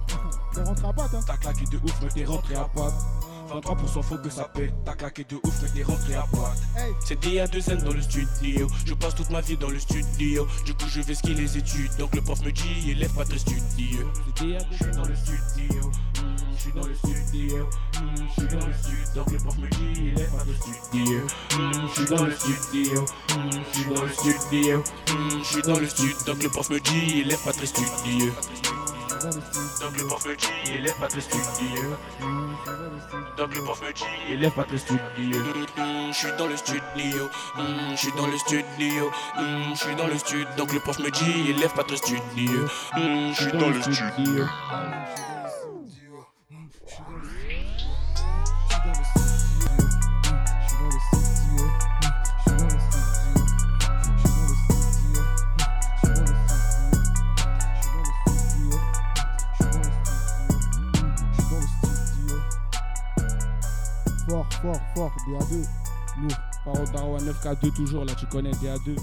On 0.57 0.65
rentre 0.65 0.85
à 0.85 0.93
patte, 0.93 1.15
hein. 1.15 1.21
T'as 1.27 1.37
claqué 1.37 1.65
de 1.71 1.77
ouf, 1.77 1.95
mais 2.03 2.09
t'es 2.09 2.25
rentré 2.25 2.55
à 2.55 2.65
patte. 2.75 2.95
23% 3.51 4.03
faut 4.03 4.17
que 4.19 4.31
ça 4.31 4.45
pète, 4.45 4.73
t'as 4.85 4.95
claqué 4.95 5.25
de 5.25 5.37
ouf, 5.37 5.55
mais 5.63 5.69
t'es 5.71 5.83
rentré 5.83 6.15
à. 6.15 6.25
Hey. 6.77 6.93
C'est 7.05 7.19
des 7.21 7.39
A2N 7.39 7.83
dans 7.83 7.93
le 7.93 8.01
studio. 8.01 8.69
Je 8.87 8.95
passe 8.95 9.15
toute 9.17 9.31
ma 9.31 9.41
vie 9.41 9.57
dans 9.57 9.69
le 9.71 9.79
studio. 9.79 10.47
Du 10.65 10.75
coup, 10.75 10.87
je 10.89 11.01
vais 11.01 11.15
skier 11.15 11.35
les 11.35 11.59
études. 11.59 11.91
Donc 11.99 12.15
le 12.15 12.23
prof 12.23 12.41
me 12.45 12.53
dit, 12.53 12.91
élève 12.91 13.13
pas 13.13 13.25
très 13.25 13.39
studio. 13.39 14.07
C'est 14.39 14.59
Je 14.71 14.77
suis 14.85 14.93
dans 14.93 15.05
le 15.05 15.15
studio. 15.17 15.91
Mm, 15.91 16.37
Je 16.55 16.61
suis 16.61 16.73
dans 16.73 16.87
le 16.87 16.95
studio. 16.95 17.67
Mm, 17.67 18.17
Je 18.29 18.41
suis 18.41 18.49
dans 18.49 18.67
le 18.67 18.73
studio. 18.73 18.99
Donc 19.17 19.31
le 19.33 19.39
prof 19.39 19.59
me 19.59 19.69
dit, 19.69 20.09
élève 20.09 20.31
pas 20.31 20.45
très 20.45 20.75
studio. 20.85 21.19
Mm, 21.59 21.89
Je 21.89 21.95
suis 21.95 22.05
dans 22.07 22.25
le 22.25 22.33
studio. 22.33 23.05
Je 23.29 23.79
suis 23.81 23.85
dans 23.93 24.03
le 24.03 24.09
studio. 24.09 24.85
Je 25.43 25.45
suis 25.45 25.63
dans 25.63 25.79
le 25.81 25.89
studio. 25.89 26.17
Donc 26.27 26.43
le 26.43 26.49
prof 26.49 26.71
me 26.71 26.81
dit, 26.81 27.21
élève 27.21 27.43
pas 27.45 27.53
très 27.53 27.67
studio. 27.67 28.33
Donc 29.25 29.97
le 29.99 30.07
prof 30.07 30.25
me 30.27 30.35
dit, 30.37 30.47
élève 30.75 30.95
pas 30.99 31.07
très 31.09 31.21
studio. 31.21 31.41
Mm, 32.21 32.53
je 32.65 32.71
suis 32.71 32.79
dans 32.79 32.87
le 32.89 33.01
studio. 33.01 33.27
Donc 33.37 33.55
le 33.55 33.63
prof 33.63 33.83
me 33.83 33.93
dit, 33.93 34.33
élève 34.33 34.53
pas 34.53 34.65
très 34.65 34.79
studio. 34.79 35.39
Je 36.11 36.17
suis 36.17 36.33
dans 36.39 36.47
le 36.47 36.57
studio, 36.57 37.31
Mm, 37.57 37.91
je 37.93 37.97
suis 37.97 38.13
dans 38.13 38.27
le 38.27 38.39
studio, 38.39 39.11
Mm, 39.39 39.75
je 39.75 39.79
suis 39.79 39.95
dans 39.97 40.07
le 40.07 40.19
studio. 40.19 40.47
Donc 40.57 40.73
le 40.73 40.81
prof 40.81 40.99
me 41.01 41.11
dit, 41.11 41.51
élève 41.51 41.73
pas 41.75 41.85
très 41.85 41.97
studio. 41.97 42.67
Mm, 42.97 43.33
Je 43.33 43.43
suis 43.43 43.53
dans 43.53 43.69
le 43.69 43.83
studio. 43.83 44.45
Fort, 64.63 64.77
fort, 64.95 65.13
fort, 65.13 65.13
DA2, 65.29 65.67
lourd. 66.23 66.39
Paro 66.65 66.85
Daro 66.93 67.17
à 67.17 67.19
9K2 67.21 67.75
toujours 67.75 68.05
là, 68.05 68.15
tu 68.15 68.27
connais 68.27 68.51
DA2. 68.53 68.97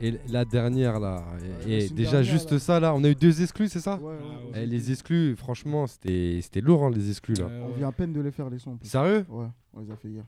Et 0.00 0.14
la 0.28 0.44
dernière 0.44 1.00
là, 1.00 1.24
et, 1.66 1.86
et 1.86 1.88
déjà 1.88 2.12
dernière, 2.12 2.22
juste 2.32 2.52
là. 2.52 2.58
ça 2.60 2.78
là, 2.78 2.94
on 2.94 3.02
a 3.02 3.08
eu 3.08 3.16
deux 3.16 3.42
exclus, 3.42 3.68
c'est 3.68 3.80
ça? 3.80 3.96
Ouais, 3.98 4.12
ouais, 4.14 4.18
ouais. 4.52 4.62
Eh, 4.62 4.66
Les 4.66 4.92
exclus, 4.92 5.34
franchement, 5.34 5.88
c'était 5.88 6.38
c'était 6.40 6.60
lourd 6.60 6.84
hein, 6.84 6.90
les 6.94 7.10
exclus 7.10 7.34
là. 7.34 7.46
Euh, 7.46 7.66
On 7.68 7.76
vient 7.76 7.88
à 7.88 7.92
peine 7.92 8.12
de 8.12 8.20
les 8.20 8.30
faire 8.30 8.48
les 8.48 8.60
sons. 8.60 8.78
Sérieux? 8.82 9.26
Ouais, 9.28 9.48
on 9.74 9.80
les 9.80 9.90
a 9.90 9.96
fait 9.96 10.08
hier. 10.08 10.24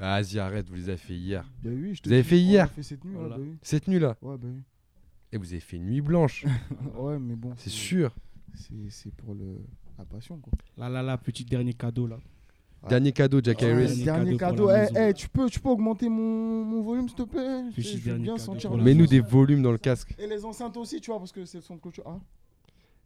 Ah, 0.00 0.22
Vas-y, 0.22 0.38
arrête, 0.38 0.66
vous 0.70 0.76
les 0.76 0.88
avez 0.88 0.96
fait 0.96 1.12
hier. 1.14 1.44
Bah 1.62 1.68
oui, 1.74 1.94
je 1.94 2.00
te 2.00 2.08
Vous 2.08 2.14
avez 2.14 2.22
fait 2.22 2.36
on 2.36 2.38
hier 2.38 2.64
a 2.64 2.68
fait 2.68 2.82
cette 2.82 3.04
nuit, 3.04 3.12
là, 3.12 3.18
Voilà. 3.20 3.36
bah 3.36 3.42
oui. 3.44 3.56
Cette 3.60 3.88
nuit 3.88 3.98
là 3.98 4.16
Ouais, 4.22 4.36
bah 4.38 4.48
oui. 4.50 4.62
Et 5.32 5.36
vous 5.36 5.46
avez 5.48 5.60
fait 5.60 5.76
une 5.76 5.84
nuit 5.84 6.00
blanche, 6.00 6.46
Ouais, 6.96 7.18
mais 7.18 7.34
bon. 7.36 7.52
c'est 7.58 7.68
sûr. 7.68 8.14
C'est 8.54 8.72
c'est 8.88 9.14
pour 9.14 9.34
le... 9.34 9.58
la 9.98 10.04
passion, 10.04 10.38
quoi. 10.38 10.52
Là, 10.76 10.88
là, 10.88 11.02
là, 11.02 11.16
petit 11.18 11.44
dernier 11.44 11.74
cadeau 11.74 12.06
là. 12.06 12.18
Dernier 12.88 13.12
cadeau, 13.12 13.40
Jack 13.42 13.62
Harris. 13.62 13.86
Dernier 13.86 14.04
dernier 14.04 14.36
cadeau 14.36 14.70
Eh, 14.70 14.88
eh, 14.94 15.14
tu, 15.14 15.26
peux, 15.28 15.48
tu 15.48 15.58
peux 15.58 15.70
augmenter 15.70 16.08
mon, 16.08 16.64
mon 16.66 16.82
volume, 16.82 17.08
s'il 17.08 17.16
te 17.16 17.22
plaît? 17.22 17.62
Je 17.76 17.98
veux 18.10 18.18
bien 18.18 18.36
sentir 18.36 18.70
Mets-nous 18.76 19.06
des 19.06 19.20
volumes 19.20 19.62
dans 19.62 19.72
le 19.72 19.78
casque. 19.78 20.14
Et 20.18 20.26
les 20.26 20.44
enceintes 20.44 20.76
aussi, 20.76 21.00
tu 21.00 21.10
vois, 21.10 21.18
parce 21.18 21.32
que 21.32 21.44
c'est 21.46 21.58
le 21.58 21.62
son 21.62 21.76
de 21.76 21.80
clôture. 21.80 22.04
Ah, 22.06 22.18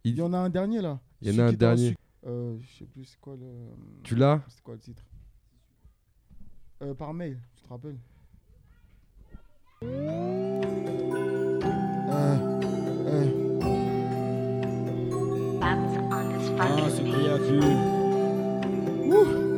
Il- 0.03 0.15
y 0.17 0.21
en 0.21 0.33
a 0.33 0.37
un 0.37 0.49
dernier 0.49 0.81
là. 0.81 0.99
Il 1.21 1.33
y 1.33 1.35
en 1.39 1.43
a 1.45 1.47
un 1.47 1.53
dernier. 1.53 1.95
Euh, 2.27 2.57
je 2.61 2.79
sais 2.79 2.85
plus, 2.85 3.05
c'est 3.05 3.19
quoi 3.21 3.35
le. 3.37 3.45
Tu 4.03 4.15
l'as? 4.15 4.41
C'est 4.49 4.61
quoi 4.61 4.73
le 4.73 4.81
titre? 4.81 5.03
Euh, 6.81 6.93
Par 6.93 7.13
mail, 7.13 7.39
tu 7.55 7.63
te 7.63 7.69
rappelles? 7.69 7.97
Euh, 12.11 12.48
Ah, 16.61 16.89
c'est 16.89 17.03
créatif. 17.03 17.63
hey, 17.63 19.48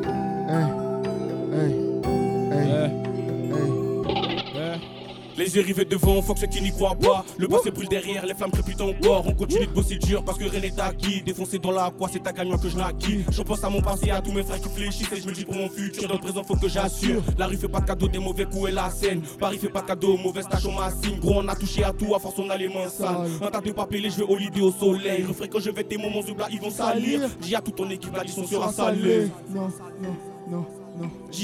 Les 5.41 5.55
yeux 5.55 5.63
rivés 5.63 5.85
devant, 5.85 6.21
fuck 6.21 6.37
ceux 6.37 6.45
qui 6.45 6.61
n'y 6.61 6.69
croient 6.69 6.93
pas. 6.93 7.25
Le 7.39 7.47
passé 7.47 7.71
brûle 7.71 7.87
derrière, 7.87 8.23
les 8.27 8.35
flammes 8.35 8.51
crépitent 8.51 8.79
encore. 8.79 9.25
On 9.25 9.33
continue 9.33 9.65
de 9.65 9.71
bosser 9.71 9.95
dur 9.95 10.23
parce 10.23 10.37
que 10.37 10.43
rien 10.43 10.59
n'est 10.59 10.79
acquis. 10.79 11.23
Défoncé 11.23 11.57
dans 11.57 11.71
la 11.71 11.89
quoi, 11.89 12.09
c'est 12.13 12.27
à 12.27 12.31
gagnant 12.31 12.59
que 12.59 12.69
je 12.69 12.77
naquis. 12.77 13.25
Je 13.31 13.41
pense 13.41 13.63
à 13.63 13.69
mon 13.71 13.81
passé, 13.81 14.11
à 14.11 14.21
tous 14.21 14.31
mes 14.31 14.43
frères 14.43 14.61
qui 14.61 14.69
fléchissent. 14.69 15.11
Et 15.11 15.19
je 15.19 15.25
me 15.25 15.33
dis 15.33 15.43
pour 15.43 15.55
mon 15.55 15.67
futur, 15.67 16.07
dans 16.07 16.13
le 16.13 16.19
présent, 16.19 16.43
faut 16.43 16.55
que 16.55 16.69
j'assure. 16.69 17.23
La 17.39 17.47
rue 17.47 17.57
fait 17.57 17.67
pas 17.67 17.79
de 17.79 17.87
cadeau, 17.87 18.07
des 18.07 18.19
mauvais 18.19 18.45
coups 18.45 18.69
et 18.69 18.71
la 18.71 18.91
scène. 18.91 19.23
Paris 19.39 19.57
fait 19.57 19.69
pas 19.69 19.81
de 19.81 19.87
cadeau, 19.87 20.15
mauvaise 20.15 20.47
tâche, 20.47 20.67
on 20.67 20.73
m'assigne. 20.73 21.19
Gros, 21.19 21.39
on 21.41 21.47
a 21.47 21.55
touché 21.55 21.83
à 21.83 21.91
tout, 21.91 22.13
à 22.13 22.19
force 22.19 22.37
on 22.37 22.47
a 22.51 22.55
les 22.55 22.67
mains 22.67 22.87
sales. 22.87 23.27
Un 23.41 23.49
tas 23.49 23.61
de 23.61 23.71
papiers, 23.71 24.11
je 24.11 24.17
vais 24.17 24.31
au 24.31 24.37
lit 24.37 24.51
au 24.61 24.71
soleil. 24.71 25.23
Refrais 25.23 25.47
quand 25.47 25.59
je 25.59 25.71
vais 25.71 25.83
tes 25.83 25.97
moments 25.97 26.21
là, 26.37 26.49
ils 26.51 26.61
vont 26.61 26.69
salir. 26.69 27.21
Dis 27.39 27.55
à 27.55 27.61
toute 27.61 27.77
ton 27.77 27.89
équipe, 27.89 28.15
la 28.15 28.23
licence 28.23 28.47
sera 28.47 28.71
salée. 28.71 29.27
Non, 29.49 29.69
non, 30.03 30.15
non, 30.51 30.65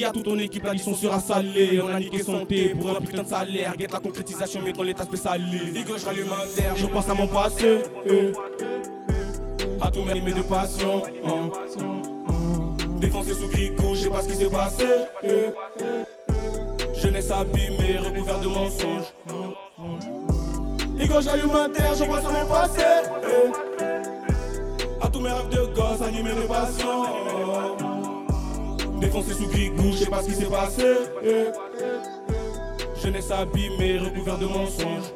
à 0.05 0.11
toute 0.11 0.23
ton 0.23 0.37
équipe, 0.39 0.63
la 0.63 0.73
licence 0.73 0.99
sera 0.99 1.19
salée. 1.19 1.81
On 1.83 1.87
a 1.87 1.99
niqué 1.99 2.23
santé 2.23 2.75
pour 2.79 2.89
un 2.89 3.01
putain 3.01 3.23
de 3.23 3.27
salaire. 3.27 3.75
Guette 3.77 3.91
la 3.91 3.99
concrétisation, 3.99 4.61
mais 4.63 4.73
dans 4.73 4.83
l'état 4.83 5.03
spécialisé. 5.03 5.79
Un 5.79 6.55
terre, 6.55 6.75
je 6.75 6.85
pense 6.85 7.09
à 7.09 7.13
mon 7.13 7.27
passé. 7.27 7.79
À 9.81 9.91
tous 9.91 10.03
mes 10.03 10.19
de 10.19 10.41
passion. 10.41 11.03
hein. 11.25 11.49
Défoncé 12.99 13.33
sous 13.33 13.47
gricot, 13.47 13.93
je 13.93 14.01
sais 14.01 14.09
pas 14.09 14.21
ce 14.21 14.27
qui 14.27 14.35
s'est 14.35 14.49
passé. 14.49 14.85
eh. 15.23 16.99
Jeunesse 16.99 17.29
abîmée, 17.31 17.97
recouvert 17.99 18.39
de 18.39 18.47
mensonges. 18.47 19.13
J'allume 21.19 21.55
un 21.55 21.69
terre, 21.69 21.95
je 21.95 22.03
pense 22.03 22.25
à 22.25 22.29
mon 22.31 22.45
passé. 22.47 22.83
eh. 23.23 25.05
À 25.05 25.09
tous 25.09 25.19
mes 25.19 25.29
rêves 25.29 25.49
de 25.49 25.65
gosse, 25.75 26.01
animés 26.01 26.33
de 26.33 26.47
passion. 26.47 27.86
Défoncé 28.99 29.33
sous 29.33 29.47
grigou, 29.47 29.91
je 29.91 29.97
sais 29.97 30.09
pas 30.09 30.21
ce 30.21 30.27
qui 30.27 30.35
s'est 30.35 30.45
passé. 30.45 30.83
Jeunesse 33.01 33.31
abîmée, 33.31 33.99
recouvert 33.99 34.37
de 34.37 34.45
mensonges. 34.45 35.11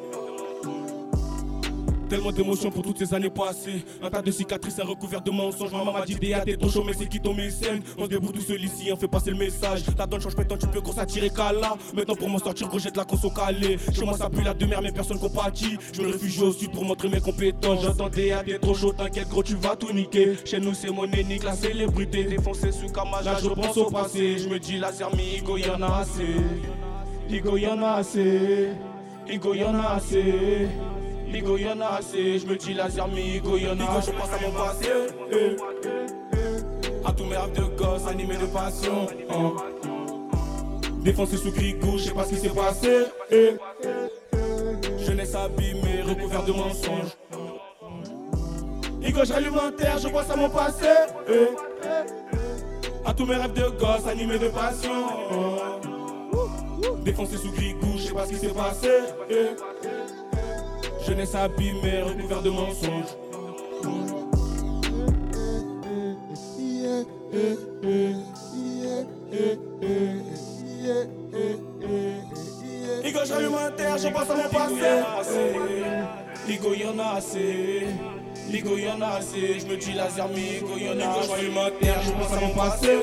Tellement 2.11 2.33
d'émotions 2.33 2.69
pour 2.69 2.83
toutes 2.83 2.97
ces 2.97 3.13
années 3.13 3.29
passées. 3.29 3.85
Un 4.03 4.09
tas 4.09 4.21
de 4.21 4.31
cicatrices, 4.31 4.77
un 4.81 4.83
recouvert 4.83 5.21
de 5.21 5.31
mensonges. 5.31 5.71
Maman 5.71 5.93
m'a 5.93 6.01
dit 6.01 6.15
DA, 6.15 6.41
t'es 6.41 6.57
trop 6.57 6.69
chaud, 6.69 6.83
mais 6.85 6.91
c'est 6.91 7.07
qui 7.07 7.21
ton 7.21 7.33
mécène? 7.33 7.81
On 7.97 8.03
se 8.03 8.09
débrouille 8.09 8.33
tout 8.33 8.41
seul 8.41 8.61
ici, 8.61 8.89
on 8.91 8.97
fait 8.97 9.07
passer 9.07 9.31
le 9.31 9.37
message. 9.37 9.83
La 9.97 10.05
donne 10.05 10.19
change 10.19 10.35
maintenant, 10.35 10.57
tu 10.57 10.67
peux 10.67 10.81
gros 10.81 10.91
s'attirer 10.91 11.29
qu'à 11.29 11.53
là. 11.53 11.77
Maintenant 11.93 12.15
pour 12.15 12.27
m'en 12.27 12.39
sortir, 12.39 12.67
gros, 12.67 12.79
jette 12.79 12.97
la 12.97 13.05
conso 13.05 13.29
calée. 13.29 13.77
Chez 13.95 14.03
moi, 14.03 14.17
ça 14.17 14.29
pue 14.29 14.43
la 14.43 14.53
demeure, 14.53 14.81
mais 14.81 14.91
personne 14.91 15.19
compatit. 15.19 15.77
Je 15.93 16.01
me 16.01 16.11
réfugie 16.11 16.43
au 16.43 16.51
sud 16.51 16.73
pour 16.73 16.83
montrer 16.83 17.07
mes 17.07 17.21
compétences. 17.21 17.81
J'entends 17.81 18.09
DA, 18.09 18.43
t'es 18.43 18.59
trop 18.59 18.75
chaud, 18.75 18.91
t'inquiète, 18.91 19.29
gros, 19.29 19.43
tu 19.43 19.55
vas 19.55 19.77
tout 19.77 19.93
niquer. 19.93 20.35
Chez 20.43 20.59
nous, 20.59 20.73
c'est 20.73 20.89
mon 20.89 21.09
énique, 21.09 21.45
la 21.45 21.53
célébrité. 21.53 22.25
Défoncé 22.25 22.73
sous 22.73 22.89
Kamala, 22.89 23.37
je 23.41 23.47
pense 23.47 23.77
au 23.77 23.89
passé. 23.89 24.37
Je 24.37 24.49
me 24.49 24.59
dis, 24.59 24.77
la 24.79 24.91
Zermi, 24.91 25.37
Igo, 25.37 25.55
y'en 25.55 25.81
a 25.81 25.99
assez. 25.99 26.35
Igo, 27.29 27.55
y'en 27.55 27.81
a 27.81 27.91
assez. 27.91 28.67
Igo, 29.29 29.53
y'en 29.53 29.75
a 29.75 29.93
assez. 29.93 30.67
Y'en 31.39 31.79
a 31.79 31.97
assez. 31.99 32.39
Je 32.39 32.45
me 32.45 32.55
dis, 32.57 32.73
la 32.73 32.89
Zermi, 32.89 33.35
Igo, 33.37 33.57
y'en 33.57 33.71
a 33.79 34.01
je 34.01 34.11
pense 34.11 34.29
à 34.33 34.39
mon 34.45 34.51
passé. 34.51 34.89
eh. 35.31 35.55
À 37.05 37.11
tous 37.13 37.23
mes 37.25 37.37
rêves 37.37 37.53
de 37.53 37.63
gosse, 37.77 38.05
animés 38.07 38.35
de 38.37 38.45
passion. 38.47 39.07
hein. 39.29 39.53
Défoncé 41.03 41.37
sous 41.37 41.51
grigou, 41.51 41.97
je 41.97 42.05
sais 42.05 42.11
pas 42.11 42.25
ce 42.25 42.29
qui 42.29 42.35
s'est 42.37 42.49
passé. 42.49 43.05
eh. 43.31 43.55
Jeunesse 44.99 45.33
abîmée, 45.35 46.01
recouvert 46.07 46.43
de 46.43 46.51
mensonges. 46.51 47.15
Igo, 49.01 49.21
j'allume 49.23 49.57
un 49.57 49.71
terre, 49.71 49.97
je 49.99 50.07
pense 50.09 50.29
à 50.29 50.35
mon 50.35 50.49
passé. 50.49 50.85
eh. 51.29 53.07
À 53.07 53.13
tous 53.13 53.25
mes 53.25 53.35
rêves 53.35 53.53
de 53.53 53.69
gosse, 53.79 54.05
animés 54.07 54.37
de 54.39 54.49
passion. 54.49 55.07
Défoncé 57.03 57.37
sous 57.37 57.51
grigou, 57.51 57.93
je 57.97 58.03
sais 58.07 58.13
pas 58.13 58.25
ce 58.25 58.29
qui 58.31 58.37
s'est 58.37 58.49
passé. 58.49 58.89
Jeunesse 61.05 61.35
abîmée, 61.35 62.01
recouvert 62.03 62.41
de 62.41 62.49
mensonges. 62.49 63.15
Igo, 73.03 73.19
j'allume 73.25 73.55
un 73.55 73.71
terre, 73.71 73.97
je 73.97 74.07
pense 74.07 74.29
à 74.29 74.35
mon 74.35 74.49
passé. 74.49 75.03
Igo, 76.47 76.73
y'en 76.73 76.99
a 76.99 77.17
assez. 77.17 77.87
Igo, 78.51 78.77
y'en 78.77 79.01
a 79.01 79.17
assez. 79.17 79.59
Je 79.59 79.65
me 79.65 79.77
dis 79.77 79.93
la 79.93 80.09
Zermi, 80.09 80.57
Igo, 80.57 80.77
y'en 80.77 80.99
a 80.99 81.19
assez. 81.19 81.29
J'allume 81.29 81.57
un 81.57 81.71
terre, 81.79 82.01
je 82.03 82.11
pense 82.11 82.33
à 82.33 82.39
mon 82.39 82.53
passé. 82.53 82.99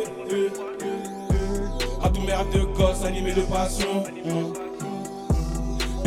Mes 2.27 2.35
rêves 2.35 2.53
de 2.53 2.65
gosse, 2.77 3.05
animés 3.07 3.33
de 3.33 3.41
passion. 3.43 4.03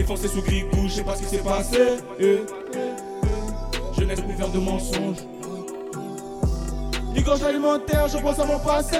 Défoncé 0.02 0.28
sous 0.30 0.41
grigou, 0.41 0.88
je 0.88 0.93
sais 0.95 1.04
pas 1.04 1.16
ce 1.16 1.22
qui 1.22 1.30
s'est 1.30 1.43
passé. 1.43 1.78
Jeunesse 3.95 4.22
couvert 4.22 4.49
de 4.49 4.58
mensonges. 4.58 5.18
Igo, 7.16 7.32
j'allume 7.39 7.66
un 7.66 7.78
terre, 7.78 8.08
je 8.08 8.18
pense 8.18 8.39
à 8.39 8.45
mon 8.45 8.58
passé. 8.58 8.97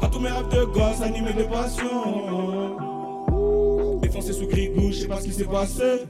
À 0.00 0.06
tous 0.06 0.20
mes 0.20 0.28
rêves 0.28 0.48
de 0.50 0.64
gosse, 0.66 1.00
animés 1.02 1.32
de 1.32 1.42
passion. 1.42 2.76
Défoncé 4.02 4.32
sous 4.32 4.46
grigou, 4.46 4.92
je 4.92 4.98
sais 5.00 5.08
pas 5.08 5.20
ce 5.20 5.24
qui 5.24 5.32
s'est 5.32 5.46
passé. 5.46 6.02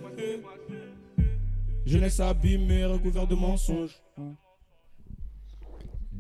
Jeunesse 1.87 2.21
abîmée, 2.21 2.85
recouvert 2.85 3.27
de 3.27 3.37
mensonges. 3.37 3.99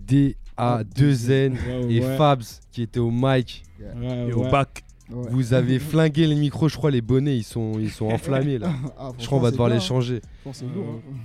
DA2N 0.06 1.52
Ouais, 1.52 1.92
et 1.94 2.00
ouais. 2.00 2.16
Fabs 2.16 2.44
qui 2.72 2.80
étaient 2.80 2.98
au 2.98 3.10
mic. 3.10 3.62
Ouais, 3.78 4.28
Et 4.28 4.32
au 4.32 4.48
bac. 4.48 4.84
Ouais. 5.08 5.28
Vous 5.30 5.54
avez 5.54 5.78
flingué 5.78 6.26
les 6.26 6.34
micros, 6.34 6.68
je 6.68 6.76
crois 6.76 6.90
les 6.90 7.00
bonnets 7.00 7.36
ils 7.36 7.44
sont, 7.44 7.78
ils 7.78 7.90
sont 7.90 8.06
enflammés 8.06 8.58
là. 8.58 8.72
Ah, 8.98 9.12
Je 9.18 9.26
crois 9.26 9.38
on 9.38 9.40
va 9.40 9.50
devoir 9.52 9.68
les 9.68 9.78
changer. 9.78 10.20
hein. 10.44 10.50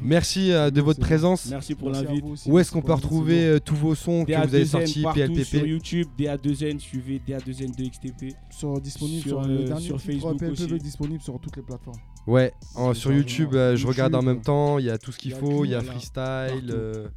Merci 0.03 0.51
euh, 0.51 0.69
de 0.69 0.81
votre 0.81 0.99
présence. 0.99 1.47
Merci 1.49 1.73
pour 1.73 1.89
l'invite. 1.89 2.23
Où 2.45 2.59
est-ce 2.59 2.71
qu'on 2.71 2.81
peut 2.81 2.93
retrouver 2.93 3.43
euh, 3.45 3.59
tous 3.59 3.75
vos 3.75 3.95
sons 3.95 4.23
que 4.25 4.31
vous 4.31 4.37
avez 4.37 4.63
DA2N 4.63 4.67
sortis, 4.67 5.01
partout 5.01 5.43
sur 5.43 5.65
YouTube, 5.65 6.07
DA2N, 6.17 6.79
suivez 6.79 7.21
DA2N 7.27 7.75
de 7.75 7.89
XTP. 7.89 8.35
Sur, 8.51 8.79
disponible 8.79 9.21
Sur, 9.21 9.29
sur, 9.29 9.51
euh, 9.51 9.57
le 9.57 9.63
dernier 9.63 9.85
sur 9.85 9.99
Facebook 9.99 10.41
aussi. 10.43 10.67
disponible 10.77 11.21
sur 11.21 11.39
toutes 11.39 11.55
les 11.57 11.63
plateformes. 11.63 11.97
Ouais, 12.27 12.53
en- 12.75 12.93
sur 12.93 13.11
YouTube, 13.11 13.53
euh, 13.53 13.75
je 13.75 13.87
regarde 13.87 14.13
en 14.15 14.21
même 14.21 14.41
temps, 14.41 14.77
il 14.77 14.85
y 14.85 14.89
a 14.89 14.97
tout 14.97 15.11
ce 15.11 15.17
qu'il 15.17 15.33
faut, 15.33 15.65
il 15.65 15.71
y 15.71 15.75
a 15.75 15.81
freestyle, 15.81 16.69
euh, 16.71 17.07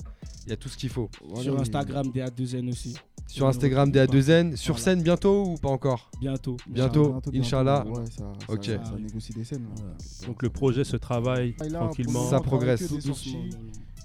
il 0.46 0.50
y 0.50 0.52
a 0.52 0.57
tout 0.57 0.68
ce 0.68 0.76
qu'il 0.76 0.88
faut. 0.88 1.11
Sur 1.36 1.61
Instagram, 1.61 2.07
DA2N 2.12 2.68
aussi. 2.70 2.96
Sur 3.26 3.46
Instagram, 3.46 3.90
DA2N, 3.90 4.57
sur 4.57 4.74
Voilà. 4.74 4.84
scène 4.84 5.02
bientôt 5.02 5.44
ou 5.46 5.55
pas 5.57 5.68
encore? 5.70 6.11
Bientôt. 6.20 6.57
Bientôt, 6.66 7.16
Inch'Allah. 7.34 7.84
Ouais, 7.86 8.07
ça, 8.07 8.32
ça, 8.46 8.52
Ok. 8.52 8.64
ça 8.64 8.96
négocie 8.98 9.32
des 9.32 9.44
scènes. 9.44 9.66
Voilà. 9.76 9.94
Donc 10.26 10.42
le 10.42 10.50
projet 10.50 10.84
se 10.84 10.96
travaille 10.96 11.55
là, 11.68 11.80
tranquillement. 11.80 12.28
Ça 12.30 12.40
progresse. 12.40 12.90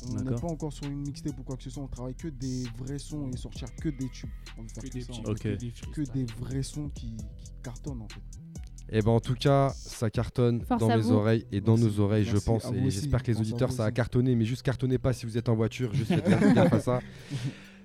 On 0.08 0.14
n'est 0.14 0.24
D'accord. 0.24 0.42
pas 0.42 0.48
encore 0.48 0.72
sur 0.74 0.86
une 0.86 1.02
mixtape 1.02 1.38
ou 1.40 1.44
quoi 1.44 1.58
que 1.58 1.64
ce 1.64 1.70
soit, 1.70 1.84
on 1.84 1.88
travaille 1.88 2.16
que 2.16 2.30
des 2.30 2.64
vrais 2.78 2.98
sons 3.00 3.30
et 3.34 3.38
sortir 3.38 3.68
que 3.82 3.90
des 3.90 4.08
tubes. 4.10 4.30
On 4.58 4.62
veut 4.62 4.68
faire 4.70 4.84
Que 4.84 4.88
que 4.90 4.94
des 4.94 5.02
ça, 5.74 5.92
que 5.94 6.02
des 6.14 6.26
vrais 6.40 6.64
sons 6.64 6.90
qui, 6.96 7.18
qui 7.18 7.52
cartonnent 7.62 8.02
en 8.02 8.08
fait. 8.08 8.22
Et 8.92 9.02
ben 9.02 9.12
en 9.12 9.20
tout 9.20 9.36
cas, 9.36 9.70
ça 9.76 10.10
cartonne 10.10 10.62
Force 10.62 10.80
dans 10.80 10.88
mes 10.90 11.02
vous. 11.02 11.12
oreilles 11.14 11.46
et 11.52 11.62
dans 11.62 11.78
Merci. 11.78 11.98
nos 11.98 12.04
oreilles, 12.04 12.26
je 12.26 12.38
pense. 12.38 12.66
Et 12.74 12.90
j'espère 12.90 13.22
que 13.22 13.32
les 13.32 13.40
auditeurs, 13.40 13.72
ça 13.72 13.86
a 13.86 13.92
cartonné. 13.92 14.36
Mais 14.36 14.46
juste 14.46 14.64
cartonnez 14.64 14.98
pas 14.98 15.14
si 15.14 15.26
vous 15.26 15.38
êtes 15.38 15.48
en 15.50 15.56
voiture. 15.56 15.94
Juste 15.94 16.14
faites 16.14 16.24
gaffe 16.30 16.54
gaffe 16.54 16.74
à 16.74 16.80
ça. 16.80 17.00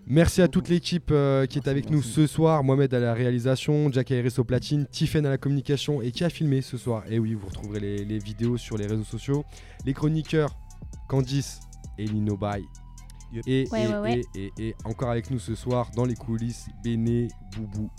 Merci 0.06 0.42
à 0.42 0.48
toute 0.48 0.68
l'équipe 0.68 1.10
euh, 1.10 1.46
qui 1.46 1.58
est 1.58 1.66
Merci, 1.66 1.70
avec 1.70 1.90
nous 1.90 2.02
ce 2.02 2.26
soir. 2.26 2.62
Mohamed 2.62 2.92
à 2.92 3.00
la 3.00 3.14
réalisation, 3.14 3.90
Jack 3.90 4.12
Harris 4.12 4.34
au 4.38 4.44
platine, 4.44 4.86
Tiffen 4.86 5.24
à 5.24 5.30
la 5.30 5.38
communication 5.38 6.02
et 6.02 6.10
qui 6.10 6.24
a 6.24 6.30
filmé 6.30 6.60
ce 6.60 6.76
soir. 6.76 7.04
Et 7.10 7.18
oui, 7.18 7.34
vous 7.34 7.46
retrouverez 7.46 7.80
les, 7.80 8.04
les 8.04 8.18
vidéos 8.18 8.56
sur 8.56 8.76
les 8.76 8.86
réseaux 8.86 9.04
sociaux. 9.04 9.44
Les 9.86 9.94
chroniqueurs, 9.94 10.56
Candice 11.08 11.60
et 11.98 12.04
Lino 12.06 12.36
Bay. 12.36 12.62
Yep. 13.34 13.44
Et, 13.46 13.68
Ouais, 13.72 13.84
et, 13.84 13.86
ouais, 13.88 13.98
ouais. 13.98 14.22
et- 14.34 14.52
et- 14.58 14.68
et 14.68 14.74
encore 14.84 15.10
avec 15.10 15.30
nous 15.30 15.38
ce 15.38 15.54
soir 15.54 15.90
dans 15.96 16.04
les 16.04 16.14
coulisses, 16.14 16.66
Béné, 16.82 17.28
Boubou. 17.56 17.90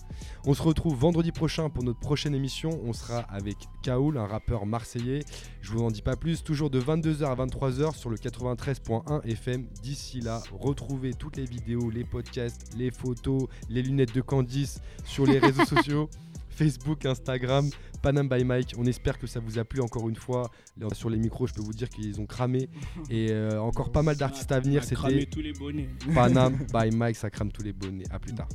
On 0.46 0.54
se 0.54 0.62
retrouve 0.62 0.96
vendredi 0.98 1.32
prochain 1.32 1.70
pour 1.70 1.84
notre 1.84 2.00
prochaine 2.00 2.34
émission. 2.34 2.70
On 2.86 2.94
sera 2.94 3.20
avec 3.20 3.58
Kaoul, 3.84 4.18
un 4.18 4.26
rappeur 4.28 4.66
marseillais. 4.66 5.20
Je 5.62 5.72
vous 5.72 5.82
en 5.84 5.92
dis 5.92 6.02
pas 6.02 6.16
plus. 6.16 6.44
Toujours 6.44 6.70
de 6.70 6.80
22h 6.80 7.26
à 7.26 7.36
23h 7.36 7.96
sur 7.96 8.10
le 8.10 8.18
93.1 8.18 9.22
FM. 9.26 9.68
D'ici 9.84 10.22
là, 10.22 10.42
retrouvez 10.52 11.14
toutes 11.14 11.38
les 11.38 11.46
vidéos, 11.46 11.90
les 11.90 12.04
podcasts, 12.04 12.74
les 12.78 12.92
photos, 12.92 13.48
les 13.70 13.82
lunettes 13.82 14.16
de 14.16 14.22
Candice 14.22 14.80
sur 15.04 15.26
les 15.26 15.40
réseaux 15.40 15.66
sociaux. 15.66 16.10
Facebook, 16.56 17.06
Instagram, 17.06 17.70
Panam 18.02 18.28
by 18.28 18.44
Mike. 18.44 18.74
On 18.78 18.86
espère 18.86 19.20
que 19.20 19.28
ça 19.28 19.40
vous 19.40 19.60
a 19.60 19.66
plu 19.66 19.82
encore 19.82 20.10
une 20.10 20.16
fois. 20.16 20.50
Sur 20.94 21.10
les 21.10 21.18
micros, 21.18 21.48
je 21.48 21.54
peux 21.54 21.62
vous 21.62 21.74
dire 21.74 21.90
qu'ils 21.90 22.20
ont 22.22 22.26
cramé. 22.26 22.70
Et 23.10 23.32
euh, 23.32 23.62
encore 23.62 23.92
pas 23.92 24.02
mal 24.02 24.16
d'artistes 24.16 24.52
à 24.52 24.60
venir. 24.60 24.84
C'était 24.84 25.26
tous 25.26 25.42
les 25.42 25.54
bonnets. 25.54 25.90
Panam 26.14 26.58
by 26.74 26.96
Mike, 26.96 27.18
ça 27.18 27.30
crame 27.30 27.52
tous 27.52 27.64
les 27.64 27.74
bonnets. 27.74 28.06
À 28.10 28.20
plus 28.20 28.34
tard. 28.34 28.48